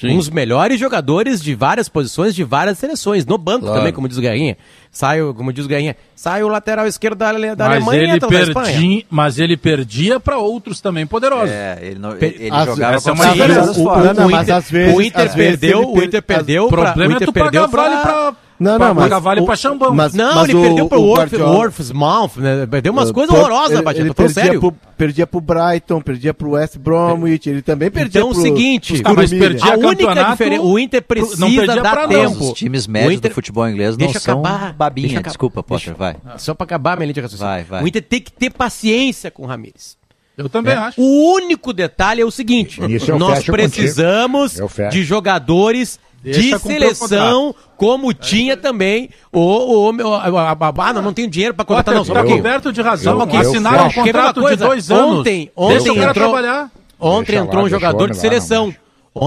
Sim. 0.00 0.10
Um 0.10 0.16
dos 0.18 0.30
melhores 0.30 0.78
jogadores 0.78 1.42
de 1.42 1.54
várias 1.56 1.88
posições, 1.88 2.32
de 2.34 2.44
várias 2.44 2.78
seleções. 2.78 3.26
No 3.26 3.36
banco 3.36 3.62
Claro. 3.66 3.78
também, 3.80 3.92
como 3.92 4.06
diz 4.08 4.16
o 4.16 4.20
Guerrinha. 4.20 4.56
Sai, 4.92 5.20
o- 5.20 5.34
como 5.34 5.52
diz 5.52 5.64
o 5.64 5.68
Guerrinha, 5.68 5.96
sai 6.14 6.42
o 6.44 6.48
lateral 6.48 6.86
esquerdo 6.86 7.16
da, 7.18 7.32
da 7.32 7.38
Mas 7.38 7.60
Alemanha 7.60 8.00
e 8.00 8.04
ele, 8.04 8.12
entra 8.12 8.28
o 8.28 8.30
da 8.30 8.40
Espanha. 8.42 8.66
perdi, 8.66 9.06
mas 9.10 9.38
ele 9.40 9.56
perdia 9.56 10.20
para 10.20 10.38
outros 10.38 10.80
também 10.80 11.04
poderosos. 11.06 11.50
É, 11.50 11.78
ele, 11.82 11.98
não, 11.98 12.12
Pe- 12.12 12.36
ele 12.38 12.50
As- 12.54 12.66
jogava 12.66 12.94
essa 12.96 13.10
é 13.10 13.12
com 13.12 13.18
uma 13.22 13.32
Sim, 13.32 13.38
caras 13.38 13.76
o, 13.76 13.80
o- 13.80 13.88
o 13.88 14.30
mas 14.30 14.42
Inter, 14.44 14.54
às 14.56 14.70
vezes- 14.70 14.94
o 14.96 15.02
Inter 15.02 15.20
às 15.26 15.34
vezes 15.34 15.60
perdeu, 15.60 15.82
ele 15.82 16.00
o 16.00 16.04
Inter 16.04 16.22
perdeu 16.22 16.64
O 16.64 16.68
pra- 16.68 16.82
problema 16.84 17.10
o 17.10 17.12
é 17.12 17.16
Inter 17.16 17.26
tu 17.26 17.32
perdeu 17.32 17.68
vale 17.68 17.96
pra, 17.96 18.32
Não, 18.60 18.76
pra 18.76 18.88
não, 18.88 18.94
mas 18.94 19.22
vale 19.22 19.40
o- 19.40 19.46
pra 19.46 19.54
Xambão. 19.56 19.94
mas- 19.94 20.14
Não, 20.14 20.42
ele 20.44 20.54
o- 20.56 20.60
perdeu 20.62 20.88
pro 20.88 20.98
o 21.00 21.08
Orf, 21.08 21.20
Guardiola- 21.36 21.58
Orfsmouth, 21.58 22.30
né? 22.38 22.66
Perdeu 22.66 22.92
umas 22.92 23.10
Uh, 23.10 23.14
coisas 23.14 23.32
por- 23.34 23.40
horrorosas, 23.40 23.70
ele, 23.72 23.82
Batista, 23.82 24.06
ele 24.06 24.14
perdia 24.14 24.34
sério. 24.42 24.60
pro, 24.60 24.72
perdia 24.96 25.26
pro 25.28 25.40
Brighton, 25.40 26.00
perdia 26.00 26.34
pro 26.34 26.50
West 26.50 26.76
Bromwich, 26.76 27.48
ele 27.48 27.62
também 27.62 27.88
perdia 27.90 28.20
Então, 28.20 28.30
o 28.30 28.34
pro, 28.34 28.42
seguinte, 28.42 28.94
pros 28.94 29.02
Ah, 29.04 29.14
mas 29.14 29.30
perdia 29.30 29.74
a 29.74 29.76
única 29.76 30.24
diferença, 30.30 30.62
o 30.62 30.78
Inter 30.78 31.00
não 31.00 31.06
precisa 31.06 31.46
perdia 31.46 31.82
dar 31.82 32.08
tempo. 32.08 32.34
nós. 32.34 32.40
Os 32.40 32.52
times 32.54 32.86
O 32.86 32.90
médios 32.90 33.12
Inter- 33.14 33.30
do 33.30 33.34
futebol 33.34 33.68
inglês 33.68 33.90
não 33.96 33.98
Deixa 34.06 34.18
são 34.18 34.40
acabar, 34.40 34.72
babinha. 34.72 35.06
deixa 35.06 35.20
acabar. 35.20 35.30
Desculpa, 35.30 35.62
Potter, 35.62 35.94
vai. 35.94 36.16
Só 36.38 36.52
pra 36.52 36.64
acabar 36.64 36.96
minha 36.96 37.06
linha 37.06 37.14
de 37.14 37.20
raciocínio. 37.20 37.48
Vai, 37.52 37.62
vai. 37.64 37.84
O 37.84 37.86
Inter 37.88 38.02
tem 38.02 38.20
que 38.20 38.32
ter 38.32 38.50
paciência 38.50 39.30
com 39.30 39.44
o 39.44 39.46
Ramires. 39.46 39.96
Eu 40.36 40.48
também 40.48 40.72
acho. 40.74 41.00
O 41.00 41.34
único 41.34 41.72
detalhe 41.72 42.20
é 42.20 42.24
o 42.24 42.30
seguinte: 42.30 42.80
nós 43.18 43.44
precisamos 43.44 44.56
de 44.90 45.02
jogadores 45.02 45.98
de 46.22 46.50
seleção, 46.58 47.54
como 47.76 48.12
tinha 48.12 48.56
também 48.56 49.10
o. 49.32 49.38
o, 49.40 49.90
o 49.92 50.14
a, 50.14 50.18
a, 50.26 50.52
a, 50.52 50.56
ah, 50.88 50.92
não, 50.92 51.02
não 51.02 51.12
tenho 51.12 51.28
dinheiro 51.28 51.54
pra 51.54 51.64
contratar, 51.64 51.94
não. 51.94 52.04
Só 52.04 52.12
um 52.12 52.36
coberto 52.36 52.72
de 52.72 52.82
razão. 52.82 53.12
Eu- 53.12 53.18
eu 53.44 53.50
Assinaram 53.50 53.76
um 53.86 53.92
contrato 53.92 54.34
de 54.34 54.56
dois 54.66 54.90
anos. 54.90 55.18
Ontem- 55.20 55.50
ontem 55.56 55.94
cara 55.94 56.10
entrou- 56.10 56.12
trabalhar. 56.32 56.70
Ontem 57.00 57.36
entrou 57.36 57.64
um 57.64 57.68
jogador 57.68 58.10
de 58.10 58.16
seleção. 58.16 58.66
não, 58.66 58.74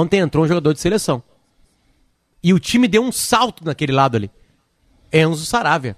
Ontem 0.01 0.19
entrou 0.19 0.43
um 0.43 0.47
jogador 0.47 0.73
de 0.73 0.79
seleção. 0.79 1.23
E 2.43 2.53
o 2.53 2.59
time 2.59 2.87
deu 2.87 3.01
um 3.03 3.11
salto 3.11 3.63
naquele 3.63 3.91
lado 3.91 4.15
ali. 4.17 4.29
Enzo 5.13 5.45
Saravia. 5.45 5.95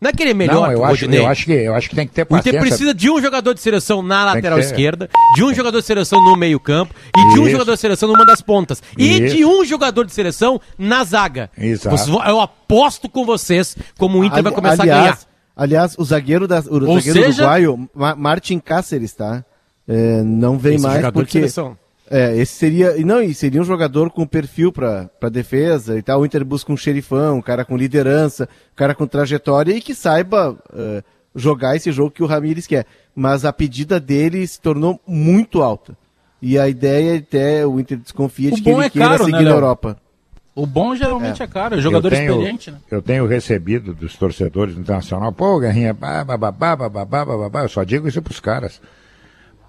Não 0.00 0.08
é 0.08 0.12
que 0.14 0.22
ele 0.22 0.30
é 0.30 0.34
melhor 0.34 0.54
Não, 0.54 0.68
que 0.68 0.74
eu 0.74 0.78
o 0.80 0.84
acho, 0.84 0.92
Rodinei. 1.02 1.20
eu, 1.20 1.26
acho 1.26 1.44
que, 1.44 1.52
eu 1.52 1.74
acho 1.74 1.90
que 1.90 1.94
tem 1.96 2.06
que 2.06 2.14
ter 2.14 2.22
O 2.22 2.26
paciência. 2.26 2.48
Inter 2.56 2.60
precisa 2.68 2.94
de 2.94 3.10
um 3.10 3.20
jogador 3.20 3.52
de 3.52 3.60
seleção 3.60 4.00
na 4.02 4.24
lateral 4.24 4.58
ter. 4.58 4.64
esquerda, 4.64 5.10
de 5.36 5.44
um 5.44 5.52
jogador 5.52 5.78
de 5.80 5.86
seleção 5.86 6.24
no 6.24 6.36
meio-campo 6.36 6.94
e 7.14 7.20
de 7.34 7.38
um 7.38 7.42
Isso. 7.42 7.50
jogador 7.50 7.74
de 7.74 7.80
seleção 7.80 8.08
numa 8.08 8.24
das 8.24 8.40
pontas. 8.40 8.82
E 8.96 9.26
Isso. 9.26 9.36
de 9.36 9.44
um 9.44 9.62
jogador 9.64 10.06
de 10.06 10.12
seleção 10.14 10.58
na 10.78 11.04
zaga. 11.04 11.50
Exato. 11.58 11.96
Vocês 11.98 12.08
eu 12.26 12.40
aposto 12.40 13.08
com 13.10 13.26
vocês 13.26 13.76
como 13.98 14.18
o 14.20 14.24
Inter 14.24 14.42
vai 14.42 14.52
Ali- 14.52 14.54
começar 14.54 14.82
aliás, 14.84 14.98
a 14.98 15.02
ganhar. 15.02 15.18
Aliás, 15.54 15.94
o 15.98 16.04
zagueiro, 16.04 16.48
da, 16.48 16.60
o 16.60 16.86
Ou 16.88 16.98
zagueiro 16.98 17.20
seja- 17.26 17.42
uruguaio, 17.42 17.90
Ma- 17.94 18.14
Martin 18.16 18.58
Cáceres, 18.58 19.12
tá? 19.12 19.44
É, 19.86 20.22
não 20.22 20.56
vem 20.56 20.78
mais 20.78 20.94
jogador 20.96 21.10
de 21.20 21.24
porque... 21.26 21.38
seleção. 21.40 21.76
É, 22.10 22.36
esse 22.36 22.54
seria. 22.54 22.96
e 22.98 23.04
Não, 23.04 23.22
e 23.22 23.32
seria 23.32 23.60
um 23.60 23.64
jogador 23.64 24.10
com 24.10 24.26
perfil 24.26 24.72
pra, 24.72 25.08
pra 25.20 25.28
defesa 25.28 25.96
e 25.96 26.02
tal. 26.02 26.20
O 26.20 26.26
Inter 26.26 26.44
busca 26.44 26.72
um 26.72 26.76
xerifão, 26.76 27.38
um 27.38 27.42
cara 27.42 27.64
com 27.64 27.76
liderança, 27.76 28.48
um 28.72 28.76
cara 28.76 28.96
com 28.96 29.06
trajetória 29.06 29.72
e 29.72 29.80
que 29.80 29.94
saiba 29.94 30.58
é, 30.74 31.04
jogar 31.36 31.76
esse 31.76 31.92
jogo 31.92 32.10
que 32.10 32.22
o 32.22 32.26
Ramires 32.26 32.66
quer. 32.66 32.84
Mas 33.14 33.44
a 33.44 33.52
pedida 33.52 34.00
dele 34.00 34.44
se 34.44 34.60
tornou 34.60 35.00
muito 35.06 35.62
alta. 35.62 35.96
E 36.42 36.58
a 36.58 36.68
ideia 36.68 37.18
até 37.18 37.64
o 37.64 37.78
Inter 37.78 37.98
desconfia 37.98 38.50
O 38.50 38.56
de 38.56 38.62
que 38.62 38.70
ele 38.70 38.84
é 38.84 38.90
queira 38.90 39.08
caro, 39.10 39.24
né, 39.24 39.30
seguir 39.30 39.44
na 39.44 39.50
Léo? 39.50 39.56
Europa. 39.58 39.96
O 40.52 40.66
bom 40.66 40.96
geralmente 40.96 41.42
é, 41.42 41.46
caro, 41.46 41.76
é 41.76 41.80
jogador 41.80 42.10
tenho, 42.10 42.32
experiente, 42.32 42.72
né? 42.72 42.78
Eu 42.90 43.00
tenho 43.00 43.24
recebido 43.24 43.94
dos 43.94 44.16
torcedores 44.16 44.74
do 44.74 44.80
internacional, 44.80 45.32
pô, 45.32 45.60
Guerrinha, 45.60 45.94
babá, 45.94 46.36
babá, 46.36 46.76
babá, 46.76 47.24
babá, 47.24 47.62
eu 47.62 47.68
só 47.68 47.84
digo 47.84 48.08
isso 48.08 48.20
pros 48.20 48.40
caras. 48.40 48.80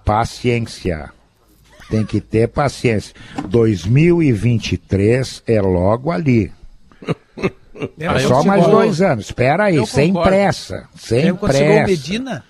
Paciência. 0.04 1.12
Tem 1.92 2.04
que 2.06 2.20
ter 2.22 2.48
paciência. 2.48 3.14
2023 3.48 5.44
é 5.46 5.62
logo 5.62 6.10
ali. 6.12 6.52
É 8.00 8.20
só 8.20 8.44
mais 8.44 8.64
chegou- 8.64 8.80
dois 8.80 9.02
anos. 9.02 9.26
Espera 9.26 9.64
aí, 9.64 9.78
Eu 9.78 9.88
sem 9.88 10.14
pressa. 10.14 10.88
Sem 10.96 11.32
o 11.32 11.36
pressa. 11.36 11.88
Medina? 11.88 12.44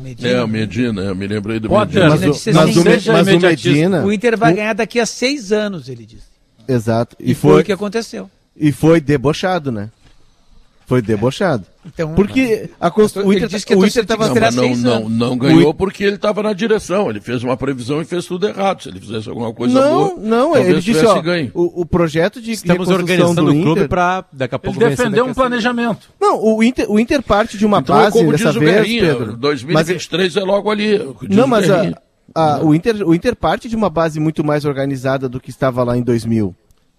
Medina. 0.00 0.28
É, 0.28 0.42
o 0.42 0.48
Medina, 0.48 1.00
eu 1.02 1.14
me 1.14 1.28
lembrei 1.28 1.60
do 1.60 1.68
Potter, 1.68 2.02
Medina. 2.02 2.08
Mas, 2.10 2.22
o, 2.24 2.50
mas, 2.52 2.58
assim, 2.58 2.80
o, 2.80 2.84
Me- 2.84 2.90
seja 2.90 3.12
mas 3.12 3.28
o. 3.28 3.38
Medina. 3.38 4.04
O 4.04 4.12
Inter 4.12 4.36
vai 4.36 4.52
o- 4.52 4.56
ganhar 4.56 4.72
daqui 4.72 4.98
a 4.98 5.06
seis 5.06 5.52
anos, 5.52 5.88
ele 5.88 6.04
disse. 6.04 6.26
Exato. 6.66 7.14
E, 7.20 7.30
E 7.30 7.34
foi, 7.36 7.52
foi, 7.52 7.62
o 7.62 7.64
que 7.64 7.72
aconteceu. 7.72 8.28
e 8.56 8.72
foi 8.72 9.00
debochado, 9.00 9.70
né? 9.70 9.90
Foi 10.86 11.00
debochado. 11.00 11.64
Então, 11.86 12.14
Porque 12.14 12.68
a 12.80 12.90
cons- 12.90 13.14
o 13.16 13.20
Ele 13.32 13.36
Inter, 13.36 13.48
disse 13.48 13.64
que 13.64 13.72
a 13.72 13.76
o 13.76 13.80
Inter 13.86 13.92
tinha 13.92 14.02
que 14.04 14.08
tava, 14.08 14.26
Não, 14.34 14.40
mas 14.68 14.82
não, 14.82 15.00
não, 15.02 15.08
não 15.08 15.38
ganhou 15.38 15.72
porque 15.72 16.02
ele 16.04 16.16
estava 16.16 16.42
na 16.42 16.52
direção. 16.52 17.08
Ele 17.08 17.20
fez 17.20 17.42
uma 17.44 17.56
previsão 17.56 18.02
e 18.02 18.04
fez 18.04 18.26
tudo 18.26 18.48
errado. 18.48 18.82
Se 18.82 18.88
ele 18.88 19.00
fizesse 19.00 19.28
alguma 19.28 19.52
coisa 19.54 19.80
Não, 19.80 20.08
boa, 20.08 20.14
não, 20.20 20.56
ele 20.56 20.80
disse, 20.80 21.04
ó, 21.06 21.20
ganho. 21.22 21.50
o, 21.54 21.82
o 21.82 21.86
projeto 21.86 22.40
de 22.40 22.50
Estamos 22.52 22.88
organizando 22.88 23.42
do 23.44 23.50
o 23.50 23.54
clube 23.62 23.70
Inter... 23.70 23.88
para 23.88 24.24
daqui 24.32 24.54
a 24.54 24.56
Ele 24.56 24.62
pouco 24.64 24.78
defendeu 24.80 25.10
daqui 25.24 25.30
um 25.30 25.34
planejamento. 25.34 26.10
Não, 26.20 26.42
o 26.44 26.62
Inter, 26.62 26.90
o 26.90 26.98
Inter 26.98 27.22
parte 27.22 27.56
de 27.56 27.64
uma 27.64 27.78
Então, 27.78 27.96
é 27.96 28.02
base 28.04 28.18
como 28.18 28.32
dessa 28.32 28.46
diz 28.48 28.56
o 28.56 28.60
vez, 28.60 28.72
Guerrinha, 28.74 29.00
Pedro. 29.02 29.26
Mas, 29.32 29.38
2023 29.38 30.36
é 30.36 30.40
logo 30.40 30.70
ali. 30.70 30.96
o 30.96 31.14
que 31.14 31.34
não, 31.34 31.44
o 31.44 31.48
mas 31.48 31.66
Guerrinha. 31.66 31.96
a, 32.34 32.56
a- 32.56 32.62
o, 32.64 32.74
Inter, 32.74 33.08
o 33.08 33.14
Inter 33.14 33.36
parte 33.36 33.68
de 33.68 33.76
uma 33.76 33.88
base 33.88 34.18
muito 34.20 34.42
mais 34.44 34.64
organizada 34.64 35.28
do 35.28 35.38
que 35.40 35.50
estava 35.50 35.84
lá 35.84 35.96
em 35.96 36.02
2000. 36.02 36.54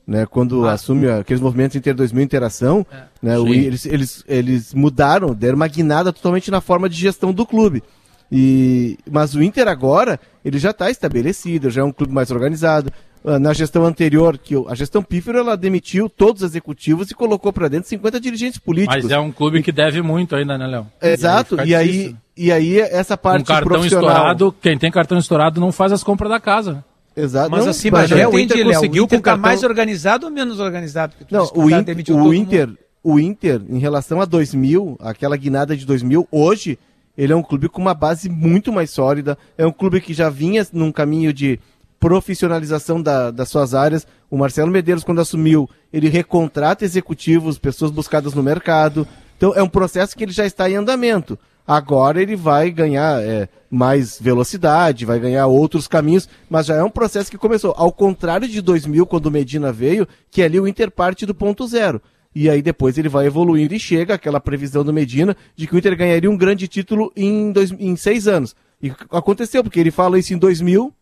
Né, 0.08 0.26
quando 0.26 0.66
assume 0.66 1.10
aqueles 1.10 1.41
movimentos 1.41 1.76
Inter 1.76 1.93
2000 1.93 2.24
Interação, 2.24 2.86
né, 3.22 3.38
o- 3.38 3.47
eles, 3.53 3.86
eles, 3.86 4.24
eles 4.26 4.74
mudaram, 4.74 5.34
deram 5.34 5.58
uma 5.58 5.68
guinada 5.68 6.14
totalmente 6.14 6.49
na 6.49 6.62
forma 6.62 6.88
de 6.88 6.95
gestão 6.95 7.34
do 7.34 7.45
clube. 7.45 7.84
E, 8.32 8.97
mas 9.10 9.36
o 9.36 9.43
Inter 9.43 9.68
agora, 9.68 10.20
ele 10.43 10.60
já 10.60 10.72
está 10.72 10.89
estabelecido, 10.89 11.70
já 11.70 11.82
é 11.82 11.84
um 11.84 11.91
clube 11.91 12.14
mais 12.14 12.32
organizado. 12.32 12.91
Ah, 13.26 13.39
Na 13.39 13.51
gestão 13.51 13.84
anterior, 13.86 14.38
que 14.38 14.53
a 14.70 14.76
gestão 14.76 15.01
Pífero, 15.03 15.39
ela 15.39 15.58
demitiu 15.58 16.08
todos 16.10 16.41
os 16.41 16.49
executivos 16.49 17.10
e 17.12 17.14
colocou 17.14 17.51
para 17.51 17.68
dentro 17.68 17.89
50 17.89 18.20
dirigentes 18.20 18.60
políticos. 18.60 19.03
Mas 19.03 19.12
é 19.12 19.20
um 19.20 19.32
clube 19.32 19.62
que 19.62 19.72
deve 19.72 20.01
muito 20.01 20.36
ainda, 20.36 20.58
né, 20.58 20.68
Léo? 20.68 20.88
Exato, 21.01 21.58
fica 21.58 21.66
e 21.66 21.76
aí, 21.76 22.16
e 22.38 22.51
aí 22.51 22.80
essa 22.80 23.18
parte 23.18 23.41
Um 23.41 23.45
cartão 23.45 23.68
profissional... 23.68 24.10
estourado, 24.10 24.55
quem 24.62 24.78
tem 24.78 24.89
cartão 24.91 25.18
estourado 25.18 25.60
não 25.60 25.72
faz 25.72 25.91
as 25.91 26.03
compras 26.03 26.30
da 26.30 26.39
casa. 26.39 26.86
Exato. 27.18 27.49
Mas 27.51 27.63
não, 27.63 27.72
assim, 27.72 27.89
Mas 27.89 28.09
Bagé, 28.09 28.22
é, 28.22 28.28
o 28.28 28.32
o 28.32 28.39
Inter 28.39 28.63
conseguiu 28.63 29.03
o 29.03 29.05
Inter 29.05 29.18
com 29.20 29.24
tá 29.24 29.32
cartão- 29.32 29.41
mais 29.41 29.63
organizado 29.63 30.26
ou 30.28 30.32
menos 30.32 30.59
organizado? 30.59 31.15
Não, 31.32 31.45
o, 31.45 31.84
demitiu 31.84 32.15
o 32.15 32.34
Inter, 32.34 32.68
mundo. 32.68 32.78
o 33.03 33.20
Inter, 33.20 33.61
em 33.70 33.80
relação 33.80 34.22
a 34.22 34.26
2000, 34.26 34.95
aquela 35.01 35.36
guinada 35.36 35.76
de 35.76 35.86
2000, 35.86 36.28
hoje 36.32 36.78
ele 37.18 37.34
é 37.34 37.36
um 37.36 37.41
clube 37.41 37.68
com 37.68 37.82
uma 37.82 37.95
base 37.95 38.30
muito 38.30 38.72
mais 38.72 38.91
sólida. 38.91 39.36
É 39.57 39.65
um 39.65 39.72
clube 39.72 39.99
que 39.99 40.13
já 40.13 40.30
vinha 40.30 40.65
num 40.72 40.91
caminho 40.91 41.34
de 41.34 41.59
profissionalização 41.99 43.01
da- 43.01 43.32
das 43.32 43.49
suas 43.49 43.74
áreas. 43.74 44.05
O 44.30 44.38
Marcelo 44.38 44.72
Medeiros, 44.72 45.03
quando 45.03 45.22
assumiu, 45.22 45.70
ele 45.91 46.09
recontrata 46.09 46.84
executivos, 46.86 47.57
pessoas 47.57 47.91
buscadas 47.91 48.34
no 48.34 48.43
mercado. 48.43 49.07
Então 49.38 49.53
é 49.55 49.63
um 49.63 49.70
processo 49.70 50.15
que 50.15 50.24
ele 50.24 50.32
já 50.32 50.45
está 50.45 50.70
em 50.70 50.76
andamento. 50.76 51.38
Agora 51.68 52.22
ele 52.22 52.38
vai 52.38 52.72
ganhar 52.72 53.22
é, 53.22 53.49
mais 53.70 54.18
velocidade, 54.20 55.05
vai 55.05 55.20
ganhar 55.20 55.47
outros 55.47 55.86
caminhos, 55.86 56.30
mas 56.49 56.65
já 56.68 56.76
é 56.76 56.84
um 56.84 56.89
processo 56.89 57.30
que 57.30 57.38
começou. 57.38 57.74
Ao 57.76 57.91
contrário 57.91 58.47
de 58.47 58.61
2000, 58.61 59.05
quando 59.05 59.26
o 59.26 59.32
Medina 59.32 59.70
veio, 59.74 60.07
que 60.32 60.41
ali 60.41 60.57
o 60.59 60.68
Inter 60.68 60.89
parte 60.89 61.26
do 61.26 61.36
ponto 61.36 61.68
zero. 61.68 62.01
E 62.34 62.49
aí 62.49 62.61
depois 62.61 62.97
ele 62.97 63.09
vai 63.09 63.26
evoluindo 63.26 63.74
e 63.74 63.80
chega 63.80 64.13
aquela 64.13 64.39
previsão 64.39 64.84
do 64.84 64.93
Medina 64.93 65.36
de 65.55 65.68
que 65.68 65.76
o 65.76 65.78
Inter 65.78 65.97
ganharia 65.97 66.32
um 66.32 66.38
grande 66.38 66.68
título 66.68 67.11
em, 67.15 67.51
dois, 67.51 67.72
em 67.72 67.95
seis 67.97 68.28
anos. 68.28 68.55
E 68.82 68.91
aconteceu, 69.11 69.61
porque 69.61 69.80
ele 69.80 69.91
fala 69.91 70.18
isso 70.18 70.34
em 70.34 70.38
2000 70.38 70.93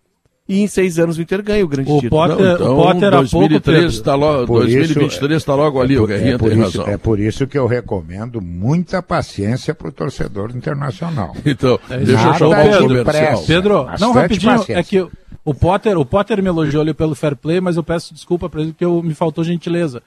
e 0.48 0.62
em 0.62 0.68
seis 0.68 1.00
anos 1.00 1.18
o 1.18 1.22
Inter 1.22 1.42
ganha 1.44 1.66
o 1.66 1.68
grande 1.68 1.92
O 1.92 2.00
título. 2.00 2.10
Potter, 2.28 2.46
Não, 2.46 2.54
então, 2.56 2.74
o 2.80 2.84
Potter 2.84 3.08
há 3.08 3.18
pouco, 3.18 3.30
2013 3.32 3.82
Pedro. 3.88 4.04
tá 4.04 4.16
logo, 4.16 4.46
Por 4.48 4.68
isso- 4.68 4.78
2023 4.78 5.38
está 5.42 5.56
logo 5.56 5.82
ali, 5.82 5.96
é 5.96 5.98
o 5.98 6.02
por, 6.02 6.08
Guerrinha 6.08 6.34
é 6.34 6.38
por 6.38 6.50
tem 6.50 6.60
isso, 6.62 6.78
razão. 6.80 6.94
é 6.94 6.98
por 6.98 7.20
isso 7.20 7.48
que 7.48 7.58
eu 7.58 7.66
recomendo 7.68 8.42
muita 8.42 9.02
paciência 9.02 9.74
para 9.74 9.88
o 9.88 9.92
torcedor 9.92 10.52
internacional. 10.56 11.36
Então, 11.46 11.80
É 11.90 11.98
deixa 11.98 12.28
eu 12.28 12.34
chamar 12.36 12.66
o 12.82 13.04
pressa. 13.04 13.44
Pedro, 13.48 13.84
Bastante 13.84 14.02
não 14.02 14.12
rapidinho, 14.14 14.52
paciência. 14.58 14.80
é 14.80 14.84
que 14.84 15.08
o 15.44 15.54
Potter, 15.54 15.98
o 15.98 16.06
Potter 16.06 16.42
me 16.42 16.50
elogiou 16.50 16.82
ali 16.82 16.94
pelo 16.94 17.16
fair 17.16 17.36
play, 17.36 17.60
mas 17.62 17.76
eu 17.78 17.84
peço 17.84 18.14
desculpa 18.14 18.50
para 18.50 18.62
ele 18.62 18.72
porque 18.72 18.86
eu, 18.86 19.02
me 19.04 19.14
faltou 19.14 19.44
gentileza. 19.44 20.02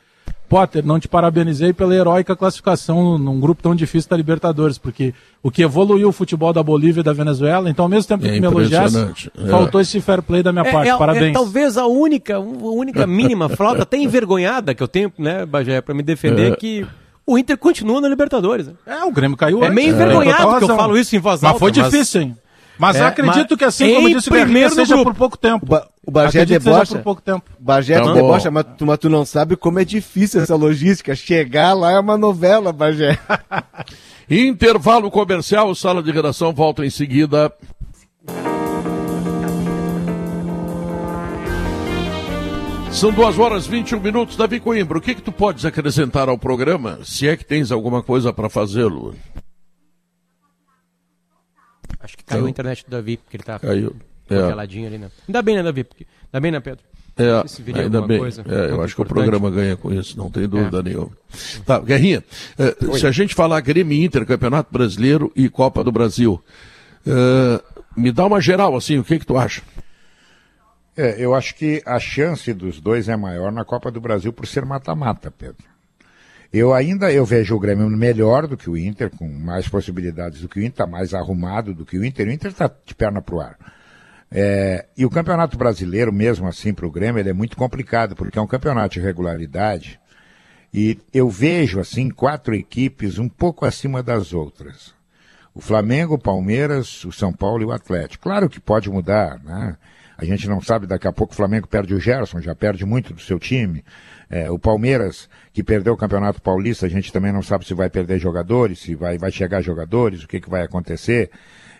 Potter, 0.49 0.84
não 0.84 0.99
te 0.99 1.07
parabenizei 1.07 1.72
pela 1.72 1.94
heróica 1.94 2.34
classificação 2.34 3.18
num 3.18 3.38
grupo 3.38 3.62
tão 3.62 3.74
difícil 3.74 4.09
da 4.09 4.16
Libertadores, 4.16 4.78
porque 4.78 5.12
o 5.42 5.51
que 5.51 5.62
evoluiu 5.62 6.09
o 6.09 6.12
futebol 6.12 6.53
da 6.53 6.62
Bolívia 6.62 7.01
e 7.01 7.05
da 7.05 7.12
Venezuela, 7.12 7.68
então 7.68 7.84
ao 7.84 7.88
mesmo 7.88 8.09
tempo 8.09 8.26
É 8.26 8.30
que 8.32 8.40
me 8.40 8.46
elogiasse. 8.46 8.96
É. 9.38 9.49
faltou 9.49 9.80
esse 9.80 10.01
fair 10.01 10.22
play 10.22 10.42
da 10.42 10.53
minha 10.53 10.64
É, 10.66 10.72
parte. 10.72 10.88
é- 10.90 10.96
Parabéns. 10.96 11.30
é 11.30 11.32
talvez 11.32 11.76
a 11.76 11.86
única, 11.86 12.36
a 12.36 12.40
única 12.40 13.07
mínima 13.07 13.49
flauta, 13.55 13.82
até 13.82 13.99
envergonhada 13.99 14.74
que 14.74 14.82
eu 14.82 14.88
tenho, 14.88 15.12
né, 15.18 15.44
Bagé, 15.44 15.80
pra 15.80 15.94
me 15.94 16.03
defender, 16.03 16.53
É. 16.53 16.57
que 16.57 16.86
o 17.26 17.36
Inter 17.38 17.59
continua 17.59 18.01
na 18.01 18.09
Libertadores. 18.09 18.66
né? 18.68 18.72
É, 18.86 19.05
o 19.05 19.11
Grêmio 19.12 19.36
caiu 19.36 19.59
É 19.62 19.66
antes. 19.66 19.74
meio 19.74 19.90
envergonhado 19.94 20.59
que 20.59 20.64
eu 20.64 20.76
falo 20.76 20.96
isso 20.96 21.14
em 21.14 21.18
voz 21.18 21.42
Mas 21.42 21.49
alta, 21.53 21.61
foi 21.61 21.72
mas- 21.76 21.90
difícil, 21.90 22.22
hein? 22.22 22.36
Mas 22.78 22.96
É, 22.96 23.06
acredito 23.06 23.46
mas 23.50 23.58
que 23.58 23.64
assim 23.64 23.94
como 23.94 24.08
disse 24.08 24.28
o 24.28 24.32
Guerrinha, 24.32 24.46
primeiro 24.46 24.74
seja 24.74 24.94
grupo. 24.94 25.10
por 25.10 25.18
pouco 25.18 25.36
tempo. 25.36 25.66
O, 25.66 25.68
Ba- 25.68 25.88
o 26.06 26.10
Bagé 26.10 26.28
Acredito 26.42 26.62
debocha. 26.64 26.94
por 26.94 27.02
pouco 27.02 27.20
tempo. 27.22 27.44
Bagé 27.58 27.94
Tá 27.98 28.04
bom. 28.04 28.12
debocha, 28.14 28.50
mas 28.50 28.64
tu, 28.78 28.86
mas 28.86 28.98
tu 28.98 29.08
não 29.08 29.24
sabe 29.24 29.56
como 29.56 29.78
é 29.80 29.84
difícil 29.84 30.40
essa 30.40 30.54
logística. 30.54 31.14
Chegar 31.16 31.72
lá 31.74 31.90
é 31.92 31.98
uma 31.98 32.16
novela, 32.16 32.72
Bagé. 32.72 33.18
Intervalo 34.30 35.10
comercial, 35.10 35.74
sala 35.74 36.02
de 36.02 36.12
redação 36.12 36.52
volta 36.52 36.84
em 36.86 36.90
seguida. 36.90 37.52
São 42.92 43.12
duas 43.12 43.38
horas 43.38 43.66
e 43.66 43.70
21 43.70 44.00
minutos. 44.00 44.36
Davi 44.36 44.58
Coimbra, 44.58 44.98
o 44.98 45.00
que, 45.00 45.14
que 45.14 45.22
tu 45.22 45.30
podes 45.30 45.64
acrescentar 45.64 46.28
ao 46.28 46.36
programa? 46.38 46.98
Se 47.04 47.28
é 47.28 47.36
que 47.36 47.44
tens 47.44 47.70
alguma 47.70 48.02
coisa 48.02 48.32
para 48.32 48.48
fazê-lo. 48.48 49.14
Acho 52.01 52.16
que 52.16 52.24
caiu 52.24 52.46
a 52.46 52.51
internet 52.51 52.84
do 52.84 52.90
Davi, 52.90 53.16
porque 53.16 53.36
ele 53.36 53.44
tá 53.44 53.59
Caiu. 53.59 53.94
É, 54.30 54.40
congeladinho 54.40 54.86
ali, 54.86 54.99
né? 54.99 55.11
Ainda 55.26 55.42
bem, 55.42 55.57
né, 55.57 55.62
Davi? 55.62 55.84
Porque... 55.84 56.07
Ainda 56.26 56.40
bem, 56.40 56.53
né, 56.53 56.61
Pedro? 56.61 56.84
é 57.18 57.49
se 57.49 57.62
viria 57.62 57.82
ainda 57.82 58.01
bem. 58.03 58.18
coisa 58.18 58.44
É, 58.49 58.70
eu 58.70 58.82
acho 58.82 58.94
que 58.94 59.01
o 59.01 59.05
importante. 59.05 59.28
programa 59.28 59.51
ganha 59.51 59.76
com 59.76 59.92
isso, 59.92 60.16
não 60.16 60.30
tem 60.30 60.46
dúvida 60.46 60.82
nenhuma. 60.82 61.11
Tá, 61.66 61.80
Guerrinha, 61.80 62.22
eh, 62.59 62.76
se 62.96 63.07
a 63.07 63.11
gente 63.11 63.34
falar 63.34 63.61
Grêmio 63.61 64.05
Inter, 64.05 64.24
Campeonato 64.24 64.72
Brasileiro 64.72 65.32
e 65.34 65.49
Copa 65.49 65.82
do 65.82 65.90
Brasil, 65.90 66.42
eh, 67.07 67.61
me 67.96 68.12
dá 68.12 68.24
uma 68.24 68.40
geral 68.40 68.76
assim, 68.76 68.99
o 68.99 69.05
que 69.05 69.18
que 69.18 69.26
tu 69.26 69.36
acha? 69.36 69.62
É, 70.96 71.16
eu 71.18 71.34
acho 71.34 71.55
que 71.55 71.82
a 71.86 71.99
chance 71.99 72.53
dos 72.53 72.80
dois 72.80 73.09
é 73.09 73.16
maior 73.16 73.53
na 73.53 73.64
Copa 73.64 73.90
do 73.90 74.01
Brasil 74.01 74.32
por 74.32 74.46
ser 74.46 74.64
mata-mata, 74.64 75.30
Pedro. 75.30 75.64
Eu 76.53 76.72
ainda 76.72 77.12
eu 77.12 77.24
vejo 77.26 77.55
o 77.55 77.61
Grêmio 77.61 77.88
melhor 77.90 78.46
do 78.46 78.57
que 78.57 78.70
o 78.70 78.76
Inter, 78.76 79.11
com 79.11 79.28
mais 79.28 79.68
possibilidades 79.68 80.40
do 80.40 80.49
que 80.49 80.59
o 80.59 80.62
Inter, 80.62 80.86
tá 80.86 80.86
mais 80.86 81.12
arrumado 81.12 81.74
do 81.74 81.84
que 81.84 81.99
o 81.99 82.05
Inter. 82.05 82.26
O 82.26 82.32
Inter 82.32 82.51
está 82.51 82.70
de 82.84 82.94
perna 82.94 83.20
pro 83.20 83.40
ar. 83.40 83.57
É, 84.30 84.86
e 84.96 85.05
o 85.05 85.11
Campeonato 85.11 85.57
Brasileiro, 85.57 86.12
mesmo 86.12 86.46
assim, 86.46 86.72
para 86.72 86.86
o 86.86 86.90
Grêmio, 86.90 87.20
ele 87.20 87.30
é 87.30 87.34
muito 87.34 87.57
complicado, 87.57 88.14
porque 88.14 88.38
é 88.38 88.42
um 88.42 88.46
campeonato 88.46 88.94
de 88.94 89.01
regularidade. 89.01 90.01
E 90.72 90.99
eu 91.12 91.28
vejo, 91.28 91.80
assim, 91.80 92.11
quatro 92.11 92.55
equipes 92.55 93.18
um 93.18 93.28
pouco 93.28 93.64
acima 93.64 94.03
das 94.03 94.32
outras. 94.32 94.94
O 95.55 95.61
Flamengo, 95.61 96.14
o 96.14 96.18
Palmeiras, 96.18 97.05
o 97.05 97.12
São 97.12 97.32
Paulo 97.32 97.62
e 97.62 97.66
o 97.66 97.72
Atlético. 97.72 98.24
Claro 98.24 98.49
que 98.49 98.61
pode 98.61 98.90
mudar, 98.90 99.42
né? 99.42 99.76
A 100.16 100.24
gente 100.24 100.49
não 100.49 100.61
sabe, 100.61 100.86
daqui 100.86 101.07
a 101.07 101.12
pouco 101.12 101.32
o 101.32 101.36
Flamengo 101.36 101.68
perde 101.68 101.94
o 101.94 102.01
Gerson, 102.01 102.40
já 102.40 102.55
perde 102.55 102.84
muito 102.84 103.14
do 103.14 103.20
seu 103.20 103.38
time. 103.38 103.84
É, 104.30 104.50
o 104.50 104.58
Palmeiras, 104.58 105.28
que 105.52 105.62
perdeu 105.62 105.94
o 105.94 105.96
Campeonato 105.96 106.42
Paulista, 106.42 106.86
a 106.86 106.88
gente 106.88 107.12
também 107.12 107.32
não 107.32 107.42
sabe 107.42 107.64
se 107.64 107.72
vai 107.72 107.88
perder 107.88 108.18
jogadores, 108.18 108.80
se 108.80 108.94
vai, 108.94 109.16
vai 109.16 109.30
chegar 109.30 109.62
jogadores, 109.62 110.22
o 110.22 110.28
que, 110.28 110.40
que 110.40 110.50
vai 110.50 110.62
acontecer. 110.62 111.30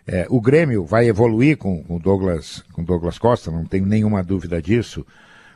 É, 0.07 0.27
o 0.31 0.41
Grêmio 0.41 0.87
vai 0.87 1.07
evoluir 1.07 1.59
com 1.59 1.85
o 1.89 1.99
Douglas, 1.99 2.65
com 2.73 2.83
Douglas 2.83 3.19
Costa, 3.19 3.51
não 3.51 3.67
tenho 3.67 3.85
nenhuma 3.85 4.23
dúvida 4.23 4.63
disso. 4.63 5.07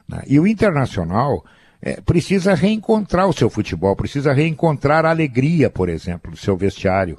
né? 0.07 0.23
E 0.27 0.39
o 0.39 0.47
Internacional 0.47 1.43
é, 1.81 2.01
precisa 2.01 2.55
reencontrar 2.55 3.27
o 3.27 3.33
seu 3.33 3.51
futebol, 3.51 3.97
precisa 3.97 4.33
reencontrar 4.33 5.05
a 5.05 5.11
alegria, 5.11 5.69
por 5.69 5.89
exemplo, 5.89 6.31
do 6.31 6.37
seu 6.37 6.57
vestiário. 6.57 7.19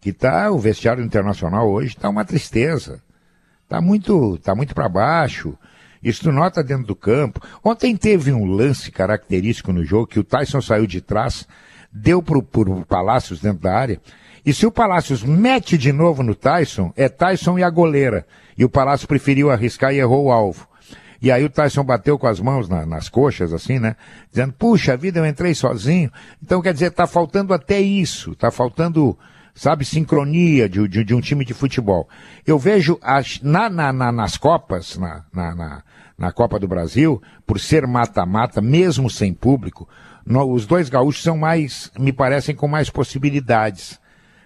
Que 0.00 0.12
tá, 0.12 0.50
o 0.50 0.58
vestiário 0.58 1.02
internacional 1.02 1.68
hoje 1.68 1.96
está 1.96 2.08
uma 2.08 2.24
tristeza. 2.24 3.00
Está 3.64 3.80
muito, 3.80 4.38
tá 4.38 4.54
muito 4.54 4.74
para 4.74 4.88
baixo. 4.88 5.56
Isso 6.02 6.30
nota 6.30 6.62
dentro 6.62 6.86
do 6.86 6.94
campo. 6.96 7.40
Ontem 7.64 7.96
teve 7.96 8.32
um 8.32 8.44
lance 8.44 8.90
característico 8.90 9.72
no 9.72 9.84
jogo 9.84 10.06
que 10.06 10.18
o 10.20 10.24
Tyson 10.24 10.60
saiu 10.60 10.86
de 10.86 11.00
trás, 11.00 11.46
deu 11.92 12.22
pro, 12.22 12.42
pro 12.42 12.84
Palácios 12.86 13.40
dentro 13.40 13.62
da 13.62 13.74
área. 13.74 14.00
E 14.44 14.54
se 14.54 14.64
o 14.66 14.70
Palácios 14.70 15.22
mete 15.24 15.76
de 15.76 15.92
novo 15.92 16.22
no 16.22 16.34
Tyson, 16.34 16.92
é 16.96 17.08
Tyson 17.08 17.58
e 17.58 17.64
a 17.64 17.70
goleira. 17.70 18.24
E 18.56 18.64
o 18.64 18.68
Palácio 18.68 19.08
preferiu 19.08 19.50
arriscar 19.50 19.92
e 19.92 19.98
errou 19.98 20.26
o 20.26 20.32
alvo. 20.32 20.68
E 21.20 21.32
aí 21.32 21.44
o 21.44 21.50
Tyson 21.50 21.82
bateu 21.82 22.18
com 22.18 22.26
as 22.26 22.38
mãos 22.38 22.68
na- 22.68 22.86
nas 22.86 23.08
coxas, 23.08 23.52
assim, 23.52 23.78
né? 23.78 23.96
Dizendo, 24.30 24.52
puxa 24.52 24.96
vida, 24.96 25.18
eu 25.18 25.26
entrei 25.26 25.54
sozinho. 25.54 26.12
Então, 26.42 26.60
quer 26.62 26.72
dizer, 26.74 26.90
tá 26.92 27.06
faltando 27.06 27.52
até 27.54 27.80
isso. 27.80 28.34
Tá 28.36 28.50
faltando, 28.50 29.18
sabe, 29.56 29.84
sincronia 29.84 30.68
de, 30.68 30.86
de- 30.86 31.02
de 31.02 31.14
um 31.14 31.20
time 31.20 31.44
de 31.44 31.52
futebol. 31.54 32.08
Eu 32.46 32.58
vejo 32.58 32.96
as- 33.02 33.40
na, 33.42 33.68
na- 33.68 33.92
na- 33.92 34.12
nas 34.12 34.36
Copas, 34.36 34.96
na, 34.96 35.24
na, 35.34 35.82
na- 36.16 36.32
Copa 36.32 36.58
do 36.60 36.68
Brasil, 36.68 37.20
por 37.46 37.58
ser 37.58 37.86
mata-mata, 37.86 38.60
mesmo 38.60 39.10
sem 39.10 39.32
público, 39.34 39.88
no- 40.24 40.52
os 40.52 40.66
dois 40.66 40.88
gaúchos 40.88 41.22
são 41.22 41.36
mais, 41.36 41.90
me 41.98 42.12
parecem 42.12 42.54
com 42.54 42.68
mais 42.68 42.88
possibilidades 42.90 43.98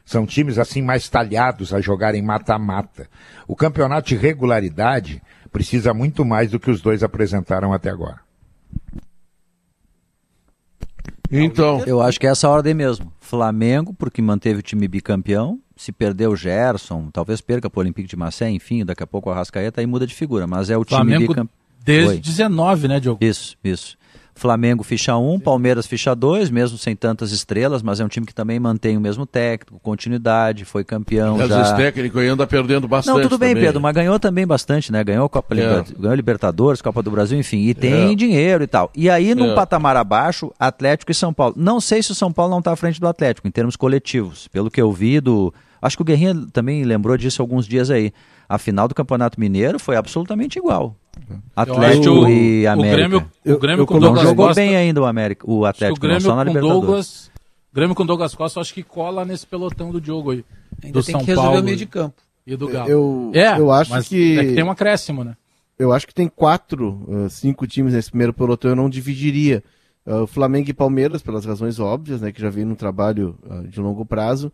São 0.02 0.26
times 0.26 0.58
assim 0.58 0.82
mais 0.82 1.08
talhados 1.08 1.72
a 1.72 1.80
jogarem 1.80 2.22
mata-mata. 2.22 3.06
O 3.46 3.54
campeonato 3.54 4.08
de 4.08 4.16
regularidade 4.16 5.22
precisa 5.52 5.94
muito 5.94 6.24
mais 6.24 6.50
do 6.50 6.58
que 6.58 6.70
os 6.70 6.80
dois 6.80 7.02
apresentaram 7.04 7.72
até 7.72 7.90
agora. 7.90 8.18
Então, 11.30 11.82
Eu 11.86 12.02
acho 12.02 12.18
que 12.18 12.26
é 12.26 12.30
essa 12.30 12.48
ordem 12.48 12.74
mesmo. 12.74 13.12
Flamengo, 13.20 13.94
porque 13.94 14.20
manteve 14.20 14.58
o 14.58 14.62
time 14.62 14.88
bicampeão. 14.88 15.60
Se 15.76 15.92
perder 15.92 16.28
o 16.28 16.36
Gerson, 16.36 17.08
talvez 17.12 17.40
perca 17.40 17.70
para 17.70 17.78
o 17.78 17.80
Olympique 17.80 18.08
de 18.08 18.16
Marseille, 18.16 18.54
enfim, 18.54 18.84
daqui 18.84 19.02
a 19.02 19.06
pouco 19.06 19.30
o 19.30 19.32
Arrascaeta 19.32 19.80
aí 19.80 19.86
muda 19.86 20.06
de 20.06 20.14
figura. 20.14 20.46
Mas 20.46 20.68
é 20.68 20.76
o 20.76 20.84
time 20.84 20.96
Flamengo 20.96 21.28
bicampeão. 21.28 21.48
desde 21.84 22.08
Oi. 22.08 22.18
19, 22.18 22.88
né, 22.88 23.00
Diogo? 23.00 23.24
Isso, 23.24 23.56
isso. 23.62 23.96
Flamengo 24.40 24.82
ficha 24.82 25.16
1, 25.16 25.34
um, 25.34 25.38
Palmeiras 25.38 25.86
ficha 25.86 26.14
2, 26.14 26.48
mesmo 26.50 26.78
sem 26.78 26.96
tantas 26.96 27.30
estrelas, 27.30 27.82
mas 27.82 28.00
é 28.00 28.04
um 28.04 28.08
time 28.08 28.24
que 28.26 28.34
também 28.34 28.58
mantém 28.58 28.96
o 28.96 29.00
mesmo 29.00 29.26
técnico, 29.26 29.78
continuidade, 29.80 30.64
foi 30.64 30.82
campeão 30.82 31.38
às 31.40 31.48
já. 31.48 31.58
vezes 31.58 31.72
técnico 31.74 32.18
aí 32.18 32.26
anda 32.28 32.46
perdendo 32.46 32.88
bastante. 32.88 33.14
Não, 33.16 33.22
tudo 33.22 33.36
bem, 33.38 33.50
também. 33.50 33.64
Pedro, 33.64 33.80
mas 33.80 33.94
ganhou 33.94 34.18
também 34.18 34.46
bastante, 34.46 34.90
né? 34.90 35.04
Ganhou 35.04 35.26
a 35.26 35.28
Copa 35.28 35.54
É. 35.54 35.58
Liber- 35.60 35.84
ganhou 35.98 36.14
Libertadores, 36.14 36.80
Copa 36.80 37.02
do 37.02 37.10
Brasil, 37.10 37.38
enfim, 37.38 37.58
e 37.68 37.74
tem 37.74 38.12
É. 38.12 38.14
dinheiro 38.14 38.64
e 38.64 38.66
tal. 38.66 38.90
E 38.96 39.10
aí, 39.10 39.34
num 39.34 39.52
É. 39.52 39.54
patamar 39.54 39.96
abaixo, 39.96 40.50
Atlético 40.58 41.12
e 41.12 41.14
São 41.14 41.32
Paulo. 41.34 41.54
Não 41.56 41.78
sei 41.80 42.02
se 42.02 42.10
o 42.12 42.14
São 42.14 42.32
Paulo 42.32 42.50
não 42.50 42.60
está 42.60 42.72
à 42.72 42.76
frente 42.76 42.98
do 42.98 43.06
Atlético, 43.06 43.46
em 43.46 43.50
termos 43.50 43.76
coletivos. 43.76 44.48
Pelo 44.48 44.70
que 44.70 44.80
eu 44.80 44.90
vi 44.90 45.20
do. 45.20 45.52
Acho 45.82 45.96
que 45.96 46.02
o 46.02 46.04
Guerrinha 46.04 46.34
também 46.52 46.84
lembrou 46.84 47.16
disso 47.16 47.40
alguns 47.42 47.66
dias 47.66 47.90
aí. 47.90 48.12
A 48.48 48.58
final 48.58 48.86
do 48.88 48.94
Campeonato 48.94 49.38
Mineiro 49.38 49.78
foi 49.78 49.96
absolutamente 49.96 50.58
igual. 50.58 50.96
Atlético 51.54 52.06
Eu 52.06 52.20
o- 52.22 52.28
e 52.28 52.64
o 52.66 52.70
América. 52.70 52.96
Grêmio- 52.96 53.30
o 53.46 53.58
Grêmio 53.58 53.86
com 53.86 53.94
não 53.94 54.00
Douglas 54.00 54.22
jogou 54.24 54.46
Costa- 54.48 54.60
bem 54.60 54.76
ainda 54.76 55.00
o 55.00 55.04
América, 55.04 55.48
o 55.48 55.64
Atlético, 55.64 55.98
o 55.98 56.00
Grêmio 56.00 56.22
não, 56.22 56.30
só 56.30 56.36
na 56.36 56.42
com 56.44 56.48
Libertadores. 56.48 56.80
Douglas, 56.86 57.30
Grêmio 57.72 57.94
com 57.94 58.06
Douglas 58.06 58.34
Costa, 58.34 58.58
eu 58.58 58.60
acho 58.62 58.74
que 58.74 58.82
cola 58.82 59.24
nesse 59.24 59.46
pelotão 59.46 59.90
do 59.90 60.00
Diogo 60.00 60.32
aí. 60.32 60.44
Ainda 60.82 60.98
do 60.98 61.04
tem 61.04 61.12
São 61.12 61.20
que 61.20 61.26
resolver 61.26 61.48
Paulo 61.48 61.60
o 61.60 61.64
meio 61.64 61.76
de 61.76 61.86
campo. 61.86 62.20
e 62.46 62.56
do 62.56 62.66
Galo. 62.68 62.88
Eu, 62.90 63.30
é, 63.34 63.58
eu 63.58 63.70
acho 63.70 63.90
mas 63.92 64.08
que, 64.08 64.38
é 64.38 64.44
que 64.46 64.54
tem 64.54 64.64
um 64.64 64.70
acréscimo, 64.70 65.22
né? 65.22 65.36
eu 65.78 65.92
acho 65.92 66.06
que 66.06 66.12
tem 66.14 66.28
quatro, 66.28 67.02
uh, 67.08 67.30
cinco 67.30 67.66
times 67.66 67.94
nesse 67.94 68.10
primeiro 68.10 68.32
pelotão, 68.34 68.70
eu 68.72 68.76
não 68.76 68.90
dividiria. 68.90 69.62
Uh, 70.06 70.26
Flamengo 70.26 70.68
e 70.68 70.74
Palmeiras, 70.74 71.22
pelas 71.22 71.44
razões 71.44 71.78
óbvias, 71.78 72.20
né, 72.20 72.32
que 72.32 72.40
já 72.40 72.50
vem 72.50 72.64
num 72.64 72.74
trabalho 72.74 73.38
uh, 73.48 73.66
de 73.68 73.80
longo 73.80 74.04
prazo. 74.04 74.52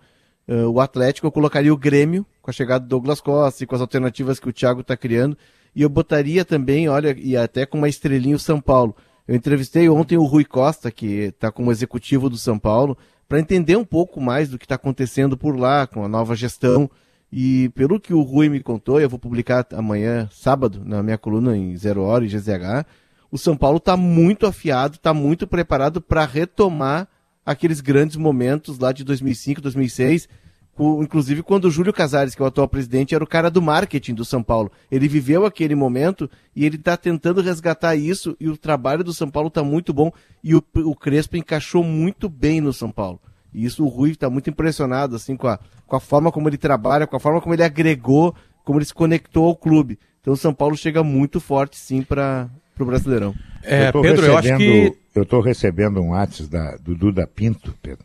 Uh, 0.49 0.71
o 0.71 0.81
Atlético, 0.81 1.27
eu 1.27 1.33
colocaria 1.33 1.73
o 1.73 1.77
Grêmio, 1.77 2.25
com 2.41 2.51
a 2.51 2.55
chegada 2.55 2.85
do 2.85 2.89
Douglas 2.89 3.21
Costa 3.21 3.65
e 3.65 3.67
com 3.67 3.75
as 3.75 3.81
alternativas 3.81 4.39
que 4.39 4.49
o 4.49 4.53
Thiago 4.53 4.81
está 4.81 4.97
criando. 4.97 5.37
E 5.75 5.83
eu 5.83 5.89
botaria 5.89 6.45
também, 6.45 6.89
olha, 6.89 7.15
e 7.19 7.37
até 7.37 7.67
com 7.67 7.79
uma 7.79 7.89
estrelinha 7.89 8.37
o 8.37 8.39
São 8.39 8.61
Paulo. 8.61 8.95
Eu 9.27 9.35
entrevistei 9.35 9.89
ontem 9.89 10.17
o 10.17 10.25
Rui 10.25 10.45
Costa, 10.45 10.91
que 10.91 11.07
está 11.07 11.51
como 11.51 11.73
executivo 11.73 12.31
do 12.31 12.39
São 12.39 12.59
Paulo, 12.59 12.97
para 13.29 13.41
entender 13.41 13.77
um 13.77 13.85
pouco 13.85 14.21
mais 14.21 14.49
do 14.49 14.59
que 14.59 14.65
está 14.65 14.77
acontecendo 14.77 15.37
por 15.37 15.59
lá, 15.59 15.87
com 15.87 16.05
a 16.05 16.09
nova 16.09 16.37
gestão. 16.37 16.89
E 17.31 17.69
pelo 17.71 17.99
que 17.99 18.15
o 18.15 18.23
Rui 18.23 18.49
me 18.49 18.63
contou, 18.63 19.01
eu 19.01 19.11
vou 19.11 19.19
publicar 19.19 19.67
amanhã, 19.73 20.29
sábado, 20.31 20.83
na 20.85 21.03
minha 21.03 21.19
coluna 21.19 21.57
em 21.57 21.77
Zero 21.77 22.03
Hora 22.03 22.25
e 22.25 22.29
GZH, 22.29 22.87
o 23.31 23.37
São 23.37 23.57
Paulo 23.57 23.79
está 23.79 23.97
muito 23.97 24.47
afiado, 24.47 24.95
está 24.95 25.13
muito 25.13 25.47
preparado 25.47 26.01
para 26.01 26.25
retomar 26.25 27.09
aqueles 27.47 27.81
grandes 27.81 28.17
momentos 28.17 28.79
lá 28.79 28.91
de 28.93 29.05
2005, 29.05 29.61
2006, 29.63 30.29
co- 30.75 31.01
inclusive 31.03 31.43
quando 31.43 31.67
o 31.67 31.71
Júlio 31.71 31.93
Casares, 31.93 32.35
que 32.35 32.43
é 32.43 32.45
o 32.45 32.49
atual 32.49 32.67
presidente, 32.69 33.15
era 33.15 33.23
o 33.25 33.27
cara 33.27 33.49
do 33.51 33.63
marketing 33.63 34.15
do 34.15 34.25
São 34.25 34.43
Paulo. 34.43 34.71
Ele 34.91 35.07
viveu 35.09 35.47
aquele 35.47 35.75
momento 35.75 36.29
e 36.55 36.67
ele 36.67 36.77
está 36.77 36.97
tentando 36.97 37.41
resgatar 37.41 37.95
isso 37.97 38.37
e 38.41 38.49
o 38.49 38.57
trabalho 38.57 39.05
do 39.05 39.15
São 39.15 39.31
Paulo 39.31 39.49
está 39.49 39.63
muito 39.63 39.95
bom 39.95 40.11
e 40.43 40.55
o, 40.55 40.63
o 40.85 40.95
Crespo 40.95 41.37
encaixou 41.37 41.83
muito 41.85 42.29
bem 42.29 42.61
no 42.61 42.73
São 42.73 42.91
Paulo. 42.91 43.21
E 43.55 43.65
isso 43.65 43.85
o 43.85 43.89
Rui 43.89 44.11
está 44.11 44.29
muito 44.29 44.51
impressionado 44.51 45.17
assim 45.17 45.35
com 45.37 45.49
a, 45.49 45.59
com 45.87 45.97
a 45.97 46.01
forma 46.01 46.31
como 46.31 46.49
ele 46.49 46.59
trabalha, 46.59 47.07
com 47.07 47.17
a 47.17 47.21
forma 47.21 47.41
como 47.41 47.55
ele 47.55 47.63
agregou, 47.63 48.35
como 48.65 48.79
ele 48.79 48.85
se 48.85 48.93
conectou 48.93 49.47
ao 49.47 49.57
clube. 49.57 49.99
Então 50.21 50.35
o 50.35 50.37
São 50.37 50.53
Paulo 50.53 50.77
chega 50.77 51.03
muito 51.05 51.39
forte 51.41 51.77
sim 51.79 52.03
para 52.03 52.51
o 52.85 52.87
Brasileirão. 52.87 53.35
É, 53.63 53.91
tô 53.93 54.03
Pedro, 54.03 54.27
eu 54.27 54.37
acho 54.39 54.57
que. 54.57 54.93
Eu 55.15 55.23
estou 55.23 55.41
recebendo 55.41 56.01
um 56.01 56.11
WhatsApp 56.11 56.51
da, 56.51 56.77
do 56.77 56.95
Duda 56.95 57.27
Pinto, 57.27 57.75
Pedro, 57.83 58.05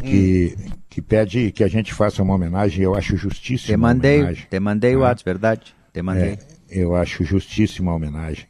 que, 0.00 0.56
que 0.88 1.02
pede 1.02 1.50
que 1.50 1.64
a 1.64 1.68
gente 1.68 1.92
faça 1.92 2.22
uma 2.22 2.34
homenagem, 2.34 2.84
eu 2.84 2.94
acho 2.94 3.16
justíssima 3.16 3.66
Te 3.66 3.74
a 3.74 3.78
mandei, 3.78 4.16
homenagem. 4.20 4.46
te 4.48 4.60
mandei 4.60 4.94
o 4.96 5.00
Ah. 5.00 5.08
WhatsApp, 5.08 5.24
verdade? 5.24 5.74
Te 5.92 6.00
mandei. 6.02 6.30
É, 6.30 6.38
eu 6.70 6.94
acho 6.94 7.24
justíssima 7.24 7.90
a 7.90 7.94
homenagem. 7.96 8.46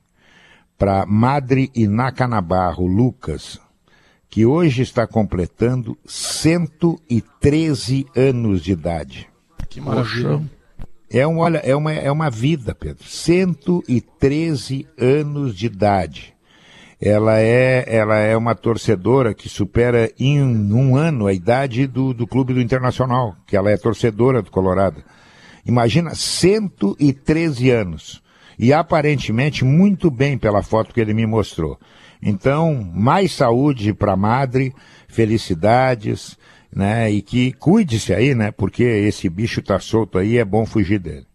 Para 0.77 1.07
Madre 1.07 1.71
Inaca 1.75 2.29
Nabarro 2.29 2.87
Lucas, 2.87 3.59
que 4.29 4.45
hoje 4.45 4.83
está 4.83 5.07
completando 5.07 5.97
113 6.05 8.07
anos 8.17 8.63
de 8.63 8.73
idade. 8.73 9.29
Que 9.69 9.81
maravilha. 9.81 10.43
É, 11.13 11.27
um, 11.27 11.41
olha, 11.41 11.59
é, 11.59 11.77
uma, 11.77 11.93
é 11.93 12.11
uma 12.11 12.31
vida, 12.31 12.75
Pedro. 12.75 13.05
113 13.07 14.87
anos 14.99 15.55
de 15.55 15.67
idade. 15.67 16.35
Ela 16.99 17.39
é, 17.39 17.85
ela 17.87 18.17
é 18.17 18.35
uma 18.35 18.55
torcedora 18.55 19.35
que 19.35 19.47
supera 19.47 20.11
em 20.19 20.41
um 20.41 20.97
ano 20.97 21.27
a 21.27 21.33
idade 21.35 21.87
do, 21.87 22.15
do 22.15 22.27
Clube 22.27 22.55
do 22.55 22.63
Internacional, 22.63 23.37
que 23.47 23.57
ela 23.57 23.71
é 23.71 23.77
torcedora 23.77 24.41
do 24.41 24.51
Colorado. 24.51 25.05
Imagina, 25.67 26.15
113 26.15 27.69
anos. 27.71 28.23
E 28.59 28.73
aparentemente 28.73 29.67
muito 29.67 30.11
bem 30.11 30.39
pela 30.39 30.63
foto 30.63 30.95
que 30.95 31.01
ele 31.01 31.13
me 31.13 31.27
mostrou. 31.27 31.79
Então, 32.23 32.89
mais 32.95 33.33
saúde 33.33 33.93
para 33.93 34.13
a 34.13 34.17
madre, 34.17 34.73
felicidades, 35.09 36.39
né? 36.75 37.11
E 37.11 37.21
que 37.23 37.53
cuide-se 37.53 38.13
aí, 38.15 38.35
né? 38.35 38.51
Porque 38.51 38.83
esse 38.83 39.29
bicho 39.29 39.61
tá 39.63 39.79
solto 39.79 40.19
aí, 40.19 40.39
é 40.39 40.45
bom 40.45 40.65
fugir 40.67 40.99
dele. 40.99 41.27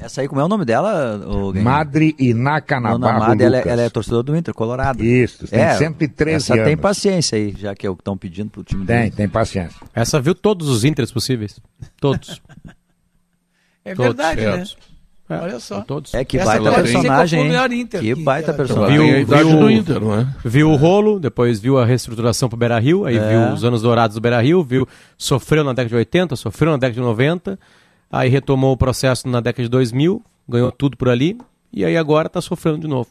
Essa 0.00 0.20
aí, 0.20 0.28
como 0.28 0.40
é 0.40 0.44
o 0.44 0.48
nome 0.48 0.64
dela? 0.64 1.16
O 1.26 1.52
Madre 1.60 2.14
Inaca 2.20 2.76
Dona 2.76 2.90
Nabarro 2.98 3.18
Madre, 3.30 3.44
ela, 3.46 3.56
é- 3.56 3.58
Lucas. 3.58 3.72
ela 3.72 3.82
é 3.82 3.90
torcedora 3.90 4.22
do 4.22 4.36
Inter, 4.36 4.54
Colorado. 4.54 5.04
Isso, 5.04 5.48
tem 5.48 5.58
É, 5.60 5.74
113 5.74 6.36
essa 6.36 6.54
anos. 6.54 6.66
tem 6.66 6.76
paciência 6.76 7.36
aí, 7.36 7.52
já 7.58 7.74
que 7.74 7.84
é 7.84 7.90
o 7.90 7.96
que 7.96 8.02
estão 8.02 8.16
pedindo 8.16 8.48
pro 8.48 8.62
time 8.62 8.86
Tem, 8.86 8.96
dele. 9.04 9.10
tem 9.10 9.28
paciência. 9.28 9.76
Essa 9.92 10.20
viu 10.20 10.36
todos 10.36 10.68
os 10.68 10.84
Inters 10.84 11.10
possíveis. 11.10 11.58
Todos. 12.00 12.40
É 13.84 13.94
Todos, 13.94 14.16
verdade, 14.16 14.40
né? 14.44 14.64
Todos. 15.28 15.42
Olha 15.44 15.60
só. 15.60 15.80
Todos. 15.82 16.14
É 16.14 16.24
que 16.24 16.38
Essa 16.38 16.46
baita 16.46 16.70
ser 16.70 16.82
personagem, 16.82 17.80
Inter 17.80 18.00
Que 18.00 18.14
que- 18.14 18.22
baita 18.22 18.52
que- 18.52 18.56
personagem. 18.56 18.96
Viu, 18.98 19.26
Viu- 19.26 19.58
do 19.58 19.70
Inter, 19.70 20.00
não 20.00 20.14
é? 20.18 20.26
Viu 20.44 20.70
o 20.70 20.76
rolo, 20.76 21.20
depois 21.20 21.60
viu 21.60 21.78
a 21.78 21.84
reestruturação 21.84 22.48
pro 22.48 22.56
Beira 22.58 22.78
Rio, 22.78 23.04
aí 23.04 23.16
É. 23.18 23.28
viu 23.28 23.54
os 23.54 23.62
anos 23.64 23.82
dourados 23.82 24.14
do 24.14 24.20
Beira 24.20 24.40
Rio, 24.40 24.62
viu, 24.64 24.86
sofreu 25.16 25.62
na 25.62 25.70
década 25.72 25.90
de 25.90 25.96
80, 25.96 26.34
sofreu 26.36 26.70
na 26.72 26.78
década 26.78 26.94
de 26.94 27.00
90, 27.00 27.58
aí 28.10 28.28
retomou 28.28 28.72
o 28.72 28.76
processo 28.76 29.28
na 29.28 29.40
década 29.40 29.62
de 29.64 29.68
2000, 29.68 30.22
ganhou 30.48 30.72
tudo 30.72 30.96
por 30.96 31.08
ali, 31.08 31.36
e 31.72 31.84
aí 31.84 31.96
agora 31.96 32.28
tá 32.28 32.40
sofrendo 32.40 32.78
de 32.78 32.88
novo. 32.88 33.08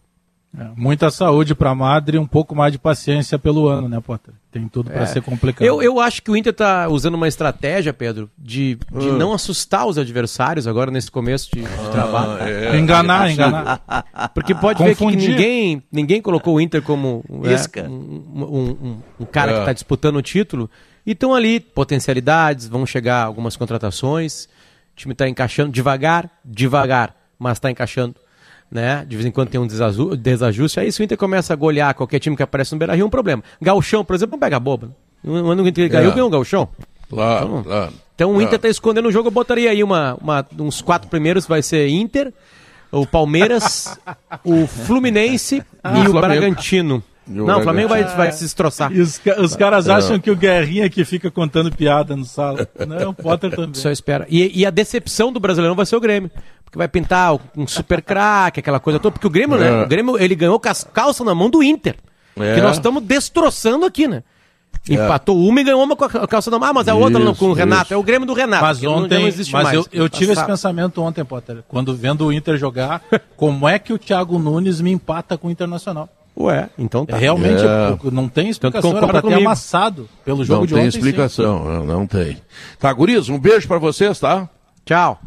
É, 0.60 0.66
muita 0.76 1.12
saúde 1.12 1.53
pra 1.53 1.76
Madre 1.76 2.18
e 2.18 2.20
um 2.20 2.26
pouco 2.26 2.55
mais 2.55 2.72
de 2.72 2.80
paciência 2.80 3.38
pelo 3.38 3.68
ano, 3.68 3.88
né, 3.88 3.99
Potter? 3.99 4.34
Tem 4.51 4.68
tudo 4.68 4.89
pra 4.89 5.05
ser 5.05 5.22
complicado. 5.22 5.68
Eu, 5.68 5.84
eu 5.84 5.99
acho 5.99 6.24
que 6.24 6.32
o 6.32 6.36
Inter 6.36 6.51
tá 6.51 6.88
usando 6.88 7.14
uma 7.14 7.28
estratégia, 7.28 7.93
Pedro, 7.93 8.28
de, 8.36 8.76
de 8.91 9.10
Hum. 9.10 9.18
não 9.18 9.34
assustar 9.34 9.86
os 9.86 9.99
adversários 9.99 10.66
agora 10.66 10.89
nesse 10.89 11.12
começo 11.12 11.49
de, 11.53 11.62
de 11.62 11.89
trabalho. 11.91 12.41
é. 12.41 12.76
enganar, 12.80 13.30
enganar. 13.32 13.82
Porque 14.34 14.55
pode 14.55 14.84
ver 14.84 14.95
que 14.95 15.03
Confundir. 15.03 15.30
ninguém, 15.30 15.84
ninguém 15.91 16.22
colocou 16.22 16.55
o 16.55 16.62
Inter 16.62 16.82
como 16.82 17.24
né, 17.30 17.53
Isca. 17.53 17.84
um, 17.88 18.24
um- 18.36 18.88
um- 18.88 18.97
um 19.20 19.26
cara 19.26 19.51
É. 19.51 19.53
que 19.55 19.60
está 19.60 19.74
disputando 19.74 20.16
o 20.16 20.22
título. 20.24 20.68
E 21.05 21.12
estão 21.12 21.36
ali 21.36 21.60
potencialidades, 21.60 22.68
vão 22.68 22.86
chegar 22.86 23.24
algumas 23.24 23.55
contratações. 23.55 24.45
O 24.93 24.95
time 24.95 25.12
está 25.14 25.30
encaixando 25.30 25.72
devagar, 25.72 26.30
devagar, 26.43 27.16
mas 27.38 27.53
está 27.58 27.70
encaixando. 27.70 28.16
Né? 28.70 29.05
De 29.07 29.15
vez 29.15 29.26
em 29.26 29.32
quando 29.32 29.47
tem 29.49 29.59
um 29.61 29.68
desajuste. 30.18 30.80
Aí 30.80 30.91
se 30.91 31.01
o 31.01 31.03
Inter 31.03 31.18
começa 31.18 31.53
a 31.53 31.55
golear 31.55 31.93
qualquer 31.95 32.20
time 32.20 32.36
que 32.36 32.43
aparece 32.43 32.74
no 32.74 32.78
Beira-Rio, 32.78 33.03
é 33.03 33.05
um 33.05 33.09
problema. 33.09 33.41
Galchão, 33.61 34.03
por 34.03 34.13
exemplo, 34.15 34.34
não 34.34 34.39
pega 34.39 34.59
boba. 34.59 34.91
No 35.24 35.49
ano 35.49 35.63
que 35.63 35.70
o 35.70 35.72
Inter 35.72 35.89
caiu, 35.91 36.09
É. 36.09 36.13
ganhou 36.13 36.28
o 36.28 36.32
Galchão. 36.32 36.68
Claro, 37.09 37.63
claro. 37.63 37.93
Então 38.13 38.32
o 38.36 38.41
Inter 38.41 38.53
É. 38.53 38.55
está 38.57 38.68
escondendo 38.68 39.08
o 39.08 39.12
jogo. 39.12 39.28
Eu 39.29 39.32
botaria 39.32 39.70
aí 39.71 39.82
uma, 39.83 40.17
uma- 40.21 40.46
uns 40.59 40.82
quatro 40.82 41.08
primeiros, 41.09 41.46
vai 41.47 41.62
ser 41.62 41.87
Inter, 41.87 42.33
o 42.91 43.05
Palmeiras, 43.08 43.97
o 44.43 44.67
Fluminense 44.67 45.55
e 45.58 45.62
o 45.62 46.12
Flamengo. 46.12 46.13
Bragantino. 46.21 47.04
Não, 47.28 47.59
o 47.59 47.63
Flamengo 47.63 47.89
vai, 47.89 48.04
vai 48.04 48.32
se 48.32 48.43
destroçar. 48.43 48.91
E 48.91 49.01
os, 49.01 49.20
os 49.39 49.55
caras 49.55 49.89
acham 49.89 50.20
que 50.20 50.32
o 50.32 50.36
Guerrinha 50.36 50.89
que 50.89 51.04
fica 51.04 51.29
contando 51.29 51.71
piada 51.71 52.16
no 52.16 52.25
sala. 52.25 52.67
Não, 52.87 53.09
o 53.09 53.13
Potter 53.13 53.51
também. 53.55 53.74
Só 53.74 53.91
espera. 53.91 54.25
E, 54.29 54.62
e 54.62 54.66
a 54.66 54.70
decepção 54.70 55.32
do 55.32 55.39
Brasileirão 55.39 55.75
vai 55.75 55.86
ser 55.86 55.95
o 55.95 55.99
Grêmio. 55.99 56.32
Porque 56.63 56.78
vai 56.78 56.87
pintar 56.87 57.33
um 57.55 57.67
super 57.67 58.01
craque, 58.01 58.59
aquela 58.59 58.79
coisa 58.79 58.99
toda. 58.99 59.13
Porque 59.13 59.28
o 59.28 59.29
Grêmio, 59.29 59.58
né? 59.58 59.67
É. 59.67 59.83
O 59.83 59.87
Grêmio, 59.87 60.17
ele 60.17 60.36
ganhou 60.36 60.59
com 60.59 60.70
as 60.70 60.83
calças 60.83 61.25
na 61.25 61.36
mão 61.36 61.49
do 61.49 61.63
Inter. 61.63 61.95
É. 62.37 62.55
Que 62.55 62.62
nós 62.62 62.78
estamos 62.78 63.04
destroçando 63.04 63.86
aqui, 63.86 64.08
né? 64.08 64.24
Empatou 64.89 65.37
uma 65.37 65.59
e 65.59 65.63
ganhou 65.63 65.83
uma 65.83 65.95
com 65.95 66.05
a 66.05 66.28
calça 66.28 66.49
na 66.49 66.59
mão. 66.59 66.70
Ah, 66.70 66.74
mas 66.74 66.87
a 66.87 66.95
outra 66.95 67.20
não, 67.20 67.36
com 67.36 67.47
o 67.47 67.54
Renato. 67.54 67.86
isso. 67.86 67.93
É 67.93 67.97
o 67.97 68.04
Grêmio 68.04 68.25
do 68.25 68.33
Renato. 68.33 68.63
Mas 68.63 68.83
ontem, 68.83 69.20
não 69.20 69.28
existe 69.28 69.51
mas 69.51 69.63
mais. 69.63 69.75
eu, 69.75 69.86
eu 69.91 70.09
tive 70.09 70.32
esse 70.32 70.45
pensamento 70.45 71.01
ontem, 71.01 71.25
Potter, 71.25 71.63
quando 71.67 71.95
vendo 71.95 72.25
o 72.25 72.32
Inter 72.32 72.58
jogar, 72.58 73.01
como 73.36 73.67
é 73.67 73.78
que 73.79 73.91
o 73.91 73.97
Thiago 73.97 74.39
Nunes 74.39 74.79
me 74.79 74.91
empata 74.91 75.37
com 75.37 75.47
o 75.47 75.51
Internacional? 75.51 76.09
Ué, 76.39 76.70
então 76.78 77.04
tá. 77.05 77.18
É, 77.18 77.20
realmente, 77.20 77.64
É. 77.66 77.97
não 78.12 78.30
tem 78.30 78.50
explicação. 78.50 78.92
Era 78.92 79.00
concorda 79.00 79.14
pra 79.14 79.22
ter 79.22 79.34
comigo. 79.34 79.47
amassado 79.50 80.08
pelo 80.24 80.46
jogo 80.46 80.59
Não 80.59 80.66
de 80.68 80.74
tem 80.76 80.84
ontem. 80.84 80.92
sim. 80.92 80.97
explicação, 81.00 81.66
não, 81.66 81.86
não 81.86 82.05
tem. 82.08 82.38
Tá, 82.80 82.93
guris, 82.93 83.28
um 83.28 83.39
beijo 83.39 83.68
pra 83.68 83.80
vocês, 83.80 84.20
tá? 84.20 84.47
Tchau. 84.86 85.20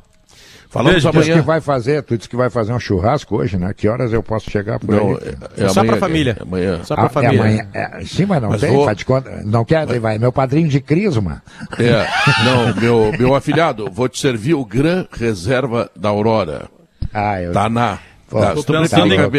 Falamos 0.73 1.03
Tu 1.03 1.11
disse 1.11 1.24
que 1.24 1.31
amanhã. 1.32 1.43
vai 1.43 1.61
fazer, 1.61 2.01
tu 2.05 2.16
disse 2.16 2.28
que 2.28 2.37
vai 2.37 2.49
fazer 2.49 2.73
um 2.73 2.78
churrasco 2.78 3.39
hoje, 3.39 3.57
né? 3.59 3.74
Que 3.77 3.89
horas 3.89 4.12
eu 4.12 4.23
posso 4.23 4.49
chegar 4.49 4.78
por 4.78 4.95
Não, 4.95 5.09
aí? 5.16 5.35
é, 5.59 5.65
é 5.65 5.69
Só 5.69 5.81
amanhã, 5.81 5.93
pra 5.99 6.01
família. 6.01 6.37
é 6.39 6.43
Amanhã. 6.45 6.81
Só 6.85 6.95
pra 6.95 7.05
Ah, 7.07 7.09
família. 7.09 7.37
É 7.39 7.41
amanhã. 7.41 7.69
É, 7.74 8.05
sim, 8.05 8.24
mas 8.24 8.41
não 8.41 8.51
Mas 8.51 8.61
tem, 8.61 8.70
vou- 8.73 8.85
faz 8.85 8.97
de 8.97 9.05
conta. 9.05 9.43
Não 9.45 9.65
quer, 9.65 9.85
vai. 9.99 10.16
Meu 10.16 10.31
padrinho 10.31 10.69
de 10.69 10.78
crisma. 10.81 11.43
É, 11.77 12.07
não, 12.45 12.73
meu, 12.81 13.12
meu 13.19 13.35
afilhado, 13.35 13.91
vou 13.91 14.09
te 14.09 14.20
servir 14.20 14.55
o 14.55 14.65
Gran 14.65 15.07
Reserva 15.11 15.91
da 15.97 16.09
Aurora. 16.09 16.69
Ah, 17.12 17.43
eu. 17.43 17.51
Daná. 17.51 17.99
Pô, 18.28 18.39
Tá, 18.41 18.53
tô 18.53 18.61
se 18.61 18.66
tu 18.66 18.73
pensando 18.73 18.78
precisar 18.81 19.07
em- 19.07 19.09
tô 19.09 19.31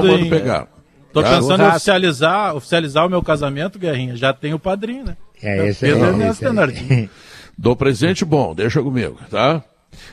pensando 0.00 0.24
em- 0.26 0.28
pegar. 0.30 0.66
Tô 1.12 1.22
Tá? 1.22 1.30
pensando 1.36 1.62
em 1.62 1.66
oficializar, 1.68 2.54
oficializar 2.56 3.06
o 3.06 3.10
meu 3.10 3.22
casamento, 3.22 3.78
Guerrinha. 3.78 4.16
Já 4.16 4.32
tem 4.32 4.54
o 4.54 4.58
padrinho, 4.58 5.04
né? 5.04 5.16
É 5.42 5.68
esse 5.68 5.80
Pedro 5.80 6.04
aí. 6.04 6.10
Ernesto. 6.10 6.44
Denardim. 6.44 7.08
Dou 7.56 7.74
presente 7.74 8.24
bom, 8.24 8.54
deixa 8.54 8.80
comigo, 8.82 9.18
tá? 9.30 9.62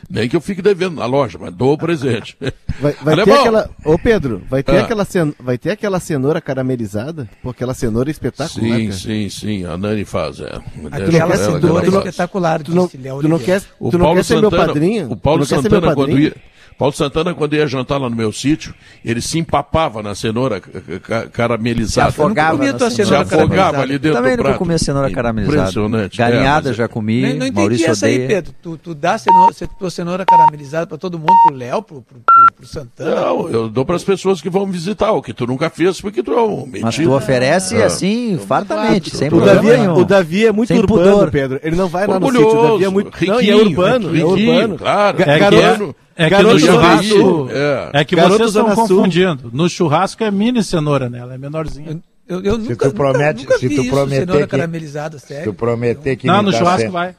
Nem 0.09 0.27
que 0.27 0.35
eu 0.35 0.41
fique 0.41 0.61
devendo 0.63 0.95
na 0.95 1.05
loja, 1.05 1.37
mas 1.39 1.53
dou 1.53 1.73
o 1.73 1.77
presente. 1.77 2.35
Vai, 2.79 2.91
vai 2.93 3.15
ter 3.15 3.21
Alemão! 3.21 3.39
aquela. 3.39 3.69
Ô 3.85 3.99
Pedro, 3.99 4.41
vai 4.49 4.63
ter, 4.63 4.77
Ah. 4.77 4.81
aquela 4.81 5.05
cen... 5.05 5.33
vai 5.39 5.57
ter 5.57 5.71
aquela 5.71 5.99
cenoura 5.99 6.41
caramelizada? 6.41 7.29
Pô, 7.43 7.51
aquela 7.51 7.73
cenoura 7.73 8.09
espetacular. 8.09 8.77
Sim, 8.77 8.87
cara. 8.87 8.91
sim, 8.99 9.29
sim, 9.29 9.65
a 9.65 9.77
Nani 9.77 10.03
faz, 10.03 10.39
é. 10.41 10.59
Aquela 10.91 11.37
cenoura 11.37 11.91
faz. 11.91 12.05
espetacular, 12.05 12.63
Tu 12.63 12.73
não, 12.75 12.85
disse 12.85 12.97
Léo 12.97 13.21
tu 13.21 13.27
não 13.29 13.37
quer, 13.39 13.61
tu 13.61 13.67
não 13.97 13.99
Paulo 13.99 14.15
quer 14.15 14.23
ser 14.23 14.33
meu 14.41 14.49
Santana, 14.49 14.65
padrinho? 14.67 15.11
o 15.11 15.15
Paulo 15.15 15.45
Santana 15.45 15.81
meu 15.81 15.95
quando 15.95 16.07
padrinho? 16.07 16.19
ia, 16.19 16.35
Paulo 16.77 16.93
Santana 16.93 17.33
quando 17.33 17.55
ia 17.55 17.65
jantar 17.67 17.97
lá 17.97 18.09
no 18.09 18.15
meu 18.15 18.31
sítio, 18.33 18.73
ele 19.03 19.21
se 19.21 19.39
empapava 19.39 20.03
na 20.03 20.13
cenoura 20.13 20.59
ca- 20.59 20.69
ca- 21.01 21.27
caramelizada. 21.29 22.11
Se 22.11 22.19
afogava 22.21 22.49
Eu 22.55 22.57
nunca 22.57 22.57
comi 22.57 22.69
a 22.69 22.73
tua 22.77 22.85
na 22.87 22.89
Se 22.91 22.95
cenoura 22.97 23.19
afogava 23.21 23.47
caramelizada. 23.47 23.81
ali 23.83 23.97
dentro 23.99 24.17
Também 24.17 24.35
do 24.35 24.43
prato. 24.43 24.57
comi 24.59 24.73
a 24.73 24.77
cenoura 24.77 25.11
caramelizada. 25.11 25.59
Impressionante. 25.61 26.17
Galinhada 26.17 26.67
É, 26.67 26.71
mas- 26.71 26.77
já 26.77 26.87
comi, 26.89 27.21
Nem, 27.21 27.33
não 27.35 27.45
entendi 27.47 27.59
Maurício 27.59 27.89
essa 27.89 28.05
aí, 28.07 28.15
odeia. 28.15 28.27
Pedro. 28.27 28.53
Tu, 28.61 28.77
tu 28.77 28.93
dá 28.93 29.17
cenoura, 29.17 29.53
tua 29.79 29.89
cenoura 29.89 30.25
caramelizada 30.25 30.85
pra 30.85 30.97
todo 30.97 31.17
mundo, 31.17 31.31
pro 31.47 31.55
Léo, 31.55 31.81
pro, 31.81 32.01
pro, 32.01 32.17
pro, 32.19 32.55
pro 32.57 32.67
Santana. 32.67 33.15
Não, 33.21 33.49
eu 33.49 33.69
dou 33.69 33.85
para 33.85 33.95
as 33.95 34.03
pessoas 34.03 34.41
que 34.41 34.49
vão 34.49 34.65
visitar, 34.65 35.11
o 35.13 35.21
que 35.21 35.33
tu 35.33 35.47
nunca 35.47 35.69
fez, 35.69 36.01
porque 36.01 36.21
tu 36.21 36.33
é 36.33 36.41
um 36.41 36.65
Mas 36.65 36.81
mentira. 36.83 37.03
tu 37.07 37.13
oferece 37.15 37.81
Ah. 37.81 37.85
assim, 37.85 38.37
fartamente, 38.45 39.15
sem 39.15 39.27
O 39.29 39.31
problema 39.31 39.55
Davi, 39.55 39.69
é- 39.69 39.77
nenhum. 39.77 39.93
o 39.97 40.03
Davi 40.05 40.45
é 40.45 40.51
muito 40.51 40.67
Sem 40.67 40.77
urbano, 40.79 41.01
pudor. 41.11 41.31
Pedro. 41.31 41.59
Ele 41.63 41.75
não 41.77 41.87
vai 41.87 42.05
lá 42.05 42.19
no 42.19 42.27
sítio. 42.31 42.47
O 42.49 42.71
Davi 42.73 42.83
é 42.83 42.89
muito. 42.89 43.25
não, 43.25 43.41
e 43.41 43.49
é 43.49 43.53
riquinho, 43.53 43.69
urbano. 43.69 44.09
é 44.09 44.11
riquinho, 44.19 44.51
urbano. 44.51 44.77
claro. 44.77 45.17
Ga- 45.17 45.23
É 45.25 45.33
que, 45.35 45.39
garoto- 45.39 45.95
é, 46.01 46.04
é 46.17 46.29
que 46.29 46.43
no 46.43 46.59
churrasco. 46.59 47.49
É. 47.51 48.01
É 48.01 48.05
que 48.05 48.15
Garoto 48.15 48.37
vocês 48.37 48.55
estão 48.55 48.73
confundindo. 48.75 49.49
No 49.53 49.69
churrasco 49.69 50.23
é 50.23 50.31
mini 50.31 50.63
cenoura, 50.63 51.09
né? 51.09 51.19
Ela 51.19 51.35
é 51.35 51.37
menorzinha. 51.37 52.01
Eu, 52.27 52.41
eu 52.41 52.59
Se 52.59 52.69
nunca, 52.69 52.89
tu 52.89 52.95
promete- 52.95 53.41
nunca, 53.43 53.53
nunca 53.55 53.59
se 53.59 53.69
tu 53.75 53.81
isso, 53.83 53.91
prometer 53.91 54.19
cenoura 54.21 54.41
que- 54.41 54.47
caramelizada, 54.51 55.19
Se 55.19 55.25
tu 55.25 55.27
sério. 55.27 55.53
prometer 55.53 56.15
que 56.15 56.25
Não, 56.27 56.37
me 56.39 56.43
no 56.45 56.51
dá 56.51 56.57
churrasco 56.57 56.81
ce- 56.81 56.87
vai. 56.89 57.15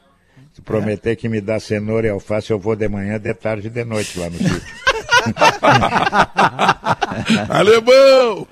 Se 0.53 0.63
prometer 0.63 1.15
que 1.17 1.29
me 1.29 1.41
dá 1.41 1.61
cenoura 1.61 2.07
e 2.07 2.11
alface, 2.11 2.51
eu 2.51 2.59
vou 2.59 2.75
de 2.75 2.89
manhã, 2.89 3.21
de 3.21 3.33
tarde 3.35 3.67
e 3.69 3.71
de 3.71 3.85
noite 3.85 4.19
lá 4.19 4.31
no 4.31 4.39
sítio. 4.39 4.63
Alemão! 7.49 8.47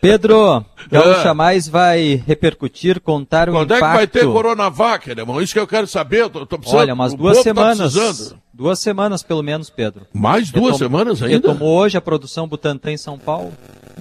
Pedro, 0.00 0.64
Gaúcha 0.90 1.30
Ah. 1.30 1.34
Mais 1.34 1.68
vai 1.68 2.20
repercutir, 2.26 3.00
contar 3.00 3.48
o 3.48 3.52
Quando 3.52 3.74
é 3.74 3.76
impacto. 3.76 3.92
que 3.92 3.96
vai 3.98 4.06
ter 4.08 4.24
Coronavac, 4.26 5.10
alemão? 5.10 5.40
Isso 5.40 5.52
que 5.52 5.60
eu 5.60 5.66
quero 5.66 5.86
saber. 5.86 6.22
Eu 6.22 6.30
Tô, 6.30 6.44
tô 6.44 6.58
precisando, 6.58 6.80
Olha, 6.80 6.94
umas 6.94 7.14
duas 7.14 7.36
tá 7.38 7.42
semanas. 7.44 7.92
precisando. 7.94 8.39
Duas 8.60 8.78
semanas, 8.78 9.22
pelo 9.22 9.42
menos, 9.42 9.70
Pedro. 9.70 10.06
Mais 10.12 10.50
duas 10.50 10.72
Retom- 10.72 10.78
semanas 10.78 11.22
ainda? 11.22 11.34
Retomou 11.48 11.78
hoje 11.78 11.96
a 11.96 12.00
produção 12.00 12.46
Butantan 12.46 12.92
em 12.92 12.96
São 12.98 13.18
Paulo. 13.18 13.52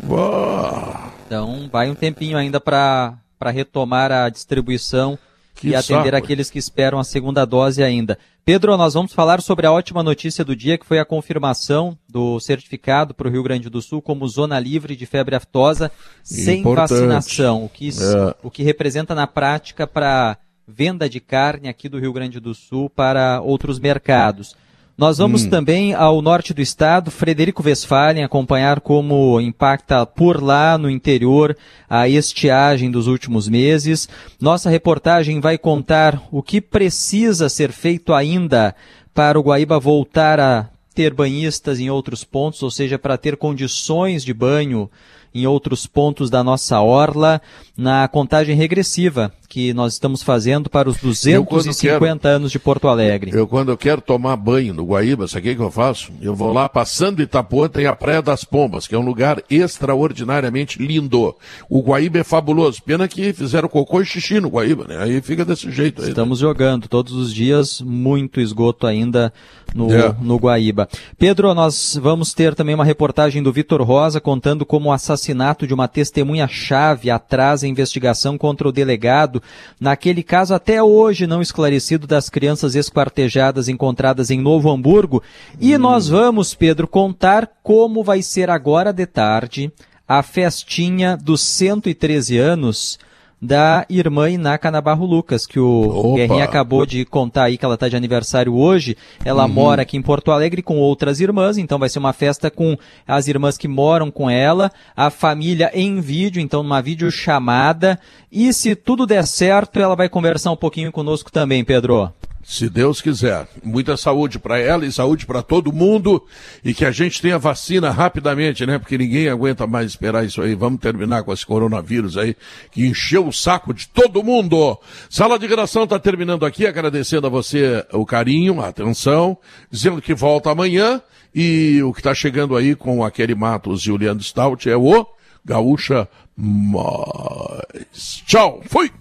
Uau, 0.08 1.12
Então 1.26 1.70
vai 1.72 1.90
um 1.90 1.96
tempinho 1.96 2.38
ainda 2.38 2.60
para 2.60 3.18
retomar 3.54 4.12
a 4.12 4.28
distribuição 4.30 5.18
Que 5.56 5.70
e 5.70 5.76
atender 5.76 6.12
saco. 6.12 6.16
aqueles 6.18 6.50
que 6.50 6.60
esperam 6.60 7.00
a 7.00 7.04
segunda 7.04 7.46
dose 7.46 7.82
ainda. 7.82 8.18
Pedro, 8.44 8.76
nós 8.78 8.96
vamos 8.96 9.14
falar 9.14 9.42
sobre 9.42 9.66
a 9.68 9.72
ótima 9.72 10.02
notícia 10.04 10.44
do 10.44 10.56
dia, 10.56 10.78
que 10.78 10.86
foi 10.86 11.00
a 11.00 11.06
confirmação 11.06 11.98
do 12.10 12.40
certificado 12.40 13.14
para 13.14 13.28
o 13.28 13.32
Rio 13.32 13.44
Grande 13.44 13.70
do 13.70 13.82
Sul 13.82 14.02
como 14.02 14.28
zona 14.28 14.60
livre 14.60 14.96
de 14.96 15.06
febre 15.06 15.36
aftosa 15.36 15.92
sem 16.24 16.60
Importante. 16.62 16.90
vacinação, 17.00 17.64
o 17.64 17.70
que, 17.70 17.90
É. 17.90 18.36
o 18.44 18.50
que 18.50 18.64
representa 18.64 19.14
na 19.16 19.28
prática 19.28 19.86
para 19.86 20.38
venda 20.76 21.10
de 21.10 21.20
carne 21.20 21.68
aqui 21.68 21.90
do 21.90 22.00
Rio 22.00 22.14
Grande 22.14 22.40
do 22.40 22.54
Sul 22.54 22.90
para 22.90 23.42
outros 23.42 23.80
mercados. 23.80 24.56
Nós 24.98 25.18
vamos 25.18 25.46
Hum. 25.46 25.50
também 25.50 25.94
ao 25.94 26.22
norte 26.22 26.54
do 26.54 26.62
estado, 26.62 27.10
Frederico 27.10 27.64
Westphalen, 27.66 28.24
acompanhar 28.24 28.82
como 28.82 29.40
impacta 29.40 30.06
por 30.06 30.44
lá 30.44 30.78
no 30.78 30.90
interior 30.90 31.56
a 31.90 32.08
estiagem 32.10 32.92
dos 32.92 33.08
últimos 33.08 33.48
meses. 33.48 34.10
Nossa 34.42 34.70
reportagem 34.70 35.40
vai 35.40 35.58
contar 35.58 36.22
o 36.30 36.44
que 36.44 36.60
precisa 36.60 37.48
ser 37.48 37.72
feito 37.72 38.14
ainda 38.14 38.76
para 39.14 39.40
o 39.40 39.42
Guaíba 39.42 39.80
voltar 39.80 40.40
a 40.40 40.70
ter 40.94 41.14
banhistas 41.14 41.80
em 41.80 41.90
outros 41.90 42.26
pontos, 42.26 42.62
ou 42.62 42.70
seja, 42.70 43.00
para 43.00 43.18
ter 43.18 43.38
condições 43.38 44.22
de 44.22 44.34
banho 44.34 44.92
em 45.34 45.48
outros 45.48 45.86
pontos 45.86 46.30
da 46.30 46.44
nossa 46.44 46.82
orla, 46.82 47.42
na 47.78 48.08
contagem 48.08 48.56
regressiva 48.56 49.32
que 49.50 49.74
nós 49.74 49.94
estamos 49.94 50.22
fazendo 50.22 50.70
para 50.70 50.88
os 50.88 50.98
Eu, 51.26 51.44
quando 51.44 51.66
250 51.66 52.30
anos 52.30 52.52
de 52.52 52.60
Porto 52.60 52.88
Alegre. 52.88 53.32
Eu, 53.34 53.48
quando 53.48 53.70
eu 53.70 53.78
quero 53.78 54.00
tomar 54.00 54.38
banho 54.38 54.76
no 54.76 54.86
Guaíba, 54.86 55.28
sabe 55.28 55.52
o 55.52 55.56
que 55.56 55.62
eu 55.62 55.72
faço? 55.72 56.12
Eu 56.22 56.36
vou 56.36 56.54
lá, 56.54 56.70
passando 56.70 57.20
Itapuã, 57.20 57.68
tem 57.68 57.88
a 57.88 57.96
Praia 57.96 58.22
das 58.22 58.44
Pombas, 58.44 58.86
que 58.86 58.94
é 58.94 58.98
um 59.00 59.04
lugar 59.04 59.42
extraordinariamente 59.50 60.82
lindo. 60.82 61.36
O 61.68 61.82
Guaíba 61.82 62.20
é 62.20 62.24
fabuloso. 62.24 62.82
Pena 62.84 63.08
que 63.08 63.34
fizeram 63.34 63.68
cocô 63.68 64.02
e 64.02 64.06
xixi 64.06 64.40
no 64.40 64.50
Guaíba, 64.50 64.86
né? 64.88 64.98
Aí 65.02 65.20
fica 65.22 65.44
desse 65.44 65.72
jeito 65.72 66.00
aí. 66.02 66.06
né? 66.06 66.12
Estamos 66.12 66.40
jogando 66.40 66.88
todos 66.88 67.14
os 67.14 67.34
dias, 67.34 67.82
muito 67.82 68.40
esgoto 68.40 68.86
ainda 68.86 69.34
no, 69.74 69.92
É. 69.92 70.16
no 70.22 70.38
Guaíba. 70.38 70.88
Pedro, 71.18 71.54
nós 71.56 71.98
vamos 72.02 72.34
ter 72.34 72.54
também 72.54 72.76
uma 72.76 72.86
reportagem 72.86 73.42
do 73.42 73.52
Vitor 73.52 73.82
Rosa 73.82 74.22
contando 74.22 74.66
como 74.66 74.90
o 74.90 74.92
assassinato 74.92 75.66
de 75.66 75.74
uma 75.74 75.88
testemunha-chave 75.88 77.10
atrasa 77.10 77.66
a 77.66 77.70
investigação 77.70 78.38
contra 78.38 78.68
o 78.68 78.72
delegado, 78.72 79.39
naquele 79.80 80.24
caso 80.24 80.54
até 80.54 80.82
hoje 80.82 81.28
não 81.28 81.42
esclarecido 81.42 82.08
das 82.08 82.30
crianças 82.30 82.76
esquartejadas 82.76 83.68
encontradas 83.68 84.30
em 84.30 84.40
Novo 84.40 84.72
Hamburgo. 84.72 85.22
E 85.60 85.78
nós 85.78 86.08
vamos, 86.08 86.54
Pedro, 86.54 86.88
contar 86.88 87.50
como 87.64 88.04
vai 88.04 88.22
ser 88.22 88.50
agora 88.50 88.92
de 88.92 89.06
tarde 89.06 89.72
a 90.08 90.24
festinha 90.24 91.16
dos 91.16 91.42
113 91.42 92.38
anos 92.38 92.98
da 93.42 93.86
irmã 93.90 94.30
Inaka 94.30 94.70
Nabarro 94.70 95.06
Lucas, 95.06 95.46
que 95.46 95.60
o 95.60 95.82
Opa. 95.82 96.16
Guerrinha 96.18 96.44
acabou 96.44 96.86
de 96.86 97.06
contar 97.06 97.44
aí 97.44 97.58
que 97.58 97.66
ela 97.66 97.76
está 97.76 97.88
de 97.88 97.96
aniversário 97.96 98.54
hoje. 98.56 98.98
Ela 99.24 99.48
mora 99.48 99.84
aqui 99.84 99.98
em 99.98 100.02
Porto 100.02 100.32
Alegre 100.32 100.62
com 100.62 100.78
outras 100.78 101.20
irmãs, 101.20 101.58
então 101.58 101.80
vai 101.80 101.90
ser 101.90 102.00
uma 102.00 102.14
festa 102.14 102.52
com 102.52 102.78
as 103.08 103.28
irmãs 103.28 103.58
que 103.58 103.68
moram 103.68 104.12
com 104.12 104.30
ela, 104.30 104.72
a 104.96 105.10
família 105.10 105.72
em 105.74 106.02
vídeo, 106.02 106.42
então 106.42 106.64
numa 106.64 106.82
videochamada. 106.82 108.00
E 108.32 108.52
se 108.54 108.76
tudo 108.76 109.06
der 109.06 109.26
certo, 109.26 109.80
ela 109.80 109.96
vai 109.96 110.10
conversar 110.10 110.52
um 110.52 110.58
pouquinho 110.58 110.92
conosco 110.92 111.32
também, 111.32 111.64
Pedro. 111.64 112.14
Se 112.44 112.70
Deus 112.70 113.02
quiser. 113.02 113.48
Muita 113.64 113.96
saúde 113.96 114.40
para 114.40 114.58
ela 114.58 114.86
e 114.86 114.92
saúde 114.92 115.26
para 115.26 115.44
todo 115.44 115.72
mundo 115.72 116.26
e 116.64 116.74
que 116.74 116.84
a 116.84 116.92
gente 116.92 117.22
tenha 117.22 117.38
vacina 117.38 117.92
rapidamente, 117.92 118.66
né? 118.66 118.80
Porque 118.80 118.98
ninguém 118.98 119.30
aguenta 119.30 119.68
mais 119.68 119.92
esperar 119.92 120.26
isso 120.26 120.42
aí. 120.42 120.56
Vamos 120.56 120.80
terminar 120.80 121.24
com 121.24 121.32
esse 121.32 121.46
coronavírus 121.46 122.18
aí 122.18 122.36
que 122.72 122.88
encheu 122.88 123.28
o 123.28 123.34
saco 123.34 123.74
de 123.74 123.88
todo 123.88 124.24
mundo. 124.24 124.80
Sala 125.10 125.38
de 125.38 125.46
redação 125.46 125.84
está 125.84 126.00
terminando 126.00 126.46
aqui, 126.46 126.66
agradecendo 126.66 127.28
a 127.28 127.30
você 127.30 127.86
o 127.94 128.06
carinho, 128.06 128.62
a 128.62 128.70
atenção, 128.70 129.38
dizendo 129.70 130.02
que 130.02 130.14
volta 130.14 130.50
amanhã 130.50 131.02
e 131.36 131.82
o 131.84 131.94
que 131.94 132.00
está 132.00 132.16
chegando 132.16 132.56
aí 132.56 132.76
com 132.76 133.04
a 133.04 133.12
Kelly 133.12 133.36
Matos 133.36 133.84
e 133.84 133.92
o 133.92 133.98
Leandro 133.98 134.24
Stout 134.24 134.68
é 134.68 134.76
o 134.76 135.06
Gaúcha 135.46 136.08
Mais. 136.36 138.24
Tchau, 138.26 138.62
fui! 138.66 138.92